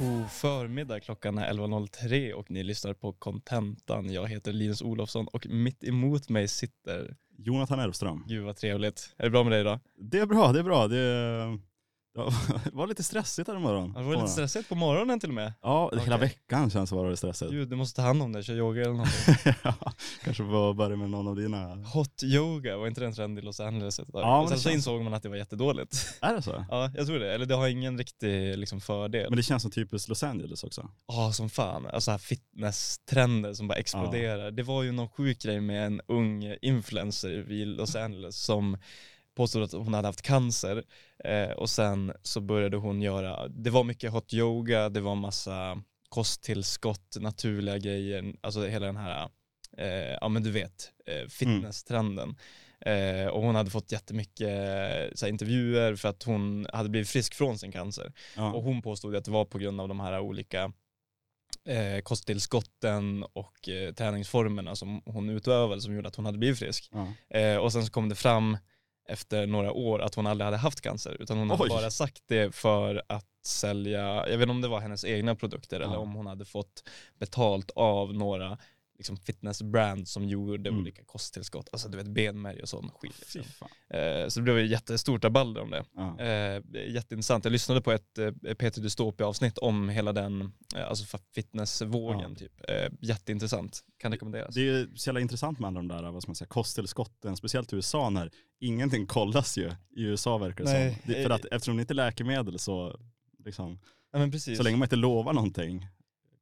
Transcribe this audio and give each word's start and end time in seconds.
God 0.00 0.30
förmiddag, 0.30 1.00
klockan 1.00 1.38
är 1.38 1.52
11.03 1.52 2.32
och 2.32 2.50
ni 2.50 2.62
lyssnar 2.62 2.94
på 2.94 3.12
Contentan. 3.12 4.12
Jag 4.12 4.28
heter 4.28 4.52
Linus 4.52 4.82
Olofsson 4.82 5.26
och 5.26 5.46
mitt 5.46 5.84
emot 5.84 6.28
mig 6.28 6.48
sitter, 6.48 7.16
Jonathan 7.38 7.80
Elfström. 7.80 8.24
gud 8.28 8.44
vad 8.44 8.56
trevligt. 8.56 9.14
Är 9.16 9.24
det 9.24 9.30
bra 9.30 9.44
med 9.44 9.52
dig 9.52 9.60
idag? 9.60 9.78
Det 9.96 10.18
är 10.18 10.26
bra, 10.26 10.52
det 10.52 10.58
är 10.58 10.62
bra. 10.62 10.88
Det, 10.88 11.58
det 12.64 12.72
var 12.72 12.86
lite 12.86 13.02
stressigt 13.02 13.48
här 13.48 13.56
imorgon. 13.56 13.94
Har 13.94 14.00
det 14.00 14.06
varit 14.06 14.18
lite 14.20 14.32
stressigt 14.32 14.68
på 14.68 14.74
morgonen 14.74 15.20
till 15.20 15.28
och 15.28 15.34
med? 15.34 15.52
Ja, 15.62 15.90
hela 15.92 16.16
Okej. 16.16 16.18
veckan 16.28 16.70
känns 16.70 16.90
det 16.90 16.96
vara 16.96 17.16
stressigt. 17.16 17.50
Gud, 17.50 17.68
du 17.68 17.76
måste 17.76 17.96
ta 17.96 18.02
hand 18.02 18.22
om 18.22 18.32
det, 18.32 18.42
köra 18.42 18.56
yoga 18.56 18.82
eller 18.82 18.92
någonting. 18.92 19.34
ja, 19.62 19.92
kanske 20.24 20.42
få 20.42 20.74
börja 20.74 20.96
med 20.96 21.10
någon 21.10 21.28
av 21.28 21.36
dina. 21.36 21.74
Hot 21.74 22.22
yoga, 22.22 22.76
var 22.76 22.86
inte 22.86 23.00
det 23.00 23.06
en 23.06 23.12
trend 23.14 23.38
i 23.38 23.42
Los 23.42 23.60
Angeles 23.60 23.98
ett 23.98 24.12
tag? 24.12 24.22
Ja, 24.22 24.40
men 24.40 24.48
Sen 24.48 24.58
så 24.58 24.62
känns- 24.62 24.74
insåg 24.74 25.02
man 25.02 25.14
att 25.14 25.22
det 25.22 25.28
var 25.28 25.36
jättedåligt. 25.36 26.18
Är 26.20 26.34
det 26.34 26.42
så? 26.42 26.64
ja, 26.70 26.90
jag 26.94 27.06
tror 27.06 27.18
det. 27.18 27.34
Eller 27.34 27.46
det 27.46 27.54
har 27.54 27.68
ingen 27.68 27.98
riktig 27.98 28.58
liksom, 28.58 28.80
fördel. 28.80 29.26
Men 29.30 29.36
det 29.36 29.42
känns 29.42 29.62
som 29.62 29.70
typiskt 29.70 30.08
Los 30.08 30.22
Angeles 30.22 30.64
också. 30.64 30.88
Ja, 31.06 31.32
som 31.32 31.50
fan. 31.50 31.86
Alltså 31.86 32.10
här 32.10 32.18
fitnesstrender 32.18 33.54
som 33.54 33.68
bara 33.68 33.78
exploderar. 33.78 34.50
Det 34.50 34.62
var 34.62 34.82
ju 34.82 34.92
någon 34.92 35.08
sjuk 35.08 35.42
grej 35.42 35.60
med 35.60 35.86
en 35.86 36.00
ung 36.08 36.56
influencer 36.62 37.52
i 37.52 37.64
Los 37.64 37.96
Angeles 37.96 38.36
som 38.36 38.76
påstod 39.36 39.62
att 39.62 39.72
hon 39.72 39.94
hade 39.94 40.08
haft 40.08 40.22
cancer 40.22 40.84
eh, 41.24 41.50
och 41.50 41.70
sen 41.70 42.12
så 42.22 42.40
började 42.40 42.76
hon 42.76 43.02
göra, 43.02 43.48
det 43.48 43.70
var 43.70 43.84
mycket 43.84 44.12
hot 44.12 44.34
yoga, 44.34 44.88
det 44.88 45.00
var 45.00 45.14
massa 45.14 45.82
kosttillskott, 46.08 47.16
naturliga 47.20 47.78
grejer, 47.78 48.34
alltså 48.40 48.66
hela 48.66 48.86
den 48.86 48.96
här, 48.96 49.28
eh, 49.78 50.16
ja 50.20 50.28
men 50.28 50.42
du 50.42 50.50
vet, 50.50 50.92
eh, 51.06 51.28
fitnesstrenden. 51.28 52.36
Eh, 52.80 53.26
och 53.26 53.42
hon 53.42 53.54
hade 53.54 53.70
fått 53.70 53.92
jättemycket 53.92 54.48
eh, 54.48 55.14
så 55.14 55.26
här, 55.26 55.28
intervjuer 55.28 55.96
för 55.96 56.08
att 56.08 56.22
hon 56.22 56.66
hade 56.72 56.88
blivit 56.88 57.08
frisk 57.08 57.34
från 57.34 57.58
sin 57.58 57.72
cancer. 57.72 58.12
Ja. 58.36 58.52
Och 58.52 58.62
hon 58.62 58.82
påstod 58.82 59.16
att 59.16 59.24
det 59.24 59.30
var 59.30 59.44
på 59.44 59.58
grund 59.58 59.80
av 59.80 59.88
de 59.88 60.00
här 60.00 60.20
olika 60.20 60.72
eh, 61.64 62.00
kosttillskotten 62.02 63.24
och 63.32 63.68
eh, 63.68 63.94
träningsformerna 63.94 64.76
som 64.76 65.02
hon 65.04 65.30
utövade 65.30 65.80
som 65.80 65.94
gjorde 65.94 66.08
att 66.08 66.16
hon 66.16 66.26
hade 66.26 66.38
blivit 66.38 66.58
frisk. 66.58 66.90
Ja. 66.92 67.38
Eh, 67.38 67.56
och 67.56 67.72
sen 67.72 67.86
så 67.86 67.92
kom 67.92 68.08
det 68.08 68.14
fram 68.14 68.58
efter 69.08 69.46
några 69.46 69.72
år 69.72 70.02
att 70.02 70.14
hon 70.14 70.26
aldrig 70.26 70.44
hade 70.44 70.56
haft 70.56 70.80
cancer 70.80 71.16
utan 71.20 71.38
hon 71.38 71.50
hade 71.50 71.62
Oj. 71.62 71.68
bara 71.68 71.90
sagt 71.90 72.22
det 72.26 72.54
för 72.54 73.02
att 73.08 73.26
sälja, 73.46 74.00
jag 74.28 74.38
vet 74.38 74.40
inte 74.42 74.50
om 74.50 74.60
det 74.60 74.68
var 74.68 74.80
hennes 74.80 75.04
egna 75.04 75.34
produkter 75.34 75.80
eller 75.80 75.94
Ja. 75.94 75.98
om 76.00 76.12
hon 76.14 76.26
hade 76.26 76.44
fått 76.44 76.88
betalt 77.18 77.70
av 77.74 78.14
några 78.14 78.58
liksom 79.00 79.16
fitnessbrand 79.16 80.08
som 80.08 80.24
gjorde 80.28 80.68
Mm. 80.70 80.80
olika 80.80 81.04
kosttillskott, 81.04 81.68
alltså 81.72 81.88
du 81.88 81.96
vet 81.96 82.06
benmärg 82.08 82.62
och 82.62 82.68
sån 82.68 82.90
skit. 82.90 83.34
Liksom. 83.34 83.68
Eh, 83.94 84.28
så 84.28 84.40
det 84.40 84.44
blev 84.44 84.66
jättestort 84.66 85.24
rabalder 85.24 85.60
om 85.62 85.70
det. 85.70 85.84
Ja. 85.94 86.18
Eh, 86.20 86.62
jätteintressant. 86.94 87.44
Jag 87.44 87.52
lyssnade 87.52 87.80
på 87.80 87.92
ett 87.92 88.18
eh, 88.18 88.54
Peter 88.54 88.80
Dystopia 88.80 89.26
avsnitt 89.26 89.58
om 89.58 89.88
hela 89.88 90.12
den, 90.12 90.52
eh, 90.76 90.88
alltså 90.88 91.18
fitnessvågen 91.34 92.30
Ja. 92.30 92.36
typ. 92.38 92.52
Eh, 92.70 92.92
jätteintressant, 93.00 93.80
kan 93.98 94.12
rekommenderas. 94.12 94.54
Det 94.54 94.68
är 94.68 94.88
så 94.94 95.08
jävla 95.08 95.20
intressant 95.20 95.58
med 95.58 95.68
alla 95.68 95.78
de 95.78 95.88
där 95.88 96.10
vad 96.10 96.22
ska 96.22 96.30
man 96.30 96.36
säga, 96.36 96.48
kosttillskotten, 96.48 97.36
speciellt 97.36 97.72
i 97.72 97.76
USA 97.76 98.10
när 98.10 98.30
ingenting 98.60 99.06
kollas 99.06 99.58
ju 99.58 99.70
i 99.96 100.02
USA 100.02 100.38
verkar 100.38 100.64
det 100.64 100.72
Nej, 100.72 100.98
som. 101.04 101.12
Det, 101.12 101.22
för 101.22 101.30
att 101.30 101.44
eftersom 101.44 101.76
det 101.76 101.80
inte 101.80 101.92
är 101.92 101.94
läkemedel 101.94 102.58
så, 102.58 103.00
liksom, 103.44 103.78
ja, 104.12 104.30
så 104.56 104.62
länge 104.62 104.76
man 104.76 104.86
inte 104.86 104.96
lovar 104.96 105.32
någonting, 105.32 105.86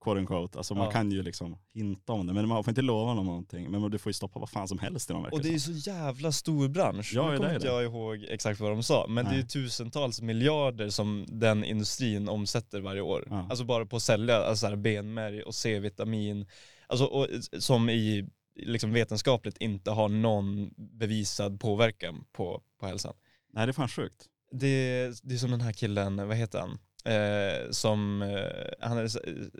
quote 0.08 0.20
unquote, 0.20 0.58
alltså 0.58 0.74
man 0.74 0.84
Ja. 0.84 0.90
kan 0.90 1.10
ju 1.10 1.22
liksom 1.22 1.58
hinta 1.74 2.12
om 2.12 2.26
det, 2.26 2.32
men 2.32 2.48
man 2.48 2.64
får 2.64 2.70
inte 2.70 2.82
lova 2.82 3.14
någon 3.14 3.26
någonting, 3.26 3.70
men 3.70 3.90
du 3.90 3.98
får 3.98 4.10
ju 4.10 4.14
stoppa 4.14 4.38
vad 4.40 4.50
fan 4.50 4.68
som 4.68 4.78
helst 4.78 5.10
i 5.10 5.12
dem 5.12 5.22
verkar 5.22 5.36
och 5.36 5.42
det 5.42 5.48
är 5.48 5.52
ju 5.52 5.60
så 5.60 5.72
jävla 5.90 6.32
stor 6.32 6.68
bransch. 6.68 7.12
Ja, 7.14 7.30
nu 7.30 7.36
kommer 7.36 7.54
inte 7.54 7.66
jag 7.66 7.84
ihåg 7.84 8.24
exakt 8.28 8.60
vad 8.60 8.70
de 8.70 8.82
sa, 8.82 9.06
men 9.08 9.24
det 9.24 9.30
är 9.30 9.34
ju 9.34 9.40
Nej. 9.40 9.48
tusentals 9.48 10.22
miljarder 10.22 10.88
som 10.90 11.24
den 11.28 11.64
industrin 11.64 12.28
omsätter 12.28 12.80
varje 12.80 13.00
år. 13.00 13.26
Ja. 13.30 13.46
Alltså 13.50 13.64
bara 13.64 13.86
på 13.86 13.96
att 13.96 14.02
sälja 14.02 14.36
alltså 14.36 14.76
benmärg 14.76 15.42
och 15.42 15.54
C-vitamin, 15.54 16.46
alltså 16.86 17.04
och, 17.04 17.26
som 17.58 17.90
i 17.90 18.28
liksom 18.56 18.92
vetenskapligt 18.92 19.56
inte 19.58 19.90
har 19.90 20.08
någon 20.08 20.70
bevisad 20.76 21.60
påverkan 21.60 22.24
på, 22.32 22.62
på 22.80 22.86
hälsan. 22.86 23.14
Nej 23.52 23.66
det 23.66 23.70
är 23.70 23.72
fan 23.72 23.88
sjukt. 23.88 24.26
Det, 24.52 25.10
det 25.22 25.34
är 25.34 25.38
som 25.38 25.50
den 25.50 25.60
här 25.60 25.72
killen, 25.72 26.28
vad 26.28 26.36
heter 26.36 26.58
han? 26.60 26.78
Eh, 27.08 27.70
som, 27.70 28.22
eh, 28.22 28.88
han 28.88 28.98
är 28.98 29.08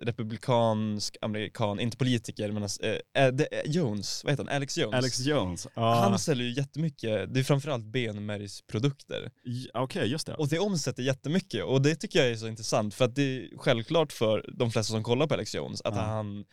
republikansk 0.04 1.16
amerikan, 1.20 1.81
inte 1.81 1.97
politiker 1.97 2.53
men 2.53 2.62
eh, 2.62 3.25
eh, 3.25 3.32
det, 3.32 3.48
Jones, 3.66 4.25
vad 4.25 4.32
heter 4.32 4.44
han? 4.44 4.56
Alex 4.56 4.78
Jones. 4.78 4.94
Alex 4.94 5.20
Jones, 5.20 5.66
ja, 5.75 5.94
Han 5.94 6.19
säljer 6.19 6.47
ju 6.47 6.53
jättemycket, 6.54 7.34
det 7.34 7.41
är 7.41 7.44
framförallt 7.44 7.84
benmärgsprodukter. 7.84 9.31
okej 9.75 10.06
just 10.08 10.26
det. 10.26 10.34
Och 10.34 10.48
det 10.48 10.58
omsätter 10.58 11.03
jättemycket 11.03 11.64
och 11.64 11.82
det 11.82 11.94
tycker 11.94 12.19
jag 12.19 12.28
är 12.31 12.37
så 12.37 12.48
intressant 12.48 12.94
för 12.94 13.04
att 13.04 13.14
det 13.14 13.22
är 13.22 13.58
självklart 13.58 14.12
för 14.12 14.44
de 14.58 14.70
flesta 14.70 14.92
som 14.92 15.03
kollar 15.03 15.26
på 15.26 15.34
Alex 15.34 15.54
Jones 15.54 15.81
att 15.82 15.94
Ja. 15.94 16.00
han 16.03 16.44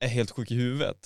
är 0.00 0.08
helt 0.08 0.30
sjuk 0.30 0.50
i 0.50 0.54
huvudet. 0.54 0.96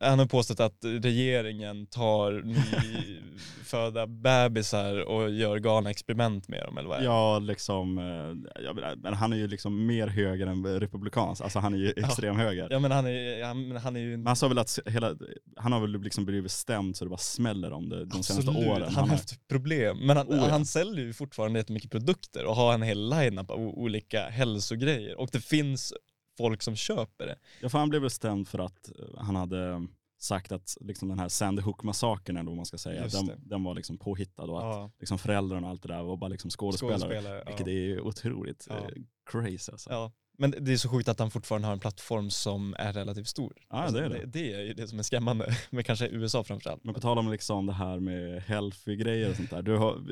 Han 0.00 0.18
har 0.18 0.26
påstått 0.26 0.60
att 0.60 0.78
regeringen 0.82 1.86
tar 1.86 2.32
nyfödda 2.42 4.06
bebisar 4.22 5.00
och 5.08 5.30
gör 5.30 5.58
galna 5.58 5.90
experiment 5.90 6.48
med 6.48 6.64
dem 6.64 6.78
eller 6.78 6.88
vad 6.88 6.96
är 6.98 7.00
det? 7.00 7.06
Ja, 7.06 7.38
liksom, 7.38 7.98
eh, 7.98 8.94
men 8.96 9.14
han 9.14 9.32
är 9.32 9.36
ju 9.36 9.46
liksom 9.48 9.86
mer 9.86 10.06
höger 10.06 10.46
än 10.46 10.80
republikans, 10.80 11.40
alltså 11.40 11.58
han 11.58 11.74
är 11.74 11.78
ju 11.78 11.86
Ja. 11.96 12.06
extrem 12.06 12.36
höger. 12.36 12.68
Ja 12.70 12.78
men 12.78 12.90
han 12.90 13.06
är, 13.06 13.44
han, 13.44 13.68
men 13.68 13.76
han 13.76 13.96
är 13.96 14.00
ju 14.00 14.14
en 14.14 14.20
Men 14.20 14.26
han 14.26 14.36
sa 14.36 14.48
väl 14.48 14.58
att 14.58 14.78
hela, 14.86 15.16
han 15.56 15.72
har 15.72 15.80
väl 15.80 16.00
liksom 16.02 16.24
blivit 16.24 16.52
stämd 16.52 16.96
så 16.96 17.04
det 17.04 17.08
bara 17.08 17.16
smäller 17.18 17.72
om 17.72 17.88
det 17.88 18.04
de 18.04 18.22
senaste 18.22 18.50
Absolut, 18.50 18.68
åren. 18.68 18.82
han 18.94 19.08
har 19.08 19.16
haft 19.16 19.48
problem. 19.48 19.98
Men 20.06 20.16
han, 20.16 20.26
Oh, 20.26 20.36
ja. 20.36 20.48
han 20.50 20.66
säljer 20.66 21.04
ju 21.04 21.12
fortfarande 21.12 21.58
jättemycket 21.58 21.90
produkter 21.90 22.44
och 22.44 22.56
har 22.56 22.74
en 22.74 22.82
hel 22.82 23.10
line-up 23.10 23.50
av 23.50 23.60
olika 23.60 24.28
hälsogrejer. 24.28 25.20
Och 25.20 25.28
det 25.32 25.40
finns 25.44 25.92
folk 26.38 26.62
som 26.62 26.76
köper 26.76 27.26
det. 27.26 27.38
Ja, 27.60 27.68
för 27.68 27.78
han 27.78 27.88
blev 27.88 28.02
väl 28.02 28.10
stämd 28.10 28.48
för 28.48 28.58
att 28.58 28.88
eh, 28.98 29.04
han 29.18 29.36
hade 29.36 29.68
eh, 29.70 29.80
sagt 30.18 30.52
att 30.52 30.76
liksom 30.80 31.08
den 31.08 31.18
här 31.18 31.28
Sandy 31.28 31.62
Hook-massakern 31.62 32.36
eller 32.36 32.48
vad 32.50 32.56
man 32.56 32.66
ska 32.66 32.78
säga, 32.78 33.06
den, 33.08 33.30
den 33.38 33.64
var 33.64 33.74
liksom 33.74 33.98
påhittad 33.98 34.42
och 34.44 34.58
att 34.58 34.64
Ja, 34.64 34.90
liksom 34.98 35.18
föräldrarna 35.18 35.66
och 35.66 35.70
allt 35.70 35.82
det 35.82 35.88
där 35.88 36.02
var 36.02 36.16
bara 36.16 36.28
liksom 36.28 36.50
skådespelare. 36.50 36.98
skådespelare. 36.98 37.44
Vilket 37.46 37.66
ja. 37.66 37.72
är 37.72 38.00
otroligt 38.00 38.66
Ja. 38.70 38.76
eh, 38.78 38.88
crazy 39.30 39.72
alltså. 39.72 39.90
Ja. 39.90 40.12
Men 40.38 40.54
det 40.60 40.72
är 40.72 40.76
så 40.76 40.88
sjukt 40.88 41.08
att 41.08 41.18
han 41.18 41.30
fortfarande 41.30 41.68
har 41.68 41.72
en 41.72 41.80
plattform 41.80 42.30
som 42.30 42.74
är 42.78 42.92
relativt 42.92 43.28
stor. 43.28 43.52
Alltså, 43.68 43.96
Ja, 43.96 44.08
det 44.08 44.14
är 44.14 44.18
det. 44.20 44.26
det. 44.26 44.26
Det 44.38 44.52
är 44.54 44.60
ju 44.60 44.72
det 44.74 44.88
som 44.88 44.98
är 44.98 45.02
skrämmande, 45.02 45.56
men 45.70 45.84
kanske 45.84 46.08
USA 46.08 46.44
framförallt. 46.44 46.84
Men 46.84 46.94
på 46.94 47.00
tal 47.00 47.18
om 47.18 47.30
liksom 47.30 47.66
det 47.66 47.72
här 47.72 48.00
med 48.00 48.42
healthy-grejer 48.42 49.30
och 49.30 49.36
sånt 49.36 49.50
där, 49.50 49.62
du 49.62 49.76
har, 49.76 50.02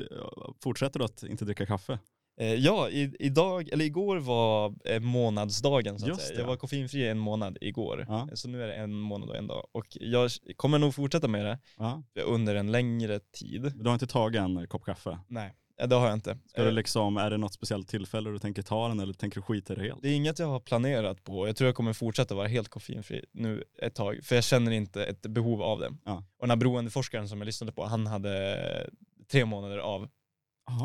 fortsätter 0.63 0.99
du 0.99 1.05
att 1.05 1.23
inte 1.23 1.45
dricka 1.45 1.65
kaffe? 1.65 1.99
Eh, 2.41 2.53
ja, 2.53 2.89
i, 2.89 3.15
idag, 3.19 3.69
eller 3.73 3.85
igår 3.85 4.17
var 4.17 4.73
eh, 4.85 4.99
månadsdagen 4.99 5.99
så 5.99 6.05
att 6.05 6.09
Just 6.09 6.21
säga. 6.21 6.35
det. 6.35 6.41
Jag 6.41 6.47
var 6.47 6.55
koffeinfri 6.57 7.07
en 7.07 7.17
månad 7.19 7.57
igår. 7.61 8.05
Ja. 8.07 8.29
Så 8.33 8.47
nu 8.49 8.63
är 8.63 8.67
det 8.67 8.73
en 8.73 8.93
månad 8.93 9.29
och 9.29 9.35
en 9.35 9.47
dag. 9.47 9.67
Och 9.71 9.85
jag 9.91 10.31
kommer 10.55 10.79
nog 10.79 10.95
fortsätta 10.95 11.27
med 11.27 11.45
det 11.45 11.59
Ja. 11.77 12.03
under 12.25 12.55
en 12.55 12.71
längre 12.71 13.19
tid. 13.19 13.71
Du 13.75 13.85
har 13.89 13.93
inte 13.93 14.07
tagit 14.07 14.41
en 14.41 14.67
kopp 14.67 14.85
kaffe? 14.85 15.19
Nej, 15.27 15.53
eh, 15.81 15.87
det 15.87 15.95
har 15.95 16.05
jag 16.05 16.13
inte. 16.13 16.37
Ska 16.47 16.61
du 16.61 16.67
Eh, 16.67 16.73
liksom, 16.73 17.17
är 17.17 17.29
det 17.29 17.37
något 17.37 17.53
speciellt 17.53 17.87
tillfälle 17.87 18.29
du 18.29 18.39
tänker 18.39 18.61
ta 18.61 18.87
den 18.87 18.99
eller 18.99 19.13
tänker 19.13 19.35
du 19.37 19.41
skita 19.41 19.73
i 19.73 19.75
det 19.75 19.81
helt? 19.83 20.01
Det 20.01 20.09
är 20.09 20.15
inget 20.15 20.39
jag 20.39 20.47
har 20.47 20.59
planerat 20.59 21.23
på. 21.23 21.47
Jag 21.47 21.55
tror 21.55 21.67
jag 21.67 21.75
kommer 21.75 21.93
fortsätta 21.93 22.35
vara 22.35 22.47
helt 22.47 22.69
koffeinfri 22.69 23.25
nu 23.31 23.63
ett 23.81 23.95
tag. 23.95 24.19
För 24.23 24.35
jag 24.35 24.43
känner 24.43 24.71
inte 24.71 25.05
ett 25.05 25.21
behov 25.21 25.61
av 25.61 25.79
det. 25.79 25.89
Ja. 26.05 26.17
Och 26.37 26.47
den 26.47 26.49
här 26.49 26.57
beroendeforskaren 26.57 27.29
som 27.29 27.37
jag 27.37 27.45
lyssnade 27.45 27.71
på, 27.71 27.85
han 27.85 28.07
hade 28.07 28.89
tre 29.31 29.45
månader 29.45 29.77
av. 29.77 30.09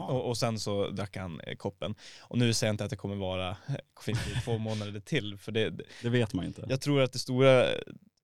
Och, 0.08 0.28
och 0.28 0.36
sen 0.36 0.58
så 0.58 0.88
drack 0.90 1.16
han 1.16 1.40
eh, 1.40 1.56
koppen. 1.56 1.94
Och 2.20 2.38
nu 2.38 2.52
säger 2.52 2.68
jag 2.68 2.74
inte 2.74 2.84
att 2.84 2.90
det 2.90 2.96
kommer 2.96 3.16
vara 3.16 3.48
eh, 3.50 3.56
koffeinfri 3.94 4.32
i 4.32 4.40
två 4.44 4.58
månader 4.58 5.00
till. 5.00 5.36
För 5.38 5.52
det, 5.52 5.70
Det 6.02 6.08
vet 6.08 6.34
man 6.34 6.44
inte. 6.44 6.66
jag 6.68 6.80
tror 6.80 7.00
att 7.02 7.12
det 7.12 7.18
stora 7.18 7.66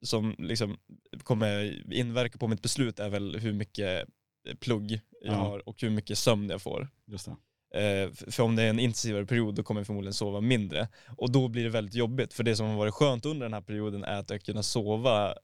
som 0.05 0.35
liksom 0.39 0.79
kommer 1.23 1.83
inverka 1.93 2.39
på 2.39 2.49
mitt 2.49 2.63
beslut 2.63 3.01
är 3.01 3.09
väl 3.09 3.39
hur 3.39 3.53
mycket 3.53 4.09
eh, 4.49 4.55
plugg 4.55 4.91
jag 4.93 5.35
Ja. 5.35 5.39
har 5.39 5.69
och 5.69 5.83
hur 5.83 5.91
mycket 5.91 6.19
sömn 6.19 6.51
jag 6.51 6.63
får. 6.63 6.89
Just 7.07 7.27
det. 7.27 7.37
Eh, 7.75 8.11
För 8.31 8.43
om 8.43 8.57
det 8.57 8.63
är 8.63 8.71
en 8.71 8.79
intensivare 8.79 9.27
period 9.27 9.55
då 9.55 9.63
kommer 9.63 9.81
jag 9.81 9.87
förmodligen 9.87 10.15
sova 10.15 10.41
mindre. 10.41 10.89
Och 11.17 11.33
då 11.33 11.49
blir 11.49 11.65
det 11.65 11.71
väldigt 11.71 11.95
jobbigt. 11.95 12.33
För 12.35 12.43
det 12.45 12.57
som 12.57 12.67
har 12.67 12.77
varit 12.77 12.95
skönt 12.95 13.27
under 13.27 13.47
den 13.47 13.55
här 13.55 13.61
perioden 13.61 14.05
är 14.05 14.19
att 14.19 14.31
jag 14.31 14.43
kunnat 14.43 14.65
sova 14.65 15.35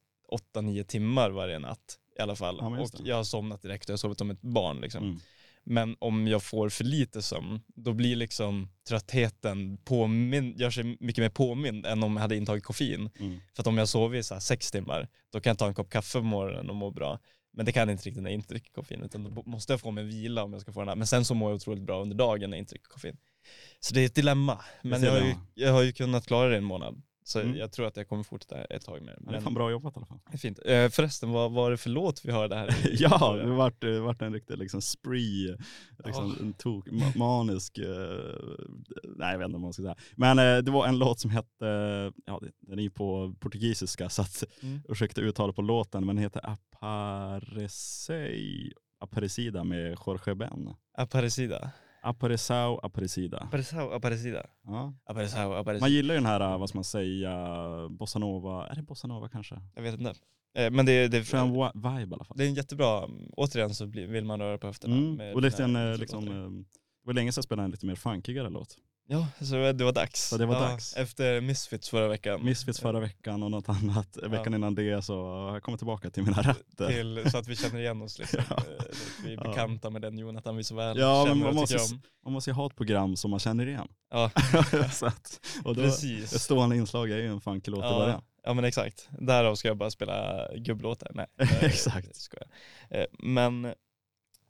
8-9 0.55 0.83
timmar 0.85 1.31
varje 1.31 1.59
natt 1.59 1.99
i 2.19 2.23
alla 2.23 2.37
fall. 2.37 2.59
Ja, 2.61 2.81
och 2.81 2.91
jag 3.05 3.17
har 3.17 3.25
somnat 3.25 3.63
direkt 3.63 3.85
och 3.85 3.91
jag 3.91 3.93
har 3.93 3.99
sovit 3.99 4.19
som 4.19 4.31
ett 4.31 4.41
barn 4.41 4.81
liksom. 4.81 5.05
Mm. 5.05 5.21
Men 5.71 5.97
om 5.99 6.27
jag 6.27 6.43
får 6.43 6.69
för 6.69 6.85
lite 6.85 7.23
sömn, 7.23 7.61
då 7.67 7.93
blir 7.93 8.17
liksom 8.17 8.69
tröttheten 8.89 9.79
påmin- 9.79 10.55
gör 10.57 10.71
sig 10.71 10.97
mycket 11.01 11.23
mer 11.23 11.29
påmind 11.29 11.87
än 11.87 12.03
om 12.03 12.13
jag 12.13 12.21
hade 12.21 12.37
intagit 12.37 12.65
koffein. 12.65 13.11
Mm. 13.21 13.41
För 13.55 13.63
att 13.63 13.67
om 13.67 13.79
jag 13.79 13.89
sover 13.89 14.19
i 14.19 14.23
så 14.23 14.41
sex 14.41 14.71
timmar, 14.71 15.09
då 15.33 15.41
kan 15.41 15.51
jag 15.51 15.59
ta 15.59 15.67
en 15.67 15.75
kopp 15.75 15.91
kaffe 15.91 16.19
på 16.19 16.25
morgonen 16.25 16.71
och 16.71 16.77
må 16.77 16.91
bra. 16.91 17.19
Men 17.53 17.67
det 17.67 17.73
kan 17.73 17.81
jag 17.81 17.95
inte 17.95 18.07
riktigt 18.07 18.23
när 18.23 18.31
jag 18.31 18.35
inte 18.35 18.49
dricker 18.55 18.73
koffein, 18.73 19.03
utan 19.03 19.35
då 19.35 19.43
måste 19.47 19.73
jag 19.73 19.81
få 19.81 19.91
mig 19.91 20.05
en 20.05 20.11
vila 20.11 20.43
om 20.43 20.53
jag 20.53 20.63
ska 20.63 20.73
få 20.73 20.81
den 20.81 20.89
här. 20.89 20.97
Men 20.97 21.07
sen 21.07 21.25
så 21.25 21.35
mår 21.35 21.51
jag 21.51 21.57
otroligt 21.57 21.83
bra 21.83 22.03
under 22.03 22.17
dagen 22.17 22.51
när 22.51 22.57
jag 22.57 22.63
inte 22.63 22.73
dricker 22.75 22.89
koffein. 22.89 23.17
Så 23.81 23.95
det 23.95 24.01
är 24.01 24.07
ett 24.07 24.15
dilemma. 24.15 24.65
Men 24.83 25.03
jag 25.03 25.13
har, 25.13 25.19
ju, 25.19 25.35
jag 25.55 25.73
har 25.73 25.83
ju 25.83 25.93
kunnat 25.93 26.27
klara 26.27 26.49
det 26.49 26.55
i 26.55 26.59
en 26.59 26.65
månad. 26.65 27.03
Så 27.29 27.41
Mm. 27.41 27.57
jag 27.57 27.73
tror 27.73 27.87
att 27.87 27.97
jag 27.97 28.09
kommer 28.09 28.23
fortsätta 28.23 28.65
ett 28.65 28.85
tag 28.85 29.03
med 29.03 29.15
det. 29.15 29.19
Men 29.21 29.33
det 29.33 29.39
är 29.39 29.41
fan 29.43 29.55
bra 29.55 29.71
jobbat 29.71 29.97
i 29.97 29.97
alla 29.97 30.07
fall. 30.07 30.19
fint. 30.39 30.59
Eh, 30.65 30.89
förresten, 30.89 31.31
vad 31.31 31.53
var 31.53 31.71
det 31.71 31.77
för 31.77 31.91
låt 31.91 32.25
vi 32.25 32.33
hörde 32.33 32.57
här? 32.57 32.69
ja, 33.01 33.33
det 33.37 33.47
vart, 33.51 33.81
det 33.81 34.01
vart 34.01 34.23
en 34.23 34.33
riktig 34.33 34.59
liksom 34.59 34.83
spree, 34.83 35.57
liksom 36.05 36.37
Ja. 36.39 36.45
en 36.47 36.53
tok, 36.53 36.87
ma- 36.89 37.17
manisk, 37.19 37.79
eh, 37.79 37.85
nej 39.17 39.33
jag 39.33 39.39
vet 39.39 39.45
inte 39.45 39.53
vad 39.53 39.61
man 39.61 39.73
ska 39.73 39.83
säga. 39.83 39.97
Men 40.17 40.39
eh, 40.39 40.59
det 40.59 40.71
var 40.71 40.87
en 40.87 40.99
låt 40.99 41.21
som 41.21 41.31
hette, 41.31 41.67
ja 42.27 42.41
den 42.61 42.79
är 42.79 42.83
ju 42.83 42.91
på 42.91 43.35
portugisiska 43.41 44.09
så 44.09 44.23
att 44.23 44.45
Mm. 44.63 44.81
ursäkta 44.89 45.21
uttalet 45.21 45.57
på 45.57 45.63
låten, 45.63 46.07
men 46.07 46.17
den 46.17 46.23
heter 46.23 46.41
Aparecei, 47.49 48.73
Aparecida 49.01 49.65
med 49.65 49.97
Jorge 50.07 50.35
Ben. 50.35 50.75
Aparecida. 50.99 51.71
Aparecau, 52.03 52.79
Aparecida. 52.83 53.39
Aparecida. 53.39 53.95
Aparecida. 53.97 54.47
Ja. 54.65 54.95
Aparecida. 55.05 55.59
Aparecida. 55.59 55.85
Man 55.85 55.93
gillar 55.93 56.15
ju 56.15 56.21
den 56.21 56.27
här, 56.27 56.41
eh, 56.41 56.59
vad 56.59 56.69
ska 56.69 56.79
man 56.79 56.85
säga, 56.85 57.89
bossanova, 57.91 58.67
är 58.67 58.75
det 58.75 58.83
bossanova 58.83 59.29
kanske? 59.29 59.61
Jag 59.75 59.83
vet 59.83 59.95
inte. 60.01 60.15
Eh, 60.55 60.71
Men 60.71 60.87
det, 60.87 61.09
det, 61.09 61.25
Skön 61.25 61.53
vibe 61.75 62.11
i 62.11 62.15
alla 62.15 62.25
fall. 62.25 62.37
det 62.37 62.45
är 62.45 62.49
en 62.49 62.55
jättebra, 62.55 63.09
återigen 63.37 63.75
så 63.75 63.85
vill 63.87 64.25
man 64.25 64.41
röra 64.41 64.59
på 64.59 64.67
höfterna. 64.67 64.97
Mm. 64.97 65.35
Och 65.35 65.43
lite 65.43 65.65
en, 65.65 65.77
eh, 65.77 65.99
liksom, 65.99 66.25
det 66.25 67.07
var 67.07 67.15
länge 67.15 67.33
sedan 67.33 67.39
jag 67.39 67.45
spelade 67.45 67.65
en 67.65 67.71
lite 67.71 67.87
mer 67.87 67.95
funkigare 67.95 68.51
låt. 68.51 68.77
Ja, 69.11 69.27
så 69.41 69.73
det 69.73 69.85
var 69.85 69.93
dags. 69.93 70.29
Så 70.29 70.37
det 70.37 70.47
var 70.47 70.61
dags. 70.61 70.97
Efter 70.97 71.41
Misfits 71.41 71.89
förra 71.89 72.09
veckan. 72.09 72.45
Misfits 72.45 72.81
förra 72.81 73.01
veckan 73.01 73.43
och 73.43 73.51
något 73.51 73.69
annat 73.69 74.17
veckan 74.23 74.55
innan 74.55 74.75
det 74.75 75.03
så 75.03 75.13
jag 75.55 75.63
kommit 75.63 75.81
tillbaka 75.81 76.11
till 76.11 76.23
mina 76.23 76.43
rötter. 76.43 76.87
Till, 76.89 77.31
så 77.31 77.39
att 77.39 77.49
vi 77.49 77.57
känner 77.57 77.79
igen 77.81 78.03
oss 78.03 78.19
liksom. 78.19 78.41
Ja. 78.51 78.57
Eh, 78.57 78.85
vi 79.25 79.33
är 79.33 79.37
Ja. 79.37 79.43
bekanta 79.43 79.91
med 79.91 80.03
den 80.03 80.19
Jonathan 80.19 80.57
vi 80.57 80.65
så 80.65 80.75
väl 80.75 80.99
Ja, 80.99 81.17
men 81.19 81.27
känner 81.27 81.41
man 81.45 81.49
och 81.49 81.55
måste, 81.55 81.77
om. 81.77 82.03
man 82.25 82.33
måste 82.33 82.51
ju 82.51 82.55
ha 82.55 82.67
ett 82.67 82.77
program 82.77 83.17
som 83.17 83.31
man 83.31 83.41
känner 83.41 83.67
igen. 83.67 83.89
Ja, 84.11 84.31
så 84.93 85.07
att, 85.07 85.41
och 85.65 85.75
då, 85.75 85.83
precis. 85.83 86.33
ett 86.35 86.41
stående 86.41 86.77
inslag 86.77 87.11
är 87.11 87.17
ju 87.17 87.27
en 87.27 87.41
funky 87.41 87.71
låt 87.71 87.79
i 87.79 87.89
början. 87.89 88.09
Ja, 88.11 88.23
ja 88.45 88.55
men 88.55 88.65
exakt. 88.65 89.09
Därav 89.21 89.55
ska 89.55 89.69
jag 89.69 89.77
bara 89.77 89.91
spela 89.91 90.49
gubblåtar. 90.57 91.11
Nej, 91.15 91.27
Exakt. 91.61 92.17
skojar. 92.17 92.49
Eh, 92.91 93.05
Men 93.19 93.75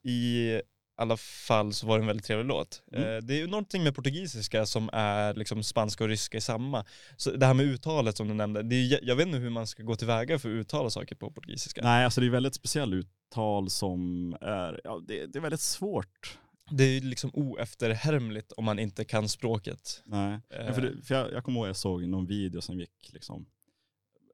i 0.03 0.61
alla 1.03 1.17
fall 1.17 1.73
så 1.73 1.87
var 1.87 1.99
det 1.99 2.03
en 2.03 2.07
väldigt 2.07 2.27
trevlig 2.27 2.47
låt. 2.47 2.83
Mm. 2.93 3.03
Eh, 3.03 3.17
Det 3.23 3.35
är 3.35 3.39
ju 3.39 3.47
någonting 3.47 3.83
med 3.83 3.95
portugisiska 3.95 4.67
som 4.67 4.91
är 4.93 5.35
liksom 5.35 5.63
spanska 5.63 6.05
och 6.05 6.11
ryska 6.11 6.37
i 6.37 6.41
samma. 6.41 6.85
Så 7.17 7.31
det 7.31 7.47
här 7.47 7.55
med 7.55 7.67
uttalet 7.67 8.17
som 8.17 8.29
du 8.29 8.35
nämnde, 8.35 8.63
det 8.63 8.75
är, 8.77 9.01
jag 9.03 9.17
vet 9.17 9.27
inte 9.27 9.39
hur 9.39 9.51
man 9.51 9.67
ska 9.67 9.83
gå 9.83 9.97
tillväga 9.97 10.39
för 10.39 10.49
att 10.49 10.53
uttala 10.61 10.91
saker 10.91 11.15
på 11.15 11.31
portugisiska. 11.31 11.81
Nej, 11.83 12.05
alltså 12.05 12.21
det 12.21 12.27
är 12.27 12.31
väldigt 12.31 12.55
speciellt 12.55 12.95
uttal 12.95 13.71
som 13.71 14.33
är, 14.41 14.81
ja 14.85 15.03
det, 15.09 15.27
det 15.27 15.39
är 15.39 15.41
väldigt 15.41 15.61
svårt. 15.61 16.39
Det 16.71 16.85
är 16.85 16.89
ju 16.89 17.01
liksom 17.01 17.31
oefterhärmligt 17.35 18.53
om 18.53 18.65
man 18.65 18.79
inte 18.79 19.05
kan 19.05 19.29
språket. 19.29 20.03
Nej, 20.05 20.41
ja, 20.49 20.73
för, 20.73 20.83
det, 20.83 21.03
för 21.03 21.15
jag, 21.15 21.33
jag 21.33 21.45
kommer 21.45 21.61
ihåg 21.61 21.69
jag 21.69 21.77
såg 21.77 22.09
någon 22.09 22.27
video 22.27 22.61
som 22.61 22.79
gick 22.81 23.11
liksom, 23.13 23.47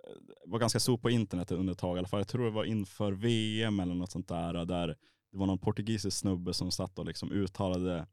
eh, 0.07 0.51
var 0.51 0.59
ganska 0.59 0.81
stor 0.81 0.99
på 0.99 1.11
internet 1.11 1.51
under 1.51 1.73
ett 1.73 1.79
tag 1.79 1.97
i 1.97 1.99
alla 1.99 2.09
fall. 2.09 2.21
Jag 2.21 2.29
tror 2.29 2.45
det 2.45 2.51
var 2.51 2.65
inför 2.65 3.13
VM 3.13 3.81
eller 3.81 3.95
något 3.95 4.11
sånt 4.11 4.29
där, 4.29 4.65
där 4.65 4.97
det 5.35 5.39
var 5.39 5.47
någon 5.47 5.59
portugisisk 5.59 6.17
snubbe 6.17 6.55
som 6.55 6.71
satt 6.71 6.99
och 6.99 7.07
liksom 7.07 7.33
uttalade 7.33 8.07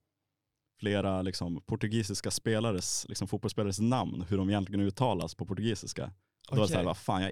flera 0.79 1.21
liksom, 1.21 1.62
portugisiska 1.62 2.31
spelares, 2.31 3.06
liksom, 3.09 3.27
fotbollsspelares 3.27 3.79
namn, 3.79 4.25
hur 4.29 4.38
de 4.38 4.50
egentligen 4.50 4.85
uttalas 4.85 5.35
på 5.35 5.45
portugisiska. 5.45 6.13
Och 6.50 6.56
då 6.56 6.62
var 6.62 6.68
det 6.68 6.68
så 6.68 6.73
här, 6.73 6.81
Okej. 6.81 6.85
vad 6.85 6.97
fan, 6.97 7.21
jag, 7.21 7.31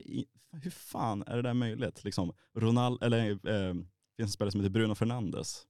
hur 0.62 0.71
fan 0.71 1.24
är 1.27 1.36
det 1.36 1.41
där 1.41 1.53
möjligt? 1.53 2.03
Liksom, 2.03 2.33
Ronald, 2.57 3.03
eller 3.03 3.30
eh, 3.30 3.74
finns 4.18 4.27
en 4.27 4.30
spelare 4.30 4.51
som 4.51 4.62
heter 4.62 4.71
Bruno 4.71 4.95
Fernandes. 4.95 5.68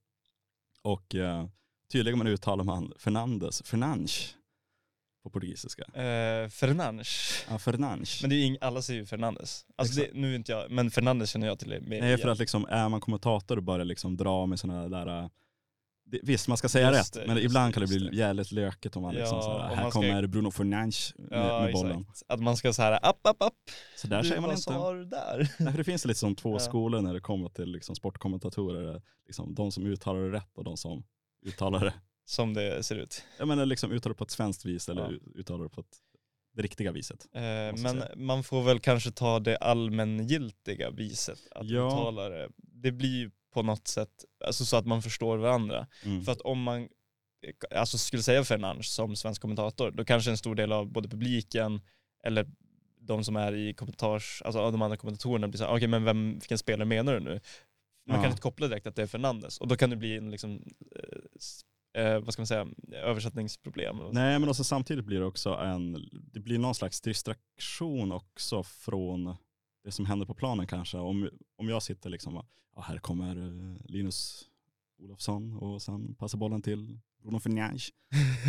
Och 0.82 1.16
eh, 1.16 1.48
tydligen 1.92 2.18
man 2.18 2.28
uttalar 2.28 2.64
man 2.64 2.94
Fernandes, 2.98 3.62
Fernandes 3.66 4.36
på 5.24 5.30
portugisiska. 5.30 5.84
Eh, 5.84 6.50
Fernandes. 6.50 7.46
Ja, 7.50 7.60
Fernandes. 7.60 8.22
Men 8.22 8.30
det 8.30 8.36
är 8.36 8.44
ing, 8.46 8.58
alla 8.62 8.82
säger 8.82 9.00
ju 9.00 9.06
Fernandes. 9.06 9.66
Alltså 9.76 10.02
det, 10.02 10.10
nu 10.14 10.32
är 10.32 10.36
inte 10.36 10.52
jag, 10.52 10.72
men 10.72 10.92
Fernandes 10.92 11.30
känner 11.30 11.48
jag 11.48 11.60
till 11.60 11.82
mer. 11.82 12.02
Nej, 12.02 12.18
för 12.18 12.30
att 12.30 12.40
liksom, 12.40 12.66
är 12.70 12.90
man 12.90 13.02
kommentator 13.02 13.58
och 13.58 13.64
börjar 13.64 13.86
liksom 13.86 14.18
dra 14.18 14.46
med 14.46 14.60
sådana 14.60 14.90
där, 14.90 15.22
äh, 15.24 15.30
det, 16.06 16.20
visst 16.24 16.48
man 16.48 16.58
ska 16.58 16.70
säga 16.70 16.92
Just 16.94 17.16
rätt, 17.16 17.24
det, 17.24 17.34
men 17.34 17.38
ibland 17.44 17.74
kan 17.74 17.82
det 17.82 17.88
bli 17.88 18.18
jävligt 18.18 18.52
lökigt 18.52 18.96
om 18.96 19.02
man 19.02 19.14
liksom 19.16 19.38
Ja, 19.38 19.44
så 19.44 19.52
här, 19.60 19.72
om 19.72 19.78
här 19.78 19.90
ska- 19.90 20.00
kommer 20.00 20.28
Bruno 20.28 20.52
Fernandes 20.52 21.14
med, 21.18 21.28
Ja, 21.40 21.62
med 21.62 21.74
bollen. 21.74 22.02
exakt. 22.02 22.24
Att 22.32 22.40
man 22.40 22.58
ska 22.58 22.74
så 22.74 22.82
här, 22.82 22.92
app, 23.06 23.28
app, 23.28 23.42
app. 23.44 23.54
Så 23.98 24.08
där 24.08 24.22
du, 24.24 24.30
säger 24.30 24.42
man 24.42 24.52
inte. 24.52 24.74
du 24.94 25.06
där? 25.06 25.50
Nej, 25.60 25.74
det 25.78 25.84
finns 25.84 26.06
lite 26.06 26.20
som 26.20 26.36
två 26.36 26.54
Ja. 26.56 26.60
skolor 26.60 27.02
när 27.02 27.14
det 27.14 27.22
kommer 27.22 27.50
till 27.50 27.72
liksom 27.72 27.96
sportkommentatorer. 27.96 29.02
Liksom, 29.26 29.56
de 29.56 29.72
som 29.72 29.86
uttalar 29.86 30.20
det 30.22 30.32
rätt 30.32 30.58
och 30.58 30.64
de 30.64 30.78
som 30.78 31.04
uttalar 31.46 31.80
det, 31.86 31.94
Som 32.30 32.54
det 32.54 32.84
ser 32.84 32.96
ut. 32.96 33.24
jag 33.38 33.48
menar 33.48 33.66
liksom 33.66 33.92
uttalar 33.92 34.14
det 34.14 34.18
på 34.18 34.24
ett 34.24 34.32
svenskt 34.32 34.66
vis 34.66 34.90
eller 34.90 35.02
Ja. 35.12 35.40
uttalar 35.40 35.64
det 35.64 35.70
på 35.70 35.82
ett, 35.82 35.98
det 36.54 36.62
riktiga 36.62 36.92
viset. 36.92 37.28
Eh, 37.34 37.42
men 37.42 37.78
säga. 37.78 38.08
man 38.16 38.44
får 38.44 38.64
väl 38.64 38.80
kanske 38.80 39.12
ta 39.12 39.40
det 39.40 39.58
allmängiltiga 39.58 40.90
viset 40.90 41.40
att 41.52 41.70
Ja. 41.70 41.88
uttala 41.88 42.30
det. 42.30 42.50
Det 42.58 42.92
blir 42.92 43.32
på 43.54 43.62
något 43.64 43.88
sätt, 43.88 44.26
alltså 44.46 44.66
så 44.66 44.78
att 44.78 44.86
man 44.86 45.02
förstår 45.02 45.38
varandra. 45.38 45.88
Mm. 46.06 46.24
För 46.24 46.32
att 46.32 46.42
om 46.42 46.62
man 46.64 46.90
alltså 47.76 47.98
skulle 47.98 48.24
säga 48.24 48.44
Fernandes 48.44 48.94
som 48.94 49.16
svensk 49.16 49.42
kommentator, 49.42 49.92
då 49.92 50.06
kanske 50.06 50.32
en 50.32 50.38
stor 50.38 50.56
del 50.56 50.72
av 50.72 50.92
både 50.92 51.10
publiken 51.10 51.82
eller 52.24 52.48
de 53.00 53.24
som 53.24 53.36
är 53.36 53.56
i 53.56 53.74
kommentars, 53.74 54.42
alltså 54.46 54.72
de 54.72 54.82
andra 54.82 54.98
kommentatorerna 54.98 55.48
blir 55.48 55.58
såhär, 55.58 55.76
okej 55.76 55.88
men 55.88 56.04
vem, 56.04 56.34
vilken 56.34 56.58
spelare 56.58 56.86
menar 56.86 57.14
du 57.14 57.20
nu? 57.20 57.40
Man 58.08 58.16
Ja. 58.18 58.22
kan 58.24 58.32
inte 58.32 58.42
koppla 58.42 58.68
direkt 58.68 58.88
att 58.88 58.96
det 58.96 59.02
är 59.02 59.08
Fernandes 59.08 59.58
och 59.58 59.68
då 59.68 59.76
kan 59.76 59.90
det 59.90 59.96
bli 59.96 60.18
en 60.18 60.32
liksom, 60.32 60.64
eh, 61.94 62.20
vad 62.20 62.34
ska 62.34 62.42
man 62.42 62.48
säga, 62.48 62.68
översättningsproblem. 62.94 63.98
Nej 64.12 64.40
men 64.40 64.50
också 64.50 64.64
samtidigt 64.64 65.06
blir 65.06 65.20
det 65.20 65.26
också 65.26 65.50
en, 65.54 66.10
det 66.12 66.40
blir 66.40 66.60
någon 66.60 66.76
slags 66.76 67.02
distraktion 67.02 68.12
också 68.12 68.64
från 68.64 69.36
det 69.84 69.92
som 69.92 70.06
händer 70.06 70.26
på 70.26 70.34
planen 70.34 70.68
kanske. 70.68 70.98
Om, 70.98 71.30
om 71.58 71.70
jag 71.70 71.84
sitter 71.84 72.10
liksom, 72.10 72.46
ja, 72.76 72.82
här 72.82 72.98
kommer 72.98 73.36
eh, 73.38 73.78
Linus 73.86 74.50
Olofsson 75.00 75.58
och 75.58 75.82
sen 75.82 76.16
passar 76.16 76.38
bollen 76.38 76.62
till 76.62 77.00
Bruno 77.22 77.40
Fernandes 77.40 77.90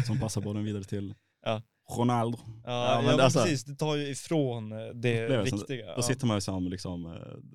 som 0.07 0.21
passar 0.21 0.41
bollen 0.41 0.65
vidare 0.65 0.85
till 0.85 1.15
Ja. 1.43 1.63
Ronaldo. 1.99 2.39
Ja, 2.45 2.53
Ja, 2.65 2.91
ja, 2.95 2.97
men 2.97 3.05
men 3.17 3.21
alltså- 3.21 3.43
precis, 3.43 3.65
det 3.65 3.75
tar 3.75 3.97
ju 3.97 4.09
ifrån 4.09 4.73
eh, 4.73 4.79
det 4.79 5.23
Upplevelsen. 5.25 5.59
viktiga. 5.59 5.87
Då 5.87 5.93
ja. 5.97 6.03
sitter 6.03 6.27
man 6.27 6.37
ju 6.37 6.41
som 6.41 6.69
liksom, 6.69 7.07
eh, 7.07 7.13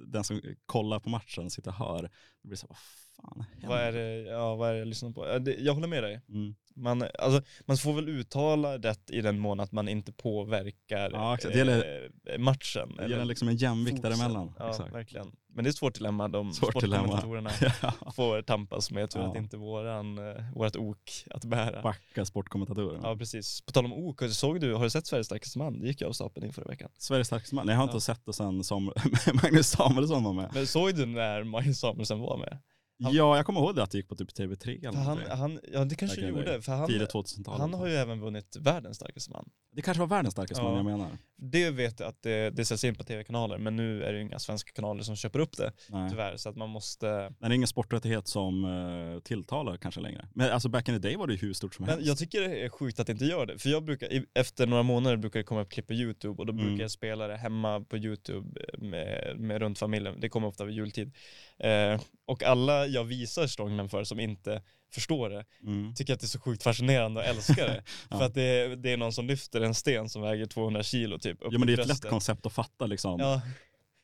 den 0.07 0.23
som 0.23 0.41
kollar 0.65 0.99
på 0.99 1.09
matchen 1.09 1.49
sitter 1.49 1.69
och 1.71 1.77
hör. 1.77 2.01
Det 2.41 2.47
blir 2.47 2.57
så, 2.57 2.67
vad 2.67 2.77
fan 2.77 3.45
händer? 3.51 3.67
Vad 3.67 3.79
är 3.79 3.91
det, 3.91 4.21
ja, 4.31 4.55
vad 4.55 4.69
är 4.69 4.73
det 4.73 4.79
jag 4.79 4.87
lyssnar 4.87 5.11
på? 5.11 5.27
Ja, 5.27 5.39
det, 5.39 5.55
jag 5.59 5.73
håller 5.73 5.87
med 5.87 6.03
dig. 6.03 6.21
Mm. 6.29 6.55
Man, 6.77 7.03
alltså, 7.19 7.41
man 7.65 7.77
får 7.77 7.93
väl 7.93 8.09
uttala 8.09 8.77
rätt 8.77 9.09
i 9.11 9.21
den 9.21 9.39
mån 9.39 9.59
att 9.59 9.71
man 9.71 9.87
inte 9.87 10.11
påverkar 10.13 11.11
Ja. 11.13 11.37
Det 11.41 11.57
gäller- 11.57 12.09
eh, 12.31 12.37
matchen. 12.37 12.93
Det 12.97 13.03
eller 13.03 13.09
gäller 13.15 13.25
liksom 13.25 13.47
en 13.47 13.55
jämvikt 13.55 14.01
däremellan. 14.01 14.51
Ja, 14.59 14.69
Exakt. 14.69 14.93
verkligen. 14.93 15.31
Men 15.55 15.63
det 15.63 15.67
är 15.67 15.69
ett 15.71 15.77
svårt 15.77 15.93
dilemma 15.93 16.27
de 16.27 16.53
Svårt 16.53 16.71
sportkommentatorerna 16.71 17.49
Ja. 17.81 18.11
får 18.15 18.41
tampas 18.41 18.91
med. 18.91 19.03
Jag 19.03 19.09
tror 19.09 19.23
Ja. 19.23 19.27
att 19.27 19.33
det 19.33 19.39
inte 19.39 19.55
är 19.55 19.59
våran, 19.59 20.17
eh, 20.17 20.43
vårat 20.55 20.75
ok 20.75 21.25
att 21.31 21.45
bära. 21.45 21.81
Backa 21.81 22.25
sportkommentatorer. 22.25 22.99
Ja 23.03 23.15
precis. 23.17 23.61
På 23.61 23.71
tal 23.71 23.85
om 23.85 23.93
ok, 23.93 24.21
såg 24.29 24.59
du, 24.61 24.73
har 24.73 24.83
du 24.83 24.89
sett 24.89 25.07
Sveriges 25.07 25.27
starkaste 25.27 25.57
man? 25.57 25.79
Det 25.79 25.87
gick 25.87 26.01
ju 26.01 26.07
av 26.07 26.11
stapeln 26.13 26.45
in 26.45 26.53
förra 26.53 26.65
veckan. 26.65 26.89
Sveriges 26.97 27.27
starkaste 27.27 27.55
man. 27.55 27.65
Nej, 27.65 27.73
jag 27.73 27.77
har 27.77 27.83
inte 27.83 27.95
Ja. 27.95 27.99
sett 27.99 28.25
det 28.25 28.33
sen 28.33 28.63
som 28.63 28.85
Magnus 29.43 29.67
Samuelsson 29.69 30.23
var 30.23 30.33
med. 30.33 30.51
Men 30.53 30.67
såg 30.67 30.95
du 30.95 31.05
när 31.05 31.43
Magnus 31.43 31.79
Samuelsson 31.79 32.19
var 32.19 32.37
med? 32.37 32.57
Han- 33.03 33.13
Ja, 33.13 33.35
jag 33.35 33.45
kommer 33.45 33.59
ihåg 33.59 33.75
det 33.75 33.83
att 33.83 33.91
det 33.91 33.97
gick 33.97 34.07
på 34.09 34.15
typ 34.15 34.29
TV3 34.39 34.87
eller 34.87 34.99
han, 34.99 35.19
han, 35.29 35.59
ja 35.73 35.85
det 35.85 35.95
kanske 35.95 36.21
the 36.21 36.27
gjorde, 36.27 36.61
för 36.61 36.71
han, 36.71 36.87
Tidigt 36.87 37.13
2000-tal. 37.13 37.59
han 37.59 37.73
har 37.73 37.87
ju 37.87 37.93
även 37.93 38.19
vunnit 38.21 38.55
världens 38.59 38.95
starkaste 38.97 39.31
man. 39.31 39.49
Det 39.71 39.81
kanske 39.81 39.99
var 39.99 40.07
världens 40.07 40.31
starkaste 40.31 40.63
man 40.63 40.71
Ja. 40.71 40.77
jag 40.77 40.85
menar. 40.85 41.09
Det 41.37 41.69
vet 41.71 41.99
jag 41.99 42.09
att 42.09 42.21
det, 42.23 42.49
det 42.49 42.65
sätts 42.65 42.83
in 42.83 42.95
på 42.95 43.03
tv-kanaler, 43.03 43.57
men 43.57 43.75
nu 43.75 44.03
är 44.03 44.13
det 44.13 44.21
inga 44.21 44.39
svenska 44.39 44.71
kanaler 44.71 45.03
som 45.03 45.15
köper 45.15 45.39
upp 45.39 45.57
det 45.57 45.71
Nej. 45.89 46.09
tyvärr, 46.09 46.37
så 46.37 46.49
att 46.49 46.55
man 46.55 46.69
måste 46.69 47.07
Det 47.07 47.35
är 47.45 47.51
ingen 47.51 47.67
sporträttighet 47.67 48.27
som 48.27 48.65
uh, 48.65 49.19
tilltalar 49.19 49.77
kanske 49.77 50.01
längre. 50.01 50.27
Men 50.33 50.51
alltså 50.51 50.69
back 50.69 50.89
in 50.89 50.95
the 51.01 51.07
day 51.07 51.15
var 51.17 51.27
det 51.27 51.33
ju 51.33 51.39
hur 51.39 51.53
stort 51.53 51.75
som 51.75 51.85
Men 51.85 51.93
helst. 51.95 52.07
jag 52.07 52.17
tycker 52.17 52.41
det 52.41 52.63
är 52.65 52.69
sjukt 52.69 52.99
att 52.99 53.07
det 53.07 53.13
inte 53.13 53.25
gör 53.25 53.45
det. 53.45 53.59
För 53.59 53.69
jag 53.69 53.83
brukar, 53.83 54.09
efter 54.33 54.67
några 54.67 54.83
månader 54.83 55.17
brukar 55.17 55.39
det 55.39 55.43
komma 55.43 55.61
upp 55.61 55.69
klipp 55.69 55.87
på 55.87 55.93
YouTube 55.93 56.35
och 56.41 56.45
då 56.45 56.53
Mm. 56.53 56.65
brukar 56.65 56.83
jag 56.83 56.91
spela 56.91 57.27
det 57.27 57.37
hemma 57.37 57.79
på 57.81 57.97
YouTube 57.97 58.61
med, 58.77 59.33
med 59.39 59.59
runt 59.61 59.79
familjen. 59.79 60.19
Det 60.19 60.29
kommer 60.29 60.47
ofta 60.47 60.65
vid 60.65 60.75
jultid. 60.75 61.11
Eh, 61.59 62.01
och 62.25 62.43
alla 62.43 62.87
jag 62.87 63.03
visar 63.03 63.47
strongman 63.47 63.89
för 63.89 64.03
som 64.03 64.19
inte 64.19 64.61
förstår 64.95 65.29
det, 65.29 65.45
Mm. 65.63 65.93
tycker 65.93 66.13
att 66.13 66.19
det 66.19 66.25
är 66.25 66.27
så 66.27 66.39
sjukt 66.39 66.63
fascinerande 66.63 67.19
och 67.21 67.25
älskar 67.27 67.67
det. 67.67 67.83
Ja. 68.09 68.17
För 68.17 68.25
att 68.25 68.33
det 68.33 68.41
är, 68.43 68.75
det 68.75 68.91
är 68.91 68.97
någon 68.97 69.13
som 69.13 69.27
lyfter 69.27 69.61
en 69.61 69.73
sten 69.75 70.09
som 70.09 70.21
väger 70.21 70.45
200 70.45 70.83
kilo 70.83 71.19
typ 71.19 71.37
Ja 71.41 71.57
men 71.57 71.67
det 71.67 71.73
är 71.73 71.79
ett 71.79 71.87
lätt 71.87 72.09
koncept 72.09 72.45
att 72.45 72.53
fatta 72.53 72.85
liksom. 72.85 73.19
Ja. 73.19 73.41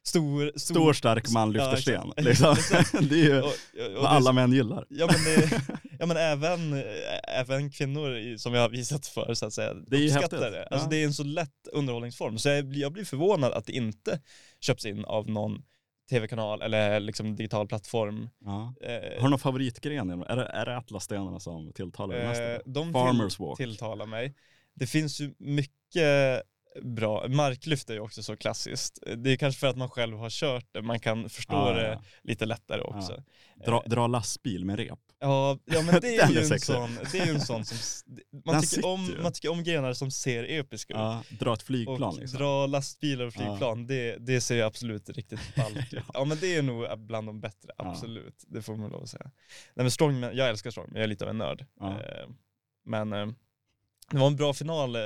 Stor, 0.04 0.52
Stor 0.60 0.94
stark 0.94 1.30
man 1.30 1.52
lyfter 1.54 1.70
Ja, 1.70 1.78
sten. 1.78 2.14
Liksom. 2.26 2.56
Det 3.10 3.16
är 3.16 3.24
ju 3.24 3.40
och, 3.42 3.46
och, 3.48 3.96
och 3.96 4.04
vad 4.04 4.06
alla 4.06 4.32
män 4.32 4.54
gillar. 4.54 4.86
Ja 4.90 5.06
men, 5.08 5.24
det, 5.24 5.62
ja 6.00 6.06
men 6.06 6.18
även, 6.18 6.84
även 7.28 7.72
kvinnor 7.72 8.38
som 8.38 8.54
jag 8.54 8.62
har 8.62 8.70
visat 8.70 9.08
för 9.08 9.34
så 9.34 9.46
att 9.46 9.54
säga, 9.54 9.74
Det 9.74 9.96
är 9.96 10.00
ju 10.00 10.06
uppskattar 10.08 10.38
häftigt. 10.38 10.54
det. 10.54 10.68
Alltså 10.68 10.86
Ja. 10.86 10.90
det 10.90 10.98
är 10.98 11.06
en 11.06 11.14
så 11.14 11.24
lätt 11.24 11.68
underhållningsform. 11.74 12.38
Så 12.40 12.50
jag, 12.50 12.74
jag 12.76 12.92
blir 12.94 13.06
förvånad 13.06 13.52
att 13.54 13.66
det 13.66 13.72
inte 13.74 14.20
köps 14.60 14.86
in 14.86 15.06
av 15.06 15.30
någon 15.30 15.62
tv-kanal 16.10 16.62
eller 16.62 17.00
liksom 17.00 17.36
digital 17.36 17.68
plattform. 17.68 18.30
Ja. 18.46 18.74
Eh, 18.82 18.92
Har 18.92 19.24
du 19.24 19.30
någon 19.30 19.40
favoritgren? 19.40 20.10
Är 20.24 20.36
det, 20.36 20.46
är 20.46 20.66
det 20.66 20.78
Atlasstenarna 20.78 21.40
som 21.40 21.74
tilltalar 21.74 22.16
dig 22.16 22.28
mest? 22.28 22.42
eh, 22.42 22.46
eller? 22.48 22.62
de 22.66 22.94
Farmers 22.94 23.36
till, 23.36 23.46
walk. 23.46 23.58
tilltalar 23.58 24.06
mig. 24.06 24.36
Det 24.74 24.88
finns 24.88 25.20
ju 25.22 25.34
mycket 25.38 26.42
bra. 26.82 27.28
Marklyft 27.28 27.90
är 27.90 27.94
ju 27.94 28.00
också 28.00 28.24
så 28.24 28.38
klassiskt. 28.38 29.00
Det 29.18 29.30
är 29.32 29.36
kanske 29.38 29.60
för 29.60 29.68
att 29.68 29.78
man 29.78 29.90
själv 29.90 30.18
har 30.18 30.30
kört 30.30 30.66
det, 30.72 30.82
man 30.82 31.00
kan 31.00 31.30
förstå 31.30 31.54
Ja, 31.56 31.74
det 31.74 31.88
ja. 31.88 32.04
lite 32.24 32.46
lättare 32.46 32.82
också. 32.82 33.24
Dra, 33.66 33.84
dra 33.86 34.08
lastbil 34.08 34.66
med 34.66 34.80
rep. 34.80 35.00
Ja, 35.24 35.60
ja 35.66 35.82
men 35.82 36.02
det 36.02 36.16
är, 36.18 36.30
ju 36.30 36.40
en 36.40 36.60
sån, 36.60 36.98
det 37.12 37.20
är 37.20 37.30
en 37.34 37.42
sån 37.42 37.66
som, 37.66 37.78
man 38.46 38.62
tycker, 38.62 38.86
om, 38.86 39.16
man 39.24 39.34
tycker 39.34 39.50
om 39.52 39.64
grenar 39.64 39.94
som 39.94 40.12
ser 40.12 40.44
episka 40.44 40.94
ut. 40.94 40.98
Ja, 41.00 41.24
dra 41.40 41.54
ett 41.54 41.62
flygplan 41.64 42.04
och 42.14 42.20
liksom. 42.20 42.40
dra 42.40 42.68
lastbilar 42.68 43.26
och 43.26 43.34
flygplan, 43.34 43.88
det, 43.88 44.18
det 44.20 44.42
ser 44.42 44.56
ju 44.56 44.62
absolut 44.62 45.10
riktigt 45.10 45.56
ballt 45.56 45.78
ut. 45.78 45.84
Ja. 45.92 46.02
ja 46.14 46.26
men 46.26 46.38
det 46.42 46.56
är 46.56 46.62
nog 46.62 46.86
bland 47.00 47.28
de 47.28 47.42
bättre, 47.42 47.70
Ja. 47.78 47.90
absolut. 47.92 48.44
Det 48.48 48.62
får 48.62 48.76
man 48.76 48.90
lov 48.90 49.04
att 49.04 49.10
säga. 49.10 49.24
Nej 49.74 49.84
men 49.84 49.92
Strongman, 49.92 50.36
jag 50.36 50.50
älskar 50.50 50.72
Strongman, 50.72 50.96
jag 50.96 51.04
är 51.04 51.08
lite 51.08 51.24
av 51.24 51.30
en 51.30 51.38
nörd. 51.38 51.66
Ja. 51.80 51.90
Eh, 51.90 52.28
Men 52.86 53.14
eh, 53.14 53.28
det 54.12 54.18
var 54.18 54.28
en 54.28 54.36
bra 54.36 54.54
final 54.54 54.96
eh, 54.96 55.02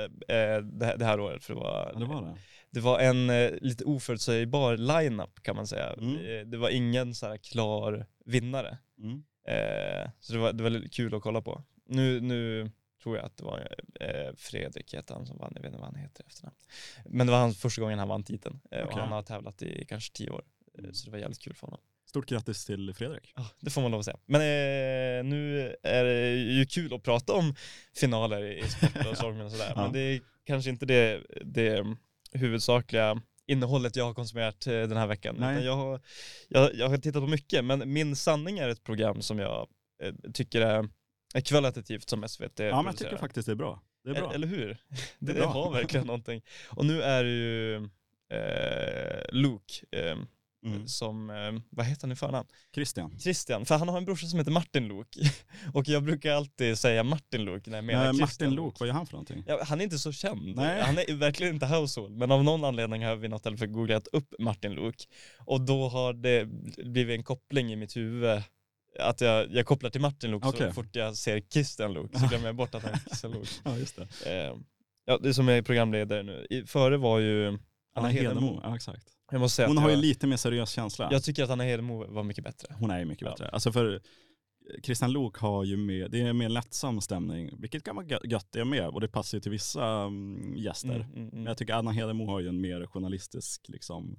det 0.72 1.04
här- 1.04 1.20
året 1.20 1.44
för 1.44 1.54
det 1.54 1.60
var, 1.60 1.90
Ja, 1.94 1.98
det 1.98 2.04
var 2.06 2.22
det. 2.22 2.36
det 2.70 2.80
var 2.80 2.98
en 3.00 3.26
lite 3.60 3.84
oförutsägbar 3.84 4.76
line-up 4.76 5.42
kan 5.42 5.56
man 5.56 5.66
säga. 5.66 5.92
Mm. 5.92 6.50
Det 6.50 6.56
var 6.56 6.68
ingen 6.70 7.14
så 7.14 7.26
här 7.26 7.36
klar 7.36 8.06
vinnare. 8.24 8.78
Mm. 8.98 9.24
Eh, 9.48 10.10
så 10.20 10.32
det 10.32 10.38
var, 10.38 10.52
det 10.52 10.62
var 10.62 10.88
kul 10.88 11.14
att 11.14 11.22
kolla 11.22 11.42
på. 11.42 11.64
Nu, 11.84 12.20
nu 12.20 12.70
tror 13.02 13.16
jag 13.16 13.24
att 13.26 13.36
det 13.36 13.44
var 13.44 13.68
eh, 14.00 14.34
Fredrik 14.36 14.94
heter 14.94 15.14
han 15.14 15.26
som 15.26 15.38
vann, 15.38 15.52
jag 15.54 15.62
vet 15.62 15.68
inte 15.68 15.78
vad 15.78 15.86
han 15.92 16.00
heter 16.02 16.24
efternamn. 16.26 16.56
Men 17.04 17.26
det 17.26 17.30
var 17.30 17.40
hans 17.40 17.58
första 17.58 17.82
gången 17.82 17.98
han 17.98 18.08
vann 18.08 18.24
titeln 18.24 18.60
eh, 18.70 18.80
och 18.80 18.86
Okej. 18.86 19.00
han 19.00 19.12
har 19.12 19.22
tävlat 19.22 19.62
i 19.62 19.84
kanske 19.88 20.12
tio 20.12 20.30
år. 20.30 20.42
Eh, 20.42 20.46
Mm. 20.78 20.94
Så 20.94 21.04
det 21.04 21.10
var 21.10 21.18
jävligt 21.18 21.40
kul 21.40 21.54
för 21.54 21.66
honom. 21.66 21.80
Stort 22.06 22.28
grattis 22.28 22.64
till 22.64 22.94
Fredrik. 22.94 23.32
Ja, 23.36 23.46
det 23.60 23.70
får 23.70 23.82
man 23.82 23.90
lov 23.90 23.98
att 23.98 24.04
säga. 24.04 24.18
Men 24.26 24.40
eh, 24.40 25.24
nu 25.30 25.74
är 25.82 26.04
det 26.04 26.30
ju 26.36 26.66
kul 26.66 26.94
att 26.94 27.02
prata 27.02 27.32
om 27.32 27.54
finaler 27.94 28.44
i 28.44 28.68
sport 28.68 28.96
och 28.96 29.06
och 29.44 29.52
sådär. 29.52 29.72
Ja. 29.76 29.82
Men 29.82 29.92
det 29.92 30.00
är 30.00 30.20
kanske 30.44 30.70
inte 30.70 30.86
det, 30.86 31.22
det 31.44 31.96
huvudsakliga 32.32 33.22
innehållet 33.46 33.96
jag 33.96 34.04
har 34.04 34.14
konsumerat 34.14 34.66
eh, 34.66 34.72
den 34.72 34.96
här 34.96 35.06
veckan. 35.06 35.36
Jag, 35.64 35.76
har, 35.76 36.00
jag, 36.48 36.74
jag 36.74 36.88
har 36.88 36.96
tittat 36.96 37.22
på 37.22 37.26
mycket, 37.26 37.64
men 37.64 37.92
Min 37.92 38.16
sanning 38.16 38.58
är 38.58 38.68
ett 38.68 38.84
program 38.84 39.22
som 39.22 39.38
jag 39.38 39.68
eh, 40.02 40.14
tycker 40.34 40.60
är, 40.60 40.88
är 41.34 41.40
kvalitativt 41.40 42.08
som 42.08 42.28
SVT 42.28 42.58
Ja 42.58 42.76
men 42.76 42.86
jag 42.86 42.96
tycker 42.96 43.16
faktiskt 43.16 43.46
det 43.46 43.52
är 43.52 43.56
bra. 43.56 43.82
Det 44.04 44.10
är 44.10 44.14
bra. 44.14 44.34
Eller 44.34 44.46
hur? 44.46 44.76
Det, 45.18 45.32
det 45.32 45.44
har 45.44 45.72
verkligen 45.72 46.06
någonting. 46.06 46.42
Och 46.68 46.86
nu 46.86 47.02
är 47.02 47.24
det 47.24 47.30
ju 47.30 47.76
eh, 48.28 49.24
Luke 49.32 49.74
eh, 49.90 50.16
Mm. 50.64 50.88
som, 50.88 51.30
eh, 51.30 51.36
vad 51.70 51.86
heter 51.86 52.02
han 52.02 52.12
i 52.12 52.16
förnamn? 52.16 52.48
Christian. 52.74 53.18
Christian, 53.18 53.66
för 53.66 53.76
han 53.76 53.88
har 53.88 53.98
en 53.98 54.04
brorsa 54.04 54.26
som 54.26 54.38
heter 54.38 54.52
Martin 54.52 54.88
Luuk. 54.88 55.16
Och 55.74 55.88
jag 55.88 56.02
brukar 56.04 56.32
alltid 56.32 56.78
säga 56.78 57.02
Martin 57.02 57.44
Luuk 57.44 57.66
när 57.66 57.78
jag 57.78 57.84
menar 57.84 58.04
Eh, 58.06 58.12
Christian 58.12 58.48
Martin. 58.48 58.56
Lok, 58.64 58.80
vad 58.80 58.86
gör 58.86 58.94
han 58.94 59.06
för 59.06 59.12
någonting? 59.12 59.44
Ja, 59.46 59.64
han 59.64 59.80
är 59.80 59.84
inte 59.84 59.98
så 59.98 60.12
känd. 60.12 60.56
Nej. 60.56 60.82
Han 60.82 60.98
är 60.98 61.14
verkligen 61.14 61.54
inte 61.54 61.66
household. 61.66 62.16
Men 62.16 62.30
av 62.30 62.44
någon 62.44 62.64
anledning 62.64 63.02
har 63.02 63.10
jag 63.10 63.16
vid 63.16 63.30
något 63.30 63.42
tillfälle 63.42 63.72
googlat 63.72 64.06
upp 64.06 64.34
Martin 64.38 64.72
Luuk. 64.72 65.08
Och 65.38 65.60
då 65.60 65.88
har 65.88 66.12
det 66.12 66.44
blivit 66.84 67.18
en 67.18 67.24
koppling 67.24 67.72
i 67.72 67.76
mitt 67.76 67.96
huvud. 67.96 68.42
Att 68.98 69.20
jag, 69.20 69.52
jag 69.52 69.66
kopplar 69.66 69.90
till 69.90 70.00
Martin 70.00 70.30
Luuk 70.30 70.42
så 70.42 70.48
Okej. 70.48 70.72
fort 70.72 70.96
jag 70.96 71.16
ser 71.16 71.40
Christian 71.40 71.92
Luuk 71.92 72.10
så 72.18 72.26
glömmer 72.26 72.46
jag 72.46 72.56
bort 72.56 72.74
att 72.74 72.82
han 72.82 72.92
är 72.92 72.98
Christian 72.98 73.32
Luuk. 73.32 73.48
Ja 73.64 73.76
just 73.78 73.96
det. 73.96 74.46
Eh, 74.46 74.56
ja, 75.04 75.18
det 75.18 75.28
är 75.28 75.32
som 75.32 75.48
jag 75.48 75.58
är 75.58 75.62
programledare 75.62 76.22
nu. 76.22 76.46
I, 76.50 76.66
före 76.66 76.96
var 76.96 77.18
ju 77.18 77.46
Anna 77.48 77.60
Anna. 77.94 78.08
Hedemo, 78.08 78.60
ja 78.62 78.76
exakt. 78.76 79.15
Jag 79.30 79.40
måste 79.40 79.56
säga 79.56 79.68
Hon 79.68 79.78
har 79.78 79.88
ju 79.88 79.94
jag, 79.94 80.00
lite 80.00 80.26
mer 80.26 80.36
seriös 80.36 80.70
känsla. 80.70 81.08
jag 81.12 81.22
tycker 81.24 81.44
att 81.44 81.50
Anna 81.50 81.64
Hedemo 81.64 82.06
var 82.06 82.22
mycket 82.22 82.44
bättre. 82.44 82.74
Hon 82.78 82.90
är 82.90 82.98
ju 82.98 83.04
mycket 83.04 83.22
Ja. 83.24 83.30
bättre. 83.30 83.48
Alltså 83.48 83.72
för 83.72 84.02
Christian 84.82 85.12
Lok 85.12 85.38
har 85.38 85.64
ju 85.64 85.76
mer, 85.76 86.08
det 86.08 86.20
är 86.20 86.26
en 86.26 86.36
mer 86.36 86.48
lättsam 86.48 87.00
stämning, 87.00 87.60
vilket 87.60 87.84
kan 87.84 87.96
vara 87.96 88.06
gö- 88.06 88.26
gött 88.26 88.48
det 88.52 88.64
med 88.64 88.88
och 88.88 89.00
det 89.00 89.08
passar 89.08 89.38
ju 89.38 89.42
till 89.42 89.50
vissa 89.52 89.86
mm, 90.02 90.56
gäster. 90.56 90.88
Mm, 90.94 91.02
mm, 91.06 91.16
mm. 91.18 91.28
Men 91.32 91.44
jag 91.46 91.58
tycker 91.58 91.74
Anna 91.74 91.90
Hedemo 91.92 92.26
har 92.26 92.40
ju 92.40 92.48
en 92.48 92.60
mer 92.60 92.86
journalistisk, 92.86 93.64
liksom, 93.68 94.18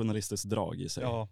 journalistiskt 0.00 0.48
drag 0.50 0.80
i 0.80 0.88
sig. 0.88 1.02
Ja, 1.02 1.28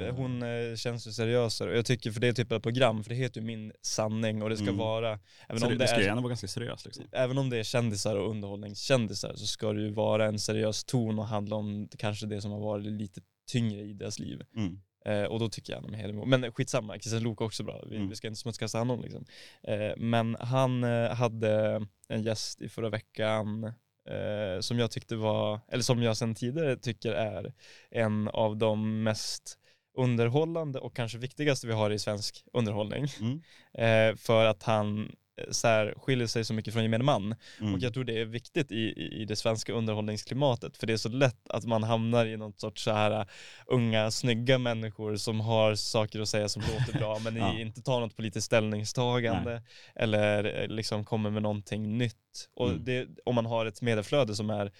Eh. 0.00 0.14
hon 0.14 0.42
eh, 0.42 0.76
känns 0.76 1.06
ju 1.06 1.12
seriösare. 1.12 1.76
Jag 1.76 1.86
tycker 1.86 2.10
för 2.12 2.20
det 2.20 2.32
typ 2.32 2.52
av 2.52 2.60
program, 2.60 3.02
för 3.02 3.10
det 3.10 3.16
heter 3.16 3.40
ju 3.40 3.46
Min 3.46 3.72
sanning 3.82 4.42
och 4.42 4.50
det 4.50 4.56
ska 4.56 4.64
Mm. 4.64 4.76
vara, 4.76 5.18
även 5.48 5.60
Så 5.60 5.66
om 5.66 5.72
det, 5.72 5.78
det, 5.78 5.86
ska 5.88 5.96
är, 5.96 6.00
gärna 6.00 6.20
vara 6.20 6.28
ganska 6.28 6.48
seriöst 6.48 6.84
liksom. 6.86 7.04
även 7.12 7.38
om 7.38 7.50
det 7.50 7.58
är 7.58 7.62
kändisar 7.62 8.16
och 8.16 8.30
underhållningskändisar 8.30 9.34
så 9.34 9.46
ska 9.46 9.72
det 9.72 9.80
ju 9.80 9.90
vara 9.92 10.26
en 10.26 10.38
seriös 10.38 10.84
ton 10.84 11.18
och 11.18 11.26
handla 11.26 11.56
om 11.56 11.88
kanske 11.98 12.26
det 12.26 12.40
som 12.40 12.50
har 12.50 12.60
varit 12.60 12.86
lite 12.86 13.20
tyngre 13.50 13.80
i 13.80 13.92
deras 13.92 14.18
liv. 14.18 14.42
Mm. 14.56 14.78
Eh, 15.04 15.24
och 15.24 15.38
då 15.40 15.48
tycker 15.48 15.72
jag 15.72 15.84
Anna 15.84 15.96
Hedemo, 15.96 16.24
men 16.24 16.52
skitsamma, 16.52 16.94
Christian 16.98 17.22
Lok 17.22 17.40
är 17.40 17.44
också 17.44 17.62
bra, 17.64 17.84
vi, 17.90 17.96
Mm. 17.96 18.08
vi 18.08 18.16
ska 18.16 18.28
inte 18.28 18.40
smutskasta 18.40 18.78
honom 18.78 19.00
liksom. 19.02 19.24
Eh, 19.62 19.92
men 19.96 20.36
han 20.40 20.84
eh, 20.84 21.10
hade 21.14 21.80
en 22.08 22.22
gäst 22.22 22.60
i 22.62 22.68
förra 22.68 22.88
veckan 22.90 23.72
eh, 24.08 24.60
som 24.60 24.78
jag 24.78 24.90
tyckte 24.90 25.16
var, 25.16 25.60
eller 25.68 25.82
som 25.82 26.02
jag 26.02 26.16
sedan 26.16 26.34
tidigare 26.34 26.76
tycker 26.76 27.12
är 27.12 27.52
en 27.90 28.28
av 28.28 28.56
de 28.56 29.02
mest 29.02 29.58
underhållande 29.96 30.78
och 30.78 30.96
kanske 30.96 31.18
viktigaste 31.18 31.66
vi 31.66 31.72
har 31.72 31.90
i 31.90 31.98
svensk 31.98 32.44
underhållning. 32.52 33.06
Mm. 33.20 33.42
Eh, 33.74 34.16
för 34.16 34.44
att 34.44 34.62
han 34.62 35.12
så 35.50 35.68
här, 35.68 35.94
skiljer 35.96 36.26
sig 36.26 36.44
så 36.44 36.54
mycket 36.54 36.74
från 36.74 36.82
gemene 36.82 37.04
man. 37.04 37.34
Mm. 37.60 37.74
Och 37.74 37.80
jag 37.80 37.94
tror 37.94 38.04
det 38.04 38.20
är 38.20 38.24
viktigt 38.24 38.72
i, 38.72 38.76
i, 39.20 39.24
det 39.24 39.36
svenska 39.36 39.72
underhållningsklimatet. 39.72 40.76
För 40.76 40.86
det 40.86 40.92
är 40.92 40.96
så 40.96 41.08
lätt 41.08 41.50
att 41.50 41.64
man 41.64 41.82
hamnar 41.82 42.26
i 42.26 42.36
något 42.36 42.60
sorts 42.60 42.82
så 42.84 42.90
här 42.92 43.20
uh, 43.20 43.26
unga, 43.66 44.10
snygga 44.10 44.58
människor 44.58 45.16
som 45.16 45.40
har 45.40 45.74
saker 45.74 46.20
att 46.20 46.28
säga 46.28 46.48
som 46.48 46.62
låter 46.62 46.98
bra 46.98 47.18
men 47.18 47.36
Ja. 47.42 47.58
inte 47.60 47.82
tar 47.82 48.00
något 48.00 48.16
politiskt 48.16 48.46
ställningstagande 48.46 49.62
eller 49.94 50.62
eh, 50.62 50.68
liksom 50.68 51.04
kommer 51.04 51.30
med 51.30 51.42
någonting 51.42 51.98
nytt. 51.98 52.48
Och 52.54 52.68
Mm. 52.70 52.84
det, 52.84 53.08
om 53.24 53.34
man 53.34 53.46
har 53.46 53.66
ett 53.66 53.82
medieflöde 53.82 54.34
som 54.34 54.50
är 54.50 54.72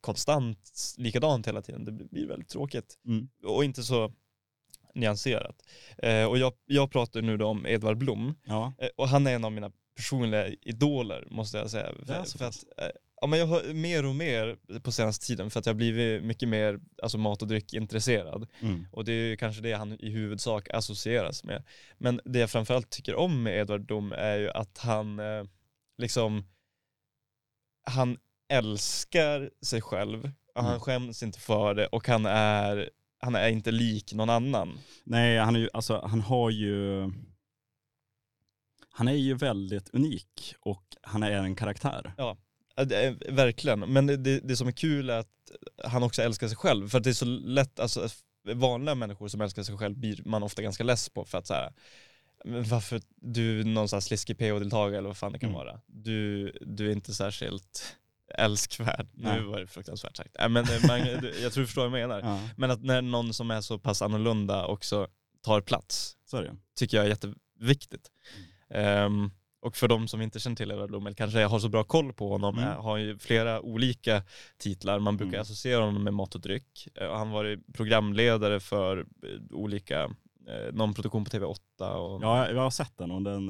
konstant 0.00 0.94
likadant 0.96 1.48
hela 1.48 1.62
tiden, 1.62 1.84
det 1.84 1.92
blir 1.92 2.26
väldigt 2.26 2.48
tråkigt. 2.48 2.98
Mm. 3.06 3.28
Och 3.44 3.64
inte 3.64 3.82
så 3.82 4.12
nyanserat. 4.94 5.56
Eh, 5.98 6.24
och 6.24 6.38
jag, 6.38 6.52
jag 6.66 6.90
pratar 6.90 7.22
nu 7.22 7.36
då 7.36 7.46
om 7.46 7.66
Edvard 7.66 7.96
Blom. 7.98 8.34
Ja. 8.44 8.72
Eh, 8.78 8.88
Och 8.96 9.08
han 9.08 9.26
är 9.26 9.34
en 9.34 9.44
av 9.44 9.52
mina 9.52 9.72
personliga 10.00 10.48
idoler 10.62 11.28
måste 11.30 11.58
jag 11.58 11.70
säga. 11.70 11.92
För, 12.06 12.38
för 12.38 12.44
att, 12.44 12.64
eh, 12.78 12.88
ja, 13.20 13.26
men 13.26 13.38
jag 13.38 13.46
har 13.46 13.74
mer 13.74 14.06
och 14.06 14.14
mer 14.14 14.56
på 14.80 14.92
senaste 14.92 15.26
tiden 15.26 15.50
för 15.50 15.60
att 15.60 15.66
jag 15.66 15.72
har 15.72 15.76
blivit 15.76 16.22
mycket 16.24 16.48
mer 16.48 16.80
alltså, 17.02 17.18
mat 17.18 17.42
och 17.42 17.48
dryck 17.48 17.72
intresserad. 17.74 18.46
Mm. 18.60 18.86
Och 18.92 19.04
det 19.04 19.12
är 19.12 19.28
ju 19.28 19.36
kanske 19.36 19.62
det 19.62 19.72
han 19.72 19.92
i 19.92 20.10
huvudsak 20.10 20.70
associeras 20.70 21.44
med. 21.44 21.62
Men 21.98 22.20
det 22.24 22.38
jag 22.38 22.50
framförallt 22.50 22.90
tycker 22.90 23.14
om 23.14 23.42
med 23.42 23.58
Edvard 23.60 23.86
Blom 23.86 24.12
är 24.12 24.36
ju 24.38 24.50
att 24.50 24.78
han 24.78 25.18
eh, 25.18 25.44
liksom 25.98 26.44
han 27.86 28.18
älskar 28.48 29.50
sig 29.62 29.80
själv 29.82 30.30
och 30.54 30.62
han 30.62 30.70
Mm. 30.70 30.80
skäms 30.80 31.22
inte 31.22 31.40
för 31.40 31.74
det 31.74 31.86
och 31.86 32.08
han 32.08 32.26
är, 32.26 32.90
han 33.18 33.34
är 33.34 33.48
inte 33.48 33.70
lik 33.70 34.12
någon 34.14 34.30
annan. 34.30 34.78
Nej, 35.04 35.38
han, 35.38 35.56
är 35.56 35.60
ju, 35.60 35.68
alltså, 35.72 36.06
han 36.06 36.20
har 36.20 36.50
ju... 36.50 37.10
Han 39.00 39.08
är 39.08 39.12
ju 39.12 39.34
väldigt 39.34 39.90
unik 39.90 40.54
och 40.60 40.84
han 41.02 41.22
är 41.22 41.30
en 41.30 41.56
karaktär. 41.56 42.14
Ja, 42.16 42.36
är, 42.76 43.32
verkligen. 43.32 43.80
Men 43.80 44.06
det, 44.06 44.16
det, 44.16 44.56
som 44.56 44.68
är 44.68 44.72
kul 44.72 45.10
är 45.10 45.18
att 45.18 45.50
han 45.84 46.02
också 46.02 46.22
älskar 46.22 46.48
sig 46.48 46.56
själv. 46.56 46.88
För 46.88 46.98
att 46.98 47.04
det 47.04 47.10
är 47.10 47.14
så 47.14 47.24
lätt, 47.24 47.80
alltså 47.80 48.08
vanliga 48.54 48.94
människor 48.94 49.28
som 49.28 49.40
älskar 49.40 49.62
sig 49.62 49.76
själv 49.78 49.96
blir 49.98 50.22
man 50.24 50.42
ofta 50.42 50.62
ganska 50.62 50.84
less 50.84 51.08
på 51.08 51.24
för 51.24 51.38
att 51.38 51.46
så 51.46 51.54
här, 51.54 51.72
varför 52.44 53.00
du 53.16 53.60
är 53.60 53.64
någon 53.64 53.88
sån 53.88 53.96
här 53.96 54.00
sliskig 54.00 54.38
PO-deltagare 54.38 54.98
eller 54.98 55.08
vad 55.08 55.16
fan 55.16 55.32
det 55.32 55.38
kan 55.38 55.48
Mm. 55.50 55.58
vara. 55.58 55.80
Du, 55.86 56.50
du 56.60 56.88
är 56.88 56.92
inte 56.92 57.14
särskilt 57.14 57.96
älskvärd. 58.38 59.08
Nej. 59.14 59.40
Nu 59.40 59.46
var 59.46 59.60
det 59.60 59.66
fruktansvärt 59.66 60.16
sagt. 60.16 60.36
Nej, 60.38 60.48
men 60.48 60.64
eh, 60.64 60.86
man, 60.86 60.98
jag 61.42 61.52
tror 61.52 61.60
du 61.60 61.66
förstår 61.66 61.88
vad 61.88 62.00
jag 62.00 62.08
menar. 62.08 62.20
Ja, 62.30 62.48
Men 62.56 62.70
att 62.70 62.82
när 62.82 63.02
någon 63.02 63.34
som 63.34 63.50
är 63.50 63.60
så 63.60 63.78
pass 63.78 64.02
annorlunda 64.02 64.66
också 64.66 65.08
tar 65.42 65.60
plats 65.60 66.16
så 66.24 66.36
är 66.36 66.42
ju. 66.42 66.50
tycker 66.76 66.96
jag 66.96 67.06
är 67.06 67.10
jätteviktigt. 67.10 68.10
Mm. 68.36 68.46
Ehm, 68.70 69.30
och 69.62 69.76
för 69.76 69.88
de 69.88 70.08
som 70.08 70.20
inte 70.22 70.40
känner 70.40 70.56
till 70.56 70.70
Edvard 70.70 70.88
Blom, 70.88 71.06
eller 71.06 71.16
kanske 71.16 71.44
har 71.44 71.58
så 71.58 71.68
bra 71.68 71.84
koll 71.84 72.12
på 72.12 72.28
honom, 72.28 72.58
Mm. 72.58 72.76
har 72.78 72.96
ju 72.96 73.18
flera 73.18 73.60
olika 73.60 74.22
titlar. 74.58 74.98
Man 74.98 75.16
brukar 75.16 75.32
Mm. 75.34 75.42
associera 75.42 75.84
honom 75.84 76.04
med 76.04 76.14
mat 76.14 76.34
och 76.34 76.40
dryck. 76.40 76.88
Och 77.10 77.18
han 77.18 77.30
varit 77.30 77.60
programledare 77.74 78.60
för 78.60 78.98
eh, 78.98 79.04
olika, 79.56 80.02
eh, 80.48 80.72
någon 80.72 80.94
produktion 80.94 81.24
på 81.24 81.30
TV8 81.30 81.90
och 81.94 82.22
Ja, 82.22 82.50
jag, 82.50 82.60
har 82.62 82.70
sett 82.70 82.96
den 82.98 83.10
och 83.10 83.22
den, 83.22 83.46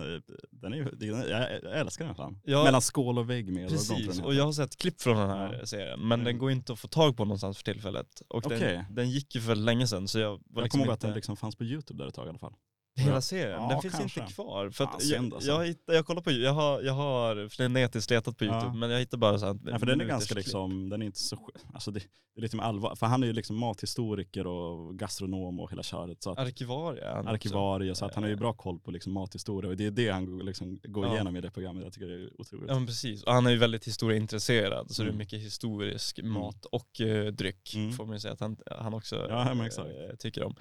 den 0.50 0.73
är 0.73 0.77
ju, 0.77 0.85
den, 0.85 1.25
jag, 1.31 1.79
älskar 1.81 2.05
den 2.05 2.15
fan. 2.15 2.41
Ja. 2.45 2.65
Mellan 2.65 2.83
skål 2.83 3.19
och 3.19 3.31
vägg 3.31 3.53
med 3.53 3.69
Precis, 3.69 4.21
och 4.21 4.35
jag 4.35 4.45
har 4.45 4.53
sett 4.53 4.77
klipp 4.77 5.00
från 5.03 5.17
den 5.17 5.31
här 5.31 5.57
Ja. 5.61 5.67
serien, 5.67 6.00
men 6.00 6.12
Mm. 6.21 6.25
den 6.25 6.39
går 6.39 6.50
inte 6.50 6.73
att 6.73 6.79
få 6.79 6.89
tag 6.89 7.17
på 7.17 7.25
någonstans 7.25 7.57
för 7.57 7.65
tillfället. 7.65 8.23
Och 8.29 8.47
Okej. 8.47 8.59
den, 8.61 8.95
den 8.95 9.11
gick 9.11 9.35
ju 9.35 9.41
för 9.41 9.55
länge 9.55 9.87
sedan 9.87 10.09
så 10.09 10.19
jag 10.19 10.31
var 10.31 10.39
jag 10.55 10.62
liksom 10.62 10.79
kommer 10.81 10.87
ihåg 10.87 10.93
att 10.93 10.99
inte... 10.99 11.07
den 11.07 11.15
liksom 11.15 11.37
fanns 11.37 11.57
på 11.57 11.65
YouTube 11.65 12.03
där 12.03 12.09
ett 12.09 12.15
tag 12.15 12.27
i 12.27 12.29
alla 12.29 12.39
fall. 12.39 12.55
Hela 13.00 13.21
serien? 13.21 13.62
Ja, 13.62 13.69
den 13.69 13.83
finns 13.83 13.95
kanske. 13.95 14.21
inte 14.21 14.33
kvar. 14.33 14.71
För 14.71 14.85
att 14.85 15.02
synd 15.02 15.26
jag, 15.26 15.35
alltså. 15.35 15.50
jag, 15.50 15.66
hittar, 15.66 15.92
jag 15.95 16.07
kollar 16.07 16.23
på, 16.23 16.30
jag 16.30 16.52
har, 16.52 16.83
jag 16.83 16.92
har 16.92 17.49
frenetiskt 17.49 18.11
letat 18.11 18.37
på 18.37 18.45
Ja. 18.45 18.52
youtube 18.54 18.76
men 18.78 18.90
jag 18.90 18.99
hittar 18.99 19.19
bara 19.19 19.38
så 19.38 19.47
här 19.47 19.59
Ja, 19.66 19.78
för 19.78 19.87
den 19.87 20.00
är 20.00 20.04
ganska 20.04 20.35
liksom, 20.35 20.88
den 20.88 21.02
är 21.02 21.07
inte 21.07 21.19
så, 21.21 21.49
alltså 21.75 21.90
det, 21.90 22.00
det 22.35 22.40
är 22.40 22.42
lite 22.42 22.57
med 22.57 22.66
allvar, 22.66 22.95
för 22.97 23.07
han 23.07 23.23
är 23.23 23.26
ju 23.26 23.33
liksom 23.33 23.57
mathistoriker 23.59 24.47
och 24.47 24.99
gastronom 24.99 25.61
och 25.61 25.71
hela 25.71 25.83
köret. 25.83 26.23
Så 26.23 26.30
att, 26.30 26.38
Arkivarie 26.38 27.11
arkivarie, 27.12 27.95
så 27.95 28.04
att 28.04 28.14
han 28.14 28.23
har 28.25 28.30
ju 28.30 28.37
bra 28.37 28.52
koll 28.52 28.78
på 28.80 28.90
liksom 28.90 29.12
mathistoria 29.12 29.71
och 29.71 29.76
det 29.76 29.87
är 29.87 29.90
det 29.90 30.09
han 30.09 30.26
går- 30.26 30.45
liksom 30.45 30.78
går 30.85 31.07
Ja. 31.07 31.12
igenom 31.14 31.37
i 31.37 31.40
det 31.40 31.50
programmet. 31.50 31.85
Jag 31.85 31.92
tycker 31.92 32.07
det 32.09 32.14
är 32.14 32.40
otroligt. 32.40 32.64
Ja 32.69 32.75
men 32.75 32.87
precis, 32.87 33.23
och 33.25 33.33
han 33.33 33.47
är 33.47 33.50
ju 33.50 33.57
väldigt 33.57 33.87
historieintresserad 33.87 34.90
så 34.90 35.02
det 35.02 35.07
är 35.07 35.11
Mm. 35.11 35.19
mycket 35.19 35.38
historisk 35.40 36.21
mat 36.23 36.64
och 36.64 37.00
eh, 37.00 37.26
dryck 37.33 37.75
Mm. 37.75 37.92
får 37.92 38.07
man 38.07 38.16
ju 38.16 38.21
säga 38.21 38.33
att 38.35 38.40
han, 38.40 38.57
han 38.71 38.95
också 38.95 39.26
Ja, 39.28 39.54
men 39.54 39.66
exakt. 39.66 39.88
eh, 39.88 40.16
tycker 40.19 40.42
om. 40.45 40.54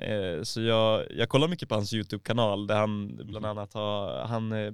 Eh, 0.00 0.42
så 0.42 0.60
jag, 0.60 1.04
jag 1.10 1.28
kollar 1.28 1.48
mycket 1.48 1.68
på 1.68 1.74
hans 1.74 1.94
YouTube-kanal 1.94 2.66
där 2.66 2.76
han 2.76 3.16
bland 3.16 3.30
Mhm. 3.46 3.58
annat 3.58 3.74
har, 3.74 4.24
han 4.26 4.52
eh, 4.52 4.72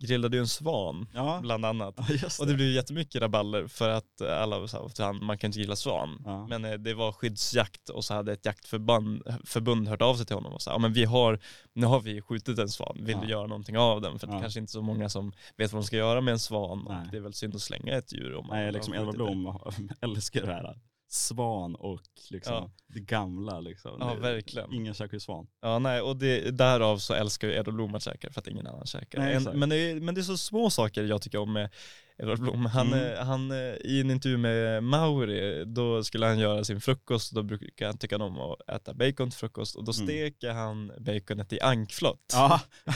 grillade 0.00 0.36
ju 0.36 0.40
en 0.40 0.48
svan 0.48 1.06
Ja, 1.14 1.38
bland 1.42 1.64
annat. 1.64 1.94
ja 1.98 2.04
just 2.22 2.40
Och 2.40 2.46
det. 2.46 2.52
det 2.52 2.56
blev 2.56 2.68
jättemycket 2.70 3.22
rabalder 3.22 3.66
för 3.66 3.88
att 3.88 4.20
alla 4.22 4.68
sa 4.68 4.86
att 4.86 5.22
man 5.22 5.38
kan 5.38 5.48
inte 5.48 5.58
gilla 5.60 5.76
svan. 5.76 6.22
Ja. 6.24 6.46
Men 6.46 6.64
eh, 6.64 6.72
det 6.72 6.94
var 6.94 7.12
skyddsjakt 7.12 7.88
och 7.88 8.04
så 8.04 8.14
hade 8.14 8.32
ett 8.32 8.44
jaktförbund 8.46 9.22
förbund 9.44 9.88
hört 9.88 10.02
av 10.02 10.14
sig 10.14 10.26
till 10.26 10.36
honom 10.36 10.52
och 10.52 10.62
sa 10.62 10.70
ja 10.70 10.78
men 10.78 10.92
vi 10.92 11.04
har, 11.04 11.38
nu 11.72 11.86
har 11.86 12.00
vi 12.00 12.20
skjutit 12.22 12.58
en 12.58 12.68
svan, 12.68 12.96
vill 13.00 13.18
du 13.22 13.28
göra 13.28 13.46
någonting 13.46 13.78
av 13.78 14.00
den? 14.00 14.18
För 14.18 14.26
det 14.26 14.32
är 14.36 14.40
kanske 14.40 14.60
inte 14.60 14.72
så 14.72 14.82
många 14.82 15.08
som 15.08 15.32
vet 15.56 15.72
vad 15.72 15.82
de 15.82 15.86
ska 15.86 15.96
göra 15.96 16.20
med 16.20 16.32
en 16.32 16.38
svan 16.38 16.86
Nej. 16.88 16.96
och 16.98 17.10
det 17.10 17.16
är 17.16 17.20
väl 17.20 17.34
synd 17.34 17.54
att 17.54 17.60
slänga 17.62 17.92
ett 17.92 18.12
djur 18.12 18.34
om 18.34 18.46
man 18.46 18.56
Nej, 18.56 18.72
liksom 18.72 18.94
Edvard 18.94 19.14
det. 19.14 19.18
Blom 19.18 19.58
älskar 20.00 20.46
det 20.46 20.52
här. 20.52 20.78
Svan 21.14 21.74
och 21.74 22.00
liksom 22.30 22.54
Ja. 22.54 22.70
det 22.86 23.00
gamla 23.00 23.60
liksom. 23.60 23.96
Ja, 24.00 24.14
verkligen. 24.14 24.72
Ingen 24.72 24.94
käkar 24.94 25.14
ju 25.14 25.20
svan. 25.20 25.46
Ja 25.62 25.78
nej 25.78 26.00
och 26.00 26.16
det, 26.16 26.50
därav 26.50 26.98
så 26.98 27.14
älskar 27.14 27.48
ju 27.48 27.54
Edvard 27.54 27.74
Blom 27.74 27.94
att 27.94 28.02
käka 28.02 28.30
för 28.32 28.40
att 28.40 28.46
ingen 28.48 28.66
annan 28.66 28.86
käkar. 28.86 29.18
Nej, 29.18 29.34
en, 29.34 29.42
men, 29.44 29.68
det 29.68 29.76
är, 29.76 30.00
men 30.00 30.14
det 30.14 30.20
är 30.20 30.22
så 30.22 30.38
små 30.38 30.70
saker 30.70 31.04
jag 31.04 31.22
tycker 31.22 31.38
om 31.38 31.52
med 31.52 31.70
Edvard 32.18 32.38
Blom. 32.40 32.66
Han, 32.66 32.86
Mm. 32.92 33.12
eh, 33.12 33.24
han, 33.24 33.50
eh, 33.50 33.56
I 33.84 34.00
en 34.00 34.10
intervju 34.10 34.36
med 34.38 34.82
Mauri, 34.82 35.64
då 35.64 36.04
skulle 36.04 36.26
han 36.26 36.38
göra 36.38 36.64
sin 36.64 36.80
frukost 36.80 37.32
och 37.32 37.36
då 37.36 37.42
brukar 37.42 37.86
han 37.86 37.98
tycka 37.98 38.16
om 38.16 38.38
att 38.40 38.68
äta 38.68 38.94
bacon 38.94 39.30
till 39.30 39.38
frukost 39.38 39.76
och 39.76 39.84
då 39.84 39.92
Mm. 39.92 40.06
steker 40.06 40.50
han 40.52 40.92
baconet 40.98 41.52
i 41.52 41.60
ankflott. 41.60 42.32
Ja, 42.32 42.60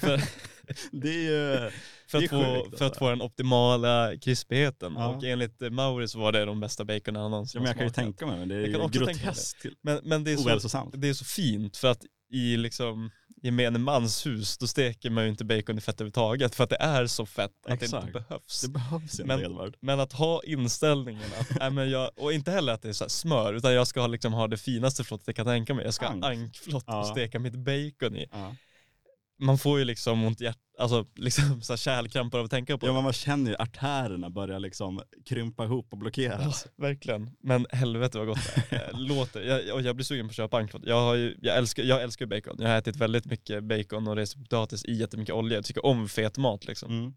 För, 0.00 0.20
det 0.92 1.08
är 1.08 1.22
ju, 1.22 1.70
för, 2.08 2.18
Det 2.18 2.24
att 2.24 2.30
få, 2.30 2.36
för 2.38 2.74
att 2.76 2.82
alltså. 2.82 2.98
få 2.98 3.10
den 3.10 3.22
optimala 3.22 4.16
krispigheten. 4.16 4.94
Ja. 4.96 5.08
Och 5.08 5.24
enligt 5.24 5.62
eh, 5.62 5.70
Mauri 5.70 6.08
så 6.08 6.18
var 6.18 6.32
det 6.32 6.44
de 6.44 6.60
bästa 6.60 6.84
baconen 6.84 7.22
han 7.22 7.30
någonsin 7.30 7.58
ja, 7.58 7.62
men 7.62 7.66
jag 7.68 7.76
kan 7.76 7.86
ju 7.86 7.92
tänka 7.92 8.26
mig, 8.26 8.38
men 8.38 8.48
det 8.48 8.54
är 8.54 8.60
Jag 8.60 8.72
kan 8.72 8.80
också 8.80 9.06
tänka 9.06 9.34
Men, 9.82 10.00
men 10.04 10.24
det, 10.24 10.32
är 10.32 10.36
så, 10.58 10.90
det 10.92 11.08
är 11.08 11.14
så 11.14 11.24
fint 11.24 11.76
för 11.76 11.88
att 11.88 12.02
i 12.30 12.56
liksom 12.56 13.10
gemene 13.42 13.78
mans 13.78 14.26
hus, 14.26 14.58
då 14.58 14.66
steker 14.66 15.10
man 15.10 15.24
ju 15.24 15.30
inte 15.30 15.44
bacon 15.44 15.78
i 15.78 15.80
fett 15.80 15.94
överhuvudtaget 15.94 16.54
för 16.54 16.64
att 16.64 16.70
det 16.70 16.76
är 16.80 17.06
så 17.06 17.26
fett 17.26 17.44
att 17.66 17.78
det 17.80 17.84
Exakt. 17.84 18.06
inte 18.06 18.20
behövs. 18.20 18.60
Det 18.62 18.68
behövs 18.68 19.20
inte 19.20 19.36
Men-. 19.36 19.72
Men 19.80 20.00
att 20.00 20.12
ha 20.12 20.42
inställningen 20.44 21.22
att, 21.40 21.58
nej 21.60 21.70
men 21.70 21.90
jag, 21.90 22.10
och 22.16 22.32
inte 22.32 22.50
heller 22.50 22.72
att 22.72 22.82
det 22.82 22.88
är 22.88 22.92
så 22.92 23.08
smör, 23.08 23.54
utan 23.54 23.74
jag 23.74 23.86
ska 23.86 24.00
ha, 24.00 24.06
liksom 24.06 24.32
ha 24.32 24.46
det 24.48 24.56
finaste 24.56 25.04
flottet 25.04 25.26
jag 25.26 25.36
kan 25.36 25.46
tänka 25.46 25.74
mig. 25.74 25.84
Jag 25.84 25.94
ska 25.94 26.06
Ank. 26.06 26.24
ha 26.24 26.30
ankflott 26.30 26.84
och 26.84 26.94
Ja. 26.94 27.04
steka 27.04 27.38
mitt 27.38 27.54
bacon 27.54 28.16
i. 28.16 28.26
Ja. 28.32 28.54
Man 29.40 29.58
får 29.58 29.78
ju 29.78 29.84
liksom 29.84 30.24
ont 30.24 30.40
i 30.40 30.44
hjärt, 30.44 30.58
alltså 30.78 31.06
liksom 31.16 31.62
så 31.62 31.72
här 31.72 31.76
kärlkrampar 31.78 32.38
av 32.38 32.44
att 32.44 32.50
tänka 32.50 32.78
på 32.78 32.86
ja, 32.86 32.90
det. 32.90 32.94
men 32.94 33.04
man 33.04 33.12
känner 33.12 33.50
ju 33.50 33.56
artärerna 33.56 34.30
börjar 34.30 34.58
liksom 34.60 35.00
krympa 35.26 35.64
ihop 35.64 35.86
och 35.90 35.96
Ja, 35.96 36.00
blockeras. 36.00 36.66
verkligen. 36.76 37.30
Men 37.42 37.66
helvete 37.70 38.18
vad 38.18 38.26
gott 38.26 38.38
det 38.70 38.76
är. 38.76 38.90
Eh, 38.94 39.00
låter. 39.00 39.40
Jag, 39.42 39.74
och 39.74 39.82
jag 39.82 39.96
blir 39.96 40.04
sugen 40.04 40.26
på 40.26 40.30
att 40.30 40.36
köpa 40.36 40.58
ankflott. 40.58 40.82
Jag, 40.86 41.00
har 41.00 41.14
ju, 41.14 41.36
jag, 41.42 41.56
älskar, 41.56 41.82
jag 41.82 42.02
älskar 42.02 42.26
bacon. 42.26 42.56
Jag 42.58 42.68
har 42.68 42.76
ätit 42.76 42.96
väldigt 42.96 43.24
mycket 43.26 43.64
bacon 43.64 44.08
och 44.08 44.16
rest 44.16 44.36
potatis 44.38 44.84
i 44.84 44.92
jättemycket 44.92 45.34
olja. 45.34 45.56
Jag 45.58 45.64
tycker 45.64 45.86
om 45.86 46.08
fet 46.08 46.36
mat 46.38 46.66
liksom. 46.66 46.90
Mm. 46.98 47.14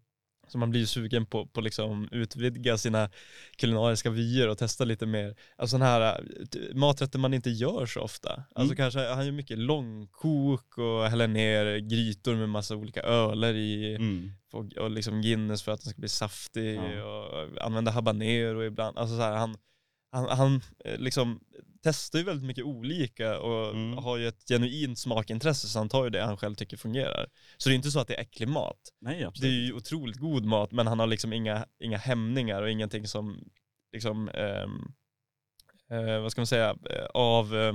Så 0.48 0.58
man 0.58 0.70
blir 0.70 0.80
ju 0.80 0.86
sugen 0.86 1.26
på, 1.26 1.46
på 1.46 1.60
liksom 1.60 2.08
utvidga 2.12 2.78
sina 2.78 3.10
kulinariska 3.56 4.10
vyer 4.10 4.48
och 4.48 4.58
testa 4.58 4.84
lite 4.84 5.06
mer, 5.06 5.28
alltså 5.56 5.74
sådana 5.78 5.84
här 5.84 6.20
äh, 6.20 6.74
maträtter 6.74 7.18
man 7.18 7.34
inte 7.34 7.50
gör 7.50 7.86
så 7.86 8.00
ofta. 8.00 8.30
Alltså 8.54 8.74
Mm. 8.74 8.76
kanske, 8.76 9.00
han 9.08 9.24
gör 9.26 9.32
mycket 9.32 9.58
långkok 9.58 10.78
och 10.78 11.04
häller 11.10 11.28
ner 11.28 11.78
grytor 11.78 12.34
med 12.34 12.48
massa 12.48 12.76
olika 12.76 13.00
öler 13.02 13.54
i 13.54 13.94
Mm. 13.94 14.32
och, 14.52 14.72
och 14.76 14.90
liksom 14.90 15.22
Guinness 15.22 15.62
för 15.62 15.72
att 15.72 15.80
den 15.82 15.90
ska 15.90 16.00
bli 16.00 16.08
saftig 16.08 16.76
Ja. 16.76 17.04
och 17.04 17.64
använda 17.64 17.90
habanero 17.90 18.64
ibland. 18.64 18.98
Alltså 18.98 19.16
så 19.16 19.22
här, 19.22 19.36
han, 19.36 19.56
han, 20.12 20.28
han 20.38 20.60
eh, 20.84 20.98
liksom 20.98 21.40
testar 21.82 22.18
ju 22.18 22.24
väldigt 22.24 22.46
mycket 22.46 22.64
olika 22.64 23.38
och 23.40 23.70
Mm. 23.70 23.98
har 23.98 24.16
ju 24.16 24.28
ett 24.28 24.48
genuint 24.48 24.98
smakintresse 24.98 25.68
så 25.68 25.78
han 25.78 25.88
tar 25.88 26.04
ju 26.04 26.10
det 26.10 26.22
han 26.24 26.36
själv 26.36 26.54
tycker 26.54 26.76
fungerar. 26.76 27.26
Så 27.56 27.68
det 27.68 27.72
är 27.72 27.76
inte 27.76 27.90
så 27.90 28.00
att 28.00 28.08
det 28.08 28.14
är 28.16 28.20
äcklig 28.20 28.48
mat. 28.48 28.78
Nej, 29.00 29.16
Det 29.18 29.22
är 29.22 29.26
absolut. 29.26 29.52
ju 29.52 29.72
otroligt 29.72 30.16
god 30.16 30.44
mat 30.44 30.72
men 30.72 30.86
han 30.86 30.98
har 30.98 31.06
liksom 31.06 31.32
inga, 31.32 31.66
inga 31.78 31.98
hämningar 31.98 32.62
och 32.62 32.70
ingenting 32.70 33.06
som 33.06 33.44
liksom, 33.92 34.28
ehm, 34.28 34.92
eh, 35.90 36.20
vad 36.20 36.32
ska 36.32 36.40
man 36.40 36.46
säga, 36.46 36.70
eh, 36.90 37.04
av 37.14 37.56
eh, 37.56 37.74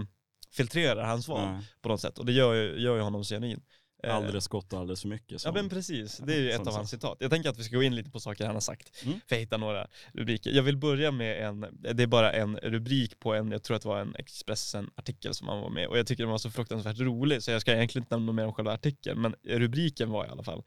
filtrerar 0.56 1.04
hans 1.06 1.28
val 1.28 1.52
Nej. 1.52 1.62
på 1.82 1.90
något 1.90 2.02
sätt 2.02 2.20
och 2.20 2.26
det 2.26 2.32
gör 2.32 2.54
ju, 2.54 2.80
gör 2.82 2.96
ju 2.96 3.02
honom 3.02 3.24
så 3.24 3.36
genuin. 3.36 3.62
Eh, 4.04 4.16
Alldeles 4.16 4.48
gott 4.48 4.74
och 4.74 4.80
alldeles 4.80 5.02
för 5.02 5.08
mycket. 5.08 5.32
Ja 5.32 5.40
som- 5.40 5.54
men 5.54 5.70
precis, 5.70 6.18
det 6.18 6.34
är 6.36 6.40
ju 6.40 6.52
ett 6.52 6.68
av 6.68 6.74
hans 6.74 6.90
citat. 6.90 7.18
Jag 7.20 7.32
tänker 7.32 7.50
att 7.50 7.60
vi 7.60 7.64
ska 7.64 7.76
gå 7.76 7.84
in 7.84 7.96
lite 7.96 8.10
på 8.12 8.20
saker 8.20 8.46
han 8.46 8.56
har 8.56 8.62
sagt, 8.62 9.04
Mm. 9.06 9.20
för 9.28 9.36
jag 9.36 9.40
hittar 9.40 9.58
några 9.58 9.88
rubriker. 10.14 10.52
Jag 10.52 10.64
vill 10.64 10.78
börja 10.78 11.12
med 11.12 11.48
en, 11.48 11.66
det 11.94 12.04
är 12.04 12.08
bara 12.08 12.32
en 12.34 12.58
rubrik 12.58 13.20
på 13.20 13.34
en, 13.34 13.52
jag 13.52 13.64
tror 13.64 13.76
att 13.78 13.82
det 13.84 13.88
var 13.90 14.00
en 14.00 14.16
Expressen-artikel 14.16 15.34
som 15.34 15.48
han 15.48 15.62
var 15.62 15.70
med 15.70 15.88
och 15.88 15.98
jag 15.98 16.08
tycker 16.08 16.24
den 16.24 16.32
var 16.32 16.38
så 16.38 16.52
fruktansvärt 16.52 17.00
rolig 17.00 17.44
så 17.44 17.52
jag 17.52 17.62
ska 17.62 17.74
egentligen 17.74 18.04
inte 18.04 18.16
nämna 18.16 18.32
mer 18.32 18.46
om 18.46 18.54
själva 18.54 18.74
artikeln, 18.74 19.22
men 19.22 19.36
rubriken 19.44 20.10
var 20.10 20.26
i 20.26 20.30
alla 20.30 20.44
fall 20.44 20.64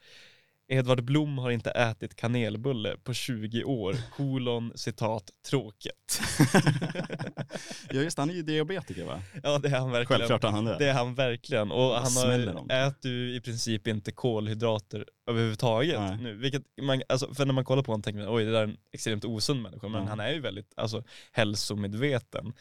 Edvard 0.72 1.04
Blom 1.04 1.38
har 1.38 1.50
inte 1.50 1.70
ätit 1.70 2.16
kanelbulle 2.16 2.96
på 3.04 3.14
20 3.14 3.64
år, 3.64 3.96
kolon, 4.16 4.72
citat, 4.74 5.30
tråkigt. 5.48 6.20
ja 7.90 8.00
just 8.00 8.16
det, 8.16 8.22
han 8.22 8.30
är 8.30 8.34
ju 8.34 8.42
diabetiker 8.42 9.04
va? 9.04 9.22
ja 9.42 9.58
det 9.58 9.68
är 9.68 9.78
han 9.78 9.90
verkligen. 9.90 10.18
Självklart 10.20 10.52
han 10.52 10.64
det. 10.64 10.76
Det 10.78 10.88
är 10.88 10.94
han 10.94 11.14
verkligen. 11.14 11.70
Och 11.70 11.94
han 11.94 12.16
har, 12.16 12.72
äter 12.72 13.10
ju 13.10 13.34
i 13.34 13.40
princip 13.40 13.86
inte 13.86 14.12
kolhydrater 14.12 15.04
överhuvudtaget 15.26 16.00
Nej. 16.00 16.18
nu. 16.20 16.34
Vilket 16.36 16.62
man, 16.82 17.02
alltså, 17.08 17.34
för 17.34 17.46
när 17.46 17.52
man 17.54 17.64
kollar 17.64 17.82
på 17.82 17.92
honom 17.92 18.02
tänker 18.02 18.20
man 18.20 18.34
oj 18.34 18.44
det 18.44 18.52
där 18.52 18.60
är 18.60 18.64
en 18.64 18.76
extremt 18.92 19.24
osund 19.24 19.62
människa. 19.62 19.88
Men 19.88 20.02
Ja. 20.02 20.08
han 20.08 20.20
är 20.20 20.32
ju 20.32 20.40
väldigt 20.40 20.72
alltså, 20.76 21.04
hälsomedveten. 21.32 22.52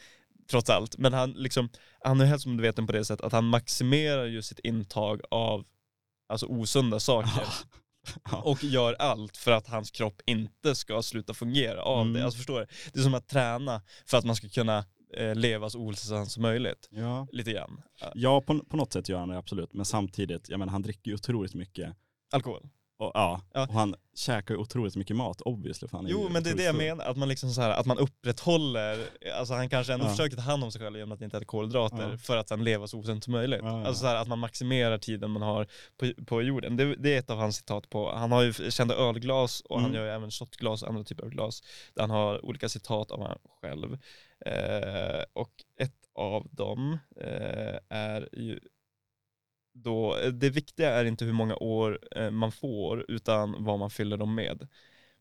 Trots 0.50 0.70
allt. 0.70 0.98
Men 0.98 1.12
han, 1.12 1.32
liksom, 1.32 1.68
han 2.04 2.20
är 2.20 2.24
hälsomedveten 2.24 2.86
på 2.86 2.92
det 2.92 3.04
sättet 3.04 3.26
att 3.26 3.32
han 3.32 3.44
maximerar 3.44 4.24
ju 4.24 4.42
sitt 4.42 4.58
intag 4.58 5.20
av 5.30 5.64
alltså, 6.28 6.46
osunda 6.46 7.00
saker. 7.00 7.46
Ja. 8.30 8.36
Och 8.44 8.64
gör 8.64 8.94
allt 8.98 9.36
för 9.36 9.50
att 9.52 9.66
hans 9.68 9.90
kropp 9.90 10.22
inte 10.26 10.74
ska 10.74 11.02
sluta 11.02 11.34
fungera 11.34 11.82
av 11.82 12.00
Mm. 12.02 12.12
det. 12.12 12.24
Alltså 12.24 12.36
förstår 12.36 12.60
du? 12.60 12.66
Det 12.92 12.98
är 12.98 13.02
som 13.02 13.14
att 13.14 13.28
träna 13.28 13.82
för 14.06 14.18
att 14.18 14.24
man 14.24 14.36
ska 14.36 14.48
kunna 14.48 14.84
eh, 15.16 15.34
leva 15.34 15.70
så 15.70 15.78
ohälsosamt 15.78 16.30
som 16.30 16.42
möjligt. 16.42 16.88
ja. 16.90 17.26
Lite 17.32 17.52
grann. 17.52 17.82
Ja, 18.14 18.40
på, 18.40 18.58
på 18.64 18.76
något 18.76 18.92
sätt 18.92 19.08
gör 19.08 19.18
han 19.18 19.28
det 19.28 19.38
absolut. 19.38 19.72
Men 19.72 19.84
samtidigt, 19.84 20.48
jag 20.48 20.58
menar 20.58 20.72
han 20.72 20.82
dricker 20.82 21.10
ju 21.10 21.14
otroligt 21.14 21.54
mycket. 21.54 21.96
Alkohol. 22.32 22.68
Och, 23.00 23.10
ja, 23.14 23.40
Ja. 23.52 23.62
och 23.62 23.72
han 23.74 23.94
käkar 24.14 24.54
ju 24.54 24.60
otroligt 24.60 24.96
mycket 24.96 25.16
mat 25.16 25.40
obviously. 25.40 25.88
För 25.88 25.96
han 25.96 26.06
Jo 26.08 26.28
men 26.28 26.42
det 26.42 26.50
är 26.50 26.54
det 26.56 26.62
jag 26.62 26.74
menar, 26.74 27.04
att 27.04 27.16
man 27.16 27.28
liksom 27.28 27.50
så 27.50 27.60
här, 27.60 27.70
att 27.70 27.86
man 27.86 27.98
upprätthåller, 27.98 28.98
alltså 29.38 29.54
han 29.54 29.68
kanske 29.68 29.92
ändå 29.92 30.06
Ja. 30.06 30.10
försöker 30.10 30.36
ta 30.36 30.42
hand 30.42 30.64
om 30.64 30.72
sig 30.72 30.80
själv 30.80 30.96
genom 30.96 31.12
att 31.12 31.20
inte 31.20 31.36
äta 31.36 31.46
kolhydrater 31.46 32.10
Ja. 32.10 32.16
för 32.18 32.36
att 32.36 32.48
sen 32.48 32.64
leva 32.64 32.86
så 32.86 32.98
osunt 32.98 33.24
som 33.24 33.32
möjligt. 33.32 33.60
Ja. 33.62 33.86
Alltså 33.86 34.00
så 34.00 34.06
här, 34.06 34.16
att 34.16 34.28
man 34.28 34.38
maximerar 34.38 34.98
tiden 34.98 35.30
man 35.30 35.42
har 35.42 35.66
på, 35.96 36.24
på 36.24 36.42
jorden. 36.42 36.76
Det, 36.76 36.96
det 36.96 37.14
är 37.14 37.18
ett 37.18 37.30
av 37.30 37.38
hans 37.38 37.56
citat 37.56 37.90
på, 37.90 38.12
han 38.14 38.32
har 38.32 38.42
ju 38.42 38.52
kända 38.70 38.94
ölglas 38.94 39.60
och 39.60 39.80
han 39.80 39.90
Mm. 39.90 39.96
gör 39.96 40.04
ju 40.06 40.12
även 40.14 40.30
shotglas 40.30 40.82
och 40.82 40.88
andra 40.88 41.04
typer 41.04 41.22
av 41.24 41.30
glas. 41.30 41.62
Där 41.94 42.02
han 42.02 42.10
har 42.10 42.44
olika 42.44 42.68
citat 42.68 43.10
av 43.10 43.22
han 43.26 43.38
själv. 43.60 43.98
Eh, 44.46 45.22
och 45.32 45.52
ett 45.78 45.94
av 46.14 46.46
dem 46.50 46.98
eh, 47.20 47.78
är 47.88 48.28
ju 48.32 48.60
då, 49.72 50.16
det 50.32 50.50
viktiga 50.50 50.90
är 50.90 51.04
inte 51.04 51.24
hur 51.24 51.32
många 51.32 51.56
år 51.56 51.98
eh, 52.16 52.30
man 52.30 52.52
får 52.52 53.04
utan 53.10 53.64
vad 53.64 53.78
man 53.78 53.90
fyller 53.90 54.16
dem 54.16 54.34
med. 54.34 54.68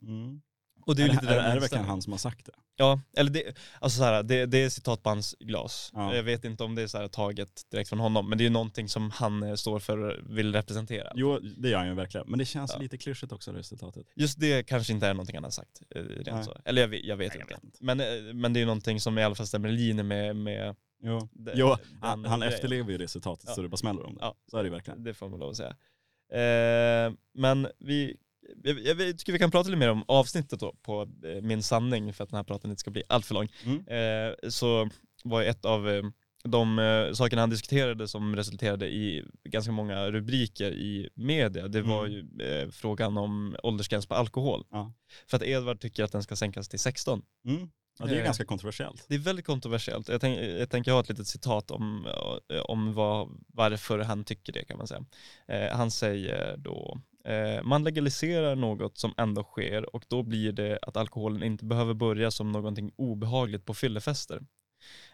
Mm. 0.02 0.42
Och 0.86 0.96
det 0.96 1.02
är, 1.04 1.06
är, 1.06 1.10
ju 1.10 1.16
det, 1.16 1.22
lite 1.22 1.34
är, 1.36 1.50
är 1.50 1.54
det 1.54 1.60
verkligen 1.60 1.86
han 1.86 2.02
som 2.02 2.14
har 2.14 2.18
sagt 2.18 2.46
det? 2.46 2.52
Ja, 2.76 3.02
eller 3.18 3.32
det, 3.32 3.58
alltså 3.80 3.98
så 3.98 4.04
här, 4.04 4.24
det, 4.24 4.46
det 4.46 4.58
är 4.58 4.70
citat 4.70 5.04
på 5.04 5.10
hans 5.10 5.36
glas. 5.40 5.92
Ja. 5.94 6.16
Jag 6.16 6.24
vet 6.24 6.46
inte 6.46 6.64
om 6.64 6.76
det 6.76 6.82
är 6.82 6.88
så 6.88 6.98
här 6.98 7.08
taget 7.08 7.62
direkt 7.72 7.90
från 7.90 8.00
honom, 8.00 8.30
men 8.30 8.38
det 8.38 8.42
är 8.42 8.46
ju 8.46 8.50
någonting 8.52 8.90
som 8.90 9.12
han 9.12 9.44
eh, 9.44 9.56
står 9.56 9.80
för 9.80 9.98
och 9.98 10.38
vill 10.38 10.54
representera. 10.54 11.12
Jo, 11.16 11.40
det 11.58 11.70
gör 11.70 11.78
han 11.78 11.88
ju 11.88 11.94
verkligen. 11.94 12.30
Men 12.30 12.40
det 12.40 12.46
känns 12.46 12.72
Ja. 12.74 12.80
lite 12.80 12.98
klyschigt 12.98 13.32
också 13.32 13.52
resultatet. 13.52 14.08
Just 14.16 14.40
det 14.40 14.64
kanske 14.64 14.94
inte 14.94 15.08
är 15.08 15.14
någonting 15.14 15.36
han 15.36 15.44
har 15.44 15.52
sagt. 15.52 15.82
eh, 15.96 16.02
Rent 16.02 16.46
så. 16.46 16.58
Eller 16.66 16.82
jag 16.82 16.88
vet, 16.88 17.04
jag 17.04 17.18
vet 17.18 17.36
jag 17.36 17.46
vet 17.48 17.64
inte. 17.64 17.78
Men, 17.82 18.00
eh, 18.00 18.34
men 18.34 18.54
det 18.54 18.58
är 18.58 18.62
ju 18.62 18.66
någonting 18.68 19.00
som 19.00 19.18
i 19.18 19.24
alla 19.24 19.36
fall 19.36 19.48
stämmer 19.48 19.70
i 19.70 19.72
linje 19.72 20.04
med, 20.04 20.36
med 20.36 20.76
Jo, 21.02 21.30
det- 21.32 21.54
jo 21.56 21.76
han, 22.02 22.26
han 22.26 22.44
efterlever 22.44 22.92
ju 22.92 22.98
det 22.98 23.08
citatet 23.08 23.46
Ja. 23.48 23.54
så 23.56 23.62
det 23.62 23.70
bara 23.70 23.78
smäller 23.78 24.06
om 24.06 24.14
det. 24.14 24.20
Ja. 24.22 24.36
Så 24.52 24.58
är 24.58 24.64
det 24.64 24.68
ju 24.68 24.74
verkligen. 24.74 25.04
Det 25.04 25.14
får 25.14 25.30
man 25.30 25.40
lov 25.40 25.50
att 25.50 25.58
säga. 25.58 25.76
Eh, 26.32 27.14
men 27.34 27.68
vi, 27.80 28.18
jag, 28.64 28.80
jag, 28.80 28.98
tycker 29.18 29.34
vi 29.34 29.40
kan 29.40 29.52
prata 29.52 29.70
lite 29.70 29.80
mer 29.80 29.90
om 29.90 30.04
avsnittet 30.08 30.60
då 30.60 30.74
på 30.82 31.02
eh, 31.26 31.42
Min 31.42 31.64
sanning 31.64 32.14
för 32.14 32.24
att 32.24 32.30
den 32.30 32.38
här 32.38 32.44
praten 32.44 32.70
inte 32.72 32.80
ska 32.80 32.92
bli 32.92 33.04
allt 33.10 33.26
för 33.26 33.34
lång. 33.36 33.50
Mm. 33.66 33.88
Eh, 33.88 34.50
så 34.50 34.90
var 35.24 35.44
ett 35.44 35.66
av, 35.66 35.90
eh, 35.90 36.04
de 36.44 36.80
eh, 36.80 37.12
sakerna 37.14 37.42
han 37.42 37.50
diskuterade 37.50 38.08
som 38.08 38.36
resulterade 38.36 38.88
i 38.90 39.26
ganska 39.44 39.72
många 39.72 40.12
rubriker 40.12 40.72
i 40.72 41.10
media, 41.14 41.68
det 41.68 41.82
var 41.82 42.06
Mm. 42.06 42.12
ju 42.38 42.46
eh, 42.46 42.70
frågan 42.70 43.18
om 43.18 43.56
åldersgräns 43.64 44.06
på 44.08 44.16
alkohol. 44.16 44.66
Ja. 44.72 44.94
För 45.28 45.38
att 45.38 45.44
Edvard 45.44 45.80
tycker 45.80 46.04
att 46.04 46.12
den 46.12 46.24
ska 46.24 46.36
sänkas 46.36 46.70
till 46.70 46.80
16. 46.80 47.22
Mm. 47.46 47.70
Ja, 48.00 48.06
det 48.06 48.16
är 48.16 48.20
Eh. 48.20 48.24
ganska 48.26 48.46
kontroversiellt. 48.46 49.06
Det 49.08 49.16
är 49.16 49.20
väldigt 49.20 49.46
kontroversiellt. 49.46 50.10
Jag, 50.10 50.22
tänk, 50.22 50.40
jag 50.40 50.70
tänker 50.70 50.92
ha 50.92 51.00
ett 51.00 51.10
litet 51.10 51.28
citat 51.28 51.72
om, 51.72 52.06
eh, 52.54 52.60
om 52.62 52.94
vad, 52.94 53.30
varför 53.48 54.00
han 54.00 54.24
tycker 54.24 54.54
det 54.54 54.66
kan 54.66 54.78
man 54.78 54.88
säga. 54.88 55.06
Eh, 55.48 55.76
han 55.78 55.92
säger 55.92 56.58
då, 56.58 57.00
eh, 57.26 57.64
man 57.64 57.84
legaliserar 57.84 58.56
något 58.56 58.98
som 58.98 59.14
ändå 59.18 59.44
sker 59.44 59.96
och 59.96 60.04
då 60.08 60.24
blir 60.24 60.52
det 60.52 60.80
att 60.82 60.98
alkoholen 60.98 61.44
inte 61.44 61.66
behöver 61.66 61.94
börja 61.94 62.32
som 62.32 62.52
någonting 62.52 62.92
obehagligt 62.96 63.66
på 63.66 63.74
fyllefester. 63.74 64.42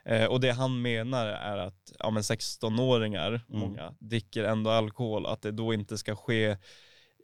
Eh, 0.05 0.25
och 0.25 0.39
det 0.39 0.51
han 0.51 0.81
menar 0.81 1.27
är 1.27 1.57
att 1.57 1.91
ja, 1.99 2.09
men 2.09 2.23
16-åringar, 2.23 3.27
Mm. 3.49 3.59
många, 3.59 3.95
dricker 3.99 4.43
ändå 4.43 4.69
alkohol, 4.71 5.25
att 5.25 5.41
det 5.41 5.51
då 5.51 5.73
inte 5.73 5.97
ska 5.97 6.15
ske 6.15 6.57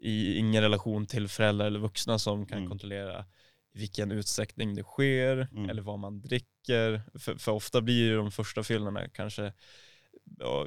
i 0.02 0.36
ingen 0.38 0.62
relation 0.62 1.06
till 1.06 1.28
föräldrar 1.28 1.68
eller 1.68 1.80
vuxna 1.80 2.20
som 2.20 2.46
kan 2.46 2.58
Mm. 2.58 2.70
kontrollera 2.70 3.26
i 3.74 3.80
vilken 3.80 4.12
utsträckning 4.12 4.76
det 4.76 4.84
sker 4.84 5.48
Mm. 5.52 5.70
eller 5.70 5.82
vad 5.82 6.00
man 6.00 6.22
dricker. 6.22 7.02
För, 7.20 7.36
för 7.36 7.52
ofta 7.52 7.82
blir 7.82 7.96
ju 8.04 8.16
de 8.16 8.32
första 8.32 8.64
fyllorna 8.64 9.10
kanske, 9.10 9.54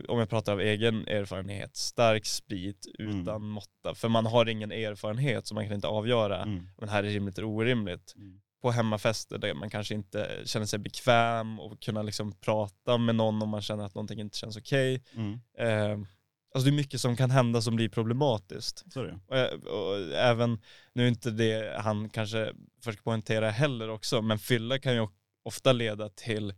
om 0.08 0.18
jag 0.18 0.28
pratar 0.30 0.52
av 0.52 0.60
egen 0.60 1.08
erfarenhet, 1.08 1.76
stark 1.76 2.26
sprit 2.26 2.86
Mm. 2.98 3.20
utan 3.20 3.42
måtta. 3.42 3.94
För 3.94 4.08
man 4.08 4.26
har 4.26 4.48
ingen 4.48 4.72
erfarenhet 4.72 5.46
så 5.46 5.54
man 5.54 5.64
kan 5.66 5.74
inte 5.74 5.88
avgöra 5.88 6.42
Mm. 6.42 6.56
om 6.76 6.86
det 6.86 6.90
här 6.90 7.04
är 7.04 7.08
rimligt 7.08 7.38
eller 7.38 7.48
orimligt. 7.48 8.14
Mm. 8.16 8.40
På 8.62 8.70
hemmafester 8.70 9.38
där 9.38 9.54
man 9.54 9.70
kanske 9.70 9.94
inte 9.94 10.42
känner 10.44 10.66
sig 10.66 10.78
bekväm 10.78 11.60
och 11.60 11.82
kunna 11.82 12.02
liksom 12.02 12.32
prata 12.40 12.98
med 12.98 13.14
någon 13.14 13.42
om 13.42 13.48
man 13.48 13.62
känner 13.62 13.84
att 13.84 13.94
någonting 13.94 14.20
inte 14.20 14.38
känns 14.38 14.56
okej. 14.56 15.02
Mm. 15.14 15.32
Eh, 15.58 16.06
alltså 16.54 16.70
det 16.70 16.74
är 16.74 16.76
mycket 16.76 17.00
som 17.00 17.16
kan 17.16 17.30
hända 17.30 17.62
som 17.62 17.76
blir 17.76 17.88
problematiskt. 17.88 18.82
Det 18.94 19.00
ju. 19.00 19.18
Och, 19.26 19.38
jag- 19.38 19.64
och 19.66 19.96
även, 20.14 20.60
nu 20.92 21.04
är 21.04 21.08
inte 21.08 21.30
det 21.30 21.80
han 21.80 22.08
kanske 22.08 22.52
försöker 22.84 23.02
poängtera 23.02 23.50
heller 23.50 23.88
också, 23.90 24.22
men 24.22 24.38
fylla 24.38 24.78
kan 24.78 24.94
ju 24.94 25.08
ofta 25.42 25.72
leda 25.72 26.08
till 26.08 26.54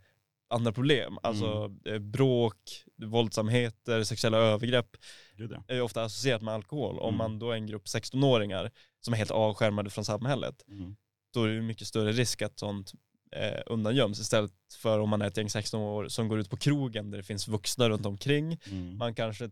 andra 0.49 0.71
problem. 0.71 1.17
Alltså 1.23 1.71
eh, 1.85 1.99
bråk, 1.99 2.83
våldsamheter, 3.21 4.03
sexuella 4.03 4.37
övergrepp 4.37 4.97
ja. 5.37 5.63
är 5.67 5.81
ofta 5.81 6.03
associerat 6.03 6.41
med 6.41 6.53
alkohol. 6.53 6.99
Om 6.99 7.07
Mm. 7.07 7.17
man 7.17 7.39
då 7.39 7.51
är 7.51 7.55
en 7.55 7.67
grupp 7.67 7.85
16-åringar 7.85 8.71
som 9.01 9.13
är 9.13 9.17
helt 9.17 9.31
avskärmade 9.31 9.89
från 9.89 10.05
samhället, 10.05 10.63
Mm. 10.67 10.95
då 11.33 11.43
är 11.43 11.47
det 11.47 11.61
mycket 11.61 11.87
större 11.87 12.11
risk 12.11 12.41
att 12.41 12.59
sånt 12.59 12.91
eh, 13.31 13.59
undangöms 13.65 14.19
istället 14.19 14.51
för 14.77 14.99
om 14.99 15.09
man 15.09 15.21
är 15.21 15.27
ett 15.27 15.37
gäng 15.37 15.49
16 15.49 15.81
år 15.81 16.07
som 16.07 16.27
går 16.27 16.39
ut 16.39 16.49
på 16.49 16.57
krogen 16.57 17.11
där 17.11 17.17
det 17.17 17.23
finns 17.23 17.47
vuxna 17.47 17.89
runt 17.89 18.05
omkring 18.05 18.59
Mm. 18.71 18.97
man 18.97 19.15
kanske 19.15 19.49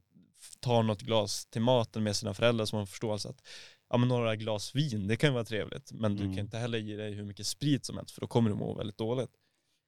tar 0.60 0.84
något 0.84 1.02
glas 1.02 1.46
till 1.46 1.62
maten 1.62 2.04
med 2.04 2.16
sina 2.16 2.34
föräldrar 2.34 2.66
så 2.66 2.76
man 2.76 2.88
förstår 2.88 3.12
alltså 3.14 3.30
att 3.30 3.42
ja, 3.90 3.98
men 3.98 4.08
några 4.10 4.36
glas 4.36 4.76
vin, 4.76 5.08
det 5.08 5.16
kan 5.18 5.30
ju 5.30 5.34
vara 5.34 5.44
trevligt. 5.46 5.92
Men 5.92 6.16
du 6.16 6.24
Mm. 6.24 6.36
kan 6.36 6.46
inte 6.46 6.58
heller 6.58 6.78
ge 6.78 6.96
dig 6.96 7.14
hur 7.14 7.24
mycket 7.24 7.48
sprit 7.48 7.86
som 7.86 7.98
helst 7.98 8.12
för 8.12 8.22
då 8.22 8.28
kommer 8.28 8.50
du 8.50 8.56
må 8.56 8.76
väldigt 8.76 8.98
dåligt. 8.98 9.32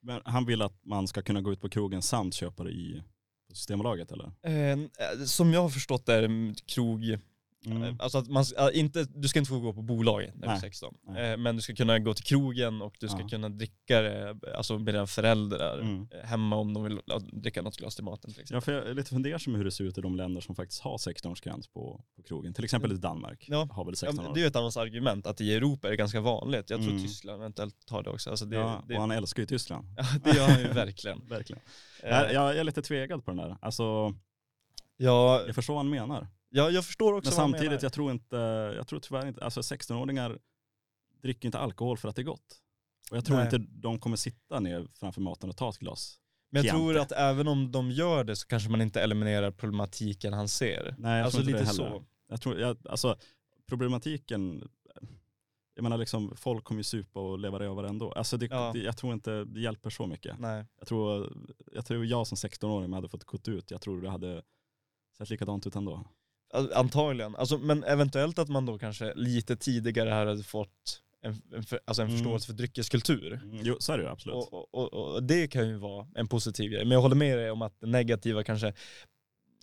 Men 0.02 0.22
han 0.26 0.46
vill 0.46 0.62
att 0.62 0.86
man 0.86 1.08
ska 1.08 1.22
kunna 1.22 1.41
gå 1.41 1.54
ut 1.54 1.62
på 1.62 1.70
krogen 1.70 2.02
samt 2.02 2.34
köpa 2.34 2.63
det 2.63 2.72
i 2.72 3.04
Systembolaget 3.54 4.12
eller? 4.12 4.26
Eh, 4.43 4.78
som 5.26 5.54
jag 5.54 5.62
har 5.62 5.70
förstått 5.70 6.06
det 6.06 6.13
är 6.13 6.54
krog, 6.67 7.17
Mm. 7.65 7.96
alltså 8.00 8.17
att 8.17 8.28
man, 8.28 8.46
inte, 8.74 9.04
du 9.04 9.28
ska 9.28 9.39
inte 9.39 9.50
få 9.50 9.60
gå 9.60 9.74
på 9.74 9.82
bolaget 9.82 10.36
när 10.36 10.41
du 10.41 10.48
är 10.48 10.52
Nej. 10.52 10.60
16. 10.62 10.96
Nej. 11.08 11.32
Eh, 11.32 11.38
men 11.38 11.56
du 11.56 11.62
ska 11.62 11.76
kunna 11.76 12.00
gå 12.00 12.13
till 12.13 12.24
krogen 12.26 12.82
och 12.82 12.96
du 13.00 13.08
ska 13.08 13.20
Ja. 13.22 13.28
kunna 13.28 13.50
dricka 13.50 14.02
det 14.02 14.36
alltså 14.58 14.80
med 14.80 14.93
dina 14.93 15.08
föräldrar 15.08 15.80
Mm. 15.80 16.08
eh, 16.12 16.28
hemma 16.30 16.56
om 16.56 16.74
de 16.74 16.84
vill 16.84 17.00
ja, 17.06 17.20
dricka 17.20 17.62
något 17.62 17.78
glas 17.78 17.96
till 17.96 18.04
maten 18.04 18.34
till 18.34 18.43
Ja, 18.50 18.62
för 18.62 18.72
jag 18.72 18.88
är 18.88 18.93
lite 18.93 19.10
fundersam 19.10 19.56
hur 19.56 19.63
det 19.65 19.72
ser 19.72 19.84
ut 19.84 19.98
i 19.98 20.02
de 20.02 20.15
länder 20.15 20.41
som 20.41 20.56
faktiskt 20.56 20.82
har 20.82 20.98
16-årsgräns 20.98 21.67
på, 21.74 22.04
på 22.15 22.24
krogen. 22.24 22.54
Till 22.54 22.63
exempel 22.63 22.91
i 22.91 22.96
Danmark 22.98 23.46
Ja. 23.48 23.67
har 23.72 23.86
väl 23.86 23.91
Ja, 23.91 23.96
16 23.96 24.15
men 24.15 24.26
år. 24.26 24.34
det 24.34 24.39
är 24.39 24.41
ju 24.41 24.48
ett 24.48 24.56
annat 24.56 24.78
argument 24.78 25.28
att 25.28 25.41
i 25.41 25.54
Europa 25.54 25.88
är 25.88 25.91
det 25.91 25.98
ganska 25.98 26.22
vanligt. 26.22 26.70
Jag 26.70 26.80
tror 26.80 26.91
Mm. 26.91 27.04
Tyskland 27.04 27.41
eventuellt 27.41 27.89
har 27.89 28.04
det 28.04 28.10
också. 28.10 28.30
Alltså 28.30 28.46
det, 28.46 28.56
ja, 28.56 28.84
det, 28.88 28.96
och 28.96 29.02
han 29.02 29.12
älskar 29.12 29.41
ju 29.43 29.46
Tyskland. 29.48 29.88
Ja, 29.98 30.04
det 30.24 30.38
gör 30.38 30.48
han 30.48 30.60
ju 30.62 30.67
verkligen. 30.74 31.28
Verkligen. 31.28 31.62
Eh, 32.04 32.10
Jag, 32.10 32.34
jag 32.34 32.58
är 32.58 32.63
lite 32.63 32.82
tvegad 32.82 33.26
på 33.26 33.32
den 33.32 33.38
där. 33.38 33.58
Alltså, 33.62 34.13
ja, 34.98 35.41
jag 35.46 35.56
förstår 35.56 35.74
vad 35.74 35.84
han 35.84 35.89
menar. 35.89 36.28
Ja, 36.50 36.70
jag 36.70 36.86
förstår 36.86 37.14
också 37.14 37.30
Men 37.30 37.38
vad 37.38 37.44
samtidigt, 37.46 37.70
menar. 37.70 37.84
jag 37.84 37.94
tror 37.94 38.12
inte, 38.12 38.36
jag 38.78 38.88
tror 38.88 39.00
tyvärr 39.00 39.28
inte, 39.28 39.46
alltså 39.46 39.62
16-åringar 39.62 40.40
dricker 41.22 41.48
inte 41.48 41.60
alkohol 41.60 41.98
för 41.98 42.10
att 42.10 42.16
det 42.16 42.22
är 42.22 42.24
gott. 42.24 42.62
Och 43.12 43.18
jag 43.18 43.26
tror 43.26 43.38
Nej. 43.38 43.46
inte 43.46 43.58
de 43.70 44.00
kommer 44.00 44.18
sitta 44.18 44.60
ner 44.60 44.88
framför 44.94 45.22
maten 45.22 45.50
och 45.50 45.58
ta 45.58 45.70
ett 45.70 45.78
glas. 45.78 46.20
Men 46.50 46.60
jag 46.60 46.64
Chianti. 46.66 46.80
tror 46.94 46.98
att 46.98 47.12
även 47.12 47.48
om 47.48 47.72
de 47.72 47.92
gör 47.92 48.24
det 48.24 48.36
så 48.36 48.48
kanske 48.48 48.70
man 48.70 48.82
inte 48.82 49.02
eliminerar 49.02 49.52
problematiken 49.52 50.34
han 50.34 50.48
ser. 50.48 50.96
Nej, 50.98 51.18
jag 51.18 51.26
alltså 51.26 51.38
tror 51.42 51.50
inte 51.50 51.60
lite 51.64 51.74
det 51.80 51.84
heller. 51.86 52.00
så. 52.00 52.06
Jag 52.28 52.42
tror, 52.42 52.60
jag, 52.60 52.78
alltså 52.90 53.16
problematiken, 53.68 54.70
jag 55.76 55.84
menar 55.84 55.98
liksom 55.98 56.36
folk 56.36 56.64
kommer 56.64 56.80
ju 56.80 56.84
supa 56.84 57.20
och 57.20 57.40
leva 57.40 57.60
rövare 57.60 57.88
ändå. 57.90 58.12
Alltså 58.12 58.38
det, 58.38 58.46
Ja. 58.46 58.72
det, 58.74 58.80
jag 58.80 58.98
tror 58.98 59.14
inte 59.14 59.44
det 59.46 59.60
hjälper 59.62 59.90
så 59.90 60.08
mycket. 60.08 60.40
Nej. 60.40 60.66
Jag 60.80 60.88
tror, 60.88 61.34
jag 61.74 61.86
tror 61.86 62.06
jag 62.06 62.28
som 62.28 62.36
16-åring 62.36 62.94
hade 62.94 63.10
fått 63.10 63.24
gått 63.24 63.48
ut, 63.48 63.72
jag 63.72 63.82
tror 63.82 64.02
det 64.02 64.10
hade 64.10 64.44
sett 65.18 65.30
likadant 65.30 65.68
ut 65.68 65.76
ändå. 65.76 66.06
Antagligen. 66.74 67.36
Alltså, 67.36 67.58
men 67.58 67.84
eventuellt 67.84 68.39
att 68.39 68.50
man 68.50 68.65
då 68.65 68.78
kanske 68.78 69.13
lite 69.15 69.56
tidigare 69.56 70.10
här 70.10 70.26
hade 70.26 70.43
fått 70.43 71.02
en, 71.22 71.41
en, 71.54 71.63
för, 71.63 71.80
alltså 71.86 72.02
en 72.02 72.08
Mm. 72.08 72.17
förståelse 72.20 72.48
för 72.48 72.54
dryckeskultur. 72.54 73.34
Mm, 73.34 73.60
jo, 73.63 73.76
så 73.80 73.93
är 73.93 73.98
det 73.98 74.04
ju 74.04 74.10
absolut. 74.10 74.36
Och, 74.36 74.54
och, 74.54 74.74
och, 74.93 75.13
och 75.13 75.24
det 75.24 75.48
kan 75.48 75.67
ju 75.67 75.78
vara 75.78 76.08
en 76.15 76.28
positiv 76.28 76.72
grej. 76.72 76.86
Men 76.86 76.91
jag 76.91 77.02
håller 77.02 77.15
med 77.15 77.38
dig 77.38 77.52
om 77.52 77.62
att 77.62 77.80
det 77.80 77.88
negativa 77.88 78.43
kanske 78.43 78.74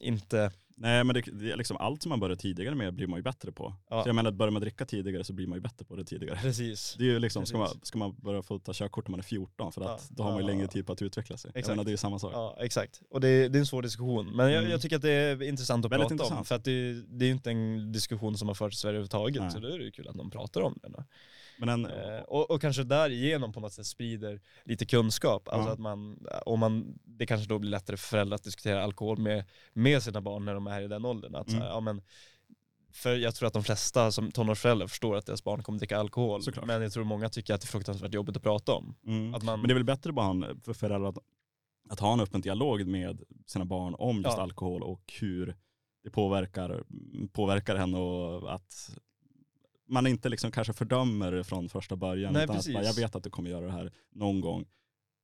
inte, 0.00 0.52
Nej 0.76 1.04
men 1.04 1.14
det, 1.14 1.20
det 1.20 1.50
är 1.52 1.56
liksom 1.56 1.76
allt 1.76 2.02
som 2.02 2.10
man 2.10 2.20
börjar 2.20 2.36
tidigare 2.36 2.74
med 2.74 2.94
blir 2.94 3.06
man 3.06 3.18
ju 3.18 3.22
bättre 3.22 3.52
på. 3.52 3.74
Ja. 3.90 4.02
Så 4.02 4.08
jag 4.08 4.14
menar, 4.16 4.30
börjar 4.30 4.50
man 4.50 4.62
dricka 4.62 4.84
tidigare 4.86 5.24
så 5.24 5.32
blir 5.32 5.46
man 5.46 5.56
ju 5.56 5.60
bättre 5.62 5.84
på 5.84 5.96
det 5.96 6.04
tidigare. 6.04 6.38
precis. 6.42 6.94
Det 6.98 7.04
är 7.04 7.08
ju 7.08 7.18
liksom, 7.18 7.46
ska 7.46 7.58
man, 7.58 7.68
ska 7.82 7.98
man 7.98 8.14
börja 8.18 8.42
få 8.42 8.58
ta 8.58 8.72
körkort 8.74 9.08
när 9.08 9.10
man 9.10 9.20
är 9.20 9.24
14 9.24 9.72
för 9.72 9.80
att 9.80 9.86
Ja. 9.88 10.14
då 10.16 10.22
har 10.22 10.30
man 10.32 10.40
ju 10.40 10.46
längre 10.46 10.66
tid 10.68 10.86
på 10.86 10.92
att 10.92 11.02
utveckla 11.02 11.36
sig. 11.36 11.50
Jag 11.54 11.58
Exakt. 11.58 11.72
menar 11.72 11.84
det 11.84 11.88
är 11.88 11.92
ju 11.92 11.96
samma 11.96 12.18
sak. 12.18 12.32
Ja, 12.34 12.56
exakt. 12.60 13.02
Och 13.10 13.20
det, 13.20 13.48
det 13.48 13.58
är 13.58 13.60
en 13.60 13.66
svår 13.66 13.82
diskussion. 13.82 14.36
Men 14.36 14.50
jag, 14.52 14.58
Mm. 14.58 14.70
jag 14.70 14.80
tycker 14.80 14.96
att 14.96 15.02
det 15.02 15.10
är 15.12 15.42
intressant 15.42 15.84
att 15.86 15.92
Väldigt 15.92 16.08
prata 16.08 16.22
om. 16.24 16.26
intressant. 16.26 16.48
För 16.48 16.54
att 16.54 16.64
det, 16.64 16.92
det 17.08 17.24
är 17.24 17.26
ju 17.26 17.32
inte 17.32 17.50
en 17.50 17.92
diskussion 17.92 18.36
som 18.36 18.48
har 18.48 18.54
förts 18.54 18.76
i 18.76 18.80
Sverige 18.80 18.90
överhuvudtaget. 18.92 19.42
Nej. 19.42 19.50
Så 19.50 19.58
då 19.58 19.68
är 19.68 19.78
det 19.78 19.84
ju 19.84 19.90
kul 19.90 20.08
att 20.08 20.16
de 20.16 20.30
pratar 20.30 20.60
om 20.60 20.78
det. 20.82 21.04
Men 21.58 21.68
en, 21.68 21.86
Eh, 21.86 22.20
och, 22.22 22.50
och 22.50 22.60
kanske 22.60 22.84
därigenom 22.84 23.52
på 23.52 23.60
något 23.60 23.72
sätt 23.72 23.86
sprider 23.86 24.40
lite 24.64 24.86
kunskap. 24.86 25.48
Alltså 25.48 25.68
Ja. 25.68 25.72
att 25.72 25.78
man, 25.78 26.26
om 26.46 26.60
man, 26.60 26.98
det 27.04 27.26
kanske 27.26 27.48
då 27.48 27.58
blir 27.58 27.70
lättare 27.70 27.96
för 27.96 28.06
föräldrar 28.08 28.34
att 28.36 28.44
diskutera 28.44 28.84
alkohol 28.84 29.18
med, 29.18 29.44
med 29.72 30.02
sina 30.02 30.20
barn 30.20 30.44
när 30.44 30.54
de 30.54 30.66
är 30.66 30.82
i 30.82 30.88
den 30.88 31.04
åldern. 31.04 31.34
Att, 31.34 31.50
så 31.50 31.56
här, 31.56 31.62
Mm. 31.62 31.72
ja, 31.74 31.80
men, 31.80 32.02
för 32.92 33.16
jag 33.16 33.34
tror 33.34 33.46
att 33.46 33.52
de 33.52 33.64
flesta 33.64 34.12
som 34.12 34.30
tonårsföräldrar 34.32 34.86
förstår 34.86 35.16
att 35.16 35.26
deras 35.26 35.44
barn 35.44 35.62
kommer 35.62 35.78
dricka 35.78 35.98
alkohol. 35.98 36.42
Såklart. 36.42 36.66
Men 36.66 36.82
jag 36.82 36.92
tror 36.92 37.04
många 37.04 37.28
tycker 37.28 37.54
att 37.54 37.60
det 37.60 37.64
är 37.64 37.68
fruktansvärt 37.68 38.14
jobbigt 38.14 38.36
att 38.36 38.42
prata 38.42 38.72
om. 38.72 38.94
mm. 39.06 39.34
Att 39.34 39.42
man, 39.42 39.60
Men 39.60 39.68
det 39.68 39.72
är 39.72 39.74
väl 39.74 39.84
bättre 39.84 40.12
bara 40.12 40.54
för 40.64 40.72
föräldrar 40.72 41.08
att, 41.08 41.18
att 41.90 42.00
ha 42.00 42.12
en 42.12 42.20
öppen 42.20 42.40
dialog 42.40 42.86
med 42.86 43.22
sina 43.46 43.64
barn 43.64 43.94
om 43.98 44.16
just 44.16 44.36
Ja. 44.36 44.42
alkohol 44.42 44.82
och 44.82 45.12
hur 45.20 45.56
det 46.04 46.10
påverkar, 46.10 46.84
påverkar 47.32 47.76
henne 47.76 47.98
och 47.98 48.54
att 48.54 48.90
man 49.88 50.06
inte 50.06 50.28
liksom 50.28 50.50
kanske 50.50 50.72
fördömer 50.72 51.32
det 51.32 51.44
från 51.44 51.68
första 51.68 51.96
början. 51.96 52.32
Nej, 52.32 52.44
utan 52.44 52.56
att 52.56 52.72
bara, 52.72 52.84
jag 52.84 52.94
vet 52.96 53.14
att 53.16 53.22
du 53.24 53.30
kommer 53.30 53.50
göra 53.50 53.66
det 53.66 53.72
här 53.72 53.92
någon 54.14 54.40
gång. 54.40 54.64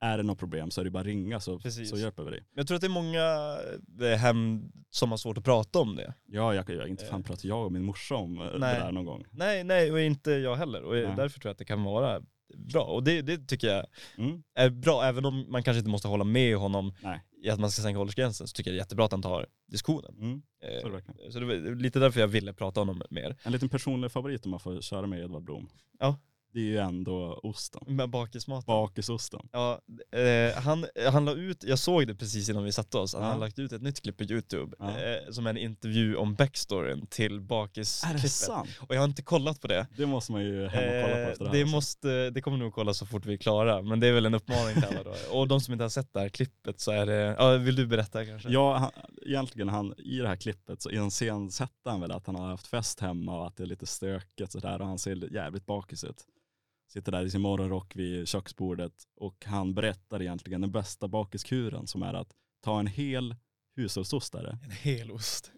Är 0.02 0.16
det 0.16 0.22
något 0.22 0.38
problem 0.38 0.70
så 0.70 0.80
är 0.80 0.84
det 0.84 0.90
bara 0.90 1.00
att 1.00 1.06
ringa 1.06 1.40
så, 1.40 1.58
Precis. 1.58 1.90
så 1.90 1.96
hjälper 1.96 2.22
vi 2.22 2.30
dig. 2.30 2.44
jag 2.54 2.66
tror 2.66 2.74
att 2.74 2.80
det 2.80 2.86
är 2.86 2.88
många 2.88 3.56
eh, 4.12 4.18
hem 4.18 4.62
som 4.90 5.10
har 5.10 5.18
svårt 5.18 5.38
att 5.38 5.44
prata 5.44 5.78
om 5.78 5.96
det. 5.96 6.14
Ja, 6.26 6.54
jag, 6.54 6.70
jag, 6.70 6.88
inte 6.88 7.04
fan 7.04 7.20
Eh. 7.20 7.26
pratar 7.26 7.48
jag 7.48 7.64
och 7.66 7.72
min 7.72 7.84
morsa 7.84 8.14
om 8.14 8.38
eh, 8.40 8.44
det 8.46 8.58
Nej. 8.58 8.80
där 8.80 8.92
någon 8.92 9.04
gång. 9.04 9.24
Nej, 9.30 9.64
nej, 9.64 9.92
och 9.92 10.00
inte 10.00 10.30
jag 10.30 10.56
heller. 10.56 10.82
Och 10.82 10.94
Nej. 10.94 11.14
därför 11.16 11.40
tror 11.40 11.48
jag 11.48 11.52
att 11.52 11.58
det 11.58 11.64
kan 11.64 11.82
vara 11.84 12.22
bra. 12.56 12.82
Och 12.84 13.04
det, 13.04 13.22
det 13.22 13.46
tycker 13.48 13.68
jag 13.68 13.86
Mm. 14.18 14.42
är 14.54 14.70
bra, 14.70 15.04
även 15.04 15.24
om 15.24 15.46
man 15.52 15.62
kanske 15.62 15.78
inte 15.78 15.90
måste 15.90 16.08
hålla 16.08 16.24
med 16.24 16.56
honom 16.56 16.94
Nej. 17.02 17.22
I 17.42 17.50
att 17.50 17.60
man 17.60 17.70
ska 17.70 17.82
sänka 17.82 18.00
åldersgränsen, 18.00 18.48
så 18.48 18.52
tycker 18.52 18.70
jag 18.70 18.74
det 18.74 18.78
är 18.78 18.82
jättebra 18.82 19.04
att 19.04 19.12
han 19.12 19.22
tar 19.22 19.46
diskussionen. 19.66 20.14
Mm. 20.18 20.42
Så 20.60 20.86
är 20.86 20.90
det 20.90 20.96
Eh. 20.96 21.30
Så 21.30 21.40
det 21.40 21.46
var 21.46 21.74
lite 21.74 21.98
därför 21.98 22.20
jag 22.20 22.28
ville 22.28 22.52
prata 22.52 22.80
om 22.80 22.88
honom 22.88 23.02
mer. 23.10 23.36
En 23.42 23.52
liten 23.52 23.68
personlig 23.68 24.12
favorit 24.12 24.44
om 24.44 24.50
man 24.50 24.60
får 24.60 24.80
köra 24.80 25.06
med 25.06 25.20
Edvard 25.24 25.42
Blom. 25.42 25.68
Ja. 25.98 26.18
Det 26.52 26.60
är 26.60 26.64
ju 26.64 26.78
ändå 26.78 27.40
osten. 27.42 27.82
Med 27.96 28.10
bakismaten. 28.10 28.64
Bakisosten. 28.66 29.48
Ja, 29.52 29.80
eh, 30.18 30.62
han, 30.62 30.86
han 31.12 31.24
la 31.24 31.32
ut, 31.32 31.64
jag 31.64 31.78
såg 31.78 32.06
det 32.06 32.14
precis 32.14 32.48
innan 32.48 32.64
vi 32.64 32.72
satte 32.72 32.98
oss, 32.98 33.14
han 33.14 33.22
Ja. 33.22 33.28
har 33.28 33.38
lagt 33.38 33.58
ut 33.58 33.72
ett 33.72 33.82
nytt 33.82 34.02
klipp 34.02 34.16
på 34.16 34.24
YouTube 34.24 34.76
Ja. 34.78 34.88
eh, 34.98 35.30
som 35.30 35.46
är 35.46 35.50
en 35.50 35.56
intervju 35.56 36.16
om 36.16 36.34
backstoryn 36.34 37.06
till 37.06 37.32
Är 37.34 37.38
det 37.38 37.40
bakisklippet. 37.44 38.30
sant? 38.30 38.68
Och 38.80 38.94
jag 38.94 39.00
har 39.00 39.04
inte 39.08 39.22
kollat 39.22 39.60
på 39.60 39.66
det. 39.68 39.86
Det 39.96 40.06
måste 40.06 40.32
man 40.32 40.42
ju 40.44 40.66
hem 40.68 40.84
och 40.84 41.02
kolla 41.02 41.14
på 41.14 41.20
Eh, 41.20 41.28
efter 41.28 41.44
det 41.44 41.50
det, 41.50 41.56
här. 41.56 41.62
alltså. 41.62 41.76
måste, 41.76 42.30
det 42.30 42.40
kommer 42.42 42.56
nog 42.58 42.72
kolla 42.74 42.94
så 42.94 43.06
fort 43.06 43.26
vi 43.26 43.32
är 43.32 43.36
klara, 43.38 43.82
men 43.82 44.00
det 44.00 44.06
är 44.06 44.12
väl 44.12 44.26
en 44.26 44.34
uppmaning 44.34 44.74
till 44.74 44.84
alla 44.84 45.02
då. 45.02 45.14
Och 45.38 45.48
de 45.48 45.60
som 45.60 45.72
inte 45.72 45.84
har 45.84 45.88
sett 45.88 46.12
det 46.12 46.20
här 46.20 46.28
klippet 46.28 46.80
så 46.80 46.90
är 46.90 47.06
det, 47.06 47.36
ja, 47.38 47.50
vill 47.56 47.76
du 47.76 47.86
berätta 47.86 48.26
kanske? 48.26 48.48
Ja, 48.48 48.76
han, 48.76 48.90
egentligen 49.26 49.68
han, 49.68 49.94
i 49.98 50.18
det 50.18 50.28
här 50.28 50.36
klippet 50.36 50.82
så 50.82 50.90
iscensätter 50.90 51.90
han 51.90 52.00
väl 52.00 52.12
att 52.12 52.26
han 52.26 52.36
har 52.36 52.46
haft 52.48 52.66
fest 52.66 53.00
hemma 53.00 53.40
och 53.40 53.46
att 53.46 53.56
det 53.56 53.62
är 53.62 53.66
lite 53.66 53.86
stökigt 53.86 54.52
sådär 54.52 54.80
och 54.80 54.86
han 54.86 54.98
ser 54.98 55.32
jävligt 55.34 55.66
bakis 55.66 56.04
ut. 56.04 56.24
Sitter 56.92 57.12
där 57.12 57.24
i 57.24 57.30
sin 57.30 57.40
morgonrock 57.40 57.96
vid 57.96 58.28
köksbordet 58.28 58.92
och 59.16 59.44
han 59.46 59.74
berättar 59.74 60.22
egentligen 60.22 60.60
den 60.60 60.72
bästa 60.72 61.08
bakiskuren 61.08 61.86
som 61.86 62.02
är 62.02 62.14
att 62.14 62.32
ta 62.64 62.80
en 62.80 62.86
hel 62.86 63.36
hushållsostare 63.76 64.58
En 64.64 64.70
hel 64.70 65.10
ost. 65.10 65.52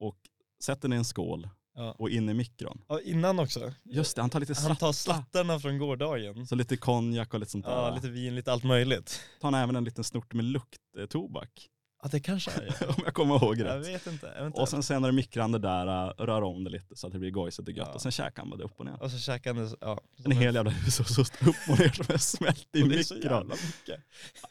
och 0.00 0.18
sätta 0.62 0.80
den 0.80 0.92
i 0.92 0.96
en 0.96 1.04
skål 1.04 1.48
Ja. 1.74 1.92
och 1.98 2.10
in 2.10 2.28
i 2.28 2.34
mikron. 2.34 2.84
ja, 2.88 3.00
innan 3.00 3.38
också. 3.38 3.72
Just 3.84 4.16
det, 4.16 4.22
han 4.22 4.30
tar 4.30 4.40
lite 4.40 4.54
Han 4.60 4.76
tar 4.76 4.92
slatta, 4.92 4.92
slattarna 4.92 5.58
från 5.60 5.78
gårdagen. 5.78 6.46
så 6.46 6.54
lite 6.54 6.76
konjak 6.76 7.34
och 7.34 7.40
lite 7.40 7.52
sånt 7.52 7.64
där. 7.64 7.72
Ja, 7.72 7.94
lite 7.94 8.08
vin, 8.08 8.34
lite 8.34 8.52
allt 8.52 8.64
möjligt. 8.64 9.20
Tar 9.40 9.52
han 9.52 9.62
även 9.62 9.76
en 9.76 9.84
liten 9.84 10.04
snort 10.04 10.34
med 10.34 10.44
lukttobak, 10.44 11.68
Ja, 12.02 12.08
det 12.12 12.20
kanske 12.20 12.50
är 12.50 12.76
ja. 12.80 12.86
om 12.88 13.02
jag 13.04 13.14
kommer 13.14 13.34
ihåg 13.34 13.58
Jag 13.58 13.66
rätt. 13.66 13.86
vet 13.88 14.06
inte. 14.06 14.26
Jag 14.26 14.34
vet 14.42 14.46
inte. 14.46 14.60
Och 14.60 14.68
sen 14.68 14.82
senare 14.82 15.12
mikrar 15.12 15.42
han 15.42 15.52
det 15.52 15.58
där, 15.58 15.86
äh, 16.08 16.24
rör 16.26 16.42
om 16.42 16.64
det 16.64 16.70
lite 16.70 16.96
så 16.96 17.06
att 17.06 17.12
det 17.12 17.18
blir 17.18 17.30
gojsigt 17.30 17.68
och 17.68 17.74
gött 17.74 17.86
Ja. 17.88 17.94
och 17.94 18.02
sen 18.02 18.12
käkar 18.12 18.42
han 18.42 18.50
bara 18.50 18.56
det 18.56 18.64
upp 18.64 18.74
och 18.80 18.84
ner. 18.84 19.02
Och 19.02 19.10
så 19.10 19.18
käkar 19.18 19.54
han 19.54 19.64
det, 19.64 19.76
ja. 19.80 20.00
En 20.24 20.30
hel 20.32 20.54
jävla 20.54 20.70
hushållsost 20.70 21.34
upp 21.42 21.56
och 21.70 21.78
ner 21.78 21.88
som 21.88 22.14
är 22.14 22.18
smält 22.18 22.68
i 22.76 22.82
Och 22.82 22.88
det 22.88 22.98
är 22.98 23.02
så 23.02 23.14
mikron. 23.14 23.32
jävla 23.32 23.54
mycket. 23.54 24.04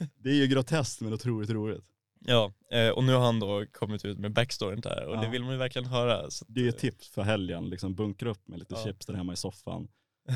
Det 0.23 0.29
är 0.29 0.33
ju 0.35 0.47
groteskt 0.47 1.01
men 1.01 1.13
otroligt 1.13 1.49
roligt. 1.49 1.83
Ja, 2.25 2.53
eh, 2.71 2.89
och 2.89 3.03
nu 3.03 3.13
har 3.13 3.25
han 3.25 3.39
då 3.39 3.65
kommit 3.71 4.05
ut 4.05 4.19
med 4.19 4.33
backstoryn 4.33 4.81
där 4.81 5.05
och 5.05 5.15
Ja. 5.15 5.21
det 5.21 5.29
vill 5.29 5.43
man 5.43 5.51
ju 5.51 5.57
verkligen 5.57 5.87
höra. 5.87 6.29
Så 6.31 6.45
att, 6.45 6.53
Det 6.55 6.65
är 6.65 6.69
ett 6.69 6.77
tips 6.77 7.09
för 7.09 7.21
helgen, 7.21 7.69
liksom 7.69 7.95
bunkra 7.95 8.29
upp 8.29 8.47
med 8.47 8.59
lite 8.59 8.75
Ja. 8.77 8.83
chips 8.83 9.05
där 9.05 9.13
hemma 9.13 9.33
i 9.33 9.35
soffan, 9.35 9.87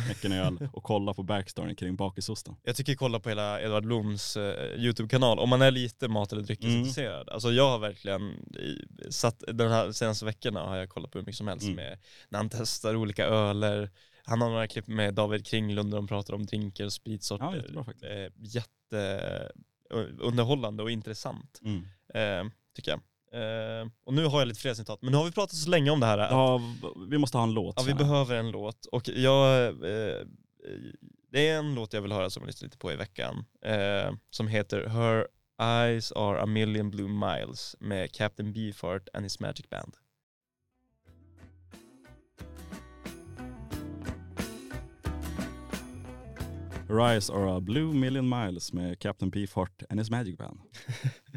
knäcka 0.06 0.28
en 0.28 0.34
öl 0.34 0.70
och 0.74 0.84
kolla 0.84 1.14
på 1.14 1.24
backstoryn 1.24 1.76
kring 1.76 1.96
bakisosten. 1.96 2.56
Jag 2.64 2.76
tycker 2.76 2.96
kolla 2.96 3.20
på 3.20 3.30
hela 3.30 3.62
Edvard 3.62 3.86
Bloms 3.86 4.38
eh, 4.38 4.76
YouTube-kanal 4.82 5.40
om 5.40 5.50
man 5.50 5.62
är 5.62 5.72
lite 5.72 6.08
mat 6.08 6.32
eller 6.32 6.42
dryckesintresserad. 6.44 7.30
Alltså 7.30 7.52
jag 7.52 7.70
har 7.70 7.80
verkligen 7.80 8.22
i, 8.56 8.88
satt, 9.10 9.44
den 9.48 9.72
här 9.72 9.92
senaste 9.92 10.26
veckorna 10.26 10.60
har 10.60 10.78
jag 10.78 10.90
kollat 10.90 11.12
på 11.12 11.18
hur 11.20 11.26
mycket 11.26 11.38
som 11.38 11.48
helst 11.48 11.64
Mm. 11.64 11.76
med 11.76 12.00
när 12.30 12.40
han 12.40 12.50
testar 12.50 12.96
olika 12.96 13.26
öler. 13.26 13.90
Han 14.26 14.42
har 14.42 14.50
några 14.50 14.68
klipp 14.68 14.88
med 14.88 15.14
David 15.14 15.46
Kringlund 15.46 15.92
där 15.92 15.96
de 15.98 16.08
pratar 16.08 16.34
om 16.34 16.46
drinkar 16.46 16.86
och 16.86 16.94
spritsorter. 16.94 17.46
Ja, 17.46 17.56
jättebra 17.56 17.84
faktiskt. 17.84 18.04
Eh, 18.12 18.30
jätte 18.38 19.52
eh, 19.92 20.80
och 20.80 20.92
intressant 20.92 21.60
Mm. 21.64 21.86
eh, 22.14 22.52
tycker 22.76 22.92
jag. 22.92 23.00
Eh, 23.34 23.88
och 24.04 24.14
nu 24.14 24.26
har 24.26 24.40
jag 24.40 24.48
lite 24.48 24.60
fler 24.60 24.74
citat, 24.74 25.02
men 25.02 25.12
nu 25.12 25.18
har 25.18 25.26
vi 25.26 25.32
pratat 25.32 25.56
så 25.56 25.70
länge 25.70 25.92
om 25.92 26.00
det 26.00 26.06
här. 26.06 26.18
Ja, 26.18 26.62
vi 27.10 27.18
måste 27.18 27.38
ha 27.38 27.44
en 27.44 27.54
låt. 27.54 27.76
Ja, 27.78 27.84
vi 27.84 27.94
behöver 27.94 28.36
en 28.36 28.52
låt 28.52 28.86
och 28.86 29.10
jag, 29.10 29.66
eh, 29.68 30.26
det 31.32 31.48
är 31.50 31.58
en 31.58 31.76
låt 31.76 31.94
jag 31.94 32.02
vill 32.02 32.12
höra 32.12 32.30
som 32.30 32.42
jag 32.44 32.48
lyssnade 32.48 32.68
lite 32.68 32.78
på 32.78 32.92
i 32.92 32.96
veckan 32.96 33.46
eh, 33.66 34.12
som 34.30 34.48
heter 34.48 34.88
Her 34.88 35.28
Eyes 35.62 36.12
Are 36.12 36.42
A 36.42 36.46
Million 36.46 36.92
Blue 36.92 37.08
Miles 37.10 37.76
med 37.80 38.12
Captain 38.12 38.54
Beefheart 38.54 39.08
and 39.14 39.26
his 39.26 39.40
Magic 39.40 39.70
Band. 39.70 39.94
Rise 46.94 47.34
are 47.34 47.58
a 47.58 47.60
blue 47.60 47.94
million 47.94 48.30
miles 48.30 48.74
med 48.74 49.00
Captain 49.00 49.30
Beefheart 49.32 49.84
and 49.90 50.00
his 50.00 50.10
Magic 50.12 50.38
Band. 50.38 50.60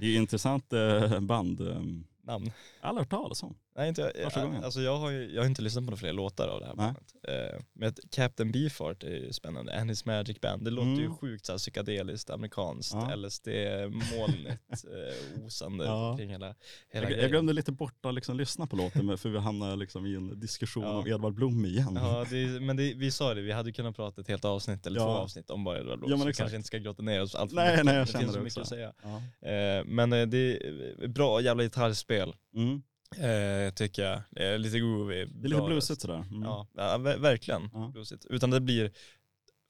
Det 0.01 0.07
är 0.07 0.17
intressant 0.17 0.73
eh, 0.73 1.21
band. 1.21 1.61
eh, 1.61 1.81
Namn? 2.23 2.51
Alla 2.81 2.93
har 2.95 2.99
hört 2.99 3.11
talas 3.11 3.43
om. 3.43 3.55
Nej, 3.79 3.89
inte, 3.89 4.13
jag, 4.15 4.25
Första 4.25 4.45
gången. 4.45 4.65
alltså 4.65 4.81
jag 4.81 4.97
har 4.99 5.11
ju 5.11 5.31
jag 5.35 5.43
har 5.43 5.47
inte 5.47 5.63
lyssnat 5.63 5.83
på 5.85 5.91
några 5.91 5.97
fler 5.97 6.13
låtar 6.13 6.49
av 6.49 6.61
det 6.61 6.67
här 6.67 6.75
Nej. 6.77 6.87
bandet. 6.87 7.55
Eh, 7.55 7.61
men 7.73 7.95
Captain 8.11 8.53
Beefheart 8.53 9.03
är 9.05 9.09
ju 9.11 9.33
spännande, 9.33 9.81
and 9.81 9.91
his 9.91 10.05
Magic 10.05 10.41
Band, 10.41 10.65
det 10.65 10.71
låter 10.71 10.89
ju 10.91 11.05
Mm. 11.05 11.17
sjukt 11.17 11.47
så 11.47 11.53
här 11.53 11.59
psykedeliskt, 11.59 12.31
amerikanskt, 12.31 12.95
Ja. 12.95 13.15
LSD-molnigt, 13.17 14.85
eh, 14.85 15.45
osande 15.47 15.85
Ja. 15.85 16.15
kring 16.19 16.31
hela, 16.31 16.55
hela 16.93 17.11
Jag, 17.11 17.21
jag 17.23 17.31
glömde 17.31 17.53
lite 17.53 17.73
bort 17.73 18.07
att 18.07 18.15
liksom 18.15 18.37
lyssna 18.37 18.67
på 18.67 18.77
låten 18.77 19.19
för 19.19 19.29
vi 19.29 19.39
hamnade 19.39 19.77
liksom 19.77 20.07
i 20.07 20.15
en 20.15 20.41
diskussion 20.41 20.83
Ja. 20.83 20.91
om 20.99 21.07
Edvard 21.07 21.35
Blom 21.35 21.65
igen. 21.65 21.93
Ja, 22.01 22.27
det, 22.31 22.61
men 22.61 22.77
det, 22.77 22.95
vi 22.95 23.11
sa 23.11 23.35
det, 23.35 23.41
vi 23.43 23.53
hade 23.53 23.73
kunnat 23.73 23.97
prata 23.97 24.21
ett 24.21 24.29
helt 24.29 24.45
avsnitt 24.45 24.87
eller 24.87 25.01
Ja. 25.01 25.05
två 25.07 25.13
avsnitt 25.13 25.51
om 25.51 25.65
bara 25.65 25.79
Edvard 25.79 25.99
Blom. 25.99 26.11
Ja, 26.11 26.17
men 26.17 26.21
så 26.21 26.25
vi 26.25 26.31
exakt. 26.31 26.43
kanske 26.45 26.57
inte 26.57 26.67
ska 26.67 26.79
grotta 26.79 27.03
ner 27.03 27.23
oss 27.23 27.35
allt 27.35 27.51
för 27.51 27.57
Nej, 27.57 27.71
mycket. 27.73 27.85
nej, 27.85 27.95
jag 27.97 28.07
det 28.07 28.11
känner 28.13 28.25
finns 28.25 28.35
så 28.35 28.41
mycket 28.41 28.59
också. 28.59 28.75
att 28.75 28.95
säga. 29.43 29.79
Eh, 29.79 29.85
men 29.87 30.13
eh, 30.13 30.27
det 30.27 30.57
är 31.03 31.09
bra 31.09 31.41
jävla 31.41 31.63
gitarrspel, 31.63 32.33
Mm. 32.55 32.83
Eh, 33.13 33.71
tycker 33.75 34.03
jag. 34.05 34.23
Det 34.31 34.45
är 34.47 34.59
lite 34.59 34.79
groovy. 34.79 35.25
Det 35.25 35.47
är 35.47 35.49
lite 35.49 35.63
bluesigt 35.63 36.01
sådär. 36.01 36.25
Mm. 36.31 36.43
Ja, 36.43 36.67
ja 36.75 36.99
ver- 36.99 37.19
verkligen 37.19 37.71
Ja. 37.73 37.91
bluesigt. 37.93 38.27
Utan 38.31 38.51
det 38.51 38.61
blir 38.61 38.93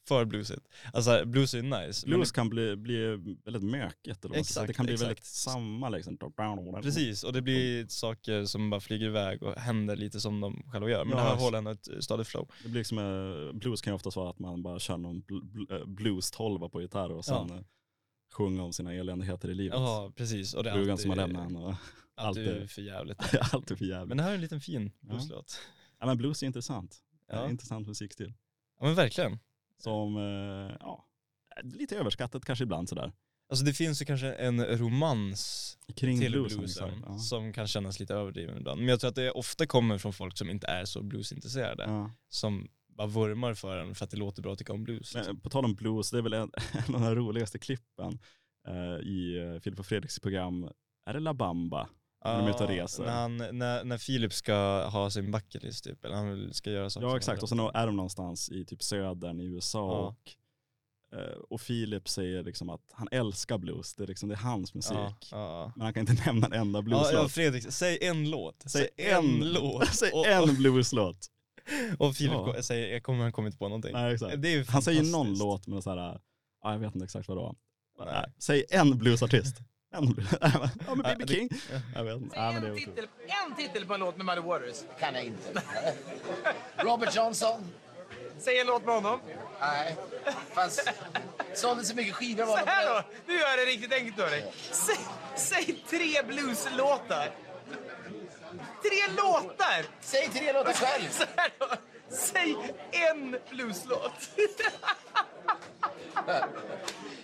för 0.09 0.25
bluesigt. 0.25 0.69
Alltså 0.93 1.25
blues 1.27 1.55
är 1.55 1.63
nice. 1.87 2.07
Blues 2.07 2.33
kan 2.33 2.49
bli, 2.49 2.77
bli 2.77 3.07
väldigt 3.45 3.63
mökigt. 3.63 4.25
Eller. 4.25 4.37
Exakt, 4.37 4.67
det 4.67 4.73
kan 4.73 4.85
bli 4.87 4.95
exakt. 4.95 5.09
väldigt 5.09 5.25
samma 5.25 5.89
liksom. 5.89 6.19
precis, 6.83 7.25
och 7.25 7.33
det 7.33 7.43
blir 7.43 7.87
saker 7.89 8.45
som 8.45 8.71
bara 8.71 8.81
flyger 8.81 9.07
iväg 9.07 9.43
och 9.43 9.55
händer 9.55 9.97
lite 9.97 10.21
som 10.21 10.41
de 10.41 10.63
själva 10.73 10.91
gör. 10.91 11.05
Men 11.05 11.11
Ja, 11.11 11.17
det 11.17 11.23
här 11.23 11.29
exakt. 11.29 11.43
håller 11.43 11.59
ändå 11.59 11.71
ett 11.71 11.89
stadigt 12.05 12.29
flow. 12.29 12.51
Det 12.63 12.69
blir 12.69 12.81
liksom, 12.81 13.51
blues 13.55 13.81
kan 13.81 13.91
ju 13.91 13.95
ofta 13.95 14.11
vara 14.21 14.31
att 14.31 14.39
man 14.39 14.63
bara 14.63 14.79
kör 14.79 14.97
någon 14.97 15.23
eh, 15.71 15.87
blues-tolva 15.87 16.69
på 16.69 16.83
gitarr 16.83 17.11
och 17.13 17.25
sen 17.25 17.47
Ja. 17.49 17.55
eh, 17.57 17.63
sjunga 18.33 18.63
om 18.63 18.73
sina 18.73 18.95
eländigheter 18.95 19.49
i 19.51 19.55
livet. 19.55 19.79
Ja, 19.79 20.13
precis. 20.17 20.55
Och 20.55 20.65
det 20.65 20.71
är 20.71 20.75
alltid, 20.79 20.99
som 20.99 21.11
har 21.11 21.17
lämnat 21.17 21.51
en 21.51 21.57
och 21.57 21.75
alltid 22.17 22.49
alltid- 22.49 22.71
för 22.71 22.83
jävligt. 22.83 23.19
allt 23.53 23.71
är 23.71 23.77
för 23.77 23.85
jävligt. 23.85 24.09
Men 24.09 24.17
det 24.17 24.23
här 24.23 24.31
är 24.31 24.35
en 24.35 24.41
liten 24.41 24.61
fin 24.61 24.93
blueslåt. 25.01 25.61
Ja, 26.01 26.07
men 26.07 26.17
blues 26.17 26.43
är 26.43 26.47
intressant. 26.47 26.97
Det 27.29 27.33
är 27.35 27.43
Ja. 27.43 27.51
intressant 27.51 27.87
musikstil. 27.89 28.35
ja, 28.81 28.87
men 28.87 28.95
verkligen. 28.95 29.39
Som, 29.83 30.17
eh, 30.17 30.77
ja, 30.81 31.07
lite 31.63 31.97
överskattat 31.97 32.45
kanske 32.45 32.63
ibland 32.65 32.89
sådär. 32.89 33.13
Alltså 33.49 33.65
det 33.65 33.73
finns 33.73 34.03
ju 34.03 34.07
kanske 34.07 34.33
en 34.33 34.65
romans 34.65 35.73
Kring 35.97 36.21
till 36.21 36.33
bluesen. 36.33 36.59
bluesen. 36.59 37.05
Ja. 37.07 37.19
som 37.19 37.53
kan 37.53 37.67
kännas 37.67 38.01
lite 38.01 38.15
överdriven 38.15 38.57
ibland. 38.59 38.81
Men 38.81 38.89
jag 38.89 39.01
tror 39.01 39.09
att 39.09 39.15
det 39.15 39.31
ofta 39.31 39.67
kommer 39.67 39.99
från 39.99 40.13
folk 40.13 40.39
som 40.39 40.51
inte 40.51 40.67
är 40.67 40.85
så 40.85 41.03
bluesintresserade. 41.03 41.85
Ja. 41.85 42.11
Som 42.29 42.69
bara 42.89 43.07
vurmar 43.07 43.55
för 43.55 43.77
den 43.77 43.95
för 43.95 44.05
att 44.05 44.11
det 44.11 44.17
låter 44.17 44.43
bra 44.43 44.53
att 44.53 44.59
tycka 44.59 44.73
om 44.73 44.85
blues. 44.85 45.15
liksom. 45.15 45.35
Men 45.35 45.41
på 45.41 45.51
tal 45.51 45.65
om 45.65 45.75
blues, 45.75 46.11
det 46.11 46.19
är 46.19 46.23
väl 46.23 46.33
en, 46.33 46.51
en 46.89 46.95
av 46.95 47.01
de 47.01 47.15
roligaste 47.15 47.59
klippen 47.59 48.19
eh, 48.69 49.07
i 49.09 49.39
eh, 49.39 49.61
Filip 49.61 49.79
och 49.79 49.87
Fredriks 49.87 50.21
program. 50.21 50.69
Är 51.07 51.13
det 51.15 51.21
La 51.21 51.35
Bamba? 51.35 51.89
När 52.27 52.39
de 52.39 52.47
är 52.47 52.51
ute 52.51 52.63
och 52.65 52.69
reser. 52.71 53.05
När, 53.05 53.13
han, 53.13 53.37
när, 53.37 53.85
när 53.85 53.99
Filip 53.99 54.33
ska 54.33 54.85
ha 54.89 55.11
sin 55.11 55.31
bucket 55.33 55.63
list 55.63 55.85
typ, 55.85 56.05
eller 56.05 56.17
han 56.17 56.55
ska 56.55 56.71
göra 56.71 56.91
saker. 56.91 57.07
Ja 57.07 57.17
exakt, 57.17 57.43
och 57.43 57.49
sen 57.49 57.61
är 57.61 57.87
de 57.87 57.97
någonstans 57.97 58.49
i 58.51 58.65
typ 58.65 58.83
södern 58.83 59.41
i 59.41 59.45
USA 59.45 59.79
Ja. 59.79 60.07
och, 60.09 61.19
eh, 61.19 61.37
och 61.51 61.61
Filip 61.61 62.09
säger 62.09 62.43
liksom 62.43 62.71
att 62.71 62.81
han 62.93 63.09
älskar 63.11 63.59
blues, 63.59 63.95
det 63.95 64.03
är, 64.03 64.07
liksom, 64.07 64.29
det 64.29 64.35
är 64.35 64.39
hans 64.39 64.75
musik. 64.75 64.97
Ja, 64.97 65.15
ja. 65.31 65.73
Men 65.77 65.85
han 65.85 65.95
kan 65.95 66.01
inte 66.09 66.23
nämna 66.27 66.47
en 66.47 66.53
enda 66.53 66.83
blueslåt. 66.83 67.13
ja, 67.13 67.29
Fredrik, 67.29 67.73
säg 67.73 67.99
en 68.05 68.31
låt. 68.31 68.63
Säg 68.67 68.89
en, 68.97 69.53
låt. 69.53 69.87
Säg 69.95 70.11
och, 70.13 70.27
en 70.27 70.57
blueslåt. 70.57 71.27
Och, 71.99 72.15
Filip 72.17 72.33
Ja. 72.33 72.63
säger, 72.63 72.93
jag 72.93 73.03
kommer 73.03 73.33
han 73.37 73.47
inte 73.47 73.59
på 73.59 73.69
någonting. 73.69 73.93
Nej, 73.93 74.65
Han 74.69 74.83
säger 74.83 75.03
någon 75.13 75.39
låt 75.39 75.67
men 75.67 75.83
så 75.83 75.91
här, 75.91 76.21
ja, 76.63 76.73
jag 76.73 76.79
vet 76.79 76.95
inte 76.95 77.05
exakt 77.05 77.29
vad 77.29 77.37
det 77.37 77.41
var. 77.43 77.57
Säg 78.39 78.65
en 78.71 78.99
bluesartist. 78.99 79.57
Ja 79.93 80.01
men 80.01 81.03
B.B. 81.03 81.25
det- 81.25 81.35
King. 81.35 81.49
Jag 81.95 82.05
vet 82.05 82.17
inte. 82.17 82.37
Ja, 82.37 82.53
men 82.53 82.63
det 82.63 82.69
är 82.69 82.75
titel, 82.75 83.09
en 83.49 83.55
titel 83.57 83.87
på 83.87 83.95
en 83.95 84.01
låt 84.01 84.17
med 84.17 84.27
Muddy 84.27 84.41
Waters. 84.41 84.77
kan 85.01 85.15
jag 85.15 85.25
inte. 85.25 85.63
Robert 86.77 87.17
Johnson? 87.17 87.73
Säg 88.39 88.61
en 88.61 88.67
låt 88.67 88.85
med 88.85 88.95
honom. 88.95 89.21
Nej. 89.61 89.97
Fast 90.53 90.89
sålde 91.55 91.85
så 91.85 91.95
mycket 91.95 92.15
skivor 92.15 92.43
av 92.43 92.47
Så 92.47 92.53
honom. 92.53 92.67
här 92.69 92.87
då, 92.95 93.03
nu 93.27 93.35
gör 93.35 93.49
jag 93.49 93.59
det 93.59 93.65
riktigt 93.65 93.93
enkelt 93.93 94.17
för 94.17 94.31
dig. 94.31 94.53
Säg, 94.71 94.97
säg 95.37 95.83
tre 95.91 96.23
blueslåtar. 96.23 97.31
Tre 98.83 99.15
låtar! 99.17 99.85
Säg 100.01 100.29
tre 100.29 100.53
låtar 100.53 100.73
själv. 100.73 101.09
Så 101.11 101.25
här 101.37 101.51
då, 101.59 101.67
säg 102.09 102.57
en 102.91 103.37
blueslåt. 103.51 104.13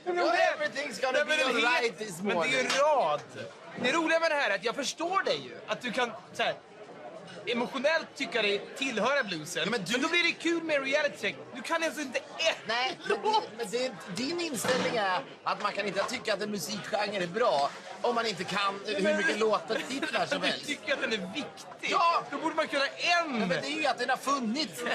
Men 0.04 0.18
everything's 0.18 1.00
gonna 1.00 1.24
be 1.24 1.44
alright 1.44 1.98
this 1.98 2.18
Men 2.18 2.26
det 2.26 2.32
är 2.32 2.34
morning. 2.34 2.52
ju 2.52 2.62
rad. 2.62 3.20
Det 3.82 3.92
roliga 3.92 4.20
med 4.20 4.30
det 4.30 4.34
här 4.34 4.50
är 4.50 4.54
att 4.54 4.64
jag 4.64 4.74
förstår 4.74 5.22
dig 5.24 5.36
ju. 5.44 5.56
Att 5.66 5.80
du 5.80 5.92
kan 5.92 6.10
så 6.32 6.42
här, 6.42 6.54
emotionellt 7.46 8.06
tycka 8.16 8.42
dig 8.42 8.62
tillhöra 8.76 9.24
bluesen. 9.24 9.62
Ja, 9.64 9.70
men 9.70 9.80
men, 9.80 9.90
du- 9.92 9.98
då 9.98 10.08
blir 10.08 10.22
det 10.22 10.32
kul 10.32 10.62
med 10.62 10.82
reality 10.84 11.16
check. 11.20 11.36
Du 11.54 11.62
kan 11.62 11.82
alltså 11.82 12.00
inte 12.00 12.18
ett 12.18 12.56
Nej, 12.68 12.98
men, 13.08 13.18
låt. 13.22 13.42
det, 13.42 13.56
men 13.56 13.66
det, 13.70 13.92
din 14.22 14.40
inställning 14.40 14.96
är 14.96 15.20
att 15.44 15.62
man 15.62 15.72
kan 15.72 15.86
inte 15.86 16.02
tycka 16.04 16.34
att 16.34 16.42
en 16.42 16.50
musikgenre 16.50 17.22
är 17.22 17.26
bra 17.26 17.70
om 18.02 18.14
man 18.14 18.26
inte 18.26 18.44
kan 18.44 18.80
hur 18.86 19.16
mycket 19.16 19.38
låtar 19.38 19.78
titlar 19.88 20.26
som 20.26 20.40
Du 20.40 20.46
helst. 20.46 20.66
tycker 20.66 20.92
att 20.92 21.00
den 21.00 21.12
är 21.12 21.34
viktig. 21.34 21.90
Ja. 21.90 22.24
Då 22.30 22.38
borde 22.38 22.54
man 22.54 22.68
kunna 22.68 22.86
en. 22.86 23.38
Men 23.38 23.48
det 23.48 23.66
är 23.66 23.80
ju 23.80 23.86
att 23.86 23.98
den 23.98 24.10
har 24.10 24.16
funnits. 24.16 24.82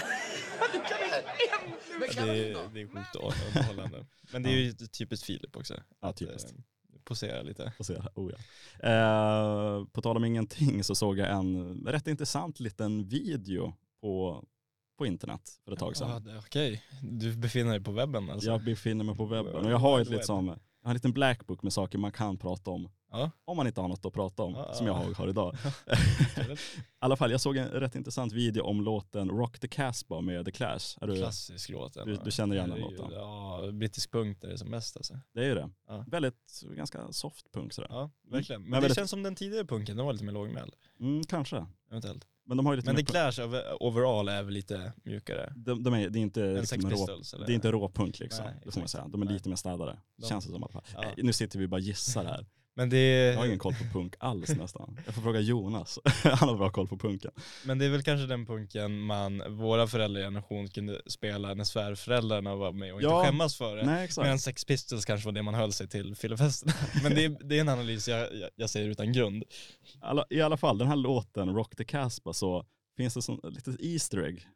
Du 0.73 0.79
kan 0.79 1.03
inte 1.03 1.17
en. 1.53 1.99
Men 1.99 2.09
kan 2.09 2.27
Det 2.27 2.33
det 2.33 2.81
är 2.81 2.87
sjukt 2.87 3.15
underhållande. 3.55 4.05
Men 4.31 4.43
det 4.43 4.49
är 4.49 4.53
ju 4.53 4.71
typiskt 4.73 5.25
Filip 5.25 5.55
också. 5.57 5.73
Ja, 6.01 6.09
att, 6.09 6.17
typiskt. 6.17 6.49
eh, 6.51 6.57
Posera 7.07 7.41
lite. 7.41 7.73
Se. 7.79 8.01
Oh, 8.15 8.31
ja. 8.31 8.37
eh, 8.89 9.85
på 9.85 10.01
tal 10.01 10.17
om 10.17 10.25
ingenting 10.25 10.83
så 10.83 10.95
såg 10.95 11.17
jag 11.17 11.29
en 11.31 11.75
rätt 11.87 12.07
intressant 12.07 12.59
liten 12.59 13.07
video 13.07 13.73
på, 14.01 14.43
på 14.97 15.05
internet 15.05 15.41
för 15.65 15.71
ett 15.71 15.79
tag 15.79 15.91
Ja, 15.91 15.95
sedan. 15.95 16.23
det- 16.23 16.37
Okej, 16.37 16.83
du 17.03 17.35
befinner 17.37 17.71
dig 17.71 17.81
på 17.83 17.91
webben 17.91 18.29
alltså? 18.29 18.49
Jag 18.49 18.63
befinner 18.63 19.03
mig 19.05 19.15
på 19.15 19.25
webben 19.25 19.65
och 19.65 19.71
jag 19.71 19.77
har 19.77 19.99
ett 19.99 20.09
liksom, 20.09 20.47
jag 20.47 20.55
har 20.83 20.89
en 20.89 20.93
liten 20.93 21.13
blackbook 21.13 21.63
med 21.63 21.73
saker 21.73 21.97
man 21.97 22.11
kan 22.11 22.37
prata 22.37 22.71
om 22.71 22.89
Ja. 23.11 23.31
Om 23.45 23.57
man 23.57 23.67
inte 23.67 23.81
har 23.81 23.87
något 23.87 24.05
att 24.05 24.13
prata 24.13 24.43
om, 24.43 24.53
Ja, 24.53 24.73
som 24.73 24.87
jag 24.87 25.05
ja. 25.09 25.13
har 25.17 25.27
idag. 25.27 25.55
I 26.37 26.57
alla 26.99 27.15
fall, 27.15 27.31
jag 27.31 27.41
såg 27.41 27.57
en 27.57 27.67
rätt 27.67 27.95
intressant 27.95 28.33
video 28.33 28.63
om 28.63 28.81
låten 28.81 29.29
Rock 29.29 29.59
the 29.59 29.67
Casbah 29.67 30.21
med 30.21 30.45
The 30.45 30.51
Clash. 30.51 30.97
Är 31.01 31.07
du, 31.07 31.15
Klassisk 31.17 31.69
låt. 31.69 31.93
du- 32.05 32.19
du 32.25 32.31
känner 32.31 32.55
igen 32.55 32.69
den 32.69 32.79
låten? 32.79 33.11
Ja, 33.11 33.61
brittisk 33.73 34.11
punk 34.11 34.43
är 34.43 34.47
det 34.47 34.57
som 34.57 34.69
mest 34.69 34.97
alltså. 34.97 35.19
det 35.33 35.39
är 35.41 35.45
ju 35.45 35.55
det. 35.55 35.69
Väldigt, 36.07 36.63
ganska 36.75 37.11
soft 37.11 37.51
punk 37.51 37.73
sådär. 37.73 37.87
Ja, 37.91 38.09
verkligen. 38.31 38.61
Men, 38.61 38.69
Men 38.71 38.77
det 38.77 38.81
väldigt- 38.81 38.95
känns 38.97 39.09
som 39.09 39.23
den 39.23 39.35
tidigare 39.35 39.65
punken, 39.65 39.97
den 39.97 40.05
var 40.05 40.13
lite 40.13 40.25
mer 40.25 40.31
lågmäld. 40.33 40.73
Mm, 40.99 41.23
kanske. 41.23 41.65
Eventuellt. 41.91 42.27
Men 42.45 42.57
de 42.57 42.65
har 42.65 42.73
ju 42.73 42.77
lite 42.77 42.93
Men 42.93 42.95
The 42.95 43.11
Clash 43.11 43.45
over, 43.45 43.83
overall 43.83 44.27
är 44.29 44.43
väl 44.43 44.53
lite 44.53 44.93
mjukare. 45.03 45.53
de, 45.55 45.83
de 45.83 45.93
är, 45.93 46.09
det 46.09 46.19
är 46.19 46.21
inte, 46.21 46.59
liksom 46.61 46.89
rå, 46.89 47.07
det 47.45 47.51
är 47.51 47.55
inte 47.55 47.71
råpunk 47.71 48.19
liksom. 48.19 48.45
Nej, 48.45 48.55
det 48.65 48.71
får 48.71 48.79
man 48.81 48.87
säga. 48.87 49.07
De 49.07 49.21
är 49.21 49.25
Nej. 49.25 49.33
lite 49.33 49.49
mer 49.49 49.55
städare. 49.55 49.99
De- 50.17 50.27
Känns 50.27 50.45
det 50.45 50.51
som 50.51 50.61
i 50.61 50.63
alla 50.63 50.71
fall. 50.71 50.83
Ja. 50.93 51.01
Nej, 51.01 51.13
Nu 51.25 51.33
sitter 51.33 51.59
vi 51.59 51.67
bara 51.67 51.75
och 51.75 51.81
gissar 51.81 52.25
här. 52.25 52.45
Men 52.77 52.89
det, 52.89 52.97
Jag 52.97 53.37
har 53.37 53.45
ingen 53.45 53.59
koll 53.59 53.73
på 53.73 53.83
punk 53.99 54.13
alls 54.19 54.49
nästan. 54.49 54.99
Jag 55.05 55.15
får 55.15 55.21
fråga 55.21 55.39
Jonas. 55.39 55.99
Han 56.23 56.49
har 56.49 56.55
bra 56.57 56.69
koll 56.69 56.87
på 56.87 56.97
punken. 56.97 57.31
men 57.65 57.79
det 57.79 57.85
är 57.85 57.89
väl 57.89 58.03
kanske 58.03 58.27
den 58.27 58.45
punken 58.45 58.99
man, 58.99 59.57
våra 59.57 59.87
föräldrageneration 59.87 60.67
kunde 60.67 61.01
spela 61.07 61.53
när 61.53 61.63
svärföräldrarna 61.63 62.55
var 62.55 62.71
med 62.71 62.93
och 62.93 63.01
Ja. 63.01 63.17
inte 63.19 63.27
skämmas 63.27 63.57
för 63.57 63.75
det. 63.75 63.85
Nej. 63.85 64.09
Medan 64.17 64.39
Sex 64.39 64.65
Pistols 64.65 65.05
kanske 65.05 65.25
var 65.25 65.31
det 65.33 65.43
man 65.43 65.53
höll 65.53 65.73
sig 65.73 65.87
till 65.87 66.15
fyllefesterna. 66.15 66.73
Men 67.03 67.15
det 67.15 67.25
är, 67.25 67.37
det 67.43 67.57
är 67.57 67.61
en 67.61 67.69
analys 67.69 68.07
jag, 68.07 68.27
jag, 68.55 68.69
säger 68.69 68.89
utan 68.89 69.13
grund. 69.13 69.43
alla, 70.01 70.25
I 70.29 70.41
alla 70.41 70.57
fall, 70.57 70.77
den 70.77 70.87
här 70.87 70.95
låten, 70.95 71.55
Rock 71.55 71.75
the 71.75 71.83
Casbah, 71.85 72.33
så 72.33 72.65
finns 72.97 73.13
det 73.13 73.21
som 73.21 73.39
ett 73.43 73.53
litet 73.53 73.75
Easter 73.81 74.23
egg 74.25 74.47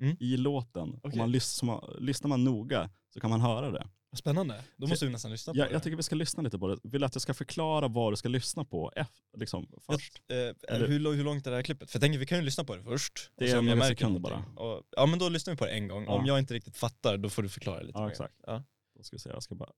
Mm. 0.00 0.16
i 0.20 0.36
låten. 0.36 0.82
Om 0.82 1.00
Okej. 1.02 1.18
man 1.18 1.30
lys, 1.32 1.44
som 1.48 1.66
man, 1.66 1.96
lyssnar 1.98 2.28
man 2.28 2.44
noga 2.44 2.90
så 3.14 3.20
kan 3.20 3.30
man 3.30 3.40
höra 3.40 3.70
det. 3.70 3.88
Spännande. 4.16 4.64
Då 4.76 4.86
måste 4.86 5.06
vi 5.06 5.12
nästan 5.12 5.30
lyssna 5.30 5.52
på 5.52 5.58
Jag, 5.58 5.68
det. 5.68 5.72
jag 5.72 5.82
tycker 5.82 5.96
vi 5.96 6.02
ska 6.02 6.14
lyssna 6.16 6.42
lite 6.42 6.58
på 6.58 6.68
det. 6.68 6.78
Vill 6.82 7.04
att 7.04 7.14
jag 7.14 7.22
ska 7.22 7.34
förklara 7.34 7.88
vad 7.88 8.12
du 8.12 8.16
ska 8.16 8.28
lyssna 8.28 8.64
på 8.64 8.92
liksom, 9.36 9.66
först? 9.86 10.22
Eh, 10.28 10.36
Eller- 10.36 10.88
hur, 10.88 11.12
hur 11.14 11.24
långt 11.24 11.46
är 11.46 11.50
det 11.50 11.56
här 11.56 11.62
klippet? 11.62 11.90
För 11.90 11.96
jag 11.96 12.00
tänker 12.02 12.18
vi 12.18 12.26
kan 12.26 12.38
ju 12.38 12.44
lyssna 12.44 12.64
på 12.64 12.76
det 12.76 12.82
först. 12.82 13.30
Det 13.36 13.50
är 13.50 13.58
om 13.58 13.66
jag 13.68 13.76
några 13.76 13.88
sekunder 13.88 14.30
någonting. 14.30 14.56
Och, 14.56 14.82
ja 14.90 15.06
men 15.06 15.18
då 15.18 15.28
lyssnar 15.28 15.54
vi 15.54 15.58
på 15.58 15.64
det 15.64 15.70
en 15.70 15.88
gång. 15.88 16.04
Ja. 16.04 16.12
Om 16.12 16.26
jag 16.26 16.38
inte 16.38 16.54
riktigt 16.54 16.76
fattar 16.76 17.16
då 17.18 17.28
får 17.30 17.42
du 17.42 17.48
förklara 17.48 17.80
lite 17.82 17.98
Ja, 17.98 18.02
mer. 18.04 18.10
exakt. 18.10 18.34
Ja. 18.46 18.62
Då 18.96 19.02
ska 19.02 19.16
vi 19.16 19.20
se, 19.20 19.30
jag 19.30 19.42
ska 19.42 19.54
bara 19.54 19.70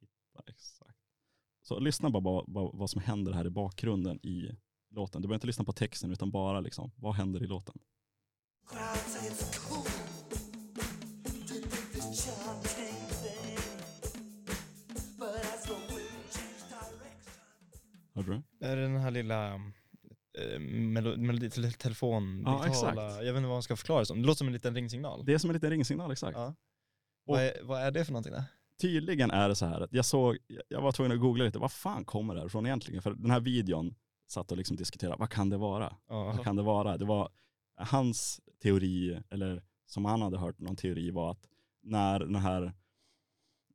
hitta 0.00 0.42
exakt. 0.52 0.96
Så 1.62 1.78
lyssna 1.78 2.10
bara 2.10 2.22
på 2.22 2.44
vad, 2.48 2.70
vad 2.78 2.90
som 2.90 3.00
händer 3.00 3.32
här 3.32 3.46
i 3.46 3.50
bakgrunden 3.50 4.26
i 4.26 4.50
låten. 4.94 5.22
Du 5.22 5.28
behöver 5.28 5.36
inte 5.36 5.46
lyssna 5.46 5.64
på 5.64 5.72
texten 5.72 6.12
utan 6.12 6.30
bara 6.30 6.60
liksom, 6.60 6.92
vad 6.96 7.14
händer 7.14 7.42
i 7.42 7.46
låten? 7.46 7.74
Hörde 18.14 18.42
du? 18.58 18.66
Är 18.66 18.76
det 18.76 18.82
den 18.82 18.96
här 18.96 19.10
lilla 19.10 19.54
eh, 19.54 20.58
melo- 20.60 21.16
melodi, 21.16 21.50
tele- 21.50 21.70
telefon, 21.72 22.42
Ja, 22.46 22.62
digitala, 22.64 23.06
exakt. 23.06 23.24
jag 23.24 23.32
vet 23.32 23.38
inte 23.38 23.48
vad 23.48 23.54
man 23.56 23.62
ska 23.62 23.76
förklara 23.76 24.00
det 24.00 24.06
som. 24.06 24.20
Det 24.22 24.26
låter 24.26 24.38
som 24.38 24.46
en 24.46 24.52
liten 24.52 24.74
ringsignal. 24.74 25.24
Det 25.24 25.34
är 25.34 25.38
som 25.38 25.50
en 25.50 25.54
liten 25.54 25.70
ringsignal, 25.70 26.12
exakt. 26.12 26.38
Ja. 26.38 26.54
Vad, 27.24 27.40
är, 27.42 27.52
vad 27.62 27.80
är 27.82 27.90
det 27.90 28.04
för 28.04 28.12
någonting 28.12 28.32
där? 28.32 28.44
Tydligen 28.80 29.30
är 29.30 29.48
det 29.48 29.54
så 29.56 29.66
här 29.66 29.80
att 29.80 29.92
jag 29.92 30.04
såg, 30.04 30.38
jag 30.68 30.80
var 30.80 30.92
tvungen 30.92 31.12
att 31.12 31.20
googla 31.20 31.44
lite, 31.44 31.58
vad 31.58 31.72
fan 31.72 32.04
kommer 32.04 32.34
det 32.34 32.40
här 32.40 32.46
ifrån 32.46 32.66
egentligen? 32.66 33.02
För 33.02 33.10
den 33.14 33.30
här 33.30 33.40
videon 33.40 33.94
satt 34.28 34.50
och 34.50 34.56
liksom 34.58 34.76
diskuterade, 34.76 35.16
vad 35.18 35.30
kan 35.30 35.50
det 35.50 35.56
vara? 35.56 35.96
Ja. 36.08 36.24
Vad 36.24 36.44
kan 36.44 36.56
det 36.56 36.62
vara? 36.62 36.96
Det 36.98 37.04
var 37.04 37.30
hans 37.76 38.40
teori, 38.62 39.20
eller 39.30 39.62
som 39.86 40.04
han 40.04 40.22
hade 40.22 40.38
hört 40.38 40.58
någon 40.58 40.76
teori 40.76 41.10
var 41.10 41.30
att 41.30 41.46
när, 41.82 42.18
den 42.20 42.34
här, 42.36 42.72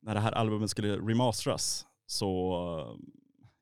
när 0.01 0.13
det 0.13 0.19
här 0.19 0.31
albumet 0.31 0.69
skulle 0.69 0.97
remasteras 0.97 1.85
så, 2.05 2.97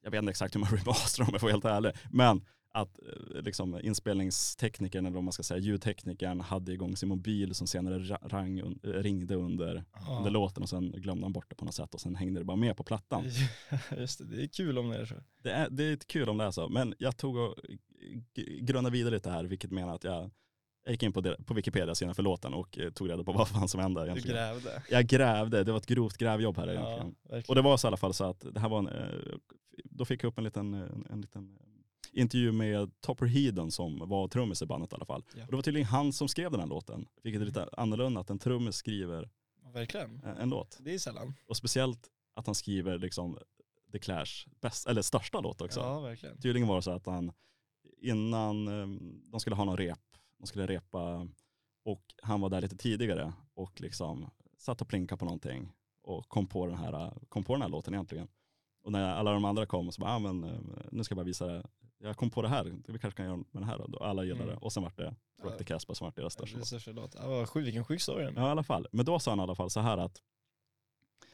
jag 0.03 0.11
vet 0.11 0.19
inte 0.19 0.29
exakt 0.29 0.55
hur 0.55 0.59
man 0.59 0.69
remasterar 0.77 1.27
om 1.27 1.29
jag 1.31 1.41
får 1.41 1.47
vara 1.47 1.53
helt 1.53 1.65
ärlig, 1.65 1.91
men 2.11 2.41
att 2.75 2.99
eh, 2.99 3.41
liksom, 3.41 3.79
inspelningsteknikern, 3.83 5.05
eller 5.05 5.17
om 5.17 5.25
man 5.25 5.31
ska 5.31 5.43
säga 5.43 5.59
ljudteknikern, 5.59 6.39
hade 6.41 6.73
igång 6.73 6.95
sin 6.97 7.09
mobil 7.09 7.55
som 7.55 7.67
senare 7.67 7.99
ra- 7.99 8.29
rang, 8.29 8.79
ringde 8.83 9.35
under, 9.35 9.83
Ja. 9.93 10.17
under 10.17 10.31
låten 10.31 10.63
och 10.63 10.69
sen 10.69 10.91
glömde 10.91 11.25
han 11.25 11.33
bort 11.33 11.49
det 11.49 11.55
på 11.55 11.65
något 11.65 11.73
sätt 11.75 11.93
och 11.93 12.01
sen 12.01 12.15
hängde 12.15 12.39
det 12.39 12.43
bara 12.45 12.57
med 12.57 12.77
på 12.77 12.83
plattan. 12.83 13.23
Just 13.97 14.19
det, 14.19 14.25
det 14.25 14.43
är 14.43 14.47
kul 14.47 14.77
om 14.77 14.89
det 14.89 14.97
är 14.97 15.05
så. 15.05 15.15
Det 15.43 15.51
är, 15.51 15.69
det 15.69 15.83
är 15.83 15.95
kul 15.97 16.29
om 16.29 16.37
det 16.37 16.43
är 16.43 16.51
så, 16.51 16.69
men 16.69 16.93
jag 16.99 17.17
tog 17.17 17.35
och 17.37 17.55
g- 18.35 18.59
grunnade 18.61 18.93
vidare 18.93 19.13
lite 19.15 19.29
här, 19.29 19.43
vilket 19.43 19.71
menar 19.71 19.95
att 19.95 20.03
jag, 20.03 20.31
jag 20.83 20.91
gick 20.91 21.03
in 21.03 21.13
på, 21.13 21.21
det- 21.21 21.37
på 21.45 21.53
Wikipedia 21.53 21.95
senare 21.95 22.15
för 22.15 22.23
låten 22.23 22.53
och 22.53 22.77
eh, 22.79 22.89
tog 22.91 23.09
reda 23.09 23.23
på 23.23 23.31
vad 23.33 23.47
fan 23.47 23.67
som 23.67 23.79
hände 23.79 24.01
Du 24.01 24.05
egentligen. 24.07 24.35
grävde. 24.37 24.83
Jag 24.89 25.05
grävde, 25.07 25.63
det 25.63 25.71
var 25.71 25.79
ett 25.79 25.85
grovt 25.85 26.17
grävjobb 26.17 26.57
här 26.57 26.67
Ja, 26.67 26.73
egentligen. 26.73 27.15
Och 27.23 27.31
verkligen. 27.33 27.55
det 27.55 27.61
var 27.61 27.77
så 27.77 27.87
i 27.87 27.89
alla 27.89 27.97
fall 27.97 28.13
så 28.13 28.23
att 28.23 28.45
det 28.53 28.59
här 28.59 28.69
var 28.69 28.79
en, 28.79 28.87
eh, 28.87 29.35
då 29.83 30.05
fick 30.05 30.23
jag 30.23 30.27
upp 30.29 30.37
en 30.37 30.43
liten, 30.43 30.73
en, 30.73 31.07
en 31.09 31.21
liten 31.21 31.57
eh, 31.61 32.21
intervju 32.21 32.51
med 32.51 32.91
Topper 33.01 33.25
Heeden 33.25 33.71
som 33.71 34.09
var 34.09 34.27
trummis 34.27 34.61
i 34.61 34.65
bandet 34.65 34.91
i 34.91 34.95
alla 34.95 35.05
fall. 35.05 35.23
Ja. 35.35 35.43
Och 35.43 35.49
det 35.49 35.55
var 35.55 35.63
tydligen 35.63 35.87
han 35.87 36.13
som 36.13 36.27
skrev 36.27 36.51
den 36.51 36.59
här 36.59 36.67
låten, 36.67 37.05
vilket 37.23 37.41
är 37.41 37.45
lite 37.45 37.69
annorlunda 37.77 38.21
att 38.21 38.29
en 38.29 38.39
trummis 38.39 38.75
skriver 38.75 39.29
Verkligen. 39.73 40.21
en, 40.25 40.37
en 40.37 40.49
låt. 40.49 40.77
Det 40.81 40.93
är 40.93 40.99
sällan. 40.99 41.33
Och 41.47 41.57
speciellt 41.57 42.09
att 42.35 42.45
han 42.45 42.55
skriver 42.55 42.97
liksom 42.97 43.37
The 43.91 43.99
Clash 43.99 44.47
bäst, 44.61 44.87
eller 44.87 45.01
största 45.01 45.39
låt 45.39 45.61
också. 45.61 45.79
Ja, 45.79 45.99
verkligen. 45.99 46.37
Tydligen 46.41 46.67
var 46.67 46.75
det 46.75 46.81
så 46.81 46.91
att 46.91 47.05
han 47.05 47.31
innan 48.01 48.67
eh, 48.67 48.87
de 49.31 49.39
skulle 49.39 49.55
ha 49.55 49.63
någon 49.63 49.77
rep, 49.77 49.99
de 50.37 50.47
skulle 50.47 50.67
repa 50.67 51.27
och 51.85 52.01
han 52.21 52.41
var 52.41 52.49
där 52.49 52.61
lite 52.61 52.77
tidigare 52.77 53.33
och 53.53 53.81
liksom 53.81 54.29
satt 54.57 54.81
och 54.81 54.87
plinkade 54.87 55.19
på 55.19 55.25
någonting 55.25 55.71
och 56.01 56.29
kom 56.29 56.47
på 56.47 56.65
den 56.65 56.77
här, 56.77 57.13
kom 57.29 57.43
på 57.43 57.53
den 57.53 57.61
här 57.61 57.69
låten 57.69 57.93
egentligen. 57.93 58.27
Och 58.83 58.91
när 58.91 59.03
alla 59.13 59.31
de 59.31 59.45
andra 59.45 59.65
kom 59.65 59.91
så 59.91 60.01
bara, 60.01 60.11
ah, 60.15 60.19
men, 60.19 60.43
eh, 60.43 60.59
nu 60.91 61.03
ska 61.03 61.13
jag 61.13 61.17
bara 61.17 61.23
visa 61.25 61.45
det. 61.47 61.63
Jag 61.97 62.17
kom 62.17 62.29
på 62.29 62.41
det 62.41 62.47
här, 62.49 62.63
vi 62.87 62.99
kanske 62.99 63.11
kan 63.17 63.25
göra 63.25 63.35
med 63.37 63.45
den 63.51 63.63
här 63.63 63.85
då. 63.87 63.97
Alla 63.97 64.23
gillade 64.23 64.43
Mm. 64.43 64.55
det. 64.55 64.61
Och 64.65 64.73
sen 64.73 64.83
vart 64.83 64.97
det 64.97 65.15
Rock 65.43 65.57
the 65.57 65.63
Casbah 65.63 65.93
som 65.95 66.05
vart 66.05 66.15
deras 66.15 66.33
största 66.33 66.91
låt. 66.91 67.15
Ja, 67.15 67.27
vad 67.29 67.49
sjuk, 67.49 67.65
vilken 67.65 67.85
sjuk 67.85 68.01
story. 68.01 68.23
Ja 68.35 68.47
i 68.47 68.51
alla 68.51 68.63
fall. 68.63 68.87
Men 68.91 69.05
då 69.05 69.19
sa 69.19 69.31
han 69.31 69.39
i 69.39 69.43
alla 69.43 69.55
fall 69.55 69.69
så 69.69 69.79
här 69.79 69.97
att 69.97 70.21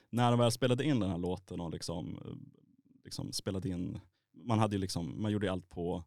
när 0.10 0.32
de 0.32 0.40
väl 0.40 0.52
spelade 0.52 0.84
in 0.84 1.00
den 1.00 1.10
här 1.10 1.18
låten 1.18 1.60
och 1.62 1.72
liksom, 1.72 2.18
eh, 2.26 2.34
liksom 3.04 3.32
spelade 3.32 3.70
in, 3.70 4.00
man 4.34 4.60
hade 4.60 4.78
liksom, 4.78 5.22
man 5.22 5.32
gjorde 5.32 5.52
allt 5.52 5.70
på 5.70 6.04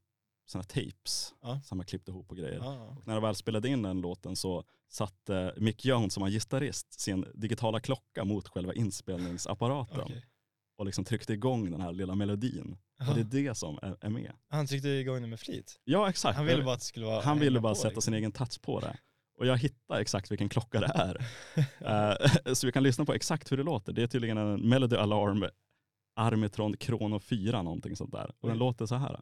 sådana 0.46 0.64
tapes 0.64 1.34
Ja. 1.42 1.60
som 1.64 1.78
man 1.78 1.86
klippte 1.86 2.10
ihop 2.10 2.30
och 2.30 2.36
grejer. 2.36 2.58
Ja. 2.62 2.96
När 3.06 3.14
de 3.14 3.22
väl 3.22 3.34
spelade 3.34 3.68
in 3.68 3.82
den 3.82 4.00
låten 4.00 4.36
så 4.36 4.64
satte 4.88 5.54
Mick 5.56 5.84
Jones 5.84 6.14
som 6.14 6.20
var 6.20 6.30
gitarrist 6.30 7.00
sin 7.00 7.24
digitala 7.34 7.80
klocka 7.80 8.24
mot 8.24 8.48
själva 8.48 8.74
inspelningsapparaten 8.74 10.00
Okej. 10.00 10.24
och 10.78 10.86
liksom 10.86 11.04
tryckte 11.04 11.32
igång 11.32 11.70
den 11.70 11.80
här 11.80 11.92
lilla 11.92 12.14
melodin. 12.14 12.76
Och 13.08 13.14
det 13.14 13.20
är 13.20 13.44
det 13.44 13.54
som 13.54 13.78
är, 13.82 13.96
är 14.00 14.08
med. 14.10 14.32
Han 14.48 14.66
tryckte 14.66 14.88
igång 14.88 15.22
det 15.22 15.28
med 15.28 15.40
flit. 15.40 15.80
Ja 15.84 16.08
exakt. 16.08 16.36
Han 16.36 16.46
ville 16.46 16.62
bara 16.62 16.74
att 16.74 16.80
det 16.80 16.86
skulle 16.86 17.06
vara 17.06 17.22
Han 17.22 17.38
ville 17.38 17.60
bara 17.60 17.74
sätta 17.74 17.88
liksom. 17.88 18.02
sin 18.02 18.14
egen 18.14 18.32
touch 18.32 18.62
på 18.62 18.80
det. 18.80 18.96
Och 19.38 19.46
jag 19.46 19.56
hittar 19.56 20.00
exakt 20.00 20.30
vilken 20.30 20.48
klocka 20.48 20.80
det 20.80 20.92
är. 20.94 21.26
Eh, 21.80 22.52
så 22.54 22.66
vi 22.66 22.72
kan 22.72 22.82
lyssna 22.82 23.04
på 23.04 23.12
exakt 23.14 23.52
hur 23.52 23.56
det 23.56 23.62
låter. 23.62 23.92
Det 23.92 24.02
är 24.02 24.06
tydligen 24.06 24.38
en 24.38 24.68
Melody 24.68 24.96
Alarm 24.96 25.44
Armitron 26.16 26.74
Chrono 26.80 27.18
4 27.18 27.62
någonting 27.62 27.96
sånt 27.96 28.12
där. 28.12 28.34
Och 28.40 28.48
den 28.48 28.58
låter 28.58 28.86
så 28.86 28.94
här. 28.94 29.20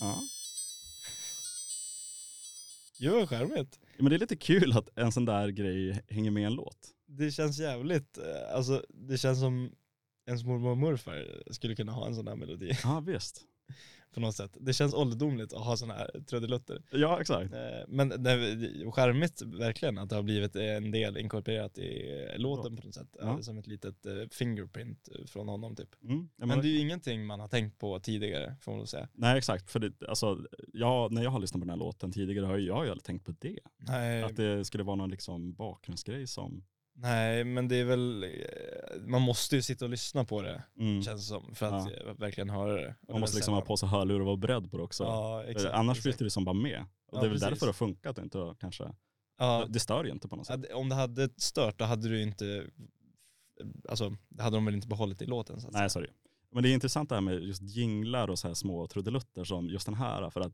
Ja. 0.00 0.22
Jo, 2.98 3.14
vad 3.14 3.28
charmigt. 3.28 3.78
Men 3.98 4.10
det 4.10 4.16
är 4.16 4.18
lite 4.18 4.36
kul 4.36 4.72
att 4.72 4.98
en 4.98 5.12
sån 5.12 5.24
där 5.24 5.48
grej 5.48 6.00
hänger 6.08 6.30
med 6.30 6.42
i 6.42 6.46
en 6.46 6.54
låt. 6.54 6.78
Det 7.06 7.30
känns 7.30 7.58
jävligt, 7.58 8.18
eh, 8.18 8.54
alltså 8.54 8.84
det 8.88 9.18
känns 9.18 9.40
som 9.40 9.72
ens 10.26 10.44
mormor 10.44 10.70
och 10.70 10.78
morfar 10.78 11.42
skulle 11.52 11.74
kunna 11.74 11.92
ha 11.92 12.06
en 12.06 12.14
sån 12.14 12.28
här 12.28 12.36
melodi 12.36 12.72
Ja 12.82 13.00
visst. 13.00 13.44
på 14.14 14.20
något 14.20 14.34
sätt. 14.34 14.56
Det 14.60 14.72
känns 14.72 14.94
ålderdomligt 14.94 15.52
att 15.52 15.64
ha 15.64 15.76
såna 15.76 15.94
här 15.94 16.10
trudelutter. 16.26 16.82
Ja 16.90 17.20
exakt. 17.20 17.54
Eh, 17.54 17.58
Men 17.88 18.08
det 18.08 18.56
charmigt 18.92 19.42
verkligen 19.42 19.98
att 19.98 20.08
det 20.08 20.16
har 20.16 20.22
blivit 20.22 20.56
en 20.56 20.90
del 20.90 21.16
inkorporerat 21.16 21.78
i 21.78 22.16
låten 22.36 22.76
på 22.76 22.86
något 22.86 22.94
sätt. 22.94 23.16
Ja. 23.20 23.42
Som 23.42 23.58
ett 23.58 23.66
litet 23.66 24.06
eh, 24.06 24.12
fingerprint 24.30 25.08
eh, 25.14 25.26
från 25.26 25.48
honom 25.48 25.76
typ. 25.76 26.02
Mm. 26.02 26.28
Men 26.36 26.48
men, 26.48 26.60
det 26.60 26.68
är 26.68 26.70
ju 26.70 26.78
ingenting 26.78 27.26
man 27.26 27.40
har 27.40 27.48
tänkt 27.48 27.78
på 27.78 28.00
tidigare 28.00 28.56
får 28.60 28.76
man 28.76 28.86
säga. 28.86 29.08
Nej 29.12 29.38
exakt, 29.38 29.70
för 29.70 29.80
det, 29.80 29.92
alltså, 30.08 30.44
jag, 30.72 31.12
när 31.12 31.22
jag 31.22 31.30
har 31.30 31.40
lyssnat 31.40 31.60
på 31.60 31.64
den 31.64 31.70
här 31.70 31.76
låten 31.76 32.12
tidigare 32.12 32.46
har 32.46 32.58
jag 32.58 32.84
ju 32.84 32.90
aldrig 32.90 33.04
tänkt 33.04 33.26
på 33.26 33.34
det. 33.38 33.58
Nej, 33.78 34.22
Att 34.22 34.36
det 34.36 34.64
skulle 34.64 34.84
vara 34.84 34.96
någon 34.96 35.10
liksom 35.10 35.52
bakgrundsgrej 35.52 36.26
som... 36.26 36.64
nej 37.00 37.44
men 37.44 37.68
det 37.68 37.76
är 37.76 37.84
väl, 37.84 38.22
eh, 38.24 38.30
man 39.06 39.22
måste 39.22 39.56
ju 39.56 39.62
sitta 39.62 39.84
och 39.84 39.90
lyssna 39.90 40.24
på 40.24 40.42
det 40.42 40.62
Mm. 40.78 41.02
känns 41.02 41.20
det 41.20 41.26
som 41.34 41.54
för 41.54 41.66
att 41.66 41.86
eh, 41.86 42.14
verkligen 42.18 42.50
höra 42.50 42.72
det. 42.72 42.94
Och 43.06 43.10
Man 43.12 43.20
måste 43.20 43.36
liksom 43.36 43.54
ha 43.54 43.60
på 43.60 43.76
sig 43.76 43.88
hörlurar 43.88 44.20
och 44.20 44.26
vara 44.26 44.36
beredd 44.36 44.70
på 44.70 44.76
det 44.76 44.82
också. 44.82 45.04
Ja, 45.04 45.42
För 45.44 45.50
exakt. 45.50 45.74
Annars 45.74 45.96
exakt. 45.98 46.02
flyter 46.02 46.24
det 46.24 46.30
som 46.30 46.44
bara 46.44 46.52
med. 46.52 46.80
Och 47.06 47.16
Ja, 47.16 47.20
det 47.20 47.26
är 47.26 47.28
väl 47.28 47.30
precis. 47.30 47.48
därför 47.48 47.66
det 47.66 47.68
har 47.68 47.72
funkat 47.72 48.18
inte 48.18 48.54
kanske, 48.60 48.84
Ja, 49.38 49.66
det 49.68 49.80
stör 49.80 50.04
ju 50.04 50.10
inte 50.10 50.28
på 50.28 50.36
något 50.36 50.46
sätt. 50.46 50.72
Om 50.74 50.88
det 50.88 50.94
hade 50.94 51.28
stört 51.36 51.78
då 51.78 51.84
hade 51.84 52.08
du 52.08 52.22
inte, 52.22 52.66
alltså 53.88 54.16
det 54.28 54.42
hade 54.42 54.56
de 54.56 54.64
väl 54.64 54.74
inte 54.74 54.88
behållit 54.88 55.22
i 55.22 55.26
låten 55.26 55.60
så 55.60 55.66
att 55.66 55.72
Nej 55.74 55.90
sorry. 55.90 56.08
Men 56.52 56.62
det 56.62 56.68
är 56.68 56.74
intressant 56.74 57.08
det 57.08 57.14
här 57.14 57.22
med 57.22 57.42
just 57.42 57.62
jinglar 57.62 58.30
och 58.30 58.38
så 58.38 58.48
här 58.48 58.54
små 58.54 58.86
trudelutter 58.86 59.44
som 59.44 59.66
just 59.68 59.86
den 59.86 59.94
här. 59.94 60.30
För 60.30 60.40
att 60.40 60.52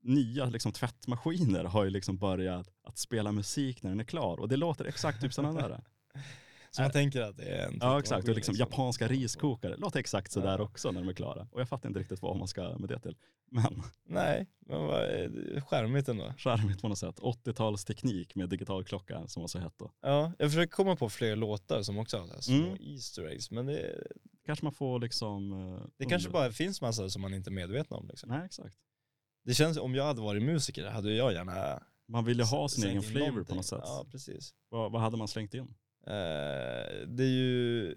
nya 0.00 0.44
liksom, 0.46 0.72
tvättmaskiner 0.72 1.64
har 1.64 1.84
ju 1.84 1.90
liksom 1.90 2.18
börjat 2.18 2.68
att 2.84 2.98
spela 2.98 3.32
musik 3.32 3.82
när 3.82 3.90
den 3.90 4.00
är 4.00 4.04
klar. 4.04 4.40
Och 4.40 4.48
det 4.48 4.56
låter 4.56 4.84
exakt 4.84 5.20
typ 5.20 5.32
sådana 5.34 5.68
där. 5.68 5.80
Så 6.70 6.82
man 6.82 6.90
tänker 6.90 7.22
att 7.22 7.36
det 7.36 7.44
är 7.44 7.66
en 7.66 7.78
Ja 7.80 7.98
exakt, 7.98 8.28
och 8.28 8.34
liksom 8.34 8.52
liksom. 8.52 8.54
japanska 8.68 9.08
riskokare 9.08 9.76
låter 9.76 10.00
exakt 10.00 10.32
sådär 10.32 10.58
Ja. 10.58 10.64
också 10.64 10.90
när 10.90 11.00
de 11.00 11.08
är 11.08 11.12
klara. 11.12 11.48
Och 11.52 11.60
jag 11.60 11.68
fattar 11.68 11.88
inte 11.88 12.00
riktigt 12.00 12.22
vad 12.22 12.36
man 12.36 12.48
ska 12.48 12.78
med 12.78 12.88
det 12.88 12.98
till. 13.00 13.16
Men 13.50 13.82
Nej, 14.08 14.46
men 14.66 14.78
vad, 14.86 15.02
charmigt 15.64 16.08
ändå. 16.08 16.32
charmigt 16.38 16.80
på 16.82 16.88
något 16.88 16.98
sätt. 16.98 17.20
80-talsteknik 17.20 18.32
med 18.34 18.48
digital 18.48 18.84
klocka 18.84 19.26
som 19.26 19.40
var 19.42 19.48
så 19.48 19.58
hett 19.58 19.74
då. 19.78 19.92
Ja, 20.02 20.32
jag 20.38 20.50
försöker 20.50 20.70
komma 20.72 20.96
på 20.96 21.08
fler 21.08 21.36
låtar 21.36 21.82
som 21.82 21.98
också 21.98 22.18
har 22.18 22.26
så 22.26 22.32
här 22.34 22.40
små 22.40 22.54
Mm. 22.66 22.76
Easter 22.80 23.24
eggs, 23.28 23.50
men 23.50 23.66
det, 23.66 24.06
Kanske 24.46 24.64
man 24.64 24.72
får 24.72 24.98
liksom... 25.00 25.52
eh, 25.52 25.82
det 25.96 26.04
kanske 26.04 26.28
under- 26.28 26.40
bara 26.40 26.50
finns 26.52 26.80
massa 26.80 27.08
som 27.10 27.22
man 27.22 27.34
inte 27.34 27.50
är 27.50 27.52
medveten 27.52 27.96
om. 27.96 28.08
Liksom. 28.08 28.28
Nej 28.30 28.44
exakt. 28.44 28.76
Det 29.48 29.54
känns, 29.54 29.78
om 29.78 29.94
jag 29.94 30.04
hade 30.04 30.20
varit 30.20 30.42
musiker 30.42 30.86
hade 30.86 31.12
jag 31.14 31.32
gärna 31.32 31.82
Man 32.08 32.24
vill 32.24 32.38
ju 32.38 32.44
ha 32.44 32.68
sin 32.68 32.84
egen 32.84 33.02
flavor 33.02 33.26
på 33.26 33.32
någonting. 33.34 33.56
något 33.56 33.66
sätt. 33.66 33.80
Ja, 33.84 34.06
precis. 34.10 34.54
Vad, 34.68 34.92
vad 34.92 35.00
hade 35.02 35.16
man 35.16 35.28
slängt 35.28 35.54
in? 35.54 35.74
Eh, 36.06 37.06
det 37.06 37.22
är 37.24 37.28
ju, 37.30 37.94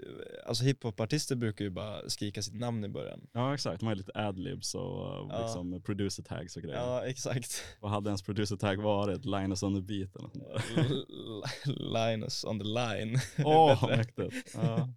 alltså 0.47 0.63
hiphopartister 0.63 1.35
brukar 1.35 1.65
ju 1.65 1.71
bara 1.71 2.09
skrika 2.09 2.41
sitt 2.41 2.53
namn 2.53 2.83
i 2.85 2.89
början. 2.89 3.27
Ja 3.33 3.53
exakt, 3.53 3.79
de 3.79 3.85
har 3.85 3.93
ju 3.93 3.97
lite 3.97 4.11
adlibs 4.15 4.75
och 4.75 4.81
Ja. 5.29 5.41
liksom 5.43 5.81
producer 5.81 6.23
tags 6.23 6.55
och 6.57 6.63
grejer. 6.63 6.77
Ja, 6.77 7.05
exakt. 7.05 7.63
Vad 7.79 7.91
hade 7.91 8.09
ens 8.09 8.21
producer 8.23 8.55
tag 8.57 8.81
varit? 8.81 9.25
Linus 9.25 9.63
on 9.63 9.75
the 9.75 9.81
beat 9.81 10.15
eller 10.15 10.29
något 10.33 11.65
Linus 12.11 12.43
on 12.45 12.59
the 12.59 12.65
line. 12.65 13.17
Åh, 13.45 13.87
Bättre. 13.87 13.97
mäktigt. 13.97 14.51
Ja. 14.53 14.89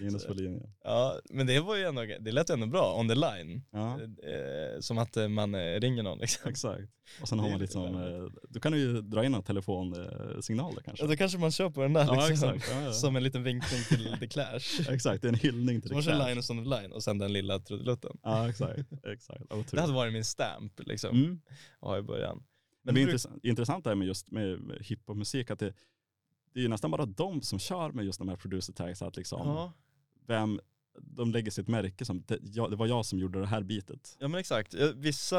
Linus 0.00 0.26
på 0.26 0.32
linjen. 0.34 0.72
Ja, 0.84 1.20
men 1.30 1.46
det 1.46 1.60
var 1.60 1.76
ju 1.76 1.82
ändå, 1.84 2.02
det 2.20 2.32
lät 2.32 2.50
ändå 2.50 2.66
bra, 2.66 3.00
on 3.00 3.08
the 3.08 3.14
line. 3.14 3.64
Ja, 3.70 4.00
Eh, 4.02 4.80
som 4.80 4.98
att 4.98 5.16
eh, 5.16 5.28
man 5.28 5.54
eh, 5.54 5.80
ringer 5.80 6.02
någon 6.02 6.18
liksom. 6.18 6.50
exakt. 6.50 6.82
Och 7.22 7.28
sen 7.28 7.38
har 7.38 7.50
man 7.50 7.60
liksom, 7.60 7.84
eh, 7.84 8.30
då 8.48 8.60
kan 8.60 8.72
du 8.72 8.78
ju 8.78 9.00
dra 9.00 9.24
in 9.24 9.34
en 9.34 9.42
telefonsignal 9.42 10.74
kanske. 10.84 11.04
Ja, 11.04 11.08
då 11.10 11.16
kanske 11.16 11.38
man 11.38 11.50
kör 11.50 11.70
på 11.70 11.82
den 11.82 11.92
där 11.92 12.04
Ja, 12.04 12.26
liksom. 12.28 12.60
Ja, 12.70 12.80
ja. 12.82 12.92
Som 12.92 13.16
en 13.16 13.22
liten 13.22 13.42
vinkning 13.42 13.80
till 13.88 14.16
The 14.20 14.26
Clash. 14.28 14.88
Exakt, 14.90 15.22
det 15.22 15.28
är 15.28 15.32
en 15.32 15.38
hyllning 15.38 15.80
till 15.80 15.88
Så 15.88 15.94
man 15.94 16.02
det. 16.02 16.10
kör 16.10 16.16
Clash. 16.16 16.28
Linus 16.28 16.50
on 16.50 16.64
the 16.64 16.80
line 16.80 16.92
och 16.92 17.02
sen 17.02 17.18
den 17.18 17.32
lilla 17.32 17.58
trudelutten. 17.58 18.16
Ja 18.22 18.48
exakt, 18.48 18.80
exakt. 19.06 19.42
Otroligt. 19.42 19.70
Det 19.70 19.80
hade 19.80 19.92
varit 19.92 20.12
min 20.12 20.24
stamp 20.24 20.80
liksom, 20.86 21.10
Mm. 21.16 21.40
ha 21.80 21.98
i 21.98 22.02
början. 22.02 22.42
Men 22.86 22.94
det 22.94 23.02
är 23.02 23.06
bruk- 23.06 23.26
intressant, 23.42 23.84
det 23.84 23.90
här 23.90 23.94
med 23.94 24.06
just 24.08 24.30
med 24.30 24.58
hiphopmusik 24.80 25.50
att 25.50 25.58
det, 25.58 25.72
det 26.54 26.60
är 26.60 26.62
ju 26.62 26.68
nästan 26.68 26.90
bara 26.90 27.06
de 27.06 27.42
som 27.42 27.58
kör 27.58 27.90
med 27.92 28.04
just 28.04 28.18
de 28.18 28.28
här 28.28 28.36
producer 28.36 28.72
tags 28.72 29.02
att 29.02 29.16
liksom, 29.16 29.46
Ja. 29.48 29.72
vem, 30.26 30.60
de 31.00 31.32
lägger 31.32 31.50
sitt 31.50 31.68
märke 31.68 32.04
som, 32.04 32.22
det, 32.26 32.38
jag, 32.42 32.70
det 32.70 32.76
var 32.76 32.86
jag 32.86 33.06
som 33.06 33.18
gjorde 33.18 33.40
det 33.40 33.46
här 33.46 33.62
bitet. 33.62 34.16
ja 34.20 34.28
men 34.28 34.40
exakt, 34.40 34.74
vissa 34.94 35.38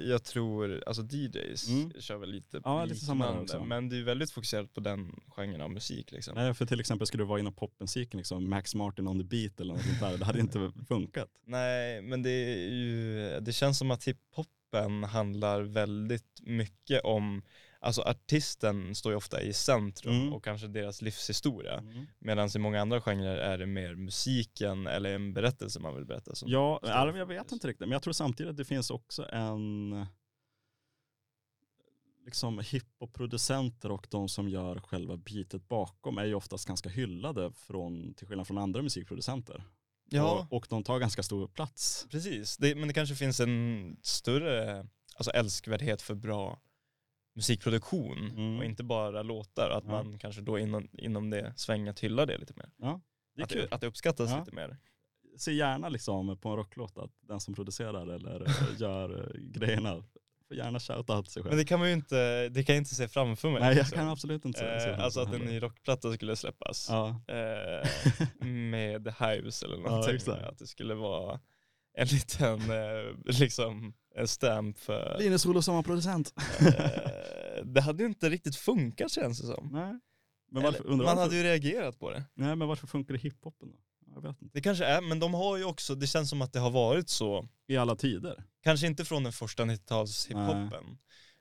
jag 0.00 0.24
tror, 0.24 0.82
alltså 0.86 1.02
DJs 1.02 1.68
Mm. 1.68 1.92
kör 2.00 2.16
väl 2.16 2.30
lite 2.30 2.60
Ja, 2.64 2.84
lite 2.84 3.00
samma 3.00 3.40
också. 3.40 3.64
men 3.64 3.88
det 3.88 3.96
är 3.96 4.02
väldigt 4.02 4.30
fokuserat 4.30 4.74
på 4.74 4.80
den 4.80 5.20
genren 5.28 5.60
av 5.60 5.70
musik 5.70 6.12
liksom. 6.12 6.34
Nej, 6.34 6.54
för 6.54 6.66
till 6.66 6.80
exempel 6.80 7.06
skulle 7.06 7.22
det 7.22 7.28
vara 7.28 7.40
inom 7.40 7.52
popmusiken, 7.52 8.18
liksom 8.18 8.50
Max 8.50 8.74
Martin 8.74 9.08
on 9.08 9.18
the 9.18 9.24
beat 9.24 9.60
eller 9.60 9.74
något 9.74 9.82
sånt 9.84 10.00
där, 10.00 10.18
det 10.18 10.24
hade 10.24 10.40
inte 10.40 10.72
funkat. 10.88 11.28
Nej, 11.44 12.02
men 12.02 12.22
det 12.22 12.30
är 12.30 12.68
ju, 12.70 13.40
det 13.40 13.52
känns 13.52 13.78
som 13.78 13.90
att 13.90 14.04
hiphopen 14.08 15.04
handlar 15.04 15.62
väldigt 15.62 16.40
mycket 16.42 17.00
om, 17.04 17.42
alltså 17.82 18.02
artisten 18.02 18.94
står 18.94 19.12
ju 19.12 19.16
ofta 19.16 19.42
i 19.42 19.52
centrum 19.52 20.14
Mm. 20.14 20.32
och 20.32 20.44
kanske 20.44 20.66
deras 20.66 21.02
livshistoria. 21.02 21.82
Medan 22.18 22.48
i 22.54 22.58
många 22.58 22.80
andra 22.80 23.00
genrer 23.00 23.36
är 23.36 23.58
det 23.58 23.66
mer 23.66 23.94
musiken 23.94 24.86
eller 24.86 25.14
en 25.14 25.34
berättelse 25.34 25.80
man 25.80 25.94
vill 25.94 26.04
berätta. 26.04 26.34
Som 26.34 26.48
Ja, 26.50 26.80
jag 26.82 27.26
vet 27.26 27.52
inte 27.52 27.68
riktigt, 27.68 27.80
men 27.88 27.92
jag 27.92 28.02
tror 28.02 28.12
samtidigt 28.12 28.50
att 28.50 28.56
det 28.56 28.64
finns 28.64 28.90
också 28.90 29.28
en 29.32 30.06
liksom 32.24 32.58
hiphop-producenter 32.58 33.90
och 33.90 34.06
de 34.10 34.28
som 34.28 34.48
gör 34.48 34.80
själva 34.80 35.16
beatet 35.16 35.68
bakom 35.68 36.18
är 36.18 36.24
ju 36.24 36.34
oftast 36.34 36.66
ganska 36.68 36.88
hyllade 36.88 37.52
från, 37.52 38.14
till 38.14 38.26
skillnad 38.26 38.46
från 38.46 38.58
andra 38.58 38.82
musikproducenter. 38.82 39.64
Ja, 40.10 40.46
Och, 40.50 40.56
och 40.56 40.66
de 40.70 40.84
tar 40.84 40.98
ganska 40.98 41.22
stor 41.22 41.48
plats. 41.48 42.06
precis. 42.10 42.56
Det, 42.56 42.74
men 42.74 42.88
det 42.88 42.94
kanske 42.94 43.14
finns 43.14 43.40
en 43.40 43.96
större 44.02 44.86
alltså 45.16 45.30
älskvärdhet 45.30 46.02
för 46.02 46.14
bra 46.14 46.60
musikproduktion 47.34 48.18
Mm. 48.30 48.58
och 48.58 48.64
inte 48.64 48.84
bara 48.84 49.22
låtar. 49.22 49.70
Att 49.70 49.84
Ja. 49.84 49.90
man 49.90 50.18
kanske 50.18 50.40
då 50.42 50.58
inom, 50.58 50.88
inom 50.92 51.30
det 51.30 51.52
svänget 51.56 52.00
hyllar 52.00 52.26
det 52.26 52.38
lite 52.38 52.52
mer. 52.56 52.70
Det 53.34 53.40
är 53.40 53.44
att, 53.44 53.50
kul. 53.52 53.66
det, 53.70 53.74
att 53.74 53.80
det 53.80 53.86
uppskattas 53.86 54.30
Ja. 54.30 54.38
lite 54.38 54.52
mer. 54.54 54.76
Se 55.38 55.52
gärna 55.52 55.88
liksom 55.88 56.38
på 56.38 56.48
en 56.48 56.56
rocklåt 56.56 56.98
att 56.98 57.10
den 57.20 57.40
som 57.40 57.54
producerar 57.54 58.06
eller 58.06 58.46
gör 58.78 59.20
eh, 59.20 59.40
grejerna 59.40 60.04
får 60.48 60.56
gärna 60.56 60.80
shouta 60.80 61.22
till 61.22 61.32
sig 61.32 61.42
själv. 61.42 61.50
Men 61.52 61.58
det 61.58 61.64
kan 61.64 61.78
man 61.78 61.88
ju 61.88 61.94
inte, 61.94 62.48
det 62.48 62.64
kan 62.64 62.74
jag 62.74 62.80
inte 62.80 62.94
se 62.94 63.08
framför 63.08 63.50
mig. 63.50 63.60
Nej 63.60 63.68
jag 63.68 63.76
liksom. 63.76 63.98
kan 63.98 64.08
absolut 64.08 64.44
inte 64.44 64.58
säga 64.58 64.80
så. 64.80 64.88
eh, 64.88 65.04
Alltså 65.04 65.20
att 65.20 65.34
en 65.34 65.40
ny 65.40 65.62
rockplatta 65.62 66.12
skulle 66.12 66.36
släppas. 66.36 66.86
Ja, 66.90 67.20
Eh, 67.28 67.88
med 68.46 69.04
The 69.04 69.10
Hives 69.26 69.62
eller 69.62 69.76
någonting. 69.76 70.34
att 70.48 70.58
det 70.58 70.66
skulle 70.66 70.94
vara 70.94 71.40
en 71.94 72.06
liten, 72.06 72.60
eh, 72.70 73.14
liksom, 73.40 73.92
en 74.14 74.28
stamp 74.28 74.78
för... 74.78 75.16
Linus 75.18 75.46
Olof 75.46 75.64
som 75.64 75.74
var 75.74 75.82
producent. 75.82 76.34
eh, 76.60 77.64
det 77.64 77.80
hade 77.80 78.02
ju 78.02 78.08
inte 78.08 78.30
riktigt 78.30 78.56
funkat 78.56 79.10
känns 79.12 79.40
det 79.40 79.46
som. 79.46 79.68
Nej. 79.72 79.98
Men 80.50 80.62
varför, 80.62 80.84
Eller, 80.84 80.96
man 80.96 80.98
varför, 81.06 81.22
hade 81.22 81.36
ju 81.36 81.42
reagerat 81.42 81.98
på 81.98 82.10
det. 82.10 82.24
nej, 82.34 82.56
men 82.56 82.68
varför 82.68 82.86
funkar 82.86 83.14
det 83.14 83.20
hiphopen 83.20 83.68
då? 83.72 83.76
Jag 84.14 84.22
vet 84.22 84.42
inte. 84.42 84.54
Det 84.54 84.60
kanske 84.60 84.84
är, 84.84 85.00
men 85.00 85.20
de 85.20 85.34
har 85.34 85.56
ju 85.56 85.64
också, 85.64 85.94
det 85.94 86.06
känns 86.06 86.30
som 86.30 86.42
att 86.42 86.52
det 86.52 86.58
har 86.60 86.70
varit 86.70 87.08
så, 87.08 87.48
I 87.66 87.76
alla 87.76 87.96
tider. 87.96 88.44
kanske 88.62 88.86
inte 88.86 89.04
från 89.04 89.22
den 89.24 89.32
första 89.32 89.64
90-tals 89.64 90.26
hiphopen, 90.26 90.98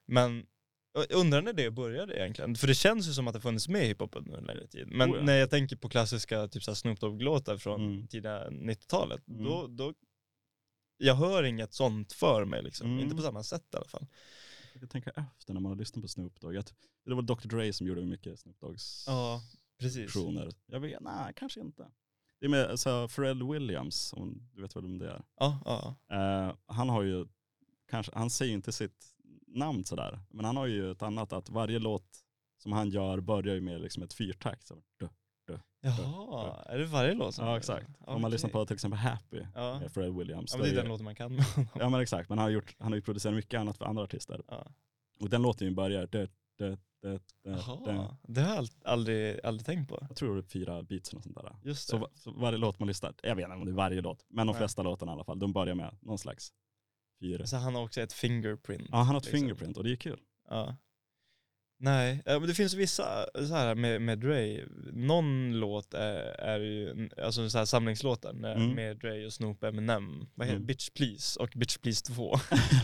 men 0.08 0.46
jag 0.94 1.12
undrar 1.12 1.42
när 1.42 1.54
det 1.54 1.72
började 1.72 2.20
egentligen. 2.20 2.56
För 2.56 2.68
det 2.68 2.74
känns 2.76 3.08
ju 3.10 3.14
som 3.14 3.28
att 3.28 3.34
det 3.34 3.42
funnits 3.42 3.68
med 3.68 3.84
i 3.84 3.88
hiphopen 3.88 4.24
under 4.26 4.38
en 4.38 4.44
längre 4.44 4.68
tid. 4.68 4.88
Men 4.88 5.12
Oh 5.12 5.18
ja. 5.18 5.24
när 5.24 5.34
jag 5.38 5.50
tänker 5.50 5.76
på 5.76 5.90
klassiska 5.90 6.48
typ 6.48 6.64
så 6.64 6.76
Snoop 6.76 7.00
Dogg-låtar 7.00 7.58
från 7.58 7.82
Mm. 7.94 8.08
tidiga 8.08 8.50
90-talet, 8.50 9.28
Mm. 9.28 9.44
då, 9.44 9.68
då 9.68 9.94
jag 11.02 11.16
hör 11.16 11.44
inget 11.44 11.74
sånt 11.74 12.14
för 12.14 12.46
mig 12.46 12.64
liksom. 12.64 12.88
Mm. 12.88 13.00
Inte 13.00 13.16
på 13.16 13.22
samma 13.22 13.44
sätt 13.44 13.66
i 13.74 13.78
alla 13.78 13.88
fall. 13.88 14.08
Jag 14.82 14.90
tänka 14.90 15.10
efter 15.10 15.54
när 15.54 15.62
man 15.62 15.72
har 15.72 15.78
lyssnat 15.78 16.02
på 16.02 16.08
Snoop 16.08 16.40
Dogg. 16.42 16.54
Det 17.06 17.14
var 17.14 17.22
Dr 17.22 17.48
Dre 17.48 17.74
som 17.74 17.88
gjorde 17.88 18.06
mycket 18.06 18.40
Snoop 18.40 18.60
Doggs 18.60 19.04
Ja, 19.08 19.42
precis. 19.80 20.16
versioner. 20.16 20.50
Jag 20.66 20.80
vet, 20.80 21.02
nej 21.02 21.34
kanske 21.36 21.60
inte. 21.60 21.88
Det 22.40 22.46
är 22.46 22.50
med 22.50 22.80
så 22.80 23.08
Pharrell 23.08 23.52
Williams, 23.52 24.14
om 24.14 24.50
du 24.54 24.62
vet 24.62 24.76
vem 24.76 24.98
det 24.98 25.10
är. 25.12 25.24
Ja, 25.40 25.60
ja. 25.66 25.96
Eh, 26.16 26.56
han 26.66 26.90
har 26.90 27.04
ju, 27.04 27.26
kanske, 27.90 28.12
han 28.16 28.30
säger 28.30 28.54
inte 28.54 28.72
sitt 28.72 29.06
namn 29.48 29.86
sådär, 29.86 30.20
men 30.30 30.46
han 30.46 30.58
har 30.58 30.66
ju 30.68 30.92
ett 30.92 31.02
annat 31.02 31.34
att 31.34 31.50
varje 31.50 31.80
låt 31.80 32.24
som 32.58 32.72
han 32.72 32.90
gör 32.90 33.20
börjar 33.20 33.56
ju 33.56 33.62
med 33.62 33.82
liksom 33.82 34.04
ett 34.04 34.14
fyrtakt. 34.14 34.68
Så, 34.68 34.84
duh. 35.00 35.10
Jaha, 35.82 36.64
är 36.66 36.78
det 36.78 36.86
varje 36.86 37.14
låt 37.14 37.36
som 37.36 37.48
Ja 37.48 37.58
exakt. 37.58 37.88
Om 38.00 38.22
man 38.22 38.32
lyssnar 38.32 38.50
på 38.50 38.66
till 38.66 38.74
exempel 38.74 39.00
Happy 39.00 39.42
Ja. 39.56 39.80
med 39.80 39.94
Pharrell 39.94 40.12
Williams. 40.18 40.52
Ja, 40.52 40.58
men 40.58 40.66
det 40.68 40.72
är 40.72 40.76
den 40.76 40.88
låten 40.88 41.04
man 41.04 41.16
kan 41.16 41.36
med 41.36 41.46
honom. 41.56 41.70
Ja 41.80 41.90
men 41.90 42.02
exakt, 42.02 42.30
men 42.30 42.38
han 42.38 42.46
har, 42.46 42.52
gjort, 42.52 42.76
han 42.80 42.92
har 42.92 42.96
ju 42.96 43.02
producerat 43.02 43.36
mycket 43.36 43.60
annat 43.60 43.78
för 43.78 43.86
andra 43.86 44.04
artister. 44.04 44.42
Ja. 44.48 44.68
Och 45.20 45.30
den 45.30 45.42
låten 45.42 45.68
ju 45.68 45.74
börjar, 45.74 46.08
dö, 46.08 46.28
dö, 46.60 46.76
dö. 47.04 47.20
Jaha, 47.44 48.18
det 48.28 48.42
har 48.42 48.56
jag 48.56 48.64
ald- 48.64 48.82
aldrig, 48.86 49.40
aldrig 49.46 49.66
tänkt 49.66 49.90
på. 49.90 50.06
jag 50.10 50.18
tror 50.18 50.36
det 50.36 50.40
är 50.42 50.44
fyra 50.50 50.84
beats 50.84 51.10
eller 51.12 51.22
sånt 51.22 51.36
där. 51.36 51.56
Just 51.64 51.92
det. 51.92 51.98
Så, 52.00 52.10
så 52.16 52.32
varje 52.32 52.58
låt 52.58 52.80
man 52.80 52.88
lyssnar, 52.88 53.14
jag 53.24 53.36
vet 53.36 53.44
inte 53.46 53.56
om 53.56 53.66
det 53.66 53.72
är 53.72 53.76
varje 53.76 54.02
låt, 54.02 54.26
men 54.30 54.48
de 54.48 54.56
flesta 54.56 54.84
låtarna 54.84 55.12
i 55.12 55.14
alla 55.16 55.24
fall, 55.24 55.40
de 55.40 55.54
börjar 55.54 55.76
med 55.76 55.98
någon 56.02 56.18
slags 56.20 56.54
fyra. 57.22 57.46
Så 57.48 57.58
han 57.58 57.76
har 57.76 57.84
också 57.84 58.02
ett 58.02 58.14
fingerprint. 58.14 58.88
Ja 58.92 58.98
han 58.98 59.08
har 59.08 59.18
ett 59.18 59.24
liksom. 59.26 59.40
fingerprint 59.40 59.78
och 59.78 59.84
det 59.84 59.92
är 59.92 59.96
kul. 59.96 60.20
Ja. 60.50 60.76
Nej, 61.84 62.22
ja, 62.26 62.40
men 62.40 62.48
det 62.48 62.54
finns 62.56 62.74
vissa 62.74 63.26
så 63.34 63.56
här 63.56 63.76
med, 63.76 64.02
med 64.02 64.20
Dre, 64.20 64.60
någon 64.94 65.60
låt 65.60 65.94
är, 65.94 66.16
är 66.42 66.60
ju, 66.60 67.10
alltså 67.24 67.50
så 67.50 67.58
här 67.58 67.66
samlingslåtar 67.66 68.34
när- 68.34 68.56
Mm. 68.56 68.76
med 68.76 68.98
Dre 68.98 69.26
och 69.26 69.34
Snoop 69.34 69.64
Eminem, 69.64 70.28
vad 70.36 70.48
heter 70.48 70.56
Mm. 70.58 70.66
Bitch 70.68 70.90
Please 70.90 71.40
och 71.40 71.50
Bitch 71.56 71.78
Please 71.78 72.06
2. 72.06 72.36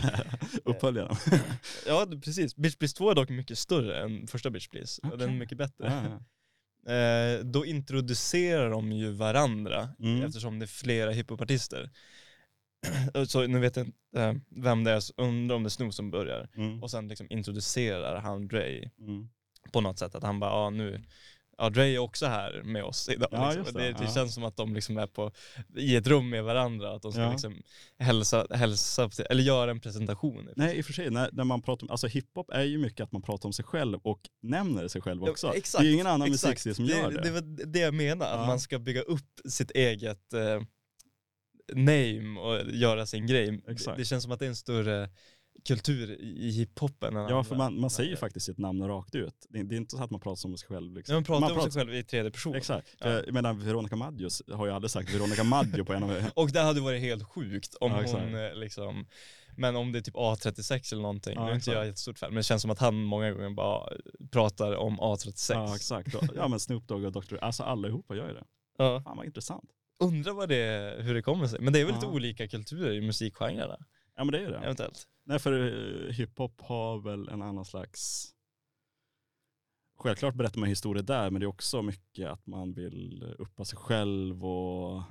Uppföljaren. 0.64 1.16
ja 1.86 2.06
precis, 2.24 2.56
Bitch 2.56 2.76
Please 2.76 2.96
2 2.96 3.10
är 3.10 3.14
dock 3.14 3.28
mycket 3.28 3.58
större 3.58 4.02
än 4.02 4.26
första 4.26 4.50
Bitch 4.50 4.68
Please 4.68 5.00
och 5.12 5.18
den 5.18 5.30
är 5.30 5.34
mycket 5.34 5.58
bättre. 5.58 5.84
ja. 6.10 6.20
Eh, 6.88 7.38
då 7.44 7.66
introducerar 7.66 8.70
de 8.70 8.92
ju 8.92 9.10
varandra 9.10 9.88
Mm. 10.00 10.22
eftersom 10.22 10.58
det 10.58 10.64
är 10.64 10.66
flera 10.66 11.10
hiphopartister. 11.10 11.90
Så 13.26 13.46
nu 13.46 13.58
vet 13.58 13.76
jag 13.76 13.86
inte 13.86 13.98
eh, 14.16 14.34
vem 14.62 14.84
det 14.84 14.90
är, 14.90 15.00
så 15.00 15.12
undrar 15.16 15.56
om 15.56 15.62
det 15.62 15.66
är 15.66 15.70
Snoop 15.70 15.94
som 15.94 16.10
börjar. 16.10 16.48
Mm. 16.56 16.82
Och 16.82 16.90
sen 16.90 17.08
liksom 17.08 17.26
introducerar 17.30 18.20
han 18.20 18.48
Dre 18.48 18.90
Mm. 19.00 19.28
på 19.72 19.80
något 19.80 19.98
sätt. 19.98 20.14
Att 20.14 20.22
han 20.22 20.40
bara, 20.40 20.50
ja 20.50 20.70
nu, 20.70 21.02
ja 21.58 21.70
Dre 21.70 21.86
är 21.86 21.98
också 21.98 22.26
här 22.26 22.62
med 22.64 22.84
oss 22.84 23.08
idag. 23.08 23.28
Ja, 23.32 23.52
liksom. 23.52 23.74
det, 23.74 23.80
det, 23.82 23.92
det 23.92 24.04
ja. 24.04 24.10
känns 24.14 24.34
som 24.34 24.44
att 24.44 24.56
de 24.56 24.74
liksom 24.74 24.96
är 24.98 25.06
på, 25.06 25.32
i 25.76 25.96
ett 25.96 26.06
rum 26.06 26.30
med 26.30 26.44
varandra. 26.44 26.94
Att 26.94 27.02
de 27.02 27.12
ska 27.12 27.20
Ja. 27.20 27.30
liksom 27.30 27.62
hälsa, 27.98 28.46
hälsa 28.50 29.10
eller 29.30 29.42
göra 29.42 29.70
en 29.70 29.80
presentation. 29.80 30.48
Nej 30.56 30.78
i 30.78 30.80
och 30.80 30.84
för 30.84 30.92
sig, 30.92 31.10
när, 31.10 31.30
när 31.32 31.44
man 31.44 31.62
pratar 31.62 31.86
om, 31.86 31.90
alltså 31.90 32.06
hiphop 32.06 32.50
är 32.50 32.62
ju 32.62 32.78
mycket 32.78 33.00
att 33.04 33.12
man 33.12 33.22
pratar 33.22 33.48
om 33.48 33.52
sig 33.52 33.64
själv 33.64 33.98
och 34.02 34.20
nämner 34.42 34.88
sig 34.88 35.00
själv 35.02 35.24
också. 35.24 35.54
exakt, 35.54 35.82
det 35.82 35.86
är 35.86 35.88
ju 35.88 35.94
ingen 35.94 36.06
annan 36.06 36.30
musikstil 36.30 36.74
som 36.74 36.86
det, 36.86 36.92
gör 36.98 37.10
det. 37.10 37.22
Det 37.22 37.30
var 37.30 37.66
det 37.66 37.78
jag 37.78 37.94
menar, 37.94 38.26
att 38.26 38.46
man 38.46 38.60
ska 38.60 38.78
bygga 38.78 39.02
upp 39.02 39.40
sitt 39.48 39.70
eget 39.70 40.32
eh, 40.32 40.62
name 41.74 42.40
och 42.40 42.70
göra 42.70 43.06
sin 43.06 43.26
grej. 43.26 43.60
Exakt. 43.68 43.98
Det 43.98 44.04
känns 44.04 44.22
som 44.22 44.32
att 44.32 44.38
det 44.38 44.46
är 44.46 44.48
en 44.48 44.56
större 44.56 45.10
kultur 45.64 46.20
i 46.20 46.50
hiphopen 46.50 47.14
Ja, 47.14 47.44
för 47.44 47.56
man, 47.56 47.80
man 47.80 47.90
säger 47.90 48.10
ju 48.10 48.16
faktiskt 48.16 48.46
sitt 48.46 48.58
namn 48.58 48.88
rakt 48.88 49.14
ut. 49.14 49.46
Det, 49.48 49.62
det 49.62 49.74
är 49.74 49.76
inte 49.76 49.96
så 49.96 50.02
att 50.02 50.10
man 50.10 50.20
pratar 50.20 50.36
som 50.36 50.56
sig 50.56 50.68
själv. 50.68 50.94
Liksom. 50.94 51.12
Ja, 51.12 51.16
man 51.16 51.24
pratar 51.24 51.40
man 51.40 51.64
om 51.64 51.70
sig 51.70 51.80
själv 51.80 51.94
i 51.94 52.04
tredje 52.04 52.30
person. 52.30 52.54
Exakt. 52.54 52.96
Ja. 52.98 53.08
Jag 53.08 53.32
menar, 53.32 53.54
Veronica 53.54 53.96
Maggio 53.96 54.28
har 54.52 54.66
ju 54.66 54.72
aldrig 54.72 54.90
sagt 54.90 55.14
Veronica 55.14 55.44
Maggio 55.44 55.84
på 55.84 55.92
en 55.92 56.02
av... 56.02 56.24
Och 56.34 56.52
det 56.52 56.60
hade 56.60 56.80
varit 56.80 57.00
helt 57.00 57.22
sjukt 57.22 57.74
om 57.74 57.92
Ja, 57.92 58.02
hon 58.06 58.34
eh, 58.34 58.54
liksom, 58.54 59.06
men 59.56 59.76
om 59.76 59.92
det 59.92 59.98
är 59.98 60.02
typ 60.02 60.14
A36 60.14 60.92
eller 60.92 61.02
någonting, 61.02 61.34
Ja, 61.34 61.44
nu 61.44 61.50
är 61.50 61.54
inte 61.54 61.70
jag 61.70 61.86
jättestort 61.86 62.18
fan, 62.18 62.30
men 62.30 62.36
det 62.36 62.42
känns 62.42 62.62
som 62.62 62.70
att 62.70 62.78
han 62.78 62.94
många 62.94 63.32
gånger 63.32 63.50
bara 63.50 63.92
pratar 64.30 64.76
om 64.76 65.00
A36. 65.00 65.52
Ja, 65.54 65.76
exakt. 65.76 66.14
Ja, 66.34 66.48
men 66.48 66.60
Snoop 66.60 66.88
Dogg 66.88 67.04
och 67.04 67.12
Dr. 67.12 67.36
Alltså 67.40 67.62
allihopa 67.62 68.14
gör 68.14 68.28
ju 68.28 68.34
det. 68.34 68.44
Ja. 68.78 69.02
Fan 69.04 69.16
vad 69.16 69.26
intressant. 69.26 69.70
Undrar 70.00 70.32
vad 70.32 70.48
det, 70.48 70.96
hur 71.00 71.14
det 71.14 71.22
kommer 71.22 71.46
sig. 71.46 71.60
Men 71.60 71.72
det 71.72 71.80
är 71.80 71.84
väl 71.84 71.94
lite 71.94 72.06
olika 72.06 72.48
kulturer 72.48 72.92
i 72.92 73.00
musikgenrerna, 73.00 73.78
Ja 74.16 74.24
men 74.24 74.32
det 74.32 74.38
är 74.38 74.42
ju 74.42 74.50
det. 74.50 74.56
eventuellt. 74.56 75.06
Nej 75.24 75.38
för 75.38 75.52
eh, 76.08 76.12
hiphop 76.12 76.60
har 76.60 76.98
väl 76.98 77.28
en 77.28 77.42
annan 77.42 77.64
slags, 77.64 78.30
självklart 79.98 80.34
berättar 80.34 80.60
man 80.60 80.68
historier 80.68 81.02
där 81.02 81.30
men 81.30 81.40
det 81.40 81.44
är 81.44 81.48
också 81.48 81.82
mycket 81.82 82.28
att 82.28 82.46
man 82.46 82.72
vill 82.72 83.34
uppa 83.38 83.64
sig 83.64 83.78
själv 83.78 84.46
och 84.46 85.02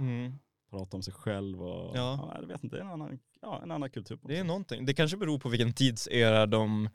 prata 0.69 0.97
om 0.97 1.03
sig 1.03 1.13
själv 1.13 1.61
och 1.61 1.97
Ja. 1.97 2.31
ja. 2.33 2.37
jag 2.41 2.47
vet 2.47 2.63
inte, 2.63 2.75
det 2.75 2.79
är 2.81 2.85
en 2.85 2.91
annan, 2.91 3.19
ja, 3.41 3.59
en 3.63 3.71
annan 3.71 3.89
kultur. 3.89 4.19
Det 4.23 4.37
är 4.37 4.43
någonting. 4.43 4.85
Det 4.85 4.93
kanske 4.93 5.17
beror 5.17 5.39
på 5.39 5.49
vilken 5.49 5.73
tidsera 5.73 6.45
de 6.45 6.89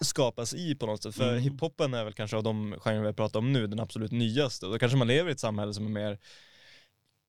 skapas 0.00 0.54
i 0.54 0.74
på 0.74 0.86
något 0.86 1.02
sätt. 1.02 1.14
För 1.14 1.28
Mm. 1.30 1.42
hiphopen 1.42 1.94
är 1.94 2.04
väl 2.04 2.12
kanske 2.12 2.36
av 2.36 2.42
de 2.42 2.74
genrer 2.78 3.02
vi 3.06 3.12
pratar 3.12 3.38
om 3.38 3.52
nu 3.52 3.66
den 3.66 3.80
absolut 3.80 4.10
nyaste. 4.12 4.66
Och 4.66 4.72
då 4.72 4.78
kanske 4.78 4.98
man 4.98 5.06
lever 5.08 5.28
i 5.28 5.32
ett 5.32 5.40
samhälle 5.40 5.74
som 5.74 5.86
är 5.86 5.90
mer 5.90 6.18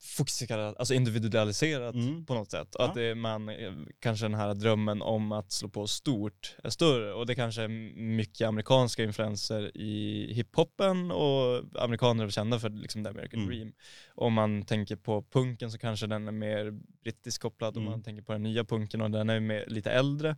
fokuserat, 0.02 0.76
alltså 0.78 0.94
individualiserat 0.94 1.94
Mm. 1.94 2.26
på 2.26 2.34
något 2.34 2.50
sätt. 2.50 2.76
Att 2.76 2.94
det 2.94 3.14
man, 3.14 3.48
eh, 3.48 3.72
kanske 4.00 4.24
den 4.24 4.34
här 4.34 4.54
drömmen 4.54 5.02
om 5.02 5.32
att 5.32 5.52
slå 5.52 5.68
på 5.68 5.86
stort 5.86 6.56
är 6.64 6.70
större. 6.70 7.12
Och 7.14 7.26
det 7.26 7.34
kanske 7.34 7.62
är 7.62 7.68
mycket 8.16 8.48
amerikanska 8.48 9.04
influenser 9.04 9.76
i 9.76 10.26
hiphopen 10.34 11.10
och 11.10 11.64
amerikaner 11.82 12.24
är 12.24 12.30
kända 12.30 12.58
för 12.58 12.68
liksom 12.70 13.04
the 13.04 13.10
American 13.10 13.40
Mm. 13.42 13.50
dream. 13.54 13.72
Om 14.14 14.32
man 14.32 14.62
tänker 14.62 14.96
på 14.96 15.22
punken 15.32 15.70
så 15.70 15.78
kanske 15.78 16.06
den 16.06 16.28
är 16.28 16.32
mer 16.32 16.70
brittisk 17.04 17.42
kopplad. 17.42 17.76
Om 17.76 17.82
Mm. 17.82 17.90
man 17.90 18.02
tänker 18.02 18.22
på 18.22 18.32
den 18.32 18.42
nya 18.42 18.64
punken 18.64 19.00
och 19.00 19.10
den 19.10 19.30
är 19.30 19.40
mer, 19.40 19.64
lite 19.68 19.90
äldre. 19.90 20.36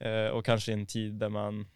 Eh, 0.00 0.26
och 0.32 0.44
kanske 0.44 0.70
i 0.72 0.74
en 0.74 0.86
tid 0.86 1.14
där 1.14 1.28
man, 1.28 1.66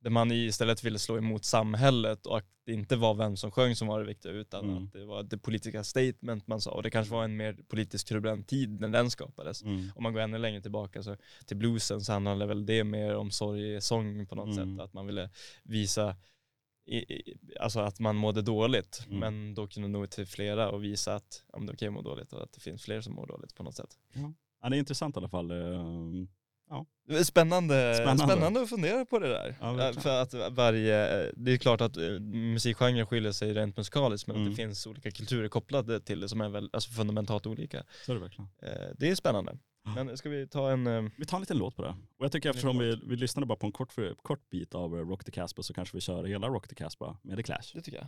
där 0.00 0.10
man 0.10 0.32
istället 0.32 0.84
ville 0.84 0.98
slå 0.98 1.18
emot 1.18 1.44
samhället 1.44 2.26
och 2.26 2.38
att 2.38 2.46
det 2.66 2.72
inte 2.72 2.96
var 2.96 3.14
vem 3.14 3.36
som 3.36 3.50
sjöng 3.50 3.74
som 3.76 3.88
var 3.88 4.00
det 4.00 4.06
viktiga 4.06 4.32
utan 4.32 4.64
Mm. 4.70 4.84
att 4.84 4.92
det 4.92 5.04
var 5.04 5.22
det 5.22 5.38
politiska 5.38 5.84
statement 5.84 6.46
man 6.46 6.60
sa. 6.60 6.70
Och 6.70 6.82
det 6.82 6.90
kanske 6.90 7.12
var 7.14 7.24
en 7.24 7.36
mer 7.36 7.58
politiskt 7.68 8.08
turbulent 8.08 8.48
tid 8.48 8.80
när 8.80 8.88
den 8.88 9.10
skapades. 9.10 9.62
Mm. 9.62 9.90
Om 9.96 10.02
man 10.02 10.12
går 10.12 10.20
ännu 10.20 10.38
längre 10.38 10.60
tillbaka 10.60 11.02
så 11.02 11.16
till 11.46 11.56
bluesen 11.56 12.00
så 12.00 12.12
handlade 12.12 12.46
väl 12.46 12.66
det 12.66 12.84
mer 12.84 13.14
om 13.16 13.30
sorgesång 13.30 14.26
på 14.26 14.34
något 14.34 14.56
Mm. 14.58 14.76
sätt. 14.76 14.84
Att 14.84 14.92
man 14.92 15.06
ville 15.06 15.30
visa 15.62 16.16
i, 16.88 16.96
i, 16.96 17.36
alltså 17.60 17.80
att 17.80 17.98
man 18.00 18.16
mådde 18.16 18.42
dåligt. 18.42 19.02
Mm. 19.06 19.18
Men 19.18 19.54
då 19.54 19.66
kunde 19.66 19.88
nå 19.88 20.04
ut 20.04 20.10
till 20.10 20.26
flera 20.26 20.70
och 20.70 20.84
visa 20.84 21.14
att 21.14 21.44
ja, 21.52 21.58
det 21.58 21.70
är 21.70 21.74
okej 21.74 21.88
att 21.88 21.94
må 21.94 22.02
dåligt 22.02 22.32
och 22.32 22.42
att 22.42 22.52
det 22.52 22.60
finns 22.60 22.82
fler 22.82 23.00
som 23.00 23.14
mår 23.14 23.26
dåligt 23.26 23.54
på 23.54 23.62
något 23.62 23.74
sätt. 23.74 23.98
Ja, 24.62 24.68
det 24.68 24.76
är 24.76 24.78
intressant 24.78 25.16
i 25.16 25.18
alla 25.18 25.28
fall. 25.28 25.50
Eh, 26.70 27.22
Spännande, 27.22 27.94
Spännande. 27.94 28.24
spännande. 28.34 28.60
att 28.62 28.68
fundera 28.68 29.04
på 29.04 29.18
det 29.18 29.28
där. 29.28 29.56
Ja, 29.60 29.72
verkligen. 29.72 30.02
för 30.02 30.22
att 30.22 30.52
varje, 30.52 30.96
det 31.36 31.52
är 31.52 31.56
klart 31.56 31.80
att 31.80 31.96
eh, 31.96 32.10
musikgenrer 32.20 33.04
skiljer 33.04 33.32
sig 33.32 33.54
rent 33.54 33.76
musikaliskt 33.76 34.26
men 34.26 34.36
att 34.36 34.40
Mm. 34.40 34.50
det 34.50 34.56
finns 34.56 34.86
olika 34.86 35.10
kulturer 35.10 35.48
kopplade 35.48 36.00
till 36.00 36.20
det 36.20 36.28
som 36.28 36.40
är 36.40 36.48
väl, 36.48 36.70
alltså 36.72 36.90
fundamentalt 36.90 37.46
olika. 37.46 37.84
Så 38.06 38.12
är 38.12 38.16
det 38.16 38.20
verkligen. 38.22 38.48
Eh, 38.62 38.88
Det 38.98 39.10
är 39.10 39.14
spännande. 39.14 39.58
Ja. 39.84 40.04
Men 40.04 40.16
ska 40.16 40.28
vi 40.28 40.46
ta 40.48 40.70
en, 40.70 40.86
eh, 40.86 41.02
Vi 41.16 41.26
tar 41.26 41.36
en 41.36 41.40
liten 41.42 41.58
låt 41.58 41.76
på 41.76 41.82
det. 41.82 41.88
Och 42.18 42.24
jag 42.24 42.32
tycker 42.32 42.50
eftersom 42.50 42.78
vi, 42.78 43.00
vi 43.06 43.16
lyssnade 43.16 43.46
bara 43.46 43.58
på 43.58 43.66
en 43.66 43.72
kort, 43.72 43.92
kort 44.22 44.50
bit 44.50 44.74
av 44.74 44.98
eh, 44.98 45.08
Rock 45.08 45.24
the 45.24 45.30
Casbah 45.32 45.62
så 45.62 45.74
kanske 45.74 45.96
vi 45.96 46.00
kör 46.00 46.24
hela 46.24 46.48
Rock 46.48 46.68
the 46.68 46.74
Casbah 46.74 47.16
med 47.22 47.36
The 47.36 47.42
Clash. 47.42 47.70
det 47.74 47.82
tycker 47.82 47.98
jag. 47.98 48.06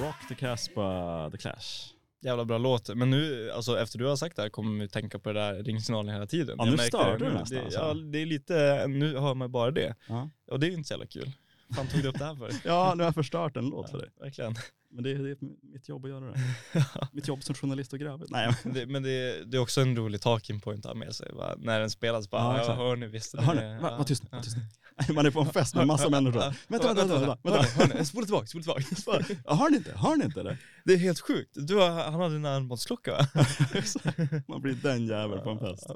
Rock 0.00 0.28
the 0.28 0.34
Casbah, 0.34 1.30
The 1.30 1.38
Clash. 1.38 1.92
Jävla 2.26 2.44
bra 2.44 2.58
låt. 2.58 2.94
Men 2.96 3.10
nu, 3.10 3.50
alltså 3.50 3.78
efter 3.80 3.98
du 3.98 4.06
har 4.06 4.16
sagt 4.16 4.36
det 4.36 4.42
här 4.42 4.48
kommer 4.48 4.80
vi 4.80 4.88
tänka 4.88 5.18
på 5.18 5.32
det 5.32 5.40
där 5.40 5.62
ringsignalen 5.62 6.14
hela 6.14 6.26
tiden. 6.26 6.54
Ja, 6.58 6.64
nu 6.64 6.70
det. 6.70 7.18
du 7.18 7.24
Nu- 7.24 7.32
nästan, 7.34 7.58
det, 7.58 7.64
alltså. 7.64 7.78
Ja, 7.80 7.94
det 7.94 8.18
är 8.22 8.26
lite, 8.26 8.86
nu 8.88 9.18
hör 9.18 9.34
man 9.34 9.52
bara 9.52 9.70
det. 9.70 9.94
Ja. 10.08 10.30
Och 10.50 10.60
det 10.60 10.66
är 10.66 10.68
ju 10.68 10.74
inte 10.76 10.88
så 10.88 10.92
jävla 10.94 11.06
kul. 11.06 11.32
fan 11.76 11.86
tog 11.86 12.02
du 12.02 12.08
upp 12.08 12.18
det 12.18 12.24
här 12.24 12.34
för? 12.34 12.50
ja, 12.68 12.92
nu 12.96 13.02
har 13.02 13.08
jag 13.08 13.14
förstört 13.14 13.56
en 13.56 13.64
låt 13.68 13.90
för 13.90 13.98
dig. 13.98 14.08
Verkligen. 14.20 14.54
Men 14.90 15.04
det 15.04 15.10
är, 15.10 15.18
det 15.18 15.30
är 15.30 15.36
mitt 15.72 15.88
jobb 15.88 16.04
att 16.04 16.10
göra 16.10 16.24
det. 16.32 16.38
mitt 17.12 17.28
jobb 17.28 17.42
som 17.42 17.54
journalist 17.54 17.92
och 17.92 17.98
grävare. 17.98 18.26
Nej, 18.30 18.54
men- 18.64 18.72
Det, 18.74 18.86
men 18.86 19.02
det, 19.02 19.44
det 19.44 19.56
är 19.56 19.60
också 19.60 19.80
en 19.80 19.96
rolig 19.96 20.20
talking 20.20 20.60
point 20.60 20.86
att 20.86 20.92
ha 20.92 20.98
med 20.98 21.14
sig. 21.14 21.32
Va? 21.32 21.54
När 21.58 21.80
den 21.80 21.90
spelas 21.90 22.30
bara, 22.30 22.58
Ja, 22.58 22.64
ja, 22.68 22.74
hör 22.74 22.96
ni 22.96 23.06
visst 23.06 23.38
Hör 23.38 23.54
ni? 23.54 23.60
Va, 23.82 23.88
Ja, 23.90 23.96
Var 23.96 24.04
tyst 24.04 24.22
ja. 24.30 24.36
var 24.36 24.42
tyst. 24.42 24.56
Man 25.14 25.26
är 25.26 25.30
på 25.30 25.40
en 25.40 25.46
fest 25.46 25.74
med 25.74 25.86
massa 25.86 26.08
människor. 26.10 26.54
Vänta, 26.68 26.94
vänta, 26.94 27.36
vänta. 27.44 28.04
Spola 28.04 28.26
tillbaka, 28.26 28.46
spola 28.46 28.62
tillbaka. 28.80 29.24
Hör 29.54 29.70
ni 29.70 29.76
inte? 29.76 29.92
Hör 29.96 30.16
ni 30.16 30.24
inte 30.24 30.42
det? 30.42 30.56
Det 30.84 30.92
är 30.92 30.98
helt 30.98 31.20
sjukt. 31.20 31.50
Du 31.54 31.74
har, 31.74 31.90
han 31.90 32.20
hade 32.20 32.36
en 32.36 32.44
armbandsklocka 32.46 33.12
va? 33.12 33.26
Man 34.48 34.60
blir 34.62 34.74
den 34.74 35.06
jävel 35.06 35.38
på 35.38 35.50
en 35.50 35.58
fest. 35.58 35.86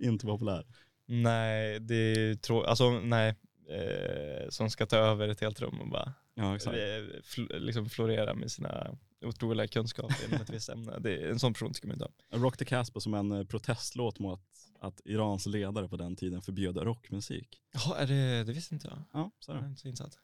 Inte 0.00 0.26
populär. 0.26 0.64
Nej, 1.06 1.80
det 1.80 1.94
är 1.94 2.34
tråkigt. 2.34 2.68
Alltså 2.68 2.90
nej. 2.90 3.28
Eh, 3.70 4.48
som 4.48 4.70
ska 4.70 4.86
ta 4.86 4.96
över 4.96 5.28
ett 5.28 5.40
helt 5.40 5.60
rum 5.60 5.80
och 5.80 5.88
bara 5.88 6.12
Ja, 6.34 6.56
exakt. 6.56 6.76
eh, 6.76 7.58
liksom 7.60 7.88
florera 7.90 8.34
med 8.34 8.50
sina 8.50 8.96
otroliga 9.22 9.68
kunskaper 9.68 10.24
inom 10.28 10.40
ett 10.40 10.50
visst 10.50 10.68
ämne. 10.68 10.98
Det 10.98 11.16
är, 11.22 11.30
en 11.30 11.38
sån 11.38 11.52
person 11.52 11.74
ska 11.74 11.88
man 11.88 11.94
inte 11.94 12.08
ha. 12.30 12.38
Rock 12.38 12.56
the 12.56 12.64
Casbah 12.64 13.00
som 13.00 13.14
en 13.14 13.32
eh, 13.32 13.44
protestlåt 13.44 14.18
mot 14.18 14.40
att 14.80 15.00
Irans 15.04 15.46
ledare 15.46 15.88
på 15.88 15.96
den 15.96 16.16
tiden 16.16 16.42
förbjöd 16.42 16.76
rockmusik. 16.76 17.60
Ja, 17.72 17.96
är 17.96 18.06
det, 18.06 18.44
det 18.44 18.52
visste 18.52 18.74
inte 18.74 18.88
jag. 18.88 19.02
Ja, 19.12 19.30
så 19.38 19.52
är 19.52 19.54
Jag 19.54 19.62
är 19.62 19.64
det. 19.64 19.70
inte 19.70 19.80
så 19.80 19.88
insatt. 19.88 20.18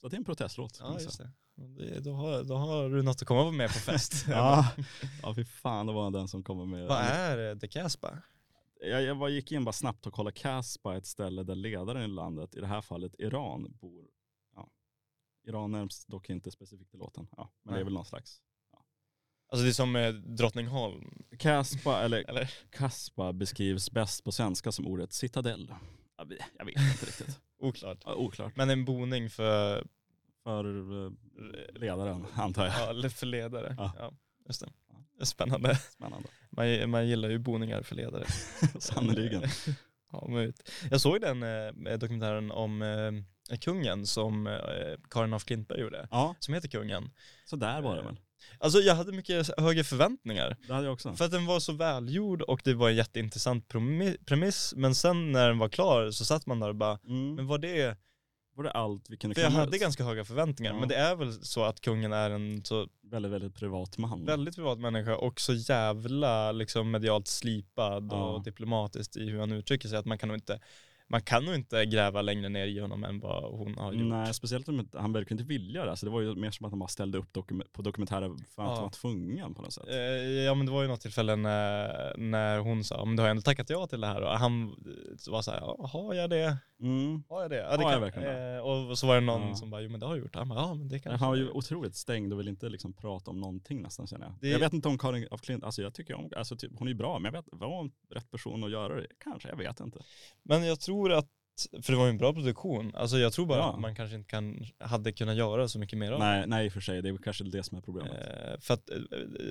Så 0.00 0.08
det 0.08 0.16
är 0.16 0.18
en 0.18 0.24
protestlåt. 0.24 0.78
Ja, 0.82 1.00
just 1.00 1.18
det. 1.18 1.30
det 1.54 2.00
då, 2.00 2.12
har, 2.12 2.44
då 2.44 2.56
har 2.56 2.90
du 2.90 3.02
något 3.02 3.22
att 3.22 3.28
komma 3.28 3.50
med 3.50 3.68
på 3.68 3.78
fest. 3.78 4.26
Ja, 4.28 4.72
ja 5.22 5.34
fy 5.34 5.44
fan 5.44 5.86
det 5.86 5.92
var 5.92 6.10
den 6.10 6.28
som 6.28 6.42
kommer 6.42 6.64
med. 6.64 6.86
Vad 6.88 6.98
är 6.98 7.50
eh, 7.50 7.58
The 7.58 7.68
Casbah? 7.68 8.16
Jag, 8.80 9.02
jag 9.02 9.30
gick 9.30 9.52
in 9.52 9.64
bara 9.64 9.72
snabbt 9.72 10.06
och 10.06 10.12
kollade 10.12 10.36
Casbah, 10.36 10.96
ett 10.96 11.06
ställe 11.06 11.42
där 11.42 11.54
ledaren 11.54 12.02
i 12.02 12.14
landet, 12.14 12.54
i 12.54 12.60
det 12.60 12.66
här 12.66 12.80
fallet 12.80 13.14
Iran, 13.18 13.76
bor. 13.80 14.04
Ja. 15.46 15.50
Iran 15.52 15.70
nämns 15.70 16.06
dock 16.06 16.30
inte 16.30 16.50
specifikt 16.50 16.94
i 16.94 16.96
låten. 16.96 17.28
Ja, 17.36 17.52
men 17.62 17.72
det 17.72 17.76
är 17.76 17.78
Nej. 17.78 17.84
väl 17.84 17.92
någon 17.92 18.04
slags. 18.04 18.40
Alltså 19.48 19.64
det 19.64 19.70
är 19.70 19.72
som 19.72 19.96
eh, 19.96 20.12
Drottningholm, 20.12 21.24
Casbah, 21.38 22.04
eller 22.04 22.30
eller? 22.30 22.50
Casbah 22.70 23.32
beskrivs 23.32 23.90
bäst 23.90 24.24
på 24.24 24.32
svenska 24.32 24.72
som 24.72 24.86
ordet 24.86 25.12
citadell. 25.12 25.74
Jag 26.18 26.28
vet, 26.28 26.38
jag 26.58 26.64
vet 26.64 26.76
inte 26.76 27.06
riktigt. 27.06 27.40
Oklart. 27.58 27.98
Ja, 28.04 28.14
oklart. 28.14 28.56
Men 28.56 28.70
en 28.70 28.84
boning 28.84 29.30
för, 29.30 29.86
För 30.44 30.64
eh, 31.06 31.12
ledaren, 31.74 32.26
antar 32.34 32.66
jag. 32.66 33.04
ja, 33.04 33.08
för 33.10 33.26
ledare. 33.26 33.74
Ja. 33.78 33.92
Ja. 33.98 34.12
just 34.46 34.60
det. 34.60 34.72
Spännande. 35.26 35.76
Spännande. 35.76 36.28
Man, 36.50 36.90
man 36.90 37.08
gillar 37.08 37.28
ju 37.28 37.38
boningar 37.38 37.82
för 37.82 37.94
ledare. 37.94 38.24
Sannerligen. 38.78 39.42
Ja, 40.22 40.28
möjligt. 40.28 40.70
Jag 40.90 41.00
såg 41.00 41.20
den 41.20 41.42
eh, 41.42 41.98
dokumentären 41.98 42.50
om 42.50 42.82
eh, 42.82 43.56
kungen 43.58 44.06
som 44.06 44.46
eh, 44.46 44.54
Karin 45.10 45.32
af 45.34 45.44
Klintberg 45.44 45.80
gjorde, 45.80 46.08
Ja, 46.10 46.34
som 46.38 46.54
heter 46.54 46.68
Kungen. 46.68 47.10
så 47.44 47.56
där 47.56 47.80
var 47.82 47.96
det 47.96 48.02
väl. 48.02 48.16
Alltså 48.58 48.78
jag 48.78 48.94
hade 48.94 49.12
mycket 49.12 49.50
högre 49.60 49.84
förväntningar. 49.84 50.56
Det 50.66 50.72
hade 50.72 50.84
jag 50.86 50.92
också. 50.92 51.12
För 51.14 51.24
att 51.24 51.30
den 51.30 51.46
var 51.46 51.60
så 51.60 51.72
välgjord 51.72 52.42
och 52.42 52.60
det 52.64 52.74
var 52.74 52.88
en 52.90 52.96
jätteintressant 52.96 53.68
premiss. 54.26 54.74
Men 54.76 54.94
sen 54.94 55.32
när 55.32 55.48
den 55.48 55.58
var 55.58 55.68
klar 55.68 56.10
så 56.10 56.24
satt 56.24 56.46
man 56.46 56.60
där 56.60 56.68
och 56.68 56.74
bara, 56.76 56.98
Mm. 57.08 57.34
men 57.34 57.46
var 57.46 57.58
det, 57.58 57.96
Var 58.56 58.64
det 58.64 58.70
allt 58.70 59.10
vi 59.10 59.16
kunde 59.16 59.34
för 59.34 59.42
jag 59.42 59.50
hade 59.50 59.76
ut? 59.76 59.82
ganska 59.82 60.04
höga 60.04 60.24
förväntningar. 60.24 60.72
Ja. 60.72 60.80
Men 60.80 60.88
det 60.88 60.94
är 60.96 61.16
väl 61.16 61.32
så 61.32 61.64
att 61.64 61.80
kungen 61.80 62.12
är 62.12 62.30
en 62.30 62.64
så 62.64 62.88
Väldigt, 63.10 63.32
väldigt 63.32 63.54
privat 63.54 63.98
man. 63.98 64.24
väldigt 64.24 64.54
privat 64.56 64.78
människa 64.78 65.16
och 65.16 65.40
så 65.40 65.54
jävla 65.54 66.52
liksom 66.52 66.90
medialt 66.90 67.28
slipad 67.28 68.08
Ja. 68.12 68.24
och 68.24 68.42
diplomatiskt 68.44 69.16
i 69.16 69.30
hur 69.30 69.40
han 69.40 69.52
uttrycker 69.52 69.88
sig. 69.88 69.98
Att 69.98 70.04
man 70.06 70.18
kan 70.18 70.28
nog 70.28 70.36
inte, 70.36 70.60
man 71.08 71.22
kan 71.22 71.44
nog 71.44 71.54
inte 71.54 71.84
gräva 71.86 72.22
längre 72.22 72.48
ner 72.48 72.66
i 72.66 72.78
honom 72.80 73.04
än 73.04 73.20
vad 73.20 73.58
hon 73.58 73.78
har 73.78 73.92
gjort. 73.92 74.02
Nej, 74.08 74.34
speciellt 74.34 74.68
om 74.68 74.88
han 74.94 75.12
verkar 75.12 75.32
inte 75.32 75.44
vilja 75.44 75.84
det. 75.84 75.96
Så 75.96 76.06
det 76.06 76.12
var 76.12 76.20
ju 76.20 76.34
mer 76.34 76.50
som 76.50 76.66
att 76.66 76.72
han 76.72 76.78
bara 76.78 76.88
ställde 76.88 77.18
upp 77.18 77.32
dokum- 77.32 77.62
på 77.72 77.82
dokumentärer 77.82 78.28
för 78.28 78.62
att 78.62 78.68
Ja. 78.68 78.74
han 78.74 78.82
var 78.82 78.90
tvungen 78.90 79.54
på 79.54 79.62
något 79.62 79.72
sätt. 79.72 79.88
Eh, 79.88 79.96
Ja 80.46 80.54
men 80.54 80.66
det 80.66 80.72
var 80.72 80.82
ju 80.82 80.88
något 80.88 81.00
tillfälle 81.00 81.36
när, 81.36 82.16
när 82.18 82.58
hon 82.58 82.84
sa, 82.84 83.04
men 83.04 83.16
du 83.16 83.22
har 83.22 83.30
ändå 83.30 83.42
tackat 83.42 83.70
ja 83.70 83.86
till 83.86 84.00
det 84.00 84.06
här 84.06 84.22
och 84.22 84.30
han 84.30 84.68
var 85.28 85.42
så 85.42 85.50
här, 85.50 85.60
har 85.88 86.14
jag 86.14 86.30
det? 86.30 86.56
Mm. 86.80 87.22
Har 87.28 87.42
jag 87.42 87.50
det? 87.50 87.56
Ja, 87.56 87.76
det 87.76 87.84
Har 87.84 87.92
jag 87.92 88.00
verkligen 88.00 88.28
det? 88.28 88.54
eh, 88.54 88.60
Och 88.60 88.98
så 88.98 89.06
var 89.06 89.14
det 89.14 89.20
någon 89.20 89.48
Ja. 89.48 89.54
som 89.54 89.70
bara, 89.70 89.80
jo 89.80 89.90
men 89.90 90.00
det 90.00 90.06
har 90.06 90.14
jag 90.16 90.22
gjort. 90.22 90.34
Han 90.34 90.48
bara, 90.48 90.58
ja 90.58 90.74
men 90.74 90.88
det 90.88 90.94
Han 90.94 91.00
kanske 91.02 91.26
var 91.26 91.34
ju 91.36 91.50
otroligt 91.50 91.94
stängd 91.96 92.32
och 92.32 92.38
vill 92.38 92.48
inte 92.48 92.68
liksom 92.68 92.92
prata 92.92 93.30
om 93.30 93.40
någonting 93.40 93.82
nästan 93.82 94.06
känner 94.06 94.26
jag. 94.26 94.34
Det- 94.40 94.48
Jag 94.48 94.58
vet 94.58 94.72
inte 94.72 94.88
om 94.88 94.98
Karin 94.98 95.28
af 95.30 95.40
Klint, 95.40 95.64
alltså 95.64 95.82
jag 95.82 95.94
tycker 95.94 96.14
om, 96.14 96.30
alltså 96.36 96.56
typ, 96.56 96.72
hon 96.78 96.88
är 96.88 96.92
ju 96.92 96.98
bra, 96.98 97.18
men 97.18 97.34
jag 97.34 97.42
vet, 97.42 97.48
var 97.52 97.76
hon 97.76 97.92
rätt 98.10 98.30
person 98.30 98.64
att 98.64 98.70
göra 98.70 98.94
det? 99.00 99.06
Kanske, 99.24 99.48
jag 99.48 99.56
vet 99.56 99.80
inte. 99.80 99.98
Men 100.42 100.66
jag 100.66 100.80
tror 100.80 100.95
att 101.10 101.30
för 101.82 101.92
det 101.92 101.98
var 101.98 102.04
ju 102.04 102.10
en 102.10 102.18
bra 102.18 102.32
produktion. 102.32 102.94
Alltså 102.94 103.18
jag 103.18 103.32
tror 103.32 103.46
bara 103.46 103.58
Ja. 103.58 103.72
att 103.74 103.80
man 103.80 103.94
kanske 103.96 104.16
inte 104.16 104.30
kan, 104.30 104.64
hade 104.80 105.12
kunnat 105.12 105.36
göra 105.36 105.68
så 105.68 105.78
mycket 105.78 105.98
mer 105.98 106.12
av 106.12 106.18
det. 106.20 106.26
Nej, 106.26 106.44
nej 106.46 106.66
i 106.66 106.68
och 106.68 106.72
för 106.72 106.80
sig, 106.80 107.02
det 107.02 107.08
är 107.08 107.16
kanske 107.16 107.44
det 107.44 107.62
som 107.62 107.76
är 107.78 107.82
problemet. 107.82 108.12
Eh, 108.12 108.60
för 108.60 108.74
att 108.74 108.90
eh, 108.90 108.96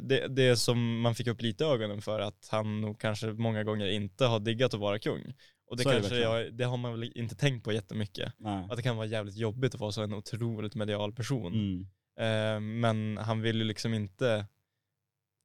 det, 0.02 0.28
det 0.28 0.58
som 0.58 1.00
man 1.02 1.16
fick 1.16 1.28
upp 1.28 1.42
lite 1.42 1.66
ögonen 1.66 2.02
för 2.02 2.20
att 2.20 2.48
han 2.52 2.82
nog 2.82 3.00
kanske 3.00 3.28
många 3.28 3.64
gånger 3.64 3.88
inte 3.88 4.26
har 4.26 4.40
diggat 4.40 4.74
att 4.74 4.80
vara 4.80 5.00
kung. 5.00 5.34
Och 5.68 5.78
det 5.78 5.84
Så 5.84 5.90
är 5.90 5.94
det 5.94 6.00
kanske 6.00 6.20
jag, 6.20 6.54
det 6.54 6.64
har 6.64 6.78
man 6.78 6.92
väl 6.92 7.12
inte 7.16 7.36
tänkt 7.36 7.64
på 7.64 7.72
jättemycket. 7.72 8.34
Nej. 8.38 8.68
Att 8.70 8.78
det 8.78 8.84
kan 8.84 8.98
vara 8.98 9.08
jävligt 9.08 9.38
jobbigt 9.38 9.74
att 9.74 9.80
vara 9.80 9.92
så 9.92 10.04
en 10.04 10.14
otroligt 10.14 10.76
medial 10.76 11.14
person. 11.14 11.54
Mm, 11.54 11.88
Eh, 12.20 12.60
men 12.60 13.18
han 13.18 13.42
vill 13.42 13.58
ju 13.58 13.64
liksom 13.64 13.94
inte 13.94 14.46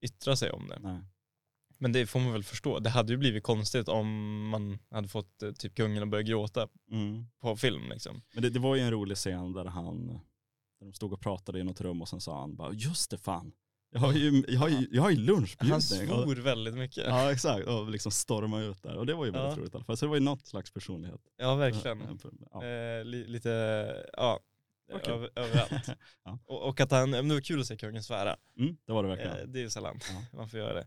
yttra 0.04 0.36
sig 0.36 0.50
om 0.50 0.68
det. 0.68 0.78
nej. 0.82 1.00
Men 1.82 1.92
det 1.92 2.06
får 2.06 2.20
man 2.20 2.32
väl 2.32 2.44
förstå. 2.44 2.78
Det 2.78 2.90
hade 2.90 3.12
ju 3.12 3.16
blivit 3.18 3.42
konstigt 3.42 3.88
om 3.88 4.08
man 4.48 4.78
hade 4.90 5.08
fått 5.08 5.42
eh, 5.42 5.52
typ 5.52 5.74
kungen 5.74 6.02
att 6.02 6.08
börja 6.08 6.22
gråta 6.22 6.68
Mm. 6.90 7.26
på 7.40 7.56
film 7.56 7.88
liksom. 7.90 8.22
Men 8.34 8.42
det, 8.42 8.50
det 8.50 8.58
var 8.60 8.76
ju 8.76 8.82
en 8.82 8.90
rolig 8.90 9.16
scen 9.16 9.52
där 9.52 9.64
han, 9.64 10.06
där 10.06 10.20
de 10.86 10.92
stod 10.92 11.12
och 11.12 11.20
pratade 11.20 11.58
i 11.60 11.64
något 11.64 11.80
rum 11.80 12.02
och 12.02 12.08
sen 12.08 12.20
sa 12.20 12.40
han 12.40 12.56
bara, 12.56 12.72
just 12.72 13.10
det 13.10 13.18
fan, 13.18 13.52
jag 13.92 14.00
har 14.00 14.12
ju, 14.12 14.44
jag 14.48 14.60
har 14.60 14.68
ju, 14.68 14.88
jag 14.90 15.02
har 15.02 15.10
ju 15.10 15.16
lunchbjudning. 15.16 15.72
Han 15.72 15.82
svor 15.82 16.34
väldigt 16.36 16.74
mycket. 16.74 17.04
Ja, 17.06 17.22
Ja 17.24 17.32
exakt, 17.32 17.66
och 17.66 17.90
liksom 17.90 18.12
storma 18.12 18.60
ut 18.60 18.82
där. 18.82 18.96
Och 18.96 19.06
det 19.06 19.14
var 19.14 19.24
ju 19.24 19.30
väldigt 19.30 19.56
Ja. 19.56 19.60
roligt 19.62 19.74
i 19.74 19.76
alla 19.76 19.84
fall. 19.84 19.96
Så 19.96 20.04
det 20.04 20.08
var 20.08 20.16
ju 20.16 20.22
något 20.22 20.46
slags 20.46 20.72
personlighet. 20.72 21.20
verkligen. 21.38 22.18
Ja. 22.52 22.64
Eh, 22.66 23.04
li, 23.04 23.26
lite, 23.26 23.50
ja, 24.12 24.40
Okej. 24.92 25.14
över, 25.14 25.30
överallt. 25.36 25.88
Ja. 26.24 26.38
och, 26.46 26.68
och 26.68 26.80
att 26.80 26.90
han, 26.90 27.10
men 27.10 27.28
det 27.28 27.34
var 27.34 27.40
kul 27.40 27.60
att 27.60 27.66
se 27.66 27.76
kungen 27.76 28.02
svära. 28.02 28.36
Mm, 28.58 28.76
det 28.86 28.92
var 28.92 29.02
det 29.02 29.08
verkligen. 29.08 29.36
Eh, 29.38 29.44
det 29.46 29.58
är 29.58 29.62
ju 29.62 29.70
sällan 29.70 29.98
Ja. 30.08 30.22
man 30.38 30.48
får 30.48 30.58
göra 30.58 30.74
det. 30.74 30.86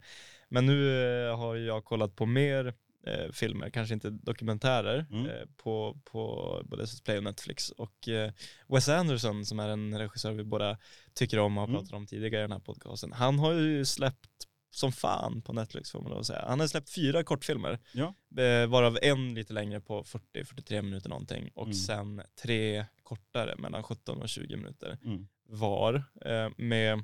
Men 0.50 0.66
nu 0.66 1.04
eh, 1.28 1.38
har 1.38 1.56
jag 1.56 1.86
kollat 1.86 2.16
på 2.16 2.26
mer 2.26 2.74
eh, 3.08 3.32
filmer, 3.32 3.70
kanske 3.70 3.94
inte 3.94 4.10
dokumentärer, 4.10 5.06
Mm. 5.12 5.26
eh, 5.26 5.46
på, 5.58 5.98
på 6.06 6.62
både 6.66 6.88
SVT 6.88 7.04
Play 7.04 7.18
och 7.18 7.24
Netflix. 7.24 7.70
Och 7.70 8.08
eh, 8.08 8.32
Wes 8.68 8.90
Anderson 8.90 9.46
som 9.46 9.60
är 9.60 9.70
en 9.70 9.98
regissör 10.00 10.32
vi 10.32 10.44
båda 10.44 10.78
tycker 11.14 11.40
om 11.40 11.58
och 11.58 11.62
har 11.62 11.68
Mm. 11.68 11.80
pratat 11.80 11.94
om 11.94 12.08
tidigare 12.08 12.42
i 12.42 12.48
den 12.48 12.52
här 12.52 12.60
podcasten, 12.60 13.12
han 13.14 13.40
har 13.40 13.54
ju 13.54 13.86
släppt 13.86 14.30
som 14.76 14.92
fan 14.92 15.42
på 15.42 15.54
Netflix 15.54 15.92
får 15.92 16.02
man 16.02 16.10
lov 16.12 16.20
att 16.20 16.26
säga. 16.26 16.46
Han 16.48 16.60
har 16.60 16.68
släppt 16.68 16.90
fyra 16.90 17.24
kortfilmer, 17.24 17.80
Ja. 17.94 18.14
eh, 18.44 18.68
varav 18.68 18.98
en 19.02 19.34
lite 19.34 19.54
längre 19.54 19.80
på 19.82 20.04
40-43 20.04 20.82
minuter 20.82 21.10
någonting 21.10 21.50
och 21.54 21.64
Mm. 21.66 21.74
sen 21.74 22.22
tre 22.42 22.86
kortare 23.04 23.56
mellan 23.58 23.84
17 23.84 24.22
och 24.22 24.30
20 24.30 24.56
minuter 24.58 24.98
Mm. 25.06 25.28
var 25.46 26.04
eh, 26.26 26.50
med 26.58 27.04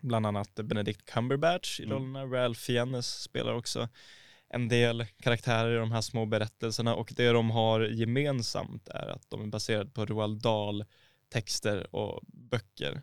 bland 0.00 0.26
annat 0.26 0.54
Benedict 0.54 1.04
Cumberbatch 1.10 1.80
i 1.80 1.84
Mm. 1.84 1.94
rollerna. 1.96 2.24
Ralph 2.24 2.60
Fiennes 2.60 3.22
spelar 3.22 3.52
också 3.54 3.88
en 4.48 4.68
del 4.68 5.06
karaktärer 5.22 5.74
i 5.74 5.78
de 5.78 5.92
här 5.92 6.00
små 6.00 6.26
berättelserna 6.26 6.94
och 6.94 7.12
det 7.16 7.28
de 7.30 7.50
har 7.50 7.80
gemensamt 7.80 8.88
är 8.88 9.06
att 9.08 9.30
de 9.30 9.42
är 9.42 9.46
baserade 9.46 9.90
på 9.90 10.06
Roald 10.06 10.42
Dahl 10.42 10.84
texter 11.28 11.94
och 11.96 12.20
böcker. 12.26 13.02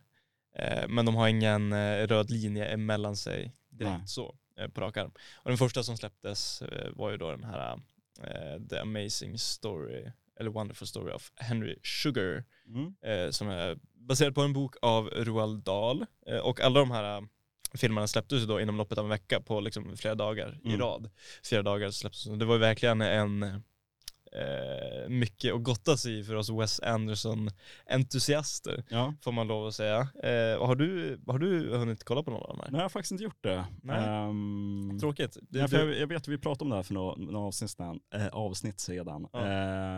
Eh, 0.55 0.87
men 0.87 1.05
de 1.05 1.15
har 1.15 1.27
ingen 1.27 1.73
röd 2.07 2.29
linje 2.31 2.65
emellan 2.65 3.15
sig 3.15 3.55
direkt 3.71 3.97
Nej. 3.97 4.07
så 4.07 4.35
eh, 4.57 4.67
på 4.67 4.81
rak 4.81 4.97
arm. 4.97 5.11
Och 5.35 5.49
den 5.49 5.57
första 5.57 5.83
som 5.83 5.97
släpptes 5.97 6.61
eh, 6.61 6.91
var 6.95 7.11
ju 7.11 7.17
då 7.17 7.31
den 7.31 7.43
här 7.43 7.79
eh, 8.23 8.61
The 8.69 8.77
Amazing 8.77 9.37
Story 9.37 10.11
eller 10.39 10.49
Wonderful 10.51 10.87
Story 10.87 11.13
of 11.13 11.31
Henry 11.35 11.79
Sugar 11.83 12.43
Mm. 12.67 13.31
som 13.33 13.49
är 13.49 13.77
baserad 13.93 14.35
på 14.35 14.41
en 14.41 14.53
bok 14.53 14.75
av 14.81 15.07
Roald 15.09 15.63
Dahl. 15.63 16.05
Och 16.43 16.61
alla 16.61 16.79
de 16.79 16.91
här 16.91 17.27
filmerna 17.77 18.07
släpptes 18.07 18.41
ju 18.41 18.45
då 18.45 18.61
inom 18.61 18.77
loppet 18.77 18.97
av 18.97 19.05
en 19.05 19.09
vecka 19.09 19.41
på 19.41 19.59
liksom 19.59 19.97
flera 19.97 20.15
dagar 20.15 20.59
i 20.63 20.67
Mm. 20.67 20.79
rad. 20.79 21.09
Fyra 21.49 21.61
dagar 21.61 21.91
släpptes 21.91 22.23
de. 22.23 22.39
Det 22.39 22.45
var 22.45 22.53
ju 22.55 22.59
verkligen 22.59 23.01
en 23.01 23.63
eh, 24.35 25.09
mycket 25.09 25.53
att 25.53 25.63
gotta 25.63 25.97
sig 25.97 26.19
i 26.19 26.23
för 26.23 26.35
oss 26.35 26.49
Wes 26.49 26.79
Anderson-entusiaster, 26.79 28.83
Ja. 28.89 29.13
får 29.21 29.31
man 29.31 29.47
lov 29.47 29.67
att 29.67 29.75
säga. 29.75 29.99
Eh, 29.99 30.65
har, 30.65 30.75
du, 30.75 31.19
har 31.27 31.39
du 31.39 31.77
hunnit 31.77 32.03
kolla 32.03 32.23
på 32.23 32.31
någon 32.31 32.41
av 32.41 32.47
de 32.47 32.59
här? 32.59 32.71
Nej 32.71 32.79
jag 32.79 32.83
har 32.85 32.89
faktiskt 32.89 33.11
inte 33.11 33.23
gjort 33.23 33.43
det. 33.43 33.65
Nej. 33.83 34.05
Ehm, 34.07 34.97
Tråkigt. 34.99 35.37
Det, 35.41 35.67
det, 35.67 35.77
jag, 35.77 35.97
jag 35.99 36.07
vet 36.07 36.17
att 36.17 36.27
vi 36.27 36.37
pratade 36.37 36.63
om 36.63 36.69
det 36.69 36.75
här 36.75 36.83
för 36.83 36.93
några, 36.93 37.15
några 37.15 37.47
avsnitt. 37.47 37.75
Äh, 38.15 38.27
avsnitt 38.27 38.79
sedan. 38.79 39.27
Ja. 39.33 39.39
Eh, 39.39 39.45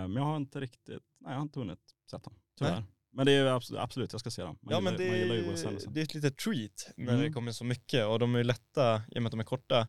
men 0.07 0.15
jag 0.15 0.23
har 0.23 0.37
inte 0.37 0.59
riktigt, 0.59 1.03
nej 1.21 1.31
jag 1.31 1.35
har 1.35 1.41
inte 1.41 1.59
hunnit 1.59 1.79
sett 2.11 2.23
dem. 2.23 2.33
Tyvärr. 2.57 2.71
Nej. 2.73 2.83
Men 3.15 3.25
det 3.25 3.31
är 3.31 3.45
absolut, 3.45 3.81
absolut, 3.81 4.11
jag 4.13 4.19
ska 4.19 4.31
se 4.31 4.41
dem. 4.41 4.57
Man 4.61 4.71
ja 4.73 4.77
gillar, 4.79 4.91
men 4.91 4.99
det, 5.01 5.07
man 5.09 5.17
gillar 5.19 5.35
ju 5.35 5.45
är- 5.45 5.49
Wes 5.51 5.65
Anderson. 5.65 5.93
det 5.93 5.99
är 5.99 6.03
ett 6.03 6.13
litet 6.13 6.37
treat 6.37 6.89
när 6.97 7.13
Mm. 7.13 7.25
det 7.25 7.29
kommer 7.31 7.51
så 7.51 7.63
mycket 7.65 8.05
och 8.05 8.19
de 8.19 8.35
är 8.35 8.43
lätta 8.43 9.01
i 9.11 9.17
och 9.17 9.21
med 9.21 9.25
att 9.25 9.31
de 9.31 9.39
är 9.39 9.43
korta. 9.43 9.87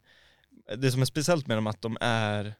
Det 0.78 0.90
som 0.90 1.00
är 1.00 1.04
speciellt 1.06 1.46
med 1.46 1.56
dem 1.56 1.66
är 1.66 1.70
att 1.70 1.82
de 1.82 1.96
är 2.00 2.44
eh, 2.46 2.52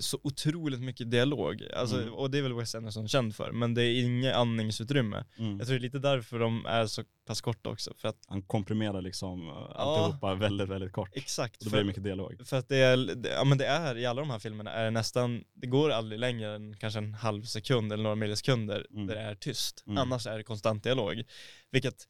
så 0.00 0.18
otroligt 0.22 0.80
mycket 0.80 1.10
dialog. 1.10 1.62
Alltså, 1.76 1.96
Mm. 2.02 2.14
Och 2.14 2.30
det 2.30 2.38
är 2.38 2.42
väl 2.42 2.52
Wes 2.54 2.74
Anderson 2.74 3.08
känd 3.08 3.34
för, 3.36 3.52
men 3.52 3.74
det 3.74 3.82
är 3.82 4.00
inget 4.04 4.34
andningsutrymme. 4.34 5.24
Mm. 5.38 5.58
Jag 5.58 5.66
tror 5.66 5.74
det 5.74 5.80
är 5.80 5.82
lite 5.82 5.98
därför 5.98 6.38
de 6.38 6.66
är 6.66 6.86
så 6.86 7.02
pass 7.26 7.40
korta 7.40 7.70
också. 7.70 7.94
För 7.96 8.08
att, 8.08 8.16
Han 8.28 8.42
komprimerar 8.42 9.00
liksom 9.02 9.46
ja. 9.46 9.72
alltihopa 9.76 10.34
väldigt, 10.34 10.68
väldigt 10.68 10.92
kort. 10.92 11.10
exakt, 11.12 11.58
Och 11.60 11.64
då 11.64 11.70
blir 11.70 11.80
det 11.80 11.86
mycket 11.86 12.04
dialog. 12.04 12.40
för 12.44 12.56
att 12.56 12.68
det 12.68 12.76
är, 12.76 12.96
det, 12.96 13.28
ja 13.28 13.44
men 13.44 13.58
det 13.58 13.66
är, 13.66 13.96
i 13.98 14.06
alla 14.06 14.20
de 14.20 14.30
här 14.30 14.38
filmerna 14.38 14.70
är 14.72 14.84
det 14.84 14.90
nästan, 14.90 15.44
det 15.54 15.66
går 15.66 15.90
aldrig 15.90 16.20
längre 16.20 16.54
än 16.54 16.76
kanske 16.76 16.98
en 16.98 17.14
halv 17.14 17.42
sekund 17.42 17.92
eller 17.92 18.02
några 18.02 18.16
millisekunder 18.16 18.86
Mm. 18.90 19.06
där 19.06 19.14
det 19.14 19.20
är 19.20 19.34
tyst. 19.34 19.84
Mm. 19.86 19.98
Annars 19.98 20.26
är 20.26 20.36
det 20.36 20.42
konstant 20.44 20.82
dialog. 20.84 21.22
Vilket 21.70 22.08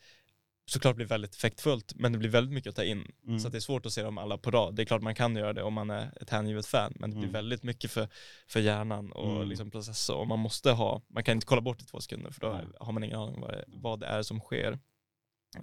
såklart 0.69 0.97
blir 0.97 1.07
väldigt 1.07 1.35
effektfullt, 1.35 1.93
men 1.95 2.13
det 2.13 2.19
blir 2.19 2.29
väldigt 2.31 2.55
mycket 2.55 2.71
att 2.71 2.77
ta 2.77 2.85
in. 2.85 3.13
Mm. 3.27 3.39
Så 3.39 3.49
det 3.49 3.59
är 3.59 3.61
svårt 3.61 3.87
att 3.87 3.93
se 3.93 4.03
dem 4.03 4.19
alla 4.19 4.39
på 4.39 4.51
rad. 4.51 4.75
Det 4.75 4.83
är 4.83 4.87
klart 4.87 5.03
man 5.03 5.15
kan 5.15 5.37
göra 5.37 5.53
det 5.53 5.63
om 5.63 5.75
man 5.75 5.91
är 5.91 6.11
ett 6.21 6.31
hängivet 6.31 6.67
fan, 6.67 6.93
men 6.97 7.11
det 7.11 7.17
blir 7.17 7.25
Mm. 7.29 7.33
väldigt 7.33 7.63
mycket 7.63 7.91
för, 7.91 8.09
för 8.47 8.61
hjärnan 8.61 9.13
och 9.13 9.37
Mm. 9.37 9.49
liksom 9.49 9.71
processa. 9.71 10.15
Och 10.15 10.27
man 10.27 10.39
måste 10.39 10.71
ha, 10.71 11.03
man 11.09 11.25
kan 11.25 11.33
inte 11.37 11.47
kolla 11.47 11.61
bort 11.61 11.83
i 11.83 11.85
två 11.85 12.01
sekunder 12.01 12.31
för 12.31 12.41
då 12.41 12.53
Nej. 12.53 12.65
har 12.81 12.93
man 12.93 13.05
ingen 13.05 13.19
aning 13.19 13.35
om 13.35 13.41
vad 13.41 13.51
det, 13.51 13.65
vad 13.69 14.01
det 14.01 14.07
är 14.07 14.23
som 14.23 14.41
sker. 14.41 14.79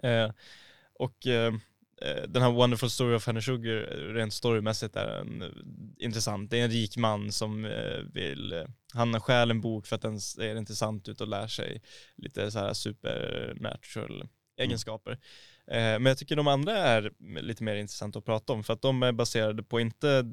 Eh, 0.04 0.32
och 0.93 1.28
eh, 1.28 1.54
eh, 2.01 2.24
den 2.28 2.41
här 2.41 2.51
Wonderful 2.51 2.89
Story 2.89 3.16
of 3.16 3.28
Henry 3.28 3.41
Sugar, 3.41 4.14
rent 4.14 4.34
storymässigt 4.34 4.95
är 4.95 5.06
den 5.08 5.41
eh, 5.41 5.47
intressant. 6.06 6.49
Det 6.51 6.60
är 6.60 6.64
en 6.64 6.72
rik 6.72 6.97
man 6.97 7.32
som 7.32 7.66
eh, 7.66 7.97
vill, 8.14 8.66
han 8.93 9.22
stjäl 9.22 9.51
en 9.51 9.62
bok 9.62 9.86
för 9.88 9.95
att 9.95 10.01
den 10.01 10.22
ser 10.22 10.56
intressant 10.56 11.10
ut 11.10 11.22
och 11.22 11.28
lär 11.28 11.47
sig 11.47 11.82
lite 12.16 12.51
så 12.51 12.60
här 12.60 12.74
supernatural 12.74 14.28
egenskaper. 14.58 15.12
Eh, 15.68 15.78
Men 15.78 16.06
jag 16.06 16.18
tycker 16.18 16.36
de 16.36 16.47
andra 16.47 16.78
är 16.78 17.12
lite 17.41 17.64
mer 17.64 17.76
intressanta 17.76 18.20
att 18.20 18.26
prata 18.26 18.54
om 18.54 18.64
för 18.64 18.74
att 18.74 18.82
de 18.82 19.04
är 19.04 19.12
baserade 19.12 19.64
på 19.64 19.80
inte, 19.80 20.26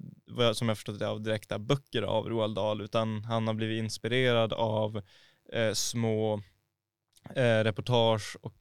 som 0.54 0.68
jag 0.68 0.76
förstått 0.76 0.98
det, 0.98 1.08
av 1.08 1.22
direkta 1.22 1.58
böcker 1.58 2.02
av 2.02 2.28
Roald 2.28 2.54
Dahl 2.56 2.80
utan 2.80 3.24
han 3.24 3.46
har 3.46 3.54
blivit 3.54 3.78
inspirerad 3.78 4.52
av 4.52 5.02
eh, 5.52 5.72
små 5.72 6.42
eh, 7.34 7.64
reportage 7.64 8.36
och 8.42 8.56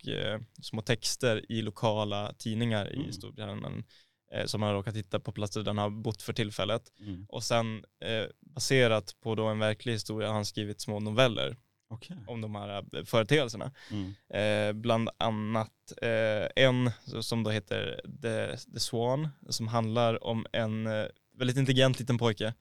små 0.61 0.81
texter 0.81 1.51
i 1.51 1.61
lokala 1.61 2.33
tidningar 2.37 2.85
Mm. 2.85 3.09
i 3.09 3.13
Storbritannien 3.13 3.83
eh, 4.31 4.45
som 4.45 4.61
han 4.61 4.69
har 4.69 4.75
råkat 4.77 4.95
hitta 4.95 5.19
på 5.19 5.31
platser 5.31 5.59
där 5.61 5.67
han 5.67 5.77
har 5.77 5.89
bott 5.89 6.21
för 6.21 6.33
tillfället. 6.33 6.81
Mm. 6.99 7.25
Och 7.29 7.43
sen 7.43 7.85
eh, 8.03 8.25
baserat 8.39 9.15
på 9.21 9.35
då 9.35 9.45
en 9.47 9.59
verklig 9.59 9.93
historia 9.93 10.27
har 10.27 10.35
han 10.35 10.45
skrivit 10.45 10.81
små 10.81 10.99
noveller 10.99 11.57
Okej. 11.89 12.17
om 12.27 12.41
de 12.41 12.55
här 12.55 12.97
eh, 12.97 13.03
företeelserna. 13.03 13.71
Mm. 13.91 14.13
Eh, 14.29 14.73
bland 14.73 15.09
annat 15.17 15.93
eh, 16.01 16.63
en 16.65 16.91
som 17.21 17.43
då 17.43 17.49
heter 17.49 18.01
The, 18.21 18.57
The 18.73 18.79
Swan 18.79 19.29
som 19.49 19.67
handlar 19.67 20.23
om 20.23 20.45
en 20.51 20.87
eh, 20.87 21.05
väldigt 21.37 21.57
intelligent 21.57 21.99
liten 21.99 22.17
pojke 22.17 22.53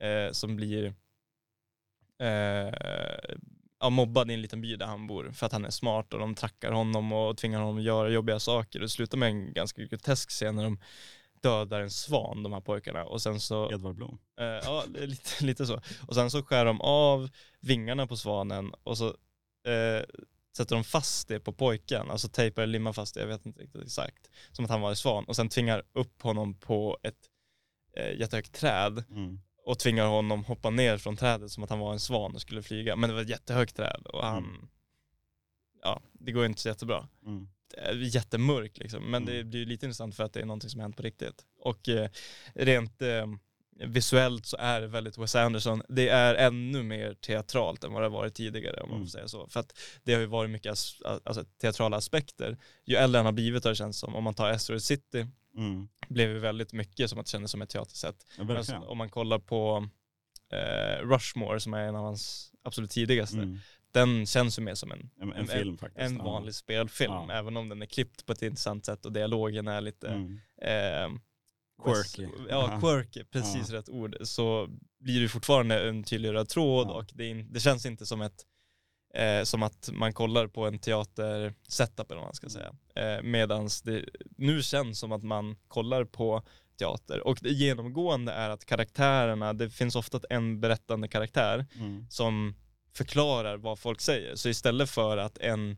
eh, 0.00 0.32
som 0.32 0.56
blir 0.56 0.94
eh, 2.18 2.74
ja, 3.80 3.90
mobbad 3.90 4.30
i 4.30 4.34
en 4.34 4.42
liten 4.42 4.60
by 4.60 4.76
där 4.76 4.86
han 4.86 5.06
bor 5.06 5.30
för 5.32 5.46
att 5.46 5.52
han 5.52 5.64
är 5.64 5.70
smart 5.70 6.12
och 6.14 6.20
de 6.20 6.34
trackar 6.34 6.72
honom 6.72 7.12
och 7.12 7.36
tvingar 7.36 7.60
honom 7.60 7.76
att 7.76 7.82
göra 7.82 8.08
jobbiga 8.08 8.40
saker. 8.40 8.80
Det 8.80 8.88
slutar 8.88 9.18
med 9.18 9.28
en 9.28 9.52
ganska 9.52 9.82
grotesk 9.82 10.30
scen 10.30 10.56
när 10.56 10.64
de 10.64 10.78
dödar 11.42 11.80
en 11.80 11.90
svan, 11.90 12.42
de 12.42 12.52
här 12.52 12.60
pojkarna. 12.60 13.04
Och 13.04 13.22
sen 13.22 13.40
så 13.40 13.72
Edvard 13.72 13.94
Blom. 13.94 14.18
Eh, 14.40 14.44
ja, 14.46 14.84
lite, 14.94 15.30
lite 15.44 15.66
så. 15.66 15.80
Och 16.06 16.14
sen 16.14 16.30
så 16.30 16.42
skär 16.42 16.64
de 16.64 16.80
av 16.80 17.30
vingarna 17.60 18.06
på 18.06 18.16
svanen 18.16 18.72
och 18.82 18.98
så 18.98 19.06
eh, 19.66 20.04
sätter 20.56 20.74
de 20.76 20.84
fast 20.84 21.28
det 21.28 21.40
på 21.40 21.52
pojken, 21.52 22.10
alltså 22.10 22.28
tejpar 22.28 22.62
eller 22.62 22.72
limmar 22.72 22.92
fast 22.92 23.14
det, 23.14 23.20
jag 23.20 23.26
vet 23.28 23.46
inte 23.46 23.60
riktigt 23.62 23.82
exakt, 23.82 24.30
som 24.52 24.64
att 24.64 24.70
han 24.70 24.80
var 24.80 24.90
en 24.90 24.96
svan 24.96 25.24
och 25.24 25.36
sen 25.36 25.48
tvingar 25.48 25.82
upp 25.92 26.22
honom 26.22 26.54
på 26.54 26.98
ett 27.02 27.18
eh, 27.96 28.18
jättehögt 28.18 28.52
träd 28.54 29.04
Mm. 29.10 29.40
och 29.64 29.78
tvingar 29.78 30.06
honom 30.06 30.44
hoppa 30.44 30.70
ner 30.70 30.98
från 30.98 31.16
trädet 31.16 31.50
som 31.50 31.62
att 31.64 31.70
han 31.70 31.78
var 31.78 31.92
en 31.92 32.00
svan 32.00 32.34
och 32.34 32.40
skulle 32.40 32.62
flyga. 32.62 32.96
Men 32.96 33.08
det 33.10 33.14
var 33.14 33.22
ett 33.22 33.28
jättehögt 33.28 33.76
träd 33.76 34.02
och 34.06 34.24
han, 34.26 34.44
Mm. 34.44 34.68
ja, 35.82 36.00
det 36.12 36.32
går 36.32 36.46
inte 36.46 36.60
så 36.60 36.68
jättebra 36.68 37.08
Mm. 37.26 37.48
Är 37.78 37.94
jättemörk 37.94 38.78
liksom. 38.78 39.10
Men 39.10 39.24
det 39.24 39.34
Mm. 39.34 39.50
blir 39.50 39.60
ju 39.60 39.66
lite 39.66 39.86
intressant 39.86 40.16
för 40.16 40.24
att 40.24 40.32
det 40.32 40.40
är 40.40 40.44
någonting 40.46 40.70
som 40.70 40.80
har 40.80 40.84
hänt 40.84 40.96
på 40.96 41.02
riktigt. 41.02 41.44
Och 41.58 41.88
eh, 41.88 42.08
rent 42.54 43.02
eh, 43.02 43.26
visuellt 43.86 44.46
så 44.46 44.56
är 44.56 44.80
det 44.80 44.86
väldigt 44.86 45.18
Wes 45.18 45.34
Anderson. 45.36 45.82
Det 45.88 46.08
är 46.08 46.34
ännu 46.34 46.82
mer 46.82 47.14
teatralt 47.14 47.84
än 47.84 47.92
vad 47.92 48.02
det 48.02 48.06
har 48.06 48.10
varit 48.12 48.34
tidigare 48.34 48.80
om 48.80 48.88
man 48.88 48.96
Mm. 48.96 49.06
får 49.06 49.10
säga 49.10 49.28
så. 49.28 49.48
För 49.48 49.60
att 49.60 49.78
det 50.04 50.12
har 50.14 50.20
ju 50.20 50.26
varit 50.26 50.50
mycket 50.50 50.72
as- 50.72 51.20
alltså, 51.24 51.44
teatrala 51.60 51.96
aspekter. 51.96 52.58
Ju 52.84 52.96
äldre 52.96 53.18
han 53.18 53.26
har 53.26 53.32
blivit 53.32 53.64
har 53.64 53.70
det 53.70 53.74
känts 53.76 53.98
som. 53.98 54.16
Om 54.16 54.24
man 54.24 54.34
tar 54.34 54.50
Asteroid 54.50 54.82
City 54.82 55.26
Mm. 55.56 55.88
blev 56.08 56.34
det 56.34 56.40
väldigt 56.40 56.72
mycket 56.72 57.10
som 57.10 57.18
att 57.18 57.26
det 57.26 57.30
kändes 57.30 57.50
som 57.50 57.62
ett 57.62 57.70
teatersätt. 57.70 58.26
Verkligen. 58.38 58.82
om 58.82 58.98
man 58.98 59.08
kollar 59.10 59.38
på 59.38 59.88
eh, 60.52 61.06
Rushmore 61.08 61.60
som 61.60 61.74
är 61.74 61.80
en 61.88 61.96
av 61.96 62.04
hans 62.04 62.52
absolut 62.62 62.90
tidigaste, 62.90 63.36
Mm. 63.36 63.58
Den 63.92 64.26
känns 64.26 64.58
ju 64.58 64.62
mer 64.62 64.74
som 64.74 64.92
en, 64.92 65.10
En, 65.20 65.32
en 65.32 65.46
film 65.46 65.78
faktiskt. 65.78 66.10
en 66.10 66.16
ja. 66.16 66.24
vanlig 66.24 66.54
spelfilm, 66.54 67.12
Ja. 67.12 67.32
även 67.32 67.56
om 67.56 67.68
den 67.68 67.82
är 67.82 67.86
klippt 67.86 68.26
på 68.26 68.32
ett 68.32 68.42
intressant 68.42 68.86
sätt 68.86 69.06
och 69.06 69.12
dialogen 69.12 69.68
är 69.68 69.80
lite 69.80 70.08
Mm. 70.08 70.40
eh, 70.62 71.18
Quirky. 71.84 72.28
Ja, 72.48 72.70
Ja. 72.72 72.80
quirky, 72.80 73.24
precis 73.24 73.70
rätt 73.70 73.88
ord. 73.88 74.16
Så 74.22 74.68
blir 74.98 75.20
det 75.20 75.28
fortfarande 75.28 75.88
en 75.88 76.04
tydlig 76.04 76.32
röd 76.32 76.48
tråd 76.48 76.86
Ja. 76.88 76.92
och 76.92 77.10
det, 77.14 77.26
in, 77.26 77.52
det 77.52 77.60
känns 77.60 77.86
inte 77.86 78.06
som 78.06 78.20
ett 78.22 78.46
eh, 79.14 79.42
som 79.44 79.62
att 79.62 79.90
man 79.92 80.12
kollar 80.12 80.46
på 80.46 80.66
en 80.66 80.78
teater-setup 80.78 82.10
eller 82.10 82.20
vad 82.20 82.26
man 82.28 82.34
ska 82.34 82.48
säga. 82.48 82.72
Eh, 82.94 83.22
medans 83.22 83.82
det 83.82 84.04
nu 84.36 84.62
känns 84.62 84.98
som 84.98 85.12
att 85.12 85.22
man 85.22 85.56
kollar 85.68 86.04
på 86.04 86.42
teater. 86.78 87.26
Och 87.26 87.38
det 87.42 87.48
genomgående 87.50 88.32
är 88.32 88.50
att 88.50 88.64
karaktärerna, 88.64 89.52
det 89.52 89.70
finns 89.70 89.96
ofta 89.96 90.20
en 90.30 90.60
berättande 90.60 91.08
karaktär 91.08 91.66
Mm. 91.78 92.06
som 92.10 92.54
förklarar 92.92 93.56
vad 93.56 93.78
folk 93.78 94.00
säger. 94.00 94.36
Så 94.36 94.48
istället 94.48 94.90
för 94.90 95.16
att 95.16 95.38
en, 95.38 95.76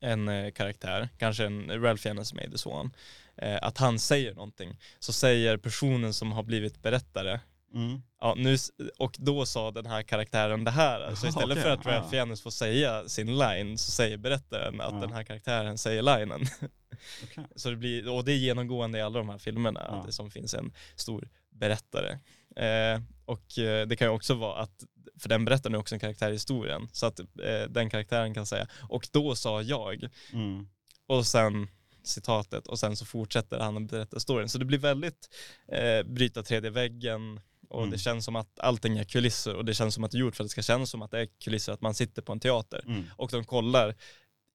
en 0.00 0.28
eh, 0.28 0.50
karaktär, 0.50 1.08
kanske 1.18 1.44
en 1.46 1.82
Ralph 1.82 2.02
Fiennes 2.02 2.28
som 2.28 2.38
är 2.38 2.56
Swan, 2.56 2.92
eh, 3.36 3.58
att 3.62 3.78
han 3.78 3.98
säger 3.98 4.34
någonting, 4.34 4.76
så 4.98 5.12
säger 5.12 5.56
personen 5.56 6.14
som 6.14 6.32
har 6.32 6.42
blivit 6.42 6.82
berättare 6.82 7.40
Mm. 7.74 8.02
Ja, 8.20 8.34
nu, 8.36 8.56
och 8.98 9.16
då 9.18 9.46
sa 9.46 9.70
den 9.70 9.86
här 9.86 10.02
karaktären 10.02 10.64
det 10.64 10.70
här. 10.70 11.14
Så 11.14 11.26
istället 11.26 11.50
okej, 11.50 11.62
för 11.62 11.70
att 11.70 11.86
Ralph 11.86 12.04
ja. 12.04 12.10
Fiennes 12.10 12.42
får 12.42 12.50
säga 12.50 13.08
sin 13.08 13.38
line 13.38 13.78
så 13.78 13.90
säger 13.90 14.16
berättaren 14.16 14.80
att 14.80 14.92
Ja. 14.94 15.00
den 15.00 15.12
här 15.12 15.22
karaktären 15.24 15.78
säger 15.78 16.02
linen. 16.02 16.40
Okej. 17.24 17.44
Så 17.56 17.70
det 17.70 17.76
blir, 17.76 18.08
och 18.08 18.24
det 18.24 18.32
är 18.32 18.36
genomgående 18.36 18.98
i 18.98 19.02
alla 19.02 19.18
de 19.18 19.28
här 19.28 19.38
filmerna, 19.38 19.86
Ja. 19.88 19.94
att 19.94 20.06
det 20.06 20.12
som 20.12 20.30
finns 20.30 20.54
en 20.54 20.72
stor 20.96 21.28
berättare. 21.50 22.18
Eh, 22.56 23.00
och 23.24 23.58
eh, 23.58 23.86
det 23.86 23.96
kan 23.96 24.08
ju 24.08 24.12
också 24.14 24.34
vara 24.34 24.60
att, 24.62 24.84
för 25.20 25.28
den 25.28 25.44
berättaren 25.44 25.74
är 25.74 25.78
också 25.78 25.94
en 25.94 25.98
karaktär 26.00 26.28
i 26.30 26.32
historien, 26.32 26.88
så 26.92 27.06
att 27.06 27.20
eh, 27.20 27.26
den 27.68 27.90
karaktären 27.90 28.34
kan 28.34 28.46
säga, 28.46 28.66
och 28.88 29.08
då 29.12 29.34
sa 29.34 29.62
jag, 29.62 30.08
Mm. 30.32 30.68
och 31.06 31.26
sen 31.26 31.68
citatet, 32.02 32.66
och 32.66 32.78
sen 32.78 32.96
så 32.96 33.04
fortsätter 33.04 33.58
han 33.58 33.76
att 33.84 33.90
berätta 33.90 34.20
storyn. 34.20 34.48
Så 34.48 34.58
det 34.58 34.64
blir 34.64 34.78
väldigt 34.78 35.28
eh, 35.72 36.02
bryta 36.06 36.42
tredje 36.42 36.70
väggen, 36.70 37.40
och 37.68 37.80
Mm. 37.80 37.90
det 37.90 37.98
känns 37.98 38.24
som 38.24 38.36
att 38.36 38.60
allting 38.60 38.98
är 38.98 39.04
kulisser, 39.04 39.54
och 39.54 39.64
det 39.64 39.74
känns 39.74 39.94
som 39.94 40.04
att 40.04 40.10
det 40.10 40.16
är 40.18 40.20
gjort 40.20 40.36
för 40.36 40.44
att 40.44 40.48
det 40.48 40.52
ska 40.52 40.62
kännas 40.62 40.90
som 40.90 41.02
att 41.02 41.10
det 41.10 41.20
är 41.20 41.28
kulisser, 41.44 41.72
att 41.72 41.80
man 41.80 41.94
sitter 41.94 42.22
på 42.22 42.32
en 42.32 42.40
teater. 42.40 42.82
Mm. 42.86 43.04
Och 43.16 43.30
de 43.30 43.44
kollar 43.44 43.94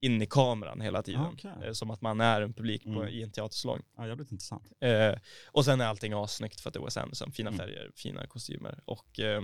in 0.02 0.22
i 0.22 0.26
kameran 0.26 0.82
hela 0.82 1.04
tiden, 1.04 1.22
Okej. 1.34 1.52
eh, 1.64 1.72
som 1.74 1.92
att 1.92 2.02
man 2.02 2.22
är 2.22 2.42
en 2.42 2.54
publik 2.54 2.84
på, 2.84 2.90
Mm. 2.90 3.08
i 3.08 3.24
en 3.24 3.32
teatersalong. 3.32 3.82
Ja, 3.98 4.08
jävligt 4.08 4.32
intressant. 4.32 4.72
Eh, 4.82 5.14
och 5.52 5.66
sen 5.66 5.82
är 5.82 5.86
allting 5.86 6.14
assnyggt 6.14 6.62
för 6.62 6.70
att 6.70 6.74
det 6.74 6.80
är 6.80 6.84
Wes 6.84 6.98
Anderson. 6.98 7.32
Fina 7.32 7.50
Mm. 7.50 7.60
färger, 7.60 7.92
fina 7.96 8.28
kostymer 8.28 8.80
och 8.86 9.20
eh, 9.20 9.42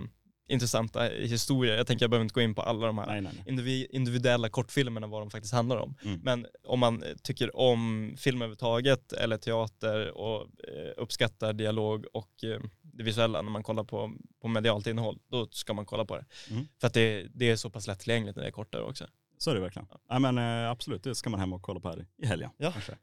intressanta 0.50 1.04
historier. 1.04 1.78
Jag 1.78 1.88
tänker 1.88 2.04
jag 2.04 2.10
behöver 2.10 2.24
inte 2.24 2.34
gå 2.34 2.42
in 2.42 2.56
på 2.56 2.62
alla 2.62 2.88
de 2.88 2.98
här 2.98 3.06
Nej, 3.06 3.22
nej, 3.22 3.32
nej. 3.46 3.54
indivi- 3.58 3.88
individuella 3.90 4.50
kortfilmerna 4.50 5.08
vad 5.08 5.22
de 5.22 5.30
faktiskt 5.30 5.54
handlar 5.54 5.78
om. 5.78 5.96
Mm. 6.04 6.20
Men 6.24 6.48
om 6.64 6.80
man 6.80 7.04
eh, 7.04 7.16
tycker 7.24 7.56
om 7.58 8.14
film 8.18 8.38
överhuvudtaget 8.42 9.14
eller 9.14 9.38
teater 9.38 10.18
och 10.18 10.42
eh, 10.42 10.92
uppskattar 10.98 11.54
dialog 11.54 12.06
och 12.14 12.44
eh, 12.44 12.60
det 12.82 13.04
visuella 13.04 13.42
när 13.42 13.52
man 13.52 13.64
kollar 13.64 13.84
på, 13.84 14.14
på 14.42 14.48
medialt 14.48 14.88
innehåll, 14.88 15.20
då 15.28 15.48
ska 15.52 15.74
man 15.74 15.86
kolla 15.86 16.06
på 16.06 16.16
det. 16.18 16.26
Mm. 16.50 16.68
För 16.82 16.88
att 16.88 16.94
det, 16.94 17.28
det 17.34 17.50
är 17.50 17.56
så 17.56 17.70
pass 17.70 17.88
lättillgängligt 17.88 18.36
när 18.36 18.44
det 18.44 18.50
är 18.50 18.52
kortare 18.52 18.84
också. 18.84 19.08
Så 19.38 19.52
är 19.52 19.56
det 19.56 19.62
verkligen. 19.62 19.88
Ja. 20.10 20.20
men 20.20 20.38
eh, 20.38 20.72
absolut, 20.72 21.04
det 21.04 21.16
ska 21.16 21.30
man 21.30 21.40
hem 21.40 21.54
och 21.54 21.62
kolla 21.62 21.80
på 21.80 21.90
här 21.90 22.06
i 22.18 22.26
helgen. 22.26 22.50
Ja. 22.58 22.72
Kanske. 22.72 22.98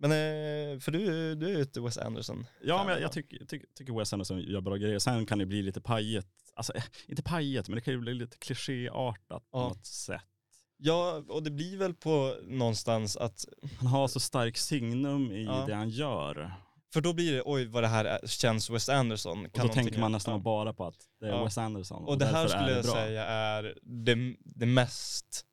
Men 0.00 0.10
eh, 0.12 0.78
för 0.80 0.90
du, 0.90 1.34
du 1.34 1.46
är 1.46 1.56
ju 1.56 1.62
ett 1.62 1.76
Wes 1.76 1.98
Anderson. 1.98 2.46
Ja, 2.64 2.84
men 2.84 2.92
jag, 2.92 3.02
jag 3.02 3.12
tycker, 3.12 3.44
tycker, 3.44 3.68
tycker 3.74 3.92
Wes 3.98 4.12
Anderson 4.12 4.40
gör 4.40 4.60
bra 4.60 4.76
grejer. 4.76 4.98
Sen 4.98 5.26
kan 5.26 5.38
det 5.38 5.46
bli 5.46 5.62
lite 5.62 5.80
pajet. 5.80 6.26
Alltså, 6.54 6.74
eh, 6.76 6.82
inte 7.06 7.22
pajet, 7.22 7.68
men 7.68 7.74
det 7.76 7.80
kan 7.82 7.94
ju 7.94 8.00
bli 8.00 8.14
lite 8.14 8.36
klichéartat 8.38 9.50
på 9.50 9.58
Ja. 9.58 9.68
något 9.68 9.86
sätt. 9.86 10.22
Ja, 10.76 11.22
och 11.28 11.42
det 11.42 11.50
blir 11.50 11.78
väl 11.78 11.94
på 11.94 12.34
någonstans 12.42 13.16
att, 13.16 13.44
Han 13.78 13.86
har 13.88 14.08
så 14.08 14.20
stark 14.20 14.56
signum 14.56 15.32
i 15.32 15.44
Ja. 15.44 15.64
det 15.66 15.74
han 15.74 15.88
gör. 15.90 16.52
för 16.92 17.00
då 17.00 17.12
blir 17.12 17.32
det 17.32 17.42
oj 17.44 17.66
vad 17.66 17.82
det 17.82 17.88
här 17.88 18.04
är, 18.04 18.26
känns 18.26 18.70
Wes 18.70 18.88
Anderson. 18.88 19.50
Kan 19.50 19.62
Och 19.62 19.68
då 19.68 19.74
tänker 19.74 19.98
man 20.00 20.12
nästan 20.12 20.34
ja. 20.34 20.38
bara 20.38 20.72
på 20.72 20.84
att 20.86 20.94
det 21.20 21.26
är 21.26 21.30
Ja. 21.30 21.44
Wes 21.44 21.58
Anderson. 21.58 22.04
Och 22.04 22.18
det 22.18 22.26
här 22.26 22.48
skulle 22.48 22.70
jag 22.72 22.84
säga 22.84 23.24
är 23.24 23.74
det, 23.82 24.34
det 24.44 24.66
mest 24.66 25.44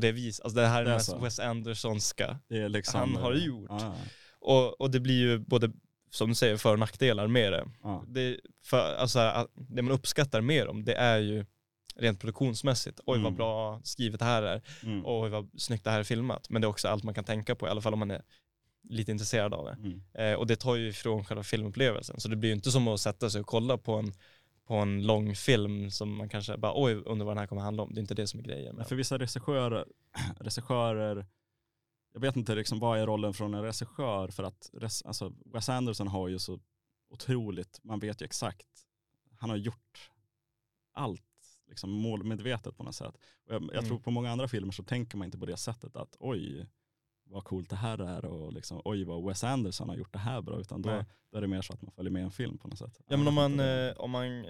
på 0.00 0.06
det 0.06 0.12
vis, 0.12 0.40
alltså 0.40 0.56
det 0.60 0.66
här 0.66 0.80
är 0.80 0.84
Det 0.84 0.90
mest 0.90 1.06
så. 1.06 1.18
Wes 1.18 1.38
Andersonska. 1.40 2.38
Liksom, 2.48 3.00
han 3.00 3.16
har 3.16 3.32
eh, 3.32 3.44
gjort. 3.44 3.70
Ja, 3.70 3.94
Och, 4.40 4.80
och 4.80 4.90
det 4.90 5.00
blir 5.00 5.18
ju 5.20 5.38
både, 5.38 5.70
som 6.10 6.28
du 6.28 6.34
säger, 6.34 6.56
för 6.56 6.72
och 6.72 6.78
nackdelar 6.78 7.26
med 7.26 7.52
det. 7.52 7.64
ja. 7.82 8.04
det, 8.08 8.40
för, 8.64 8.94
alltså, 8.94 9.48
det 9.54 9.82
man 9.82 9.92
uppskattar 9.94 10.40
mer 10.40 10.68
om 10.68 10.84
det 10.84 10.94
är 10.94 11.18
ju 11.18 11.46
rent 11.96 12.20
produktionsmässigt. 12.20 13.00
Oj 13.06 13.18
vad 13.18 13.26
Mm. 13.26 13.36
bra 13.36 13.80
skrivet 13.84 14.18
det 14.20 14.24
här 14.26 14.42
är. 14.42 14.62
Mm. 14.82 15.02
Oj 15.04 15.30
vad 15.30 15.48
snyggt 15.56 15.84
det 15.84 15.90
här 15.90 16.00
är 16.00 16.04
filmat. 16.04 16.50
Men 16.50 16.62
det 16.62 16.66
är 16.66 16.68
också 16.68 16.88
allt 16.88 17.04
man 17.04 17.14
kan 17.14 17.24
tänka 17.24 17.54
på, 17.54 17.66
i 17.66 17.70
alla 17.70 17.80
fall 17.80 17.92
om 17.92 17.98
man 17.98 18.10
är 18.10 18.22
lite 18.90 19.10
intresserad 19.12 19.54
av 19.54 19.64
det. 19.64 19.72
Mm. 19.72 20.02
Eh, 20.14 20.38
och 20.38 20.46
det 20.46 20.56
tar 20.56 20.74
ju 20.76 20.88
ifrån 20.88 21.24
själva 21.24 21.42
filmupplevelsen. 21.42 22.20
Så 22.20 22.28
det 22.28 22.36
blir 22.36 22.50
ju 22.50 22.54
inte 22.56 22.70
som 22.70 22.88
att 22.88 23.00
sätta 23.00 23.30
sig 23.30 23.40
och 23.40 23.46
kolla 23.46 23.78
på 23.78 23.92
en, 23.94 24.12
på 24.68 24.74
en 24.74 25.06
lång 25.06 25.34
film 25.34 25.90
som 25.90 26.16
man 26.16 26.28
kanske 26.28 26.56
bara 26.58 26.72
oj 26.82 26.94
undrar 26.94 27.26
vad 27.26 27.36
den 27.36 27.38
här 27.38 27.46
kommer 27.46 27.62
handla 27.62 27.82
om. 27.82 27.94
Det 27.94 27.98
är 27.98 28.02
inte 28.02 28.14
det 28.14 28.26
som 28.26 28.40
är 28.40 28.44
grejen. 28.44 28.76
Men 28.76 28.84
för 28.84 28.96
vissa 28.96 29.18
regissörer, 29.18 29.84
regissörer, 30.40 31.26
jag 32.12 32.20
vet 32.20 32.36
inte 32.36 32.54
liksom 32.54 32.78
vad 32.78 32.98
är 32.98 33.06
rollen 33.06 33.34
från 33.34 33.54
en 33.54 33.62
regissör 33.62 34.28
för 34.28 34.42
att 34.42 34.70
alltså 35.04 35.32
Wes 35.44 35.68
Anderson 35.68 36.08
har 36.08 36.28
ju 36.28 36.38
så 36.38 36.60
otroligt, 37.10 37.80
man 37.84 37.98
vet 38.00 38.22
ju 38.22 38.24
exakt, 38.24 38.66
han 39.38 39.50
har 39.50 39.56
gjort 39.56 40.10
allt 40.92 41.22
liksom 41.68 41.90
målmedvetet 41.90 42.76
på 42.76 42.82
något 42.82 42.94
sätt. 42.94 43.14
Och 43.46 43.54
jag, 43.54 43.62
jag 43.62 43.72
Mm. 43.72 43.84
tror 43.84 43.98
på 43.98 44.10
många 44.10 44.30
andra 44.30 44.48
filmer 44.48 44.72
så 44.72 44.82
tänker 44.82 45.18
man 45.18 45.24
inte 45.26 45.38
på 45.38 45.46
det 45.46 45.56
sättet 45.56 45.96
att 45.96 46.16
oj 46.18 46.66
vad 47.30 47.44
coolt 47.44 47.70
det 47.70 47.76
här 47.76 47.98
är 47.98 48.24
och 48.24 48.52
liksom, 48.52 48.82
oj 48.84 49.04
vad 49.04 49.24
Wes 49.24 49.44
Anderson 49.44 49.88
har 49.88 49.96
gjort 49.96 50.12
det 50.12 50.18
här 50.18 50.42
bra 50.42 50.60
utan 50.60 50.82
då, 50.82 51.04
då 51.32 51.38
är 51.38 51.40
det 51.40 51.48
mer 51.48 51.62
så 51.62 51.72
att 51.72 51.82
man 51.82 51.92
följer 51.92 52.10
med 52.12 52.22
en 52.22 52.30
film 52.30 52.58
på 52.58 52.68
något 52.68 52.78
sätt. 52.78 53.00
Ja 53.08 53.16
men 53.16 53.20
jag 53.20 53.28
om 53.28 53.34
man, 53.34 53.56
det. 53.56 53.90
eh, 53.90 53.96
om 53.96 54.10
man 54.10 54.44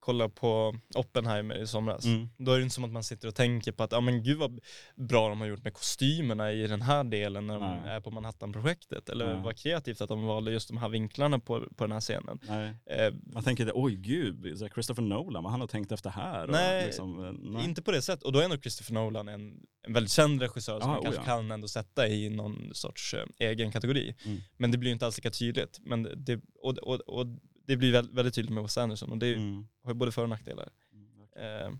kollar 0.00 0.28
på 0.28 0.76
Oppenheimer 0.94 1.62
i 1.62 1.66
somras, 1.66 2.04
Mm. 2.04 2.28
då 2.38 2.52
är 2.52 2.56
det 2.56 2.62
inte 2.62 2.74
som 2.74 2.84
att 2.84 2.92
man 2.92 3.04
sitter 3.04 3.28
och 3.28 3.34
tänker 3.34 3.72
på 3.72 3.82
att 3.82 3.92
ja 3.92 4.00
men 4.00 4.22
gud 4.22 4.38
vad 4.38 4.60
bra 4.94 5.28
de 5.28 5.40
har 5.40 5.46
gjort 5.46 5.64
med 5.64 5.74
kostymerna 5.74 6.52
i 6.52 6.66
den 6.66 6.82
här 6.82 7.04
delen 7.04 7.46
när 7.46 7.54
de 7.60 7.80
Nej. 7.84 7.90
är 7.94 8.00
på 8.00 8.10
Manhattan-projektet. 8.10 9.08
Eller 9.08 9.34
Nej. 9.34 9.42
vad 9.44 9.56
kreativt 9.58 10.00
att 10.00 10.08
de 10.08 10.24
valde 10.26 10.52
just 10.52 10.68
de 10.68 10.76
här 10.76 10.88
vinklarna 10.88 11.38
på, 11.38 11.60
på 11.76 11.84
den 11.84 11.92
här 11.92 12.00
scenen. 12.00 12.38
Eh, 12.86 13.14
Man 13.32 13.42
tänker, 13.44 13.70
oj 13.74 13.96
gud, 13.96 14.58
Christopher 14.74 15.02
Nolan, 15.02 15.42
vad 15.42 15.50
han 15.52 15.60
har 15.60 15.68
tänkt 15.68 15.92
efter 15.92 16.10
här. 16.10 16.46
Nej, 16.46 16.80
och 16.80 16.86
liksom, 16.86 17.24
eh, 17.24 17.32
nej. 17.32 17.64
Inte 17.64 17.82
på 17.82 17.90
det 17.90 18.02
sättet, 18.02 18.22
och 18.24 18.32
då 18.32 18.38
är 18.38 18.44
ändå 18.44 18.56
Christopher 18.58 18.94
Nolan 18.94 19.28
en, 19.28 19.56
en 19.86 19.92
väldigt 19.92 20.12
känd 20.12 20.42
regissör 20.42 20.80
som 20.80 20.90
Ja, 20.90 20.94
man 20.94 20.98
oh 20.98 21.02
kanske 21.04 21.20
ja. 21.20 21.24
kan 21.24 21.50
ändå 21.50 21.68
sätta 21.68 22.08
i 22.08 22.30
någon 22.30 22.70
sorts 22.74 23.14
eh, 23.14 23.24
egen 23.38 23.72
kategori. 23.72 24.14
Mm. 24.24 24.38
Men 24.56 24.70
det 24.70 24.78
blir 24.78 24.92
inte 24.92 25.06
alls 25.06 25.16
lika 25.18 25.30
tydligt. 25.30 25.78
Men 25.80 26.08
det, 26.16 26.40
och, 26.62 26.78
och, 26.78 27.00
och 27.00 27.26
det 27.66 27.76
blir 27.76 27.92
väldigt, 27.92 28.14
väldigt 28.14 28.34
tydligt 28.34 28.54
med 28.54 28.62
Wes 28.62 28.78
Anderson 28.78 29.10
och 29.10 29.18
det 29.18 29.34
Mm. 29.34 29.66
har 29.82 29.90
ju 29.90 29.94
både 29.94 30.12
för 30.12 30.22
och 30.22 30.28
nackdelar. 30.28 30.68
Mm. 30.92 31.62
Eh, 31.72 31.78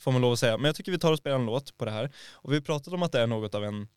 får 0.00 0.12
man 0.12 0.20
lov 0.20 0.32
att 0.32 0.38
säga. 0.38 0.56
Men 0.56 0.64
jag 0.64 0.74
tycker 0.76 0.92
vi 0.92 0.98
tar 0.98 1.12
och 1.12 1.18
spelar 1.18 1.36
en 1.38 1.46
låt 1.46 1.76
på 1.78 1.84
det 1.84 1.90
här. 1.90 2.10
Och 2.32 2.52
vi 2.52 2.56
har 2.56 2.60
pratat 2.62 2.94
om 2.94 3.02
att 3.02 3.12
det 3.12 3.20
är 3.20 3.26
något 3.26 3.54
av 3.54 3.64
en, 3.64 3.88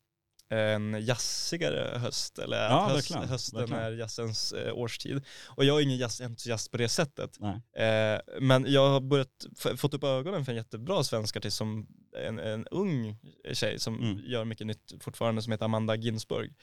en 0.49 1.05
jazzigare 1.05 1.97
höst, 1.99 2.39
eller 2.39 2.57
Ja, 2.57 2.87
höst, 2.89 2.95
verkligen, 3.11 3.29
hösten 3.29 3.59
verkligen. 3.59 3.83
är 3.83 3.91
jazzens 3.91 4.51
eh, 4.53 4.73
årstid. 4.77 5.25
Och 5.47 5.65
jag 5.65 5.79
är 5.79 5.83
ingen 5.83 5.97
jazzentusiast 5.97 6.71
på 6.71 6.77
det 6.77 6.89
sättet. 6.89 7.37
Eh, 7.75 8.19
men 8.39 8.65
jag 8.67 8.89
har 8.89 8.99
börjat, 9.01 9.45
fått 9.77 9.93
upp 9.93 10.03
ögonen 10.03 10.45
för 10.45 10.51
en 10.51 10.55
jättebra 10.55 11.03
svensk 11.03 11.37
artist 11.37 11.57
som 11.57 11.87
en, 12.17 12.39
en 12.39 12.67
ung 12.67 13.17
tjej 13.53 13.79
som 13.79 13.95
Mm. 14.03 14.19
gör 14.25 14.45
mycket 14.45 14.67
nytt 14.67 14.93
fortfarande 14.99 15.41
som 15.41 15.51
heter 15.51 15.65
Amanda 15.65 15.95
Ginsburg. 15.95 16.53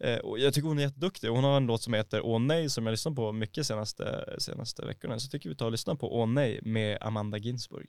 Eh, 0.00 0.18
och 0.18 0.38
jag 0.38 0.54
tycker 0.54 0.68
hon 0.68 0.78
är 0.78 0.82
jätteduktig. 0.82 1.28
Hon 1.28 1.44
har 1.44 1.56
en 1.56 1.66
låt 1.66 1.82
som 1.82 1.94
heter 1.94 2.20
Åh 2.26 2.40
nej 2.40 2.70
som 2.70 2.86
jag 2.86 2.92
lyssnar 2.92 3.12
på 3.12 3.32
mycket 3.32 3.66
senaste, 3.66 4.34
senaste 4.38 4.86
veckorna. 4.86 5.18
Så 5.18 5.28
tycker 5.28 5.48
vi 5.48 5.56
tar 5.56 5.66
och 5.66 5.72
lyssnar 5.72 5.94
på 5.94 6.20
Åh 6.20 6.26
nej 6.26 6.60
med 6.62 6.98
Amanda 7.00 7.38
Ginsburg. 7.38 7.86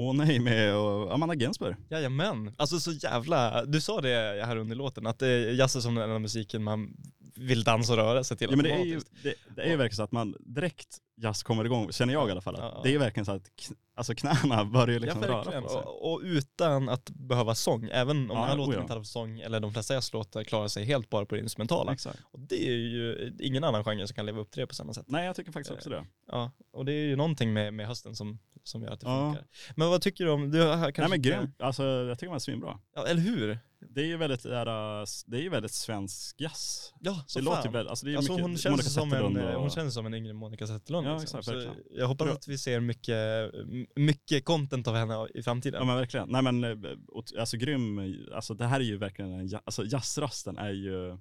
Åh 0.00 0.14
nej, 0.14 0.38
med 0.38 0.76
och 0.76 1.14
Amanda 1.14 1.34
Gensberg. 1.34 1.76
Jajamän, 1.90 2.54
alltså 2.56 2.80
så 2.80 2.92
jävla, 2.92 3.64
du 3.64 3.80
sa 3.80 4.00
det 4.00 4.44
här 4.46 4.56
under 4.56 4.76
låten, 4.76 5.06
att 5.06 5.18
det 5.18 5.28
är 5.28 5.52
jazz 5.52 5.82
som 5.82 5.94
den 5.94 6.04
enda 6.04 6.18
musiken 6.18 6.62
man 6.62 6.96
vill 7.38 7.64
dansa 7.64 7.92
och 7.92 7.98
röra 7.98 8.24
sig 8.24 8.36
till 8.36 8.48
Ja, 8.50 8.56
men 8.56 8.64
det 8.64 8.72
är 8.72 8.84
ju, 8.84 9.00
det, 9.22 9.34
det 9.56 9.62
är 9.62 9.70
ju 9.70 9.76
verkligen 9.76 9.96
så 9.96 10.02
att 10.02 10.12
man 10.12 10.34
direkt 10.40 10.98
jazz 11.20 11.42
kommer 11.42 11.64
igång, 11.64 11.92
känner 11.92 12.12
jag 12.12 12.28
i 12.28 12.30
alla 12.30 12.40
fall. 12.40 12.54
Att 12.56 12.60
Ja. 12.60 12.80
Det 12.82 12.88
är 12.88 12.92
ju 12.92 12.98
verkligen 12.98 13.24
så 13.26 13.32
att 13.32 13.50
alltså 13.96 14.14
knäna 14.14 14.64
börjar 14.72 15.00
liksom 15.00 15.22
ja, 15.22 15.28
röra 15.28 15.62
på 15.62 15.68
sig. 15.68 15.78
Och, 15.78 16.12
och 16.12 16.20
utan 16.24 16.88
att 16.88 17.10
behöva 17.10 17.54
sång, 17.54 17.88
även 17.92 18.16
om 18.16 18.36
Ja, 18.36 18.40
den 18.40 18.48
här 18.50 18.56
låten 18.56 18.74
ja. 18.74 18.80
inte 18.80 18.92
hade 18.92 19.04
sång, 19.04 19.40
eller 19.40 19.60
de 19.60 19.72
flesta 19.72 19.94
jazzlåtar 19.94 20.44
klarar 20.44 20.68
sig 20.68 20.84
helt 20.84 21.10
bara 21.10 21.26
på 21.26 21.34
det 21.34 21.40
instrumentala. 21.40 21.92
Exakt. 21.92 22.18
Och 22.22 22.40
det 22.40 22.68
är 22.68 22.72
ju 22.76 23.36
ingen 23.40 23.64
annan 23.64 23.84
genre 23.84 24.06
som 24.06 24.14
kan 24.14 24.26
leva 24.26 24.40
upp 24.40 24.50
till 24.50 24.60
det 24.60 24.66
på 24.66 24.74
samma 24.74 24.94
sätt. 24.94 25.06
Nej, 25.08 25.26
jag 25.26 25.36
tycker 25.36 25.52
faktiskt 25.52 25.74
också 25.74 25.90
det. 25.90 26.04
Ja, 26.26 26.50
och 26.72 26.84
det 26.84 26.92
är 26.92 27.04
ju 27.06 27.16
någonting 27.16 27.52
med, 27.52 27.74
med 27.74 27.86
hösten 27.86 28.14
som, 28.16 28.38
som 28.64 28.82
gör 28.82 28.90
att 28.90 29.00
det 29.00 29.06
Ja. 29.06 29.30
funkar. 29.32 29.46
Men 29.76 29.88
vad 29.88 30.02
tycker 30.02 30.24
du 30.24 30.30
om, 30.30 30.50
du 30.50 30.62
har 30.62 30.76
kanske 30.76 31.00
Nej 31.00 31.10
men 31.10 31.22
grymt, 31.22 31.62
alltså 31.62 31.84
jag 31.84 32.18
tycker 32.18 32.28
man 32.28 32.36
är 32.36 32.40
svinbra. 32.40 32.78
Ja, 32.94 33.06
eller 33.06 33.22
hur? 33.22 33.58
Det 33.80 34.00
är 34.00 34.04
ju 34.06 34.16
väldigt, 34.16 34.42
det 34.42 34.56
är, 34.56 35.40
ju 35.40 35.48
väldigt 35.48 35.72
svensk 35.72 36.40
jazz. 36.40 36.92
Ja, 37.00 37.24
så 37.26 37.38
det 37.38 37.44
fan. 37.44 37.54
låter 37.56 37.70
väldigt, 37.70 37.90
alltså 37.90 38.06
det 38.06 38.12
är 38.12 38.16
Alltså 38.16 38.32
mycket 38.32 38.46
hon, 38.46 38.56
känns 38.56 38.94
som 38.94 39.12
en, 39.12 39.36
eh, 39.36 39.54
och- 39.54 39.60
hon 39.60 39.70
känns 39.70 39.94
som 39.94 40.06
en 40.06 40.14
yngre 40.14 40.32
Monica 40.32 40.66
Zetterlund. 40.66 41.06
Ja, 41.06 41.18
liksom. 41.18 41.38
exakt, 41.38 41.62
Så 41.62 41.70
jag 41.90 42.06
hoppas 42.08 42.28
att 42.28 42.48
vi 42.48 42.58
ser 42.58 42.80
mycket, 42.80 43.50
mycket 43.96 44.44
content 44.44 44.88
av 44.88 44.94
henne 44.94 45.26
i 45.34 45.42
framtiden. 45.42 45.80
Ja 45.80 45.86
men 45.86 45.96
verkligen. 45.96 46.28
Nej 46.28 46.42
men 46.42 46.64
eh, 46.64 46.76
alltså 47.38 47.56
grym, 47.56 47.98
alltså 48.34 48.54
det 48.54 48.66
här 48.66 48.80
är 48.80 48.84
ju 48.84 48.96
verkligen 48.96 49.32
en, 49.32 49.50
alltså 49.64 49.84
jazzrösten 49.84 50.58
är 50.58 50.70
ju, 50.70 51.18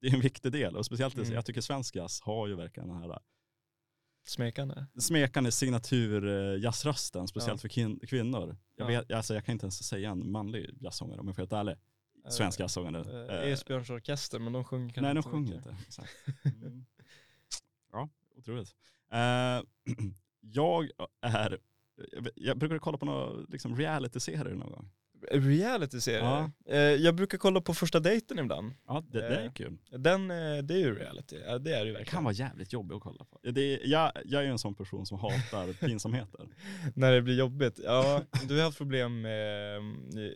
det 0.00 0.08
är 0.08 0.14
en 0.14 0.20
viktig 0.20 0.52
del 0.52 0.76
och 0.76 0.86
speciellt 0.86 1.14
Mm. 1.16 1.32
jag 1.32 1.46
tycker 1.46 1.60
svensk 1.60 1.96
jazz 1.96 2.20
har 2.22 2.46
ju 2.48 2.54
verkligen 2.56 2.88
den 2.88 2.98
här 2.98 3.18
Smekande. 4.24 4.86
smekande 4.98 5.52
signatur 5.52 6.26
eh, 6.28 6.60
jazzrösten, 6.62 7.28
speciellt 7.28 7.58
Ja. 7.64 7.68
för 7.68 7.68
kin- 7.68 8.06
kvinnor. 8.06 8.56
Jag, 8.76 8.90
Ja. 8.92 9.00
vet, 9.00 9.12
alltså 9.12 9.34
jag 9.34 9.44
kan 9.44 9.52
inte 9.52 9.64
ens 9.64 9.84
säga 9.88 10.10
en 10.10 10.30
manlig 10.32 10.70
jazzsångare 10.80 11.20
om 11.20 11.26
jag 11.26 11.36
får 11.36 11.46
vara 11.46 11.60
ärlig. 11.60 11.76
Svensk 12.28 12.60
jazzsångare. 12.60 13.26
Eh, 13.28 13.36
Eh, 13.46 13.52
Esbjörns 13.52 13.90
orkester, 13.90 14.38
men 14.38 14.52
de 14.52 14.64
sjunger 14.64 14.88
kanske 14.88 15.00
Nej, 15.00 15.14
de 15.14 15.18
inte 15.18 15.28
sjunger 15.28 15.54
inte. 15.54 15.76
Mm. 16.62 16.84
Ja, 17.92 18.08
otroligt. 18.36 18.74
Eh, 19.12 19.62
jag 20.40 20.88
är, 21.20 21.58
jag 22.34 22.58
brukar 22.58 22.78
kolla 22.78 22.98
på 22.98 23.04
några 23.06 23.32
liksom, 23.48 23.76
reality-serier 23.76 24.54
någon 24.54 24.70
gång. 24.72 24.90
Reality-serier? 25.30 26.20
Ja. 26.20 26.50
Eh, 26.66 26.78
jag 26.80 27.14
brukar 27.14 27.38
kolla 27.38 27.60
på 27.60 27.74
första 27.74 28.00
dejten 28.00 28.38
ibland. 28.38 28.72
Ja, 28.86 29.04
det, 29.12 29.18
det 29.18 29.26
är 29.36 29.44
Eh, 29.44 29.52
kul. 29.52 29.78
Den, 29.90 30.30
eh, 30.30 30.62
det 30.62 30.74
är 30.74 30.78
ju 30.78 30.94
reality. 30.94 31.38
Det 31.38 31.46
är 31.48 31.58
det 31.58 31.74
verkligen. 31.74 32.04
kan 32.04 32.24
vara 32.24 32.34
jävligt 32.34 32.72
jobbigt 32.72 32.96
att 32.96 33.02
kolla 33.02 33.24
på. 33.24 33.38
Det 33.42 33.60
är, 33.60 33.80
jag, 33.88 34.12
jag 34.24 34.44
är 34.44 34.48
en 34.48 34.58
sån 34.58 34.74
person 34.74 35.06
som 35.06 35.18
hatar 35.18 35.72
pinsamheter. 35.86 36.46
När 36.94 37.12
det 37.12 37.22
blir 37.22 37.38
jobbigt. 37.38 37.80
Ja, 37.84 38.22
du 38.48 38.56
har 38.56 38.64
haft 38.64 38.78
problem 38.78 39.20
med 39.20 39.80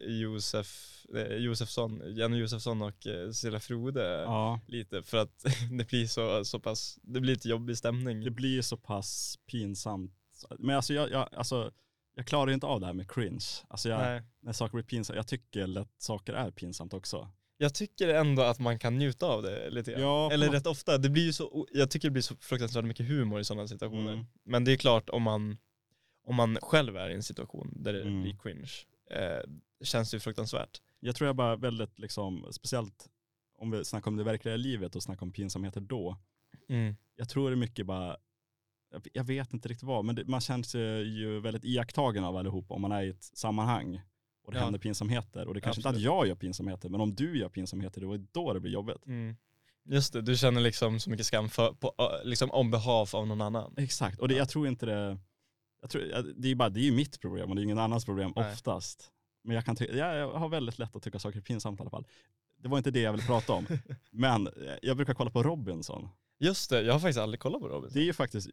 Josef, 0.01 1.03
Josefsson, 1.39 2.03
Janne 2.16 2.37
Josefsson 2.37 2.82
och 2.82 3.03
Cecilia 3.26 3.61
Frode 3.61 4.22
Ja, 4.22 4.61
lite 4.66 5.03
för 5.03 5.16
att 5.16 5.45
det 5.78 5.89
blir 5.89 6.07
så, 6.07 6.45
så 6.45 6.61
pass, 6.61 6.99
det 7.03 7.20
blir 7.20 7.32
lite 7.34 7.49
jobbig 7.49 7.78
stämning. 7.78 8.24
det 8.24 8.30
blir 8.30 8.62
så 8.62 8.76
pass 8.76 9.39
pinsamt. 9.51 10.12
Men 10.59 10.76
alltså 10.76 10.95
jag, 10.95 11.11
jag, 11.11 11.28
alltså, 11.32 11.70
jag 12.19 12.27
klarar 12.27 12.49
ju 12.49 12.55
inte 12.55 12.67
av 12.67 12.81
det 12.81 12.87
här 12.87 12.93
med 12.93 13.11
cringe. 13.11 13.45
Alltså 13.69 13.89
jag, 13.89 13.99
Nej. 14.01 14.23
när 14.41 14.53
saker 14.53 14.73
blir 14.75 14.85
pinsamt, 14.85 15.17
jag 15.17 15.27
tycker 15.27 15.67
lätt 15.67 15.89
saker 15.99 16.33
är 16.33 16.51
pinsamt 16.51 16.95
också. 16.95 17.31
Jag 17.59 17.75
tycker 17.75 18.09
ändå 18.09 18.43
att 18.43 18.59
man 18.59 18.79
kan 18.79 18.99
njuta 18.99 19.27
av 19.27 19.43
det 19.43 19.71
lite 19.71 19.91
grann. 19.93 20.03
Ja, 20.03 20.33
Eller 20.33 20.47
något- 20.47 20.55
rätt 20.55 20.67
ofta, 20.67 20.99
det 20.99 21.09
blir 21.11 21.23
ju 21.27 21.33
så, 21.33 21.67
jag 21.73 21.91
tycker 21.91 22.09
det 22.09 22.12
blir 22.12 22.23
så 22.23 22.37
fruktansvärt 22.37 22.85
mycket 22.85 23.07
humor 23.09 23.41
i 23.41 23.45
sådana 23.45 23.69
situationer. 23.69 24.12
Mm. 24.12 24.25
Men 24.45 24.64
det 24.64 24.73
är 24.73 24.77
klart 24.77 25.11
om 25.11 25.23
man, 25.23 25.57
om 26.27 26.35
man 26.35 26.59
själv 26.62 26.97
är 26.97 27.11
i 27.11 27.14
en 27.14 27.23
situation 27.23 27.73
där 27.83 27.93
det 27.93 28.01
Mm. 28.03 28.23
blir 28.23 28.37
cringe, 28.43 28.71
eh, 29.11 29.41
känns 29.85 30.11
det 30.11 30.17
ju 30.17 30.21
fruktansvärt. 30.21 30.81
Jag 31.01 31.17
tror 31.17 31.27
jag 31.27 31.37
bara 31.37 31.57
väldigt, 31.57 31.99
liksom, 31.99 32.47
speciellt 32.53 33.07
om 33.59 33.71
vi 33.71 33.85
snackar 33.85 34.11
om 34.11 34.17
det 34.17 34.25
verkliga 34.25 34.57
livet 34.57 34.97
och 34.97 35.03
snackar 35.03 35.23
om 35.23 35.33
pinsamheter 35.33 35.81
då. 35.81 36.19
Jag 37.17 37.29
tror 37.29 37.51
det 37.51 37.55
är 37.55 37.57
mycket 37.57 37.87
bara, 37.87 38.17
jag- 39.13 39.25
vet 39.25 39.53
inte 39.53 39.69
riktigt 39.69 39.87
vad, 39.87 40.05
men 40.05 40.15
det, 40.15 40.25
man 40.29 40.41
känner 40.41 40.63
sig 40.65 41.03
ju 41.19 41.41
väldigt 41.41 41.65
iakttagen 41.65 42.25
av 42.25 42.37
allihop 42.37 42.71
om 42.71 42.83
man 42.83 42.93
är 42.93 43.03
i 43.03 43.09
ett 43.09 43.23
sammanhang 43.25 44.01
och 44.45 44.53
det 44.53 44.59
Ja. 44.59 44.65
händer 44.65 44.79
pinsamheter. 44.81 45.49
Och 45.49 45.55
det 45.55 45.61
kanske 45.61 45.81
Absolut. 45.81 45.97
inte 45.97 46.09
att 46.11 46.15
jag 46.17 46.27
gör 46.29 46.35
pinsamheter, 46.35 46.89
men 46.89 47.01
om 47.01 47.15
du 47.15 47.39
gör 47.39 47.49
pinsamheter, 47.49 48.01
då 48.01 48.13
är 48.13 48.19
det 48.19 48.27
då 48.33 48.53
det 48.53 48.61
blir 48.61 48.73
jobbigt. 48.73 49.07
Mm. 49.07 49.37
Just 49.89 50.13
det, 50.13 50.23
du 50.23 50.37
känner 50.37 50.61
liksom 50.61 51.01
så 51.01 51.11
mycket 51.11 51.27
skam 51.27 51.49
för, 51.49 51.73
på, 51.73 51.93
liksom 52.25 52.51
on 52.53 52.71
behalf 52.71 53.15
av 53.15 53.27
någon 53.27 53.41
annan. 53.41 53.75
Exakt, 53.77 54.19
och 54.21 54.29
det, 54.29 54.35
jag 54.35 54.49
tror 54.49 54.67
inte 54.69 54.87
det, 54.87 55.19
jag 55.81 55.91
tror, 55.91 56.03
det 56.37 56.47
är 56.47 56.49
ju 56.49 56.55
bara, 56.55 56.69
det 56.69 56.89
är 56.89 56.93
mitt 56.93 57.21
problem 57.21 57.49
och 57.51 57.57
det 57.57 57.61
är 57.61 57.65
ingen 57.65 57.79
annans 57.79 58.05
problem 58.05 58.33
Nej. 58.37 58.53
oftast. 58.53 59.13
Men 59.45 59.55
jag, 59.55 59.65
kan 59.65 59.77
ty- 59.77 59.97
jag, 59.97 60.17
jag 60.17 60.33
har 60.33 60.49
väldigt 60.49 60.79
lätt 60.79 60.97
att 60.97 61.03
tycka 61.03 61.19
saker 61.19 61.39
är 61.39 61.43
pinsamt 61.43 61.81
i 61.81 61.83
alla 61.83 61.91
fall. 61.91 62.07
Det 62.63 62.69
var 62.69 62.79
inte 62.79 62.91
det 62.91 63.01
jag 63.01 63.13
ville 63.13 63.25
prata 63.25 63.53
om. 63.53 63.67
Men 64.11 64.47
eh, 64.47 64.53
jag 64.83 64.97
brukar 64.97 65.15
kolla 65.15 65.31
på 65.31 65.43
Robinson. 65.43 66.09
Just 66.39 66.71
det, 66.71 66.83
jag 66.83 66.93
har 66.93 67.01
faktiskt 67.01 67.19
aldrig 67.19 67.41
kollat 67.41 67.61
på 67.61 67.69
Robinson. 67.69 67.95
Det 67.95 68.01
är 68.01 68.07
ju 68.07 68.13
faktiskt, 68.13 68.49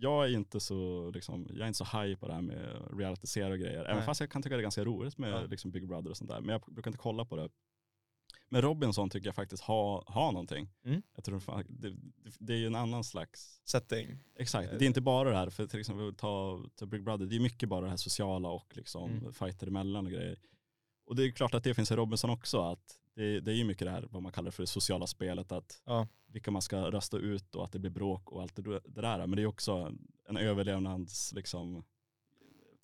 jag 0.00 0.24
är 0.24 0.28
inte 0.34 0.60
så, 0.60 1.10
liksom, 1.10 1.46
jag 1.50 1.60
är 1.60 1.66
inte 1.66 1.84
så 1.84 1.98
high 1.98 2.16
på 2.16 2.28
det 2.28 2.34
här 2.34 2.42
med 2.42 2.88
reality-serier 2.98 3.50
och 3.50 3.58
grejer. 3.58 3.84
Även 3.84 3.96
Nej. 3.96 4.06
fast 4.06 4.20
jag 4.20 4.30
kan 4.30 4.42
tycka 4.42 4.56
det 4.56 4.60
är 4.60 4.62
ganska 4.62 4.84
roligt 4.84 5.18
med 5.18 5.30
Ja. 5.32 5.40
liksom 5.42 5.70
Big 5.70 5.88
Brother 5.88 6.10
och 6.10 6.16
sånt 6.16 6.30
där. 6.30 6.40
Men 6.40 6.48
jag 6.48 6.74
brukar 6.74 6.88
inte 6.90 6.98
kolla 6.98 7.24
på 7.24 7.36
det. 7.36 7.48
Men 8.48 8.62
Robinson 8.62 9.10
tycker 9.10 9.26
jag 9.28 9.34
faktiskt 9.34 9.62
har 9.62 10.04
ha 10.12 10.30
någonting. 10.30 10.68
Mm. 10.84 11.02
Jag 11.14 11.24
tror 11.24 11.64
det, 11.68 11.96
det, 12.38 12.52
är 12.52 12.56
ju 12.56 12.66
en 12.66 12.74
annan 12.74 13.04
slags 13.04 13.60
Setting. 13.64 14.18
Exakt, 14.36 14.72
Eh, 14.72 14.78
det 14.78 14.84
är 14.84 14.86
inte 14.86 15.00
bara 15.00 15.30
det 15.30 15.36
här, 15.36 15.50
för 15.50 15.66
till 15.66 15.80
exempel 15.80 16.14
ta, 16.14 16.64
ta 16.76 16.86
Big 16.86 17.04
Brother, 17.04 17.26
det 17.26 17.36
är 17.36 17.40
mycket 17.40 17.68
bara 17.68 17.80
det 17.80 17.90
här 17.90 17.96
sociala 17.96 18.48
och 18.48 18.76
liksom 18.76 19.10
Mm. 19.10 19.32
fighter 19.32 19.66
emellan 19.66 20.06
och 20.06 20.12
grejer. 20.12 20.38
Och 21.06 21.16
det 21.16 21.24
är 21.24 21.30
klart 21.30 21.54
att 21.54 21.64
det 21.64 21.74
finns 21.74 21.90
i 21.90 21.96
Robinson 21.96 22.30
också, 22.30 22.60
att 22.60 22.98
det, 23.14 23.40
det 23.40 23.50
är 23.52 23.54
ju 23.56 23.64
mycket 23.64 23.84
det 23.86 23.90
här, 23.90 24.08
vad 24.10 24.22
man 24.22 24.32
kallar 24.32 24.50
för 24.50 24.62
det 24.62 24.66
sociala 24.66 25.06
spelet, 25.06 25.52
att 25.52 25.82
Ja. 25.84 26.06
vilka 26.26 26.50
man 26.50 26.62
ska 26.62 26.90
rösta 26.90 27.16
ut 27.18 27.54
och 27.54 27.64
att 27.64 27.72
det 27.72 27.78
blir 27.78 27.90
bråk 27.90 28.32
och 28.32 28.42
allt 28.42 28.56
det, 28.56 28.62
det 28.84 29.00
där. 29.00 29.18
Men 29.26 29.36
det 29.36 29.42
är 29.42 29.46
också 29.46 29.92
en 30.28 30.36
överlevnads 30.36 31.32
liksom, 31.32 31.84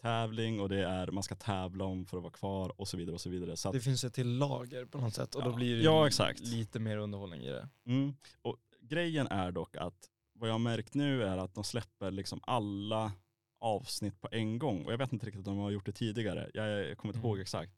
tävling 0.02 0.60
och 0.60 0.68
det 0.68 0.84
är, 0.88 1.10
man 1.10 1.22
ska 1.22 1.34
tävla 1.34 1.84
om 1.84 2.06
för 2.06 2.16
att 2.16 2.22
vara 2.22 2.32
kvar 2.32 2.80
och 2.80 2.88
så 2.88 2.96
vidare 2.96 3.14
och 3.14 3.20
så 3.20 3.30
vidare. 3.30 3.56
Så 3.56 3.68
att, 3.68 3.74
Det 3.74 3.80
finns 3.80 4.04
ett 4.04 4.14
till 4.14 4.28
lager 4.38 4.84
på 4.84 4.98
något 4.98 5.14
sätt 5.14 5.34
och 5.34 5.42
då 5.44 5.50
Ja. 5.50 5.54
blir 5.54 5.76
det 5.76 5.82
Ja, 5.82 6.06
exakt. 6.06 6.40
lite 6.40 6.78
mer 6.78 6.96
underhållning 6.96 7.40
i 7.42 7.50
det. 7.50 7.68
Mm. 7.86 8.14
Och 8.42 8.56
grejen 8.80 9.26
är 9.26 9.52
dock 9.52 9.76
att 9.76 10.10
vad 10.34 10.48
jag 10.48 10.54
har 10.54 10.58
märkt 10.58 10.94
nu 10.94 11.22
är 11.22 11.38
att 11.38 11.54
de 11.54 11.64
släpper 11.64 12.10
liksom 12.10 12.40
alla 12.42 13.12
avsnitt 13.58 14.20
på 14.20 14.28
en 14.32 14.58
gång. 14.58 14.84
Och 14.84 14.92
jag 14.92 14.98
vet 14.98 15.12
inte 15.12 15.26
riktigt 15.26 15.46
om 15.46 15.56
de 15.56 15.62
har 15.62 15.70
gjort 15.70 15.86
det 15.86 15.92
tidigare. 15.92 16.50
Jag, 16.54 16.68
jag 16.88 16.98
kommer 16.98 17.14
inte 17.14 17.18
Mm. 17.18 17.28
ihåg 17.28 17.40
exakt. 17.40 17.72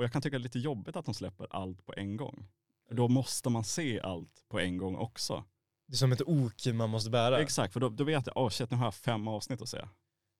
Och 0.00 0.04
jag 0.04 0.12
kan 0.12 0.22
tycka 0.22 0.38
det 0.38 0.40
är 0.40 0.42
lite 0.42 0.58
jobbigt 0.58 0.96
att 0.96 1.04
de 1.04 1.14
släpper 1.14 1.46
allt 1.50 1.84
på 1.86 1.94
en 1.96 2.16
gång. 2.16 2.46
För 2.88 2.94
då 2.94 3.08
måste 3.08 3.50
man 3.50 3.64
se 3.64 4.00
allt 4.00 4.44
på 4.48 4.60
en 4.60 4.76
gång 4.76 4.96
också. 4.96 5.44
Det 5.86 5.94
är 5.94 5.96
som 5.96 6.12
ett 6.12 6.22
ok 6.22 6.66
man 6.74 6.90
måste 6.90 7.10
bära. 7.10 7.40
Exakt, 7.42 7.72
för 7.72 7.80
då, 7.80 7.88
då 7.88 8.04
vet 8.04 8.26
jag, 8.26 8.36
oh 8.36 8.48
shit 8.50 8.70
nu 8.70 8.76
har 8.76 8.84
jag 8.84 8.94
fem 8.94 9.28
avsnitt 9.28 9.62
att 9.62 9.68
se. 9.68 9.88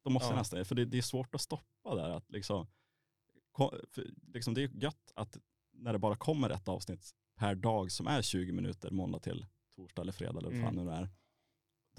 Då 0.05 0.11
måste 0.11 0.27
Ja. 0.27 0.31
jag 0.33 0.39
nästan, 0.39 0.65
för 0.65 0.75
det, 0.75 0.85
det 0.85 0.99
är 0.99 1.03
svårt 1.03 1.35
att 1.35 1.41
stoppa 1.41 1.95
där. 1.95 2.11
Att 2.11 2.31
liksom, 2.31 2.67
liksom 4.35 4.55
det 4.55 4.63
är 4.63 4.71
gött 4.83 5.13
att 5.15 5.37
när 5.73 5.93
det 5.93 5.99
bara 5.99 6.17
kommer 6.17 6.51
ett 6.51 6.69
avsnitt 6.69 7.11
per 7.39 7.55
dag 7.55 7.93
som 7.93 8.07
är 8.07 8.23
20 8.23 8.53
minuter 8.53 8.91
måndag 8.91 9.19
till 9.19 9.47
torsdag 9.77 10.03
eller 10.03 10.13
fredag 10.13 10.39
eller 10.39 10.51
vad 10.51 10.61
fan 10.61 10.73
Mm. 10.79 10.85
nu 10.85 10.91
det 10.91 10.97
är. 10.97 11.09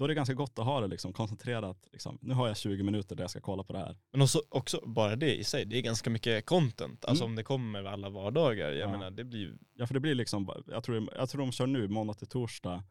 Då 0.02 0.06
är 0.06 0.08
det 0.08 0.14
ganska 0.14 0.34
gott 0.34 0.58
att 0.58 0.64
ha 0.64 0.80
det 0.80 0.86
liksom 0.86 1.12
koncentrerat. 1.12 1.88
Liksom. 1.92 2.18
Nu 2.22 2.34
har 2.34 2.48
jag 2.48 2.56
20 2.56 2.82
minuter 2.82 3.16
där 3.16 3.22
jag 3.22 3.30
ska 3.30 3.40
kolla 3.40 3.62
på 3.64 3.72
det 3.72 3.78
här. 3.78 3.96
Men 4.12 4.22
också, 4.22 4.42
också 4.48 4.80
bara 4.86 5.16
det 5.16 5.36
i 5.36 5.44
sig, 5.44 5.64
det 5.64 5.78
är 5.78 5.82
ganska 5.82 6.10
mycket 6.10 6.46
content. 6.46 7.04
Alltså 7.04 7.24
Mm. 7.24 7.32
om 7.32 7.36
det 7.36 7.42
kommer 7.42 7.84
alla 7.84 8.08
vardagar, 8.10 8.68
jag 8.72 8.76
Ja. 8.88 8.90
menar 8.90 9.10
det 9.10 9.24
blir 9.24 9.54
Ja 9.74 9.86
för 9.86 9.94
det 9.94 10.00
blir 10.00 10.14
liksom, 10.14 10.62
jag 10.66 10.84
tror, 10.84 11.08
jag 11.16 11.28
tror 11.28 11.40
de 11.42 11.52
kör 11.52 11.66
nu 11.66 11.88
måndag 11.88 12.14
till 12.14 12.26
torsdag. 12.26 12.84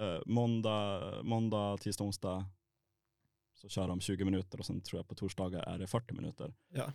Eh, 0.00 0.18
måndag, 0.26 1.02
måndag, 1.22 1.78
tisdag, 1.78 2.04
onsdag 2.04 2.44
så 3.54 3.68
kör 3.68 3.88
de 3.88 4.00
20 4.00 4.24
minuter 4.24 4.58
och 4.58 4.66
sen 4.66 4.80
tror 4.80 4.98
jag 4.98 5.08
på 5.08 5.14
torsdagar 5.14 5.62
är 5.62 5.78
det 5.78 5.86
40 5.86 6.14
minuter. 6.14 6.54
Ja. 6.74 6.92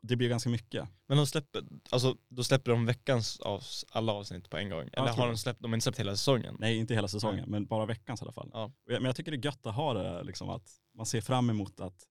Det 0.00 0.16
blir 0.16 0.28
ganska 0.28 0.50
mycket. 0.50 0.88
Men 1.06 1.16
de 1.16 1.26
släpper, 1.26 1.62
alltså 1.90 2.16
då 2.28 2.44
släpper 2.44 2.70
de 2.70 2.86
veckans 2.86 3.40
av, 3.40 3.62
alla 3.90 4.12
avsnitt 4.12 4.50
på 4.50 4.56
en 4.56 4.70
gång? 4.70 4.88
Eller 4.92 5.08
har 5.08 5.26
de 5.26 5.36
släppt, 5.36 5.60
de 5.62 5.70
har 5.70 5.76
inte 5.76 5.82
släppt 5.84 5.98
hela 5.98 6.16
säsongen? 6.16 6.56
Nej 6.58 6.76
inte 6.76 6.94
hela 6.94 7.08
säsongen 7.08 7.40
Nej. 7.40 7.48
men 7.50 7.66
bara 7.66 7.86
veckans 7.86 8.22
i 8.22 8.24
alla 8.24 8.32
fall. 8.32 8.50
Ja. 8.52 8.72
Men 8.86 9.04
jag 9.04 9.16
tycker 9.16 9.30
det 9.30 9.36
är 9.36 9.44
gött 9.44 9.66
att 9.66 9.74
ha 9.74 9.94
det 9.94 10.22
liksom 10.22 10.48
att 10.50 10.70
man 10.94 11.06
ser 11.06 11.20
fram 11.20 11.50
emot 11.50 11.80
att 11.80 12.06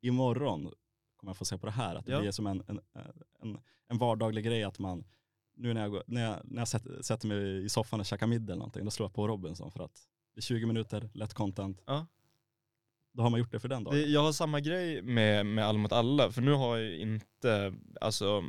imorgon 0.00 0.72
kommer 1.16 1.30
jag 1.30 1.36
få 1.36 1.44
se 1.44 1.58
på 1.58 1.66
det 1.66 1.72
här. 1.72 1.94
Att 1.94 2.06
det 2.06 2.12
Ja. 2.12 2.20
blir 2.20 2.30
som 2.30 2.46
en, 2.46 2.62
en, 2.66 2.80
en, 3.42 3.58
en 3.88 3.98
vardaglig 3.98 4.44
grej 4.44 4.62
att 4.64 4.78
man, 4.78 5.04
nu 5.56 5.74
när 5.74 5.80
jag, 5.80 5.90
går, 5.90 6.02
när 6.06 6.22
jag, 6.24 6.40
när 6.44 6.60
jag 6.60 6.68
sätter, 6.68 7.02
sätter 7.02 7.28
mig 7.28 7.64
i 7.64 7.68
soffan 7.68 8.00
och 8.00 8.06
käkar 8.06 8.26
middag 8.26 8.52
eller 8.52 8.58
någonting, 8.58 8.84
då 8.84 8.90
slår 8.90 9.04
jag 9.06 9.14
på 9.14 9.28
Robinson 9.28 9.70
för 9.70 9.84
att 9.84 10.08
det 10.34 10.38
är 10.38 10.42
20 10.42 10.66
minuter, 10.66 11.10
lätt 11.14 11.34
content. 11.34 11.82
Ja. 11.86 12.06
Då 13.12 13.22
har 13.22 13.30
man 13.30 13.40
gjort 13.40 13.52
det 13.52 13.60
för 13.60 13.68
den 13.68 13.84
dagen. 13.84 13.94
Det, 13.96 14.06
jag 14.06 14.20
har 14.22 14.32
samma 14.32 14.60
grej 14.60 15.02
med, 15.02 15.46
med 15.46 15.64
All 15.66 15.78
mot 15.78 15.92
alla, 15.92 16.30
för 16.32 16.42
nu 16.42 16.52
har 16.52 16.76
jag 16.78 16.96
inte 16.96 17.74
alltså, 18.00 18.44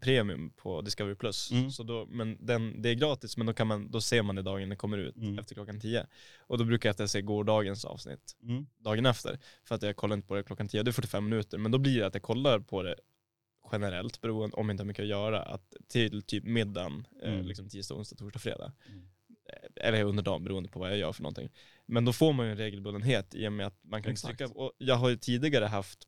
premium 0.00 0.50
på 0.50 0.80
Discovery 0.80 1.14
Plus. 1.14 1.50
Mm. 1.50 1.70
Så 1.70 1.82
då, 1.82 2.06
men 2.10 2.46
den, 2.46 2.82
det 2.82 2.88
är 2.90 2.94
gratis, 2.94 3.36
men 3.36 3.46
då, 3.46 3.52
kan 3.52 3.66
man, 3.66 3.90
då 3.90 4.00
ser 4.00 4.22
man 4.22 4.36
det 4.36 4.42
dagen 4.42 4.68
den 4.68 4.78
kommer 4.78 4.98
ut, 4.98 5.16
Mm. 5.16 5.38
efter 5.38 5.54
klockan 5.54 5.80
10. 5.80 6.06
Och 6.38 6.58
då 6.58 6.64
brukar 6.64 6.88
jag 6.88 6.92
alltid 6.92 7.10
se 7.10 7.22
gårdagens 7.22 7.84
avsnitt 7.84 8.36
Mm. 8.42 8.66
dagen 8.78 9.06
efter, 9.06 9.38
för 9.64 9.74
att 9.74 9.82
jag 9.82 9.96
kollar 9.96 10.16
inte 10.16 10.28
på 10.28 10.34
det 10.34 10.42
klockan 10.42 10.68
10, 10.68 10.82
det 10.82 10.90
är 10.90 10.92
45 10.92 11.24
minuter. 11.28 11.58
Men 11.58 11.72
då 11.72 11.78
blir 11.78 11.98
det 12.00 12.06
att 12.06 12.14
jag 12.14 12.22
kollar 12.22 12.60
på 12.60 12.82
det 12.82 12.94
generellt, 13.72 14.20
beroende 14.20 14.56
om 14.56 14.68
jag 14.68 14.74
inte 14.74 14.82
har 14.82 14.86
mycket 14.86 15.02
att 15.02 15.08
göra, 15.08 15.42
att 15.42 15.72
till 15.88 16.22
typ 16.22 16.44
middagen, 16.44 17.06
eh, 17.22 17.32
Mm. 17.32 17.46
liksom 17.46 17.68
tisdag, 17.68 17.94
onsdag, 17.94 18.16
torsdag, 18.16 18.38
fredag. 18.40 18.72
Mm. 19.52 19.72
Eh, 19.76 19.88
Eller 19.88 20.04
under 20.04 20.22
dagen 20.22 20.44
beroende 20.44 20.68
på 20.68 20.78
vad 20.78 20.90
jag 20.90 20.98
gör 20.98 21.12
för 21.12 21.22
någonting. 21.22 21.50
Men 21.86 22.04
då 22.04 22.12
får 22.12 22.32
man 22.32 22.46
ju 22.46 22.52
en 22.52 22.58
regelbundenhet 22.58 23.34
i 23.34 23.48
och 23.48 23.52
med 23.52 23.66
att 23.66 23.78
man 23.84 24.02
kan 24.02 24.12
Exakt. 24.12 24.38
trycka, 24.38 24.52
och 24.54 24.72
jag 24.78 24.94
har 24.94 25.08
ju 25.08 25.16
tidigare 25.16 25.64
haft, 25.64 25.98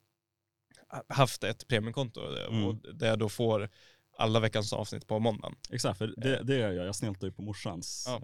haft 1.08 1.44
ett 1.44 1.66
premiumkonto 1.68 2.20
Mm. 2.48 2.64
och 2.64 2.74
där 2.94 3.08
jag 3.08 3.18
då 3.18 3.28
får 3.28 3.68
alla 4.18 4.40
veckans 4.40 4.72
avsnitt 4.72 5.06
på 5.06 5.18
måndagen. 5.18 5.56
Exakt, 5.70 5.98
för 5.98 6.14
det, 6.16 6.42
det 6.42 6.54
gör 6.56 6.72
jag. 6.72 6.86
Jag 6.86 6.94
snyltar 6.96 7.26
ju 7.26 7.32
på 7.32 7.42
morsans 7.42 8.04
Ja. 8.08 8.14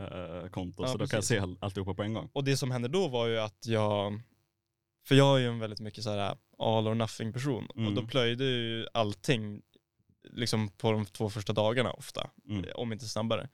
eh, 0.42 0.48
konto, 0.50 0.82
Ja, 0.82 0.88
så 0.88 0.98
då 0.98 1.06
kan 1.06 1.16
jag 1.16 1.20
precis. 1.22 1.28
se 1.28 1.38
all, 1.38 1.56
alltihopa 1.60 1.94
på 1.94 2.02
en 2.02 2.14
gång. 2.14 2.30
Och 2.32 2.44
det 2.44 2.56
som 2.56 2.70
hände 2.70 2.88
då 2.88 3.08
var 3.08 3.26
ju 3.26 3.38
att 3.38 3.66
jag, 3.66 4.20
för 5.06 5.14
jag 5.14 5.36
är 5.36 5.40
ju 5.40 5.46
en 5.48 5.58
väldigt 5.58 5.80
mycket 5.80 6.04
så 6.04 6.10
här 6.10 6.36
all 6.58 6.88
or 6.88 6.94
nothing 6.94 7.32
person, 7.32 7.66
och 7.66 7.76
Mm. 7.76 7.94
då 7.94 8.06
plöjde 8.06 8.44
ju 8.44 8.86
allting 8.94 9.62
liksom 10.32 10.68
på 10.68 10.92
de 10.92 11.06
två 11.06 11.30
första 11.30 11.52
dagarna 11.52 11.92
ofta, 11.92 12.30
Mm. 12.48 12.64
om 12.74 12.92
inte 12.92 13.08
snabbare. 13.08 13.48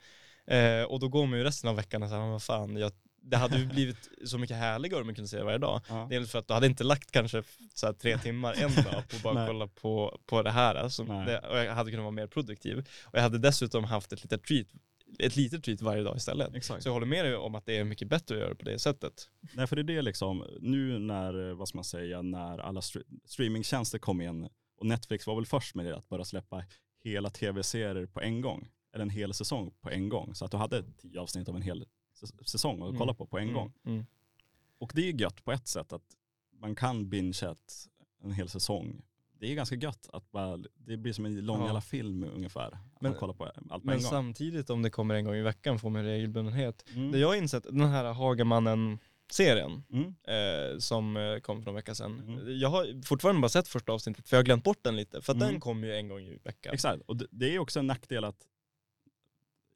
Eh, 0.46 0.82
och 0.82 1.00
då 1.00 1.08
går 1.08 1.26
man 1.26 1.38
ju 1.38 1.44
resten 1.44 1.70
av 1.70 1.76
veckan 1.76 2.02
och 2.02 2.08
säger, 2.08 2.30
vad 2.30 2.42
fan, 2.42 2.76
jag, 2.76 2.92
det 3.22 3.36
hade 3.36 3.58
ju 3.58 3.66
blivit 3.66 4.08
så 4.24 4.38
mycket 4.38 4.56
härligare 4.56 5.00
om 5.00 5.06
man 5.06 5.14
kunde 5.14 5.28
se 5.28 5.36
det 5.36 5.44
varje 5.44 5.58
dag. 5.58 5.80
Ja. 5.88 6.06
Dels 6.10 6.30
för 6.30 6.38
att 6.38 6.48
du 6.48 6.54
hade 6.54 6.66
inte 6.66 6.84
lagt 6.84 7.10
kanske 7.10 7.42
så 7.74 7.92
tre 7.92 8.18
timmar 8.18 8.54
en 8.54 8.74
dag 8.74 9.08
på 9.08 9.16
att 9.16 9.22
bara 9.22 9.46
kolla 9.46 9.66
på, 9.66 10.20
på 10.26 10.42
det 10.42 10.50
här. 10.50 10.74
Alltså, 10.74 11.04
det, 11.04 11.38
och 11.38 11.58
jag 11.58 11.74
hade 11.74 11.90
kunnat 11.90 12.04
vara 12.04 12.10
mer 12.10 12.26
produktiv. 12.26 12.78
Och 13.04 13.18
jag 13.18 13.22
hade 13.22 13.38
dessutom 13.38 13.84
haft 13.84 14.12
ett 14.12 14.22
litet 14.22 14.44
treat, 14.44 14.66
ett 15.18 15.36
litet 15.36 15.64
treat 15.64 15.80
varje 15.80 16.02
dag 16.02 16.16
istället. 16.16 16.54
Exakt. 16.54 16.82
Så 16.82 16.88
jag 16.88 16.94
håller 16.94 17.06
med 17.06 17.24
dig 17.24 17.36
om 17.36 17.54
att 17.54 17.66
det 17.66 17.76
är 17.76 17.84
mycket 17.84 18.08
bättre 18.08 18.34
att 18.34 18.40
göra 18.40 18.54
på 18.54 18.64
det 18.64 18.78
sättet. 18.78 19.28
Nej 19.54 19.66
för 19.66 19.76
det 19.76 19.82
är 19.82 19.96
det 19.96 20.02
liksom, 20.02 20.44
nu 20.60 20.98
när, 20.98 21.52
vad 21.54 21.68
ska 21.68 21.78
man 21.78 21.84
säga, 21.84 22.22
när 22.22 22.58
alla 22.58 22.80
stre- 22.80 23.04
streamingtjänster 23.24 23.98
kom 23.98 24.20
in 24.20 24.48
och 24.78 24.86
Netflix 24.86 25.26
var 25.26 25.34
väl 25.34 25.46
först 25.46 25.74
med 25.74 25.84
det 25.86 25.96
att 25.96 26.08
bara 26.08 26.24
släppa 26.24 26.64
hela 27.04 27.30
tv-serier 27.30 28.06
på 28.06 28.20
en 28.20 28.40
gång. 28.40 28.68
Eller 28.96 29.02
en 29.04 29.10
hel 29.10 29.34
säsong 29.34 29.70
på 29.80 29.90
en 29.90 30.08
gång. 30.08 30.34
Så 30.34 30.44
att 30.44 30.50
du 30.50 30.56
hade 30.56 30.82
tio 31.02 31.20
avsnitt 31.20 31.48
av 31.48 31.56
en 31.56 31.62
hel 31.62 31.84
säs- 32.20 32.44
säsong 32.48 32.82
att 32.82 32.98
kolla 32.98 33.14
på 33.14 33.26
på 33.26 33.38
en 33.38 33.52
gång. 33.52 33.72
Mm. 33.84 33.94
Mm. 33.96 34.06
Och 34.78 34.92
det 34.94 35.00
är 35.00 35.12
ju 35.12 35.16
gött 35.16 35.44
på 35.44 35.52
ett 35.52 35.68
sätt 35.68 35.92
att 35.92 36.02
man 36.60 36.74
kan 36.74 37.08
binge 37.08 37.42
ett, 37.52 37.74
en 38.22 38.32
hel 38.32 38.48
säsong. 38.48 39.02
Det 39.38 39.50
är 39.50 39.54
ganska 39.54 39.76
gött 39.76 40.08
att 40.12 40.30
bara, 40.30 40.56
det 40.74 40.96
blir 40.96 41.12
som 41.12 41.26
en 41.26 41.40
lång 41.46 41.58
Ja. 41.60 41.64
jävla 41.66 41.80
film 41.80 42.24
ungefär. 42.34 42.70
Men- 42.70 43.10
man 43.12 43.14
kollar 43.20 43.34
på 43.34 43.44
allt 43.44 43.54
på 43.54 43.62
Men 43.82 43.96
en 43.96 44.02
gång. 44.02 44.10
samtidigt 44.10 44.70
om 44.70 44.82
det 44.82 44.90
kommer 44.90 45.14
en 45.14 45.24
gång 45.24 45.34
i 45.34 45.42
veckan 45.42 45.78
får 45.78 45.90
man 45.90 46.04
regelbundenhet. 46.04 46.84
Mm. 46.94 47.12
Det 47.12 47.18
jag 47.18 47.28
har 47.28 47.34
insett, 47.34 47.62
den 47.62 47.80
här 47.80 48.12
Hagamannen-serien 48.12 49.82
Mm. 49.92 50.14
eh, 50.24 50.78
som 50.78 51.16
eh, 51.16 51.38
kom 51.38 51.56
för 51.62 51.64
några 51.66 51.76
veckor 51.76 51.94
sedan. 51.94 52.20
Mm. 52.20 52.58
Jag 52.60 52.68
har 52.68 53.02
fortfarande 53.04 53.40
bara 53.40 53.48
sett 53.48 53.68
första 53.68 53.92
avsnittet 53.92 54.28
för 54.28 54.36
jag 54.36 54.38
har 54.38 54.44
glömt 54.44 54.64
bort 54.64 54.78
den 54.82 54.96
lite. 54.96 55.22
För 55.22 55.32
att 55.32 55.36
Mm. 55.36 55.48
den 55.52 55.60
kom 55.60 55.84
ju 55.84 55.94
en 55.96 56.08
gång 56.08 56.20
i 56.20 56.38
veckan. 56.44 56.74
Exakt, 56.74 57.02
och 57.02 57.16
det 57.30 57.54
är 57.54 57.58
också 57.58 57.78
en 57.78 57.86
nackdel 57.86 58.24
att 58.24 58.46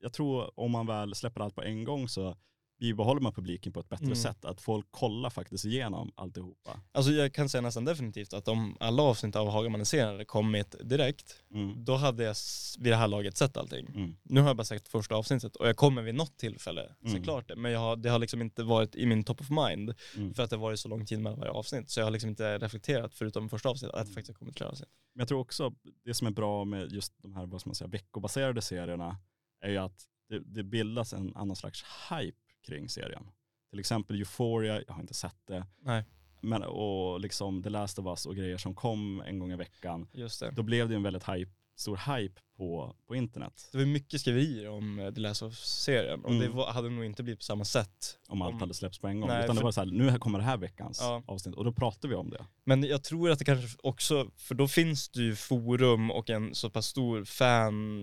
jag 0.00 0.12
tror 0.12 0.60
om 0.60 0.70
man 0.70 0.86
väl 0.86 1.14
släpper 1.14 1.40
allt 1.40 1.54
på 1.54 1.62
en 1.62 1.84
gång 1.84 2.08
så 2.08 2.36
bibehåller 2.80 3.20
man 3.20 3.32
publiken 3.32 3.72
på 3.72 3.80
ett 3.80 3.88
bättre 3.88 4.04
Mm. 4.04 4.16
sätt. 4.16 4.44
Att 4.44 4.60
folk 4.60 4.86
kollar 4.90 5.30
faktiskt 5.30 5.64
igenom 5.64 6.12
alltihopa. 6.14 6.80
Alltså 6.92 7.12
jag 7.12 7.34
kan 7.34 7.48
säga 7.48 7.60
nästan 7.62 7.84
definitivt 7.84 8.32
att 8.32 8.48
om 8.48 8.76
alla 8.80 9.02
avsnitt 9.02 9.36
av 9.36 9.48
Hagamannen-serien 9.50 10.08
hade 10.08 10.24
kommit 10.24 10.74
direkt, 10.84 11.42
Mm. 11.54 11.84
då 11.84 11.94
hade 11.96 12.24
jag 12.24 12.34
vid 12.78 12.92
det 12.92 12.96
här 12.96 13.08
laget 13.08 13.36
sett 13.36 13.56
allting. 13.56 13.86
Mm. 13.86 14.16
Nu 14.22 14.40
har 14.40 14.48
jag 14.48 14.56
bara 14.56 14.64
sett 14.64 14.88
första 14.88 15.14
avsnittet 15.14 15.56
och 15.56 15.68
jag 15.68 15.76
kommer 15.76 16.02
vid 16.02 16.14
något 16.14 16.36
tillfälle 16.38 16.94
Mm. 17.04 17.12
se 17.16 17.22
klart 17.22 17.48
det. 17.48 17.56
Men 17.56 17.74
har, 17.76 17.96
det 17.96 18.10
har 18.10 18.18
liksom 18.18 18.40
inte 18.40 18.62
varit 18.62 18.94
i 18.94 19.06
min 19.06 19.24
top 19.24 19.40
of 19.40 19.50
mind 19.50 19.94
Mm. 20.16 20.34
för 20.34 20.42
att 20.42 20.50
det 20.50 20.56
har 20.56 20.62
varit 20.62 20.80
så 20.80 20.88
lång 20.88 21.06
tid 21.06 21.20
mellan 21.20 21.38
varje 21.38 21.52
avsnitt. 21.52 21.90
Så 21.90 22.00
jag 22.00 22.06
har 22.06 22.10
liksom 22.10 22.30
inte 22.30 22.58
reflekterat 22.58 23.14
förutom 23.14 23.48
första 23.48 23.68
avsnittet 23.68 23.96
att 23.96 24.06
det 24.06 24.12
faktiskt 24.12 24.28
har 24.28 24.38
kommit 24.38 24.56
flera 24.56 24.70
avsnitt. 24.70 24.88
Men 25.14 25.20
jag 25.20 25.28
tror 25.28 25.40
också 25.40 25.72
det 26.04 26.14
som 26.14 26.26
är 26.26 26.30
bra 26.30 26.64
med 26.64 26.92
just 26.92 27.12
de 27.22 27.34
här 27.34 27.46
vad 27.46 27.62
man 27.66 27.74
säga, 27.74 27.88
veckobaserade 27.88 28.62
serierna 28.62 29.16
är 29.60 29.70
ju 29.70 29.76
att 29.76 30.06
det, 30.28 30.38
det 30.38 30.62
bildas 30.62 31.12
en 31.12 31.36
annan 31.36 31.56
slags 31.56 31.84
hype 32.10 32.38
kring 32.66 32.88
serien. 32.88 33.26
Till 33.70 33.78
exempel 33.78 34.16
Euphoria, 34.16 34.82
jag 34.86 34.94
har 34.94 35.00
inte 35.00 35.14
sett 35.14 35.46
det. 35.46 35.66
Nej. 35.80 36.04
Men, 36.40 36.62
och 36.62 37.20
liksom 37.20 37.62
The 37.62 37.68
Last 37.70 37.98
of 37.98 38.06
Us 38.06 38.26
och 38.26 38.36
grejer 38.36 38.56
som 38.58 38.74
kom 38.74 39.20
en 39.26 39.38
gång 39.38 39.52
i 39.52 39.56
veckan. 39.56 40.08
Just 40.12 40.40
det. 40.40 40.50
Då 40.50 40.62
blev 40.62 40.88
det 40.88 40.94
en 40.94 41.02
väldigt 41.02 41.28
hype, 41.28 41.50
stor 41.76 42.16
hype 42.16 42.40
på, 42.56 42.96
på 43.06 43.14
internet. 43.14 43.68
Det 43.72 43.78
var 43.78 43.84
mycket 43.84 44.20
skriverier 44.20 44.68
om 44.68 44.98
eh, 44.98 45.12
The 45.14 45.20
Last 45.20 45.42
of 45.42 45.52
Us-serien 45.52 46.24
och 46.24 46.30
Mm. 46.30 46.42
det 46.42 46.48
var, 46.48 46.72
hade 46.72 46.90
nog 46.90 47.04
inte 47.04 47.22
blivit 47.22 47.38
på 47.38 47.44
samma 47.44 47.64
sätt. 47.64 48.18
Om 48.28 48.42
allt 48.42 48.54
Om- 48.54 48.60
hade 48.60 48.74
släppts 48.74 48.98
på 48.98 49.08
en 49.08 49.20
gång. 49.20 49.28
Nej, 49.28 49.44
Utan 49.44 49.56
det 49.56 49.60
för- 49.60 49.64
var 49.64 49.72
så 49.72 49.80
här, 49.80 49.86
nu 49.86 50.18
kommer 50.18 50.38
det 50.38 50.44
här 50.44 50.56
veckans 50.56 50.98
Ja. 51.00 51.22
avsnitt 51.26 51.54
och 51.54 51.64
då 51.64 51.72
pratar 51.72 52.08
vi 52.08 52.14
om 52.14 52.30
det. 52.30 52.46
Men 52.64 52.82
jag 52.84 53.04
tror 53.04 53.30
att 53.30 53.38
det 53.38 53.44
kanske 53.44 53.78
också, 53.82 54.30
för 54.36 54.54
då 54.54 54.68
finns 54.68 55.08
det 55.08 55.22
ju 55.22 55.36
forum 55.36 56.10
och 56.10 56.30
en 56.30 56.54
så 56.54 56.70
pass 56.70 56.86
stor 56.86 57.24
fan 57.24 58.02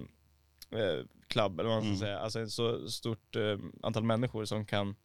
eh, 0.71 1.05
club, 1.27 1.59
eller 1.59 1.69
vad 1.69 1.75
man 1.77 1.81
ska 1.83 1.87
Mm. 1.87 1.99
säga, 1.99 2.19
alltså 2.19 2.39
ett 2.41 2.51
så 2.51 2.89
stort 2.89 3.35
eh, 3.35 3.57
antal 3.83 4.03
människor 4.03 4.45
som 4.45 4.65
kan, 4.65 4.95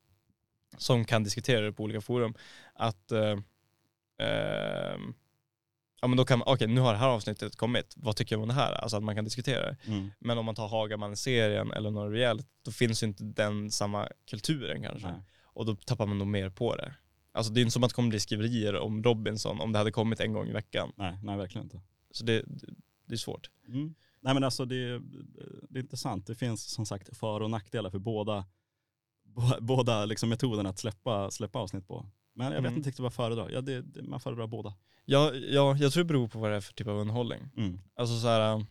som 0.78 1.04
kan 1.04 1.24
diskutera 1.24 1.60
det 1.60 1.72
på 1.72 1.82
olika 1.82 2.00
forum, 2.00 2.34
att 2.74 3.12
eh, 3.12 3.36
eh, 4.18 4.98
ja 6.00 6.08
men 6.08 6.16
då 6.16 6.24
kan 6.24 6.38
man, 6.38 6.48
okej 6.48 6.66
nu 6.68 6.80
har 6.80 6.92
det 6.92 6.98
här 6.98 7.08
avsnittet 7.08 7.56
kommit, 7.56 7.94
vad 7.96 8.16
tycker 8.16 8.34
jag 8.36 8.42
om 8.42 8.48
det 8.48 8.54
här? 8.54 8.72
Alltså 8.72 8.96
att 8.96 9.02
man 9.02 9.14
kan 9.14 9.24
diskutera 9.24 9.66
det. 9.66 9.76
Men 10.18 10.38
om 10.38 10.44
man 10.44 10.54
tar 10.54 10.68
Hagaman-serien 10.68 11.72
eller 11.72 11.90
något 11.90 12.12
rejält, 12.12 12.46
då 12.64 12.70
finns 12.70 13.02
ju 13.02 13.06
inte 13.06 13.24
den 13.24 13.70
samma 13.70 14.08
kulturen 14.30 14.82
kanske. 14.82 15.08
Nej. 15.08 15.20
Och 15.44 15.66
då 15.66 15.76
tappar 15.76 16.06
man 16.06 16.18
nog 16.18 16.26
mer 16.28 16.50
på 16.50 16.76
det. 16.76 16.94
Alltså 17.32 17.52
det 17.52 17.60
är 17.60 17.62
inte 17.62 17.72
som 17.72 17.84
att 17.84 17.90
det 17.90 17.94
kommer 17.94 18.08
bli 18.08 18.20
skriverier 18.20 18.76
om 18.76 19.02
Robinson 19.02 19.60
om 19.60 19.72
det 19.72 19.78
hade 19.78 19.90
kommit 19.90 20.20
en 20.20 20.32
gång 20.32 20.48
i 20.48 20.52
veckan. 20.52 20.92
Nej, 20.96 21.18
nej, 21.22 21.36
verkligen 21.36 21.64
inte. 21.64 21.80
Så 22.10 22.24
det, 22.24 22.44
det 23.06 23.14
är 23.14 23.18
svårt. 23.18 23.50
Mm. 23.68 23.94
Nej 24.24 24.34
men 24.34 24.44
alltså 24.44 24.64
det, 24.64 24.98
det 25.68 25.78
är 25.78 25.82
intressant. 25.82 26.26
Det 26.26 26.34
finns 26.34 26.64
som 26.70 26.86
sagt 26.86 27.16
för 27.16 27.40
och 27.40 27.50
nackdelar 27.50 27.90
för 27.90 27.98
båda, 27.98 28.44
båda 29.60 30.04
liksom 30.04 30.28
metoderna 30.28 30.68
att 30.68 30.78
släppa, 30.78 31.30
släppa 31.30 31.58
avsnitt 31.58 31.88
på. 31.88 32.06
Men 32.34 32.46
jag 32.46 32.62
vet 32.62 32.68
Mm. 32.68 32.76
inte 32.76 32.88
riktigt 32.88 33.00
vad 33.00 33.06
jag 33.06 33.14
föredrar. 33.14 33.50
Ja, 33.50 33.60
det, 33.60 33.82
det, 33.82 34.02
man 34.02 34.20
föredrar 34.20 34.46
båda. 34.46 34.74
Ja, 35.04 35.34
ja, 35.34 35.76
jag 35.76 35.92
tror 35.92 36.04
det 36.04 36.08
beror 36.08 36.28
på 36.28 36.38
vad 36.38 36.50
det 36.50 36.56
är 36.56 36.60
för 36.60 36.72
typ 36.72 36.86
av 36.86 36.96
underhållning. 36.98 37.48
Mm. 37.56 37.80
Alltså 37.94 38.20
så 38.20 38.26
här. 38.28 38.66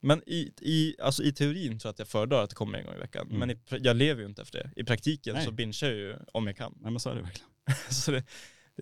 Men 0.00 0.22
i, 0.26 0.52
i, 0.60 0.96
alltså 1.00 1.22
i 1.22 1.32
teorin 1.32 1.78
tror 1.78 1.88
jag 1.88 1.92
att 1.92 1.98
jag 1.98 2.08
föredrar 2.08 2.42
att 2.44 2.50
det 2.50 2.56
kommer 2.56 2.78
en 2.78 2.86
gång 2.86 2.94
i 2.94 2.98
veckan. 2.98 3.26
Mm. 3.26 3.38
Men 3.38 3.50
i, 3.50 3.58
jag 3.68 3.96
lever 3.96 4.22
ju 4.22 4.28
inte 4.28 4.42
efter 4.42 4.58
det. 4.58 4.80
I 4.80 4.84
praktiken 4.84 5.34
Nej. 5.34 5.44
så 5.44 5.50
bingear 5.50 5.90
jag 5.90 5.98
ju 5.98 6.16
om 6.32 6.46
jag 6.46 6.56
kan. 6.56 6.78
Nej 6.80 6.90
men 6.90 7.00
så 7.00 7.10
är 7.10 7.14
det 7.14 7.22
verkligen. 7.22 7.48
så 7.90 8.10
det 8.10 8.24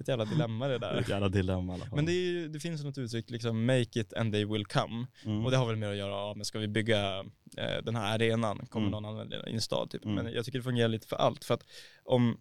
är 0.01 0.05
ett 0.05 0.09
jävla 0.09 0.25
dilemma 0.25 0.69
det 0.69 0.79
Det 0.79 0.87
är 0.87 0.93
där. 0.95 1.01
ett 1.01 1.09
jävla 1.09 1.29
dilemma 1.29 1.75
alla 1.75 1.85
fall. 1.87 1.97
Men 1.97 2.07
det, 2.07 2.13
ju- 2.13 2.49
det 2.49 2.61
finns 2.61 2.85
något 2.85 2.99
uttryck, 2.99 3.31
liksom 3.31 3.67
make 3.67 4.01
it 4.01 4.13
and 4.13 4.33
they 4.33 4.45
will 4.45 4.67
come. 4.67 5.07
mm. 5.25 5.45
Och 5.45 5.51
det 5.51 5.57
har 5.57 5.67
väl 5.67 5.77
med 5.77 5.91
att 5.91 5.97
göra, 5.97 6.11
ja, 6.11 6.35
men 6.37 6.45
ska 6.45 6.59
vi 6.59 6.69
bygga 6.69 7.19
eh, 7.57 7.83
den 7.85 7.97
här 7.97 8.15
arenan, 8.15 8.67
kommer 8.67 8.87
Mm. 8.89 9.03
någon 9.03 9.05
använda 9.13 9.37
den 9.39 9.49
i 9.49 9.55
en 9.55 9.61
stad 9.61 9.91
typ. 9.91 10.05
Mm. 10.05 10.15
Men 10.25 10.33
jag 10.33 10.45
tycker 10.45 10.59
det 10.59 10.63
fungerar 10.63 10.89
lite 10.89 11.07
för 11.07 11.17
allt. 11.17 11.45
För 11.45 11.55
att 11.55 11.65
om, 12.05 12.41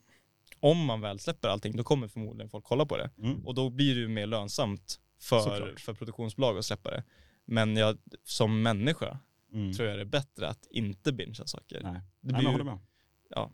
om 0.59 0.85
man 0.85 1.01
väl 1.01 1.19
släpper 1.19 1.47
allting, 1.47 1.75
då 1.77 1.83
kommer 1.83 2.07
förmodligen 2.07 2.49
folk 2.49 2.65
kolla 2.65 2.85
på 2.85 2.97
det. 2.97 3.09
Mm. 3.17 3.45
Och 3.45 3.55
då 3.55 3.69
blir 3.69 3.95
det 3.95 4.01
ju 4.01 4.07
mer 4.07 4.27
lönsamt 4.27 4.99
för, 5.21 5.39
Såklart. 5.39 5.79
för 5.79 5.93
produktionsbolag 5.93 6.57
att 6.57 6.65
släppa 6.65 6.91
det. 6.91 7.03
Men 7.45 7.75
jag, 7.77 7.97
som 8.23 8.61
människa 8.61 9.19
Mm. 9.53 9.73
tror 9.73 9.87
jag 9.89 9.97
det 9.97 10.01
är 10.01 10.05
bättre 10.05 10.47
att 10.47 10.67
inte 10.69 11.13
bingea 11.13 11.45
saker. 11.47 11.79
Nej, 11.83 11.91
Det 11.93 11.93
Nej 11.93 12.01
blir 12.21 12.31
men 12.33 12.43
jag 12.43 12.51
ju, 12.51 12.57
håller 12.57 12.63
med. 12.63 13.49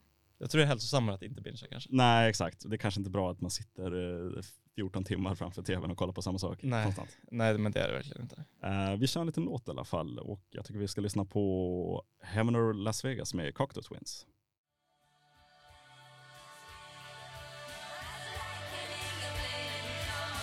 Jag 0.45 0.51
tror 0.51 0.59
det 0.59 0.65
är 0.65 0.67
hälsosammare 0.67 1.15
att 1.15 1.21
inte 1.21 1.41
bingea 1.41 1.67
kanske. 1.71 1.89
Nej 1.93 2.29
exakt. 2.29 2.69
Det 2.69 2.75
är 2.75 2.77
kanske 2.77 2.99
inte 2.99 3.09
bra 3.09 3.31
att 3.31 3.41
man 3.41 3.51
sitter 3.51 4.35
eh, 4.37 4.41
14 4.75 5.03
timmar 5.03 5.35
framför 5.35 5.61
tvn 5.63 5.91
och 5.91 5.97
kollar 5.97 6.13
på 6.13 6.21
samma 6.21 6.39
sak. 6.39 6.59
Nej. 6.63 6.83
konstant. 6.83 7.17
Nej 7.31 7.57
men 7.57 7.71
det 7.71 7.79
är 7.79 7.87
det 7.87 7.93
verkligen 7.93 8.21
inte. 8.21 8.45
Eh, 8.63 8.95
vi 8.95 9.07
kör 9.07 9.21
en 9.21 9.27
liten 9.27 9.43
låt 9.43 9.67
i 9.67 9.71
alla 9.71 9.83
fall 9.83 10.19
och 10.19 10.41
jag 10.49 10.65
tycker 10.65 10.79
vi 10.79 10.87
ska 10.87 11.01
lyssna 11.01 11.25
på 11.25 12.03
Heaven 12.23 12.55
or 12.55 12.73
Las 12.73 13.05
Vegas 13.05 13.33
med 13.33 13.55
Cocteau 13.55 13.83
Twins. 13.83 14.25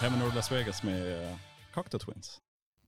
Heaven 0.01 0.23
or 0.23 0.35
Las 0.35 0.53
Vegas 0.53 0.83
med 0.83 1.31
eh, 1.31 1.37
Cocteau 1.75 1.99
Twins. 1.99 2.41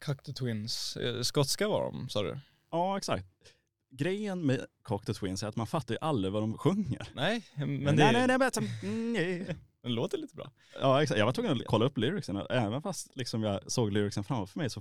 Cocteau 0.05 0.35
Twins, 0.35 0.97
eh, 0.97 1.23
skotska 1.23 1.69
var 1.69 1.85
de 1.85 2.09
sa 2.09 2.23
du? 2.23 2.39
Ja 2.71 2.97
exakt. 2.97 3.54
Grejen 3.97 4.47
med 4.47 4.67
Cocteau 4.83 5.15
Twins 5.15 5.43
är 5.43 5.47
att 5.49 5.57
man 5.57 5.67
fattar 5.67 5.95
ju 5.95 5.99
aldrig 6.01 6.33
vad 6.33 6.43
de 6.43 6.59
sjunger. 6.59 7.09
Nej, 7.15 7.45
men 7.57 7.85
det, 7.85 7.93
nej, 7.93 8.13
nej, 8.13 8.27
nej, 8.27 8.39
men, 8.39 8.51
som- 8.53 8.69
mm, 8.83 9.13
nej. 9.13 9.57
Den 9.85 9.95
låter 9.95 10.19
lite 10.19 10.35
bra. 10.35 10.51
Ja 10.81 11.03
exakt, 11.03 11.19
jag 11.19 11.27
var 11.27 11.33
tvungen 11.33 11.53
att 11.53 11.67
kolla 11.67 11.85
upp 11.85 11.99
lyricsen. 11.99 12.37
Även 12.51 12.83
fast 12.83 13.17
liksom 13.17 13.43
jag 13.43 13.73
såg 13.73 13.93
lyricsen 13.93 14.25
framför 14.25 14.59
mig 14.59 14.71
så 14.71 14.81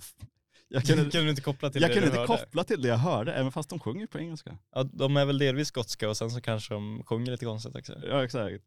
jag 0.67 0.85
Kunde, 0.85 1.09
kunde, 1.11 1.29
inte 1.29 1.41
koppla 1.41 1.69
till 1.69 1.81
jag 1.81 1.89
det 1.91 1.93
kunde 1.93 2.07
inte 2.07 2.19
hörde? 2.19 2.37
koppla 2.37 2.63
till 2.63 2.81
det 2.81 2.87
jag 2.87 2.97
hörde, 2.97 3.33
även 3.33 3.51
fast 3.51 3.69
de 3.69 3.79
sjunger 3.79 4.07
på 4.07 4.19
engelska. 4.19 4.57
Ja, 4.75 4.83
de 4.83 5.17
är 5.17 5.25
väl 5.25 5.37
delvis 5.37 5.67
skotska 5.67 6.09
och 6.09 6.17
sen 6.17 6.31
så 6.31 6.41
kanske 6.41 6.73
de 6.73 7.03
sjunger 7.05 7.31
lite 7.31 7.45
konstigt 7.45 7.75
också. 7.75 7.93
Ja 8.07 8.23
exakt. 8.23 8.63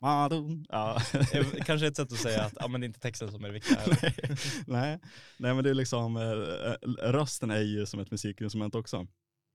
Madden. 0.00 0.66
Ja. 0.70 1.00
Eh, 1.32 1.46
Kanske 1.66 1.86
ett 1.86 1.96
sätt 1.96 2.12
att 2.12 2.18
säga 2.18 2.42
att 2.42 2.52
ja, 2.60 2.68
men 2.68 2.80
det 2.80 2.84
är 2.84 2.88
inte 2.88 3.00
texten 3.00 3.30
som 3.32 3.44
är 3.44 3.48
det 3.48 3.54
viktiga. 3.54 3.78
nej, 4.66 5.00
nej, 5.36 5.54
men 5.54 5.64
det 5.64 5.70
är 5.70 5.74
liksom, 5.74 6.16
eh, 6.16 6.22
rösten 7.12 7.50
är 7.50 7.60
ju 7.60 7.86
som 7.86 8.00
ett 8.00 8.10
musikinstrument 8.10 8.74
också. 8.74 9.06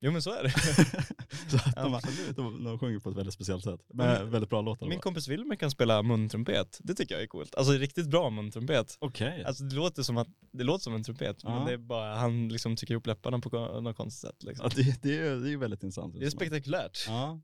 Jo 0.04 0.12
men 0.12 0.22
så 0.22 0.32
är 0.34 0.44
det. 0.44 0.50
så 1.50 1.58
de, 1.76 1.94
Absolut. 1.94 2.36
de, 2.36 2.64
de 2.64 2.80
sjunger 2.80 3.00
på 3.00 3.10
ett 3.10 3.16
väldigt 3.18 3.34
speciellt 3.34 3.64
sätt. 3.64 3.82
Men 3.94 4.16
Mm. 4.16 4.30
väldigt 4.32 4.50
bra 4.50 4.62
låtar. 4.62 4.88
Min 4.88 5.00
kompis 5.00 5.28
Wilmer 5.28 5.56
kan 5.56 5.72
spela 5.72 6.04
muntrumpet. 6.04 6.80
Det 6.84 6.94
tycker 6.96 7.16
jag 7.16 7.24
är 7.24 7.28
coolt. 7.28 7.56
Alltså 7.56 7.74
riktigt 7.74 8.08
bra 8.10 8.30
muntrumpet. 8.30 8.98
Okej. 9.00 9.44
Alltså 9.44 9.64
det 9.64 9.76
låter 9.76 10.04
som 10.04 10.18
att, 10.18 10.28
det 10.52 10.64
låter 10.64 10.84
som 10.84 10.96
en 10.96 11.04
trumpet, 11.04 11.44
men 11.44 11.54
Ja. 11.54 11.66
det 11.66 11.74
är 11.74 11.78
bara, 11.78 12.16
han 12.16 12.50
liksom 12.50 12.76
trycker 12.76 12.94
ihop 12.94 13.08
läpparna 13.08 13.40
på 13.40 13.80
något 13.82 13.98
konstigt 13.98 14.30
sätt 14.30 14.44
liksom. 14.44 14.70
Ja, 14.76 14.84
det, 14.84 15.02
det, 15.04 15.18
är, 15.18 15.36
det 15.36 15.48
är 15.48 15.52
ju 15.52 15.58
väldigt 15.58 15.84
intressant. 15.84 16.20
Det 16.20 16.26
är 16.26 16.30
spektakulärt. 16.30 17.06
Ja. 17.08 17.42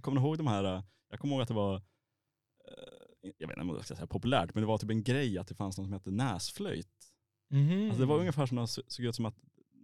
Kommer 0.00 0.20
du 0.20 0.26
ihåg 0.26 0.38
de 0.38 0.46
här, 0.46 0.82
jag 1.10 1.20
kommer 1.20 1.34
ihåg 1.34 1.42
att 1.42 1.48
det 1.48 1.54
var, 1.54 1.74
eh, 1.76 3.30
jag 3.38 3.48
vet 3.48 3.56
inte 3.56 3.60
om 3.60 3.68
jag 3.76 3.84
ska 3.84 3.94
säga 3.96 4.06
populärt, 4.06 4.54
men 4.54 4.60
det 4.62 4.66
var 4.66 4.78
typ 4.78 4.90
en 4.90 5.02
grej 5.02 5.38
att 5.38 5.48
det 5.48 5.54
fanns 5.54 5.78
något 5.78 5.86
som 5.86 5.92
hette 5.92 6.10
näsflöjt. 6.10 6.88
Mhm. 7.50 7.84
Alltså 7.84 8.00
det 8.00 8.06
var 8.06 8.18
ungefär 8.18 8.46
som, 8.46 8.56
det 8.56 8.66
såg 8.66 9.04
ut 9.04 9.14
som 9.16 9.26
att 9.26 9.36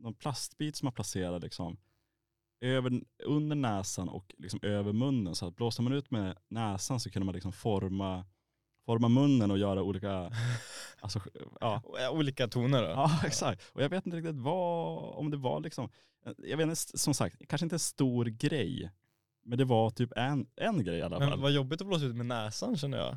någon 0.03 0.15
plastbit 0.15 0.77
som 0.77 0.87
man 0.87 0.93
placerade 0.93 1.39
liksom 1.39 1.77
över, 2.67 3.01
under 3.25 3.57
näsan 3.57 4.09
och 4.09 4.35
liksom 4.39 4.61
över 4.63 4.93
munnen. 4.93 5.35
Så 5.35 5.47
att 5.47 5.57
blåste 5.57 5.83
man 5.83 5.93
ut 5.93 6.11
med 6.11 6.37
näsan 6.49 7.01
så 7.01 7.11
kunde 7.11 7.27
man 7.27 7.35
liksom 7.35 7.53
forma, 7.53 8.25
forma 8.87 9.09
munnen 9.09 9.51
och 9.51 9.59
göra 9.59 9.83
olika, 9.83 10.33
alltså, 11.01 11.21
ja. 11.61 11.83
Olika 12.13 12.49
toner 12.49 12.83
då? 12.83 12.89
Ja, 12.89 13.11
exakt. 13.25 13.63
Och 13.73 13.83
jag 13.83 13.89
vet 13.89 14.07
inte 14.07 14.19
riktigt 14.19 14.37
vad, 14.37 15.15
om 15.19 15.31
det 15.31 15.37
var 15.37 15.61
liksom, 15.61 15.89
jag 16.39 16.57
vet 16.57 16.65
inte, 16.65 16.77
som 16.77 17.15
sagt, 17.15 17.49
kanske 17.49 17.65
inte 17.65 17.75
en 17.77 17.81
stor 17.81 18.25
grej. 18.25 18.91
Men 19.45 19.59
det 19.59 19.65
var 19.65 19.91
typ 19.91 20.13
en, 20.17 20.47
en 20.57 20.85
grej 20.85 20.99
i 20.99 21.03
alla 21.03 21.19
fall. 21.19 21.29
Men 21.31 21.41
vad 21.41 21.53
jobbigt 21.53 21.81
att 21.81 21.87
blåsa 21.87 22.05
ut 22.05 22.17
med 22.17 22.27
näsan 22.27 22.77
känner 22.77 22.99
jag. 22.99 23.17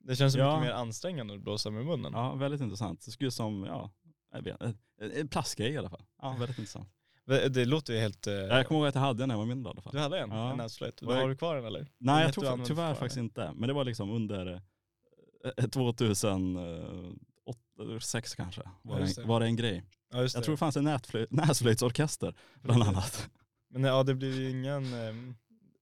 Det 0.00 0.16
känns 0.16 0.32
så 0.32 0.38
Ja. 0.38 0.56
mycket 0.60 0.68
mer 0.74 0.80
ansträngande 0.80 1.34
att 1.34 1.40
blåsa 1.40 1.70
med 1.70 1.84
munnen. 1.86 2.12
Ja, 2.12 2.34
väldigt 2.34 2.60
intressant. 2.60 3.04
Det 3.04 3.10
skulle 3.10 3.30
som, 3.30 3.64
ja, 3.64 3.90
jag 4.32 4.42
vet, 4.42 4.60
en, 4.60 4.76
en 5.14 5.28
plastgrej 5.28 5.72
i 5.72 5.76
alla 5.78 5.90
fall. 5.90 6.04
Ja, 6.22 6.36
väldigt 6.38 6.58
intressant. 6.58 6.88
Det, 7.26 7.48
det 7.48 7.64
låter 7.64 7.92
ju 7.92 7.98
helt... 7.98 8.26
eh, 8.26 8.32
Jag 8.34 8.66
kommer 8.66 8.80
ihåg 8.80 8.88
att 8.88 8.94
jag 8.94 9.02
hade 9.02 9.22
en 9.22 9.28
när 9.28 9.34
jag 9.34 9.38
var 9.38 9.46
mindre 9.46 9.70
i 9.70 9.72
alla 9.72 9.82
fall. 9.82 9.92
Du 9.92 9.98
hade 9.98 10.18
en? 10.18 10.30
Ja. 10.30 10.50
En 10.50 10.56
näsflöjt? 10.56 11.02
Vad 11.02 11.16
är- 11.16 11.20
Har 11.20 11.28
du 11.28 11.36
kvar 11.36 11.56
den 11.56 11.64
eller? 11.64 11.86
Nej, 11.98 12.24
jag 12.24 12.34
tror 12.34 12.64
tyvärr 12.66 12.94
faktiskt 12.94 13.18
inte. 13.18 13.52
Men 13.56 13.68
det 13.68 13.72
var 13.74 13.84
liksom 13.84 14.10
under 14.10 14.60
eh, 15.58 15.64
2006 15.66 18.34
kanske. 18.34 18.62
Var, 18.82 19.00
det, 19.00 19.24
var 19.24 19.40
det 19.40 19.46
en 19.46 19.56
grej. 19.56 19.82
Ja 20.12 20.22
Jag 20.22 20.30
tror 20.32 20.50
det 20.50 20.56
fanns 20.56 20.76
en 20.76 20.88
nätflöj- 20.88 21.26
näsflöjtsorkester 21.30 22.34
bland 22.62 22.82
annat. 22.82 23.28
Men 23.70 23.84
ja 23.84 24.02
det 24.02 24.14
blir 24.14 24.40
ju 24.40 24.50
ingen... 24.50 24.94
ehm, 24.94 25.36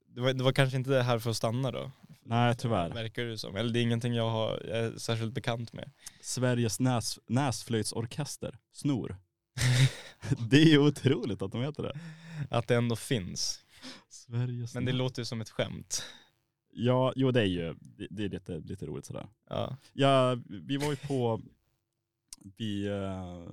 Det 0.09 0.21
var, 0.21 0.33
det 0.33 0.45
var 0.45 0.53
kanske 0.53 0.77
inte 0.77 0.91
det 0.91 1.03
här 1.03 1.19
för 1.19 1.31
att 1.31 1.37
stanna 1.37 1.71
då? 1.71 1.91
Nej 2.27 2.55
tyvärr. 2.57 2.91
Verkar 2.91 3.25
det 3.25 3.39
som. 3.39 3.57
Eller 3.57 3.73
det 3.73 3.79
är 3.79 3.83
ingenting 3.83 4.15
jag, 4.15 4.31
har, 4.31 4.63
jag 4.69 4.79
är 4.79 4.99
särskilt 4.99 5.35
bekant 5.35 5.73
med. 5.73 5.91
Sveriges 6.21 6.81
näs, 6.81 7.19
näsflöjtsorkester, 7.27 8.59
Snor. 8.73 9.17
det 10.51 10.57
är 10.63 10.67
ju 10.69 10.79
otroligt 10.79 11.43
att 11.43 11.53
de 11.53 11.63
heter 11.63 11.83
det. 11.83 11.99
Att 12.51 12.69
det 12.69 12.77
ändå 12.77 12.97
finns. 12.97 13.65
Sveriges 14.09 14.75
Men 14.75 14.85
det 14.85 14.93
låter 14.93 15.23
ju 15.23 15.27
som 15.27 15.41
ett 15.41 15.51
skämt. 15.51 16.03
Ja, 16.77 17.13
jo 17.17 17.31
det 17.31 17.41
är 17.41 17.45
ju, 17.47 17.75
det, 17.81 18.07
det 18.11 18.25
är 18.25 18.29
lite, 18.29 18.59
lite 18.59 18.87
roligt 18.87 19.05
sådär. 19.05 19.27
Ja. 19.51 19.77
Ja, 19.93 20.39
vi 20.49 20.77
var 20.77 20.91
ju 20.91 20.97
på, 20.97 21.41
vi, 22.57 22.89
uh, 22.89 23.49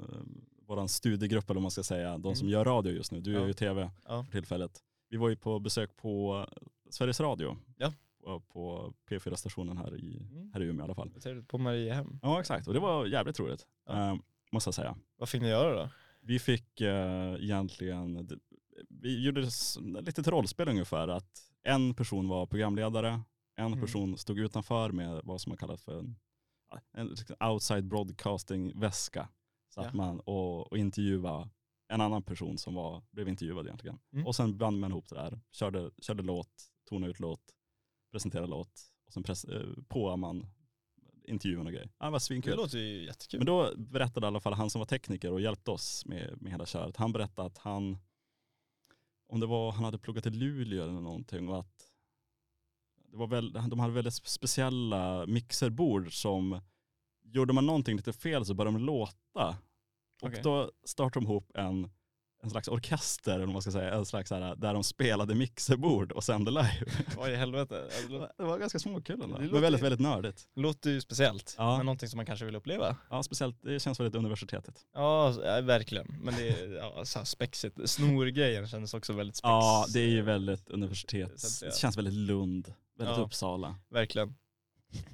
våran 0.68 0.90
studiegrupp 0.90 1.50
eller 1.50 1.56
vad 1.56 1.62
man 1.62 1.72
ska 1.72 1.84
säga, 1.84 2.18
de 2.18 2.36
som 2.36 2.48
Mm. 2.48 2.54
gör 2.54 2.66
radio 2.66 2.94
just 2.94 3.12
nu, 3.12 3.22
du 3.22 3.34
Ja. 3.34 3.42
är 3.42 3.48
ju 3.48 3.54
tv 3.54 3.92
Ja. 4.06 4.24
för 4.24 4.32
tillfället. 4.32 4.80
Vi 5.10 5.18
var 5.18 5.30
ju 5.30 5.36
på 5.36 5.60
besök 5.60 5.98
på 5.98 6.46
Sveriges 6.90 7.20
Radio. 7.20 7.58
Ja. 7.78 7.94
På, 8.24 8.40
på 8.40 8.94
P4-stationen 9.10 9.78
här 9.78 9.96
i, 9.96 10.18
Mm. 10.32 10.52
här 10.54 10.62
i 10.62 10.66
Umeå 10.66 10.84
i 10.84 10.84
alla 10.84 10.96
fall. 10.96 11.12
På 11.48 11.58
Mariehem. 11.58 12.20
Ja 12.22 12.40
exakt, 12.40 12.68
och 12.68 12.74
det 12.74 12.80
var 12.80 13.06
jävligt 13.06 13.40
roligt. 13.40 13.66
Ja. 13.88 14.12
eh, 14.12 14.16
måste 14.52 14.68
jag 14.68 14.76
säga. 14.76 14.98
Vad 15.18 15.30
fick 15.30 15.42
ni 15.42 15.48
göra 15.48 15.84
då? 15.84 15.90
Vi 16.22 16.40
fick 16.40 16.82
eh, 16.82 17.34
egentligen, 17.40 18.30
vi 18.90 19.24
gjorde 19.26 19.50
lite 20.02 20.22
rollspel 20.32 20.70
ungefär, 20.70 21.08
att 21.08 21.52
en 21.64 21.94
person 21.94 22.28
var 22.28 22.46
programledare, 22.46 23.22
en 23.56 23.66
Mm. 23.66 23.80
person 23.82 24.18
stod 24.18 24.40
utanför 24.40 24.92
med 24.92 25.22
vad 25.24 25.42
som 25.42 25.50
man 25.50 25.58
kallar 25.58 25.78
för 25.78 26.00
en, 26.00 26.16
en 26.94 27.08
liksom 27.08 27.36
outside 27.40 27.84
broadcasting 27.88 28.80
väska. 28.80 29.30
Så 29.70 29.82
att 29.82 29.88
Ja. 29.88 29.94
man, 29.94 30.20
och, 30.20 30.72
och 30.72 30.78
intervjua 30.78 31.50
en 31.88 32.02
annan 32.02 32.24
person 32.24 32.58
som 32.58 32.74
var, 32.76 33.04
blev 33.12 33.28
intervjuad 33.30 33.66
egentligen. 33.66 34.00
Mm. 34.14 34.28
Och 34.28 34.36
sen 34.36 34.58
band 34.58 34.80
man 34.80 34.92
ihop 34.92 35.10
det 35.10 35.16
där, 35.16 35.40
körde, 35.52 35.92
körde 36.02 36.24
låt, 36.24 36.50
tonade 36.90 37.12
ut 37.12 37.20
låt, 37.20 37.42
presenterade 38.12 38.48
låt 38.48 38.82
och 39.06 39.14
sen 39.14 39.24
eh, 39.54 39.84
på 39.88 40.18
man 40.18 40.46
intervjun 41.32 41.66
och 41.68 41.74
grejer. 41.74 41.90
Ja, 42.00 42.06
det 42.06 42.12
var 42.12 42.20
Det 42.20 42.24
svinkul. 42.24 42.56
låter 42.56 42.78
ju 42.78 43.06
jättekul. 43.06 43.40
Men 43.40 43.46
då 43.46 43.74
berättade 43.78 44.26
i 44.26 44.28
alla 44.28 44.40
fall 44.40 44.54
han 44.54 44.70
som 44.70 44.80
var 44.80 44.86
tekniker 44.86 45.32
och 45.32 45.42
hjälpte 45.42 45.72
oss 45.72 46.06
med, 46.06 46.42
med 46.42 46.52
hela 46.52 46.66
köret. 46.66 46.98
Han 46.98 47.12
berättade 47.12 47.46
att 47.48 47.58
han, 47.58 47.98
om 49.28 49.40
det 49.40 49.46
var, 49.46 49.72
han 49.72 49.84
hade 49.84 49.98
pluggat 50.00 50.26
i 50.26 50.30
Luleå 50.30 50.84
eller 50.84 50.94
någonting 50.94 51.50
och 51.50 51.60
att 51.60 51.88
det 53.12 53.18
var 53.18 53.28
väl, 53.28 53.54
de 53.54 53.80
hade 53.80 53.94
väldigt 53.94 54.14
speciella 54.14 55.26
mixerbord 55.26 56.22
som, 56.22 56.62
gjorde 57.24 57.54
man 57.54 57.66
någonting 57.66 57.96
lite 57.98 58.14
fel 58.14 58.46
så 58.46 58.54
började 58.54 58.78
de 58.78 58.84
låta. 58.86 59.58
Och 60.22 60.28
Okej. 60.28 60.40
då 60.44 60.72
startade 60.84 61.26
de 61.26 61.32
ihop 61.32 61.52
en, 61.58 61.90
en 62.44 62.50
slags 62.50 62.68
orkester, 62.68 63.36
eller 63.36 63.46
man 63.46 63.62
ska 63.62 63.72
säga, 63.72 63.94
en 63.94 64.06
slags 64.06 64.32
här, 64.32 64.56
där 64.56 64.74
de 64.74 64.84
spelade 64.84 65.36
mixerbord 65.36 66.12
och 66.12 66.24
sände 66.24 66.52
live. 66.52 66.86
Vad 67.18 67.32
i 67.32 67.36
helvete? 67.36 67.88
Det 68.38 68.44
var 68.44 68.58
ganska 68.58 68.80
småkul 68.80 69.22
ändå. 69.22 69.38
Det 69.38 69.44
Det 69.48 69.54
var 69.54 69.60
väldigt, 69.60 69.82
väldigt 69.82 70.00
nördigt. 70.00 70.48
Låter 70.56 70.90
ju 70.90 71.02
speciellt. 71.02 71.56
Ja. 71.58 71.78
Men 71.78 71.86
någonting 71.86 72.10
som 72.10 72.18
man 72.18 72.26
kanske 72.26 72.46
vill 72.46 72.56
uppleva. 72.56 72.96
Ja, 73.10 73.24
speciellt, 73.24 73.58
det 73.62 73.80
känns 73.80 74.00
väldigt 74.00 74.16
universitetet. 74.16 74.76
Ja, 74.94 75.32
verkligen. 75.64 76.16
Men 76.22 76.36
det 76.36 76.50
är 76.50 76.76
ja, 76.76 77.06
så 77.06 77.20
här 77.20 77.26
spexigt. 77.26 77.90
Snorgrejen 77.90 78.68
kändes 78.68 78.94
också 78.94 79.14
väldigt 79.14 79.36
spex. 79.36 79.48
Ja, 79.48 79.86
det 79.94 80.00
är 80.00 80.10
ju 80.10 80.22
väldigt 80.22 80.70
universitet. 80.70 81.62
Det 81.62 81.76
känns 81.76 81.98
väldigt 81.98 82.14
Lund, 82.14 82.74
väldigt 82.98 83.18
Ja. 83.18 83.24
Uppsala. 83.24 83.76
Verkligen. 83.90 84.36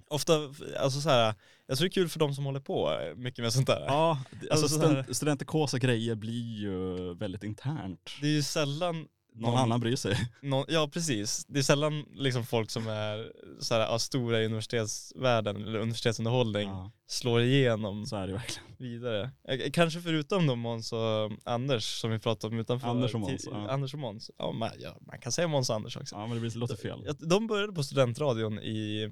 Ofta, 0.10 0.34
alltså 0.80 1.02
så 1.02 1.10
här, 1.10 1.34
jag 1.68 1.78
tror 1.78 1.86
det 1.86 1.92
är 1.92 1.94
kul 1.94 2.10
för 2.10 2.20
de 2.20 2.34
som 2.34 2.46
håller 2.46 2.60
på 2.60 3.00
mycket 3.16 3.44
med 3.44 3.54
sånt 3.54 3.68
där. 3.68 3.86
Ja, 3.88 4.20
det- 4.32 4.36
alltså 4.52 4.66
Alltså 4.66 4.80
student, 4.80 5.16
studentikosa 5.16 5.78
grejer 5.78 6.16
blir 6.16 6.60
ju 6.62 7.14
väldigt 7.14 7.44
internt. 7.44 8.10
Det 8.22 8.28
är 8.28 8.32
ju 8.32 8.44
sällan 8.44 9.08
Någon 9.34 9.52
någon- 9.52 9.60
annan 9.62 9.80
bryr 9.80 9.96
sig. 9.96 10.16
Någon, 10.42 10.66
ja 10.68 10.90
precis. 10.94 11.46
Det 11.48 11.60
är 11.60 11.64
sällan 11.64 12.06
liksom 12.16 12.46
folk 12.46 12.70
som 12.72 12.88
är 12.88 13.32
så 13.60 13.76
här, 13.76 13.98
stora 13.98 14.42
i 14.42 14.46
universitetsvärlden 14.46 15.56
eller 15.56 15.80
universitetsunderhållning 15.80 16.70
Ja, 16.70 16.92
slår 17.08 17.42
igenom 17.42 18.06
så 18.06 18.16
är 18.16 18.28
det 18.28 18.34
verkligen. 18.34 18.64
vidare. 18.78 19.32
Eh, 19.48 19.72
Kanske 19.74 20.02
förutom 20.02 20.48
då 20.48 20.56
Måns 20.56 20.94
och 20.94 21.32
Anders 21.44 21.84
som 22.02 22.12
vi 22.12 22.20
pratade 22.20 22.54
om 22.54 22.60
utanför. 22.60 22.88
Anders 22.88 23.14
och 23.14 23.20
Måns, 23.20 23.48
ja. 23.52 23.70
Anders 23.70 23.94
och 23.94 24.00
Måns. 24.00 24.32
Ja, 24.38 24.52
man, 24.52 24.70
ja, 24.80 24.98
man 25.02 25.20
kan 25.20 25.32
säga 25.32 25.48
Måns 25.48 25.70
och 25.70 25.76
Anders 25.76 25.98
också. 25.98 26.16
Ja, 26.16 26.28
men 26.28 26.36
det 26.36 26.42
blir, 26.42 26.58
låter 26.60 26.76
fel. 26.76 27.04
Ja, 27.06 27.14
De 27.20 27.48
började 27.48 27.74
på 27.74 27.84
studentradion 27.84 28.60
i, 28.60 29.10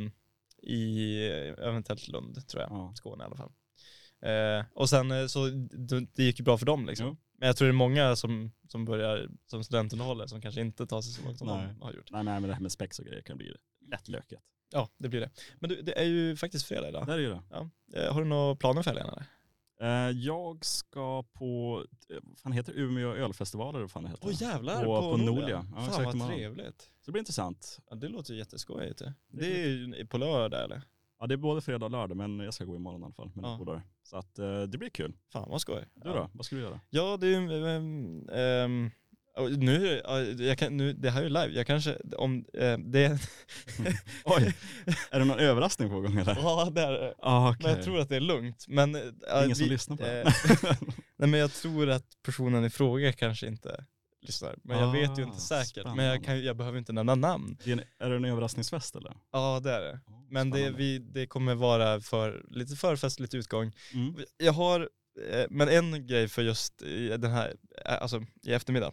i 0.66 1.28
eventuellt 1.57 2.07
Lund 2.07 2.47
tror 2.47 2.63
jag. 2.63 2.72
Ja. 2.72 2.93
Skåne 2.95 3.24
i 3.24 3.26
alla 3.26 3.36
fall. 3.36 3.51
Eh, 4.22 4.66
och 4.74 4.89
sen 4.89 5.11
eh, 5.11 5.28
så 5.28 5.45
det, 5.47 5.99
det 5.99 6.24
gick 6.24 6.39
ju 6.39 6.43
bra 6.45 6.57
för 6.57 6.66
dem 6.66 6.86
liksom. 6.86 7.07
Jo. 7.07 7.18
Men 7.39 7.47
jag 7.47 7.57
tror 7.57 7.68
det 7.68 7.72
är 7.72 7.74
många 7.74 8.16
som, 8.16 8.51
som 8.68 8.86
börjar 8.86 9.30
som 9.45 9.63
studentunderhållare 9.63 10.28
som 10.28 10.41
kanske 10.41 10.61
inte 10.61 10.88
tar 10.88 11.01
sig 11.01 11.13
så 11.13 11.24
långt 11.26 11.38
som 11.38 11.47
Nej. 11.47 11.68
de 11.68 11.82
har 11.82 11.93
gjort. 11.93 12.11
Nej, 12.11 12.24
nej, 12.24 12.39
men 12.39 12.47
det 12.47 12.53
här 12.53 12.61
med 12.61 12.72
spex 12.72 12.99
och 12.99 13.05
grejer 13.05 13.22
kan 13.22 13.38
bli 13.38 13.55
lätt 13.91 14.07
lökigt. 14.07 14.41
Ja, 14.72 14.89
det 14.97 15.09
blir 15.09 15.22
det. 15.22 15.30
Men 15.59 15.70
du, 15.70 15.82
det 15.82 15.99
är 15.99 16.05
ju 16.05 16.36
faktiskt 16.36 16.68
fredag 16.68 16.89
idag. 16.89 17.07
Det 17.07 17.13
är 17.13 17.18
ju 17.18 17.30
det. 17.30 17.41
Ja. 17.51 17.70
Eh, 17.93 18.13
har 18.13 18.22
du 18.22 18.28
några 18.28 18.55
planer 18.55 18.84
för 18.84 18.91
helgen 18.91 19.07
eller? 19.07 19.26
Eh, 19.82 19.88
Jag 20.09 20.65
ska 20.65 21.23
på, 21.23 21.84
eh, 22.09 22.17
vad 22.23 22.39
fan 22.39 22.51
heter 22.51 22.73
det? 22.73 22.80
Umeå 22.80 23.13
ölfestival 23.15 23.69
eller 23.76 23.82
vad 23.84 23.91
fan 23.91 24.03
det 24.03 24.09
heter. 24.09 24.28
Åh 24.28 24.41
jävlar, 24.41 24.86
på, 24.86 25.01
på, 25.01 25.11
på. 25.11 25.17
Nolia. 25.17 25.67
Ja, 25.76 25.82
Fan 25.82 26.03
vad 26.03 26.28
trevligt. 26.28 26.82
Så 26.82 27.05
det 27.05 27.11
blir 27.11 27.19
intressant. 27.19 27.80
Ja, 27.89 27.95
det 27.95 28.07
låter 28.07 28.34
ju 28.34 28.39
jätteskojigt. 28.39 28.99
Det, 28.99 29.13
Det 29.28 29.61
är 29.63 29.67
ju 29.67 30.07
på 30.07 30.17
lördag 30.17 30.63
eller? 30.63 30.82
Ja, 31.19 31.28
det 31.28 31.36
är 31.36 31.38
både 31.38 31.61
fredag 31.61 31.86
och 31.86 31.91
lördag, 31.91 32.17
men 32.17 32.39
jag 32.39 32.53
ska 32.53 32.65
gå 32.65 32.76
imorgon 32.76 33.01
i 33.01 33.05
alla 33.05 33.13
fall 33.13 33.32
med 33.34 33.45
Ja. 33.45 33.59
ja. 33.67 33.82
Så 34.03 34.17
att 34.17 34.39
eh, 34.39 34.61
det 34.61 34.78
blir 34.78 34.89
kul. 34.89 35.13
Fan 35.32 35.49
vad 35.49 35.61
skoj. 35.61 35.86
Du 35.93 36.09
ja. 36.09 36.15
då? 36.15 36.30
Vad 36.34 36.45
ska 36.45 36.55
du 36.55 36.61
göra? 36.61 36.80
Ja, 36.89 37.17
det 37.17 37.28
är 37.28 37.36
ehm, 37.36 38.91
och 39.05 39.05
nu, 39.57 40.01
ja, 40.03 40.19
jag 40.21 40.57
kan, 40.57 40.77
nu, 40.77 40.93
det 40.93 41.09
här 41.09 41.19
är 41.19 41.23
ju 41.23 41.29
live, 41.29 41.49
jag 41.49 41.67
kanske, 41.67 41.97
om 42.17 42.45
eh, 42.53 42.77
det... 42.77 43.19
Oj, 44.25 44.53
är 45.11 45.19
det 45.19 45.25
någon 45.25 45.39
överraskning 45.39 45.89
på 45.89 46.01
gång 46.01 46.17
eller? 46.17 46.36
ja, 46.36 46.69
det 46.75 46.81
är 46.81 46.91
det. 46.91 47.13
Ah, 47.19 47.49
okej. 47.49 47.59
Men 47.63 47.71
jag 47.75 47.83
tror 47.83 47.99
att 47.99 48.09
det 48.09 48.15
är 48.15 48.19
lugnt. 48.19 48.65
Men, 48.67 48.95
eh, 48.95 49.01
Ingen 49.43 49.55
som 49.55 49.63
vi- 49.63 49.69
lyssnar 49.69 49.97
på 49.97 50.03
det. 50.03 50.21
eh, 50.21 50.31
Nej 51.17 51.29
men 51.29 51.39
jag 51.39 51.51
tror 51.53 51.89
att 51.89 52.05
personen 52.25 52.65
i 52.65 52.69
fråga 52.69 53.13
kanske 53.13 53.47
inte 53.47 53.86
lyssnar. 54.21 54.55
Men 54.63 54.79
jag 54.79 54.91
vet 54.91 55.19
ju 55.19 55.23
Ah, 55.23 55.27
inte 55.27 55.41
säkert. 55.41 55.75
Men 55.86 55.86
jag, 55.86 55.95
spännande. 55.95 56.25
kan, 56.25 56.43
jag 56.43 56.57
behöver 56.57 56.77
inte 56.77 56.93
nämna 56.93 57.15
namn. 57.15 57.57
Det 57.63 57.69
är, 57.71 57.73
en, 57.73 57.83
är 57.99 58.09
det 58.09 58.15
en 58.15 58.25
överraskningsfest 58.25 58.95
eller? 58.95 59.13
Ja 59.31 59.59
det 59.63 59.71
är 59.71 59.81
det. 59.81 59.99
Men 60.29 60.49
det, 60.49 60.57
Spännande. 60.57 60.77
vi, 60.77 60.99
det 60.99 61.27
kommer 61.27 61.55
vara 61.55 62.01
för 62.01 62.45
lite 62.49 62.75
förfestligt 62.75 63.33
utgång. 63.33 63.71
Mm. 63.93 64.15
Jag 64.38 64.53
har, 64.53 64.89
eh, 65.31 65.45
men 65.49 65.69
en 65.69 66.07
grej 66.07 66.27
för 66.27 66.41
just 66.41 66.73
den 67.19 67.31
här, 67.31 67.53
eh, 67.86 68.01
alltså 68.01 68.23
i 68.43 68.53
eftermiddag. 68.53 68.91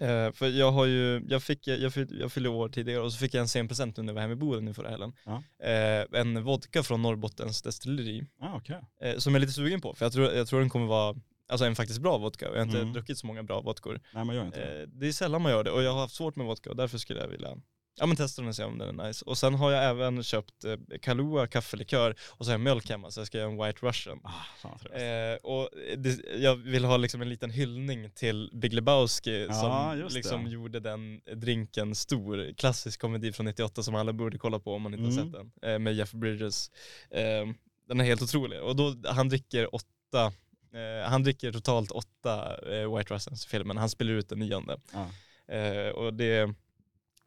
Eh, 0.00 0.32
för 0.32 0.48
jag 0.48 0.72
har 0.72 0.86
ju, 0.86 1.22
jag 1.28 1.42
fick, 1.42 1.66
jag, 1.66 1.92
fyll, 1.94 2.18
jag 2.20 2.32
fyllde 2.32 2.48
år 2.48 2.68
tidigare 2.68 3.00
och 3.02 3.12
så 3.12 3.18
fick 3.18 3.34
jag 3.34 3.40
en 3.40 3.48
sen 3.48 3.68
present 3.68 3.96
när 3.96 4.04
jag 4.04 4.14
var 4.14 4.20
hemma 4.20 4.32
i 4.32 4.36
Boden 4.36 4.64
nu 4.64 4.74
förra 4.74 4.90
helgen. 4.90 5.12
Ja. 5.24 5.42
Eh, 5.66 6.20
en 6.20 6.44
vodka 6.44 6.82
från 6.82 7.02
Norrbottens 7.02 7.62
destilleri. 7.62 8.26
Ah, 8.40 8.56
okej. 8.56 8.80
Eh, 9.02 9.16
som 9.18 9.32
jag 9.34 9.38
är 9.38 9.40
lite 9.40 9.52
sugen 9.52 9.80
på, 9.80 9.94
för 9.94 10.04
jag 10.04 10.12
tror, 10.12 10.32
jag 10.32 10.46
tror 10.48 10.60
den 10.60 10.68
kommer 10.70 10.86
vara 10.86 11.16
Alltså 11.48 11.66
en 11.66 11.76
faktiskt 11.76 12.00
bra 12.00 12.18
vodka 12.18 12.48
och 12.48 12.54
jag 12.56 12.60
har 12.60 12.66
inte 12.66 12.78
Mm. 12.80 12.92
druckit 12.92 13.18
så 13.18 13.26
många 13.26 13.42
bra 13.42 13.60
vodkor. 13.60 14.00
Nej 14.14 14.24
man 14.24 14.36
gör 14.36 14.46
inte 14.46 14.60
det. 14.60 14.82
Eh, 14.82 14.88
det 14.88 15.08
är 15.08 15.12
sällan 15.12 15.42
man 15.42 15.52
gör 15.52 15.64
det 15.64 15.70
och 15.70 15.82
jag 15.82 15.92
har 15.92 16.00
haft 16.00 16.14
svårt 16.14 16.36
med 16.36 16.46
vodka 16.46 16.70
och 16.70 16.76
därför 16.76 16.98
skulle 16.98 17.20
jag 17.20 17.28
vilja 17.28 17.56
Ja 17.98 18.06
men 18.06 18.16
testa 18.16 18.42
den 18.42 18.48
och 18.48 18.56
se 18.56 18.64
om 18.64 18.78
den 18.78 19.00
är 19.00 19.06
nice. 19.08 19.24
Och 19.24 19.38
sen 19.38 19.54
har 19.54 19.70
jag 19.70 19.84
även 19.84 20.22
köpt 20.22 20.64
eh, 20.64 20.76
Kahlua 21.02 21.46
kaffelikör 21.46 22.14
och 22.28 22.44
så 22.44 22.50
har 22.50 22.54
jag 22.54 22.60
mjölk 22.60 22.90
hemma 22.90 23.10
så 23.10 23.20
jag 23.20 23.26
ska 23.26 23.38
göra 23.38 23.50
en 23.50 23.56
white 23.64 23.86
russian. 23.86 24.20
Ah, 24.24 24.30
fan. 24.58 24.78
Eh, 24.92 25.34
och 25.42 25.68
det, 25.96 26.20
jag 26.38 26.56
vill 26.56 26.84
ha 26.84 26.96
liksom 26.96 27.22
en 27.22 27.28
liten 27.28 27.50
hyllning 27.50 28.10
till 28.10 28.50
Big 28.54 28.72
Lebowski 28.72 29.46
Ja, 29.48 29.54
som 29.94 30.08
liksom 30.14 30.44
det. 30.44 30.50
gjorde 30.50 30.80
den 30.80 31.20
drinken 31.34 31.94
stor. 31.94 32.52
Klassisk 32.56 33.00
komedi 33.00 33.32
från 33.32 33.46
98 33.46 33.82
som 33.82 33.94
alla 33.94 34.12
borde 34.12 34.38
kolla 34.38 34.58
på 34.58 34.74
om 34.74 34.82
man 34.82 34.94
inte 34.94 35.04
har 35.04 35.12
Mm. 35.12 35.24
sett 35.24 35.32
den. 35.62 35.72
Eh, 35.72 35.78
med 35.78 35.94
Jeff 35.94 36.12
Bridges. 36.12 36.70
Eh, 37.10 37.46
den 37.88 38.00
är 38.00 38.04
helt 38.04 38.22
otrolig. 38.22 38.62
Och 38.62 38.76
då, 38.76 38.94
han 39.06 39.28
dricker 39.28 39.74
åtta 39.74 40.32
eh, 40.74 41.08
han 41.10 41.22
dricker 41.22 41.52
totalt 41.52 41.90
åtta 41.90 42.56
eh, 42.72 42.96
White 42.96 43.14
Russians 43.14 43.46
i 43.46 43.48
filmen. 43.48 43.76
Han 43.76 43.88
spelar 43.90 44.12
ut 44.12 44.28
den 44.28 44.38
nionde. 44.38 44.80
Ja. 44.92 45.06
Eh, 45.54 45.88
och 45.88 46.14
det, 46.14 46.54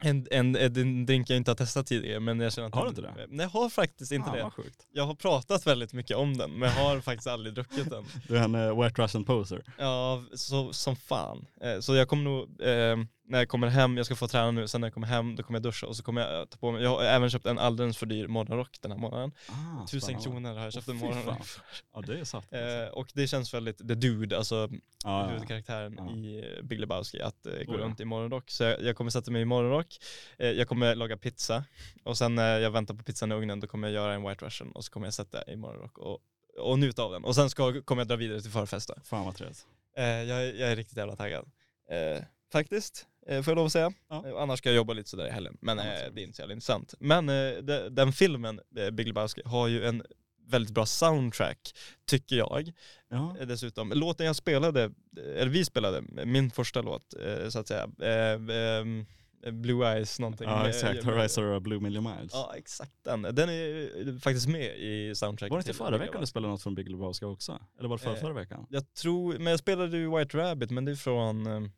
En, 0.02 0.28
en, 0.32 0.56
en 0.56 1.06
drink 1.06 1.30
jag 1.30 1.38
inte 1.38 1.52
har 1.52 1.56
testat 1.56 1.88
tidigare 1.88 2.20
men 2.20 2.40
jag 2.40 2.54
känner 2.54 2.68
att 2.68 2.76
Har 2.76 2.84
du 2.84 2.90
inte 2.90 3.02
det? 3.02 3.14
Nej 3.30 3.50
jag 3.54 3.60
har 3.60 3.70
faktiskt 3.70 4.12
inte 4.12 4.30
Fan, 4.30 4.38
det. 4.38 4.52
sjukt. 4.52 4.88
Jag 4.92 5.04
har 5.04 5.16
pratat 5.16 5.68
väldigt 5.68 5.94
mycket 5.94 6.18
om 6.18 6.38
den 6.38 6.52
men 6.52 6.70
jag 6.70 6.84
har 6.84 7.00
faktiskt 7.02 7.28
aldrig 7.28 7.56
druckit 7.56 7.90
den. 7.90 8.06
Du 8.28 8.38
är 8.38 8.44
en 8.44 8.56
uh, 8.56 8.82
wet 8.82 9.00
russian 9.00 9.26
poser. 9.26 9.64
Ja, 9.78 10.24
så, 10.34 10.74
som 10.74 10.96
fan. 10.96 11.46
Eh, 11.62 11.80
så 11.80 11.96
jag 11.96 12.08
kommer 12.08 12.24
nog, 12.24 12.62
eh, 12.62 12.98
när 13.30 13.40
jag 13.40 13.50
kommer 13.50 13.68
hem, 13.68 13.98
jag 13.98 14.06
ska 14.06 14.16
få 14.16 14.28
träna 14.28 14.52
nu, 14.52 14.68
sen 14.68 14.82
när 14.82 14.88
jag 14.88 14.94
kommer 14.94 15.08
hem 15.08 15.36
då 15.36 15.44
kommer 15.44 15.58
jag 15.60 15.64
duscha 15.64 15.88
och 15.88 15.96
så 15.96 16.04
kommer 16.04 16.22
jag 16.22 16.50
ta 16.50 16.58
på 16.58 16.72
mig, 16.72 16.84
jag 16.84 16.90
har 16.90 17.04
även 17.04 17.30
köpt 17.30 17.46
en 17.46 17.60
alldeles 17.60 17.98
för 17.98 18.06
dyr 18.06 18.28
morgonrock 18.28 18.78
den 18.82 18.92
här 18.92 18.98
månaden. 19.00 19.32
Ah, 19.48 19.86
Tusen 19.88 20.02
spännande. 20.02 20.24
kronor 20.24 20.54
har 20.58 20.64
jag 20.64 20.74
köpt 20.74 20.88
Åh, 20.90 20.94
en 20.96 21.00
morgonrock. 21.00 21.48
Ja 21.94 22.02
det 22.02 22.20
är 22.20 22.24
satt. 22.24 22.54
Eh, 22.54 22.94
och 22.94 23.08
det 23.14 23.28
känns 23.28 23.54
väldigt, 23.54 23.78
the 23.78 23.84
dude, 23.96 24.38
alltså 24.38 24.56
ja, 25.04 25.22
ja. 25.22 25.28
huvudkaraktären 25.28 25.96
Ja. 25.98 26.12
i 26.16 26.40
eh, 26.58 26.64
Big 26.64 26.80
Lebowski, 26.80 27.22
att 27.22 27.46
eh, 27.46 27.52
gå 27.54 27.74
Oh, 27.74 27.80
ja. 27.80 27.86
runt 27.86 28.00
i 28.00 28.06
morgonrock. 28.06 28.50
Så 28.52 28.64
jag, 28.64 28.82
jag 28.82 28.96
kommer 28.96 29.12
sätta 29.12 29.32
mig 29.32 29.42
i 29.42 29.46
morgonrock, 29.46 29.98
eh, 30.38 30.48
jag 30.52 30.68
kommer 30.68 30.96
laga 30.96 31.18
pizza 31.18 31.64
och 32.04 32.18
sen 32.18 32.36
när 32.36 32.60
jag 32.60 32.72
väntar 32.72 32.94
på 32.94 33.04
pizzan 33.04 33.32
i 33.32 33.36
ugnen 33.36 33.60
då 33.60 33.68
kommer 33.68 33.88
jag 33.88 33.96
göra 33.96 34.14
en 34.14 34.24
white 34.30 34.46
russian 34.46 34.72
och 34.72 34.86
så 34.86 34.92
kommer 34.92 35.08
jag 35.08 35.14
sätta 35.14 35.52
i 35.52 35.56
morgonrock 35.56 35.98
och, 35.98 36.20
och 36.58 36.80
njuta 36.80 37.04
av 37.04 37.12
den. 37.12 37.24
Och 37.24 37.36
sen 37.36 37.50
ska, 37.50 37.82
kommer 37.82 38.02
jag 38.02 38.08
dra 38.08 38.16
vidare 38.16 38.42
till 38.42 38.52
förfesta. 38.52 38.94
Fan 39.04 39.26
vad 39.26 39.36
trevligt. 39.36 39.66
Eh, 39.98 40.04
jag, 40.06 40.44
är- 40.44 40.54
jag 40.60 40.72
är 40.72 40.76
riktigt 40.76 40.98
jävla 40.98 41.16
taggad. 41.16 41.46
Eh, 41.92 42.24
faktiskt, 42.52 43.06
eh, 43.30 43.42
får 43.42 43.52
jag 43.52 43.56
lov 43.56 43.66
att 43.66 43.72
säga. 43.72 43.94
Ja. 44.10 44.28
Eh, 44.28 44.42
annars 44.42 44.60
ska 44.60 44.70
jag 44.70 44.76
jobba 44.76 44.94
lite 44.94 45.10
sådär 45.10 45.28
i 45.28 45.32
helgen. 45.32 45.58
Men 45.62 45.80
eh, 45.80 45.86
det 45.86 46.22
är 46.22 46.24
inte 46.24 46.36
så 46.36 46.42
jävla 46.42 46.54
intressant. 46.54 46.94
Men 47.00 47.30
eh, 47.30 47.52
de, 47.62 47.90
den 47.90 48.14
filmen, 48.14 48.60
Big 48.92 49.08
Lebowski, 49.08 49.42
har 49.46 49.68
ju 49.68 49.86
en 49.86 50.04
väldigt 50.48 50.74
bra 50.74 50.86
soundtrack, 50.86 51.74
tycker 52.06 52.36
jag. 52.36 52.72
Ja. 53.10 53.36
Dessutom, 53.48 53.92
låten 53.92 54.26
jag 54.26 54.36
spelade, 54.36 54.92
eller 55.18 55.52
vi 55.52 55.66
spelade, 55.66 56.02
min 56.26 56.52
första 56.52 56.82
låt 56.82 57.14
så 57.50 57.60
att 57.60 57.68
säga, 57.68 57.90
eh, 58.02 58.56
ehm, 58.56 59.06
Blue 59.52 59.88
Eyes 59.88 60.20
någonting. 60.20 60.50
Ja 60.50 60.70
exakt, 60.70 61.04
Horizon 61.04 61.44
och 61.44 61.62
Blue 61.62 61.80
Million 61.80 62.04
Miles. 62.04 62.32
Ja 62.34 62.54
exakt 62.58 62.92
den, 63.04 63.22
den 63.22 63.50
är 63.50 64.20
faktiskt 64.20 64.48
med 64.48 64.78
i 64.78 65.16
soundtracket. 65.16 65.52
Var 65.52 65.58
det 65.58 65.62
inte 65.62 65.74
förra 65.74 65.98
veckan 65.98 66.22
du 66.22 66.28
spelade 66.28 66.52
något 66.52 66.64
från 66.64 66.76
Big 66.76 66.90
Lebowski 66.90 67.26
också? 67.26 67.60
Eller 67.80 67.90
var 67.90 67.98
det 67.98 68.04
förra, 68.04 68.14
Eh, 68.14 68.22
förra 68.22 68.34
veckan? 68.34 68.66
Jag 68.70 68.94
tror, 68.94 69.38
men 69.38 69.48
jag 69.48 69.60
spelade 69.60 69.98
ju 69.98 70.18
White 70.18 70.38
Rabbit 70.38 70.72
men 70.72 70.86
det 70.86 70.92
är 70.92 70.96
från 70.96 71.72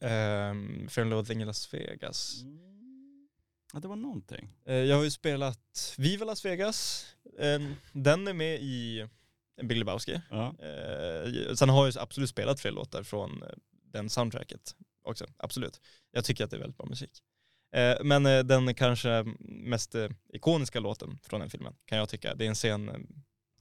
um, 0.00 0.10
um, 0.10 0.88
Fear 0.88 1.02
and 1.02 1.10
Loathing 1.10 1.42
i 1.42 1.44
Las 1.44 1.74
Vegas. 1.74 2.42
Mm. 2.42 3.28
Ja 3.72 3.80
det 3.80 3.88
var 3.88 3.96
någonting. 3.96 4.48
Eh, 4.64 4.74
jag 4.74 4.96
har 4.96 5.04
ju 5.04 5.10
spelat 5.10 5.94
Viva 5.98 6.24
Las 6.24 6.44
Vegas, 6.44 7.06
Eh, 7.38 7.60
den 7.92 8.28
är 8.28 8.32
med 8.32 8.60
i 8.60 9.06
Big 9.62 9.78
Lebowski. 9.78 10.20
Ja. 10.30 10.54
Eh, 10.58 11.54
sen 11.54 11.68
har 11.68 11.86
jag 11.86 11.98
absolut 11.98 12.30
spelat 12.30 12.60
fler 12.60 12.70
låtar 12.70 13.02
från 13.02 13.42
eh, 13.42 13.48
den 13.92 14.10
soundtracket 14.10 14.74
också, 15.02 15.26
absolut. 15.36 15.80
Jag 16.10 16.24
tycker 16.24 16.44
att 16.44 16.50
det 16.50 16.56
är 16.56 16.60
väldigt 16.60 16.76
bra 16.76 16.86
musik. 16.86 17.22
Eh, 17.74 17.96
men 18.04 18.22
den 18.22 18.74
kanske 18.74 19.24
mest 19.40 19.94
ikoniska 20.32 20.80
låten 20.80 21.18
från 21.22 21.40
den 21.40 21.50
filmen 21.50 21.74
kan 21.84 21.98
jag 21.98 22.08
tycka, 22.08 22.34
det 22.34 22.44
är 22.44 22.48
en 22.48 22.54
scen 22.54 23.06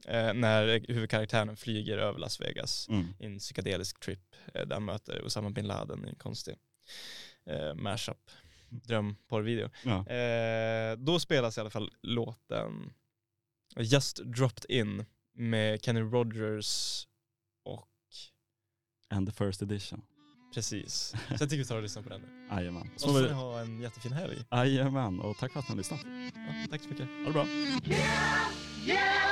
eh, 0.08 0.34
när 0.34 0.86
huvudkaraktären 0.94 1.58
flyger 1.58 1.98
över 1.98 2.20
Las 2.20 2.42
Vegas 2.42 2.88
Mm. 2.90 3.06
i 3.20 3.26
en 3.26 3.40
psykedelisk 3.40 4.00
trip 4.00 4.36
eh, 4.54 4.66
där 4.68 4.76
han 4.76 4.86
möter 4.86 5.26
Osama 5.26 5.50
bin 5.50 5.68
Laden 5.68 6.06
i 6.06 6.10
en 6.10 6.16
konstig 6.16 6.56
eh, 7.50 7.74
mashup, 7.74 8.32
drömporrvideo. 8.70 9.70
Ja. 9.84 10.08
Eh, 10.08 10.98
då 10.98 11.20
spelas 11.20 11.58
i 11.58 11.62
alla 11.62 11.70
fall 11.70 11.92
låten 12.02 12.94
Just 13.80 14.18
Dropped 14.24 14.66
In 14.70 15.06
med 15.34 15.84
Kenny 15.86 16.02
Rogers 16.02 17.04
och 17.66 17.88
And 19.10 19.28
the 19.28 19.34
first 19.46 19.62
edition. 19.62 20.02
precis. 20.54 20.94
Så 21.12 21.16
jag 21.30 21.40
tycker 21.40 21.58
vi 21.58 21.66
tar 21.66 21.76
och 21.76 21.82
lyssnar 21.84 22.04
på 22.04 22.10
den 22.10 22.22
nu. 22.22 22.48
Jajamän. 22.56 22.90
Och 22.96 23.02
Så 23.02 23.08
får 23.14 23.22
ni 23.22 23.30
ha 23.34 23.60
en 23.60 23.82
jättefin 23.82 24.12
helg. 24.14 24.38
Jajamän, 24.52 25.20
och 25.20 25.38
tack 25.38 25.52
för 25.52 25.60
att 25.60 25.66
ni 25.68 25.72
har 25.72 25.78
lyssnat. 25.78 26.00
Ja, 26.36 26.68
tack 26.72 26.82
så 26.82 26.90
mycket. 26.90 27.08
Ha 27.08 27.26
det 27.26 27.32
bra. 27.34 27.46
Yeah, 27.48 28.52
yeah, 28.86 29.27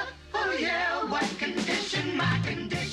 what 1.10 1.24
condition, 1.38 2.18
my 2.18 2.40
condition, 2.44 2.85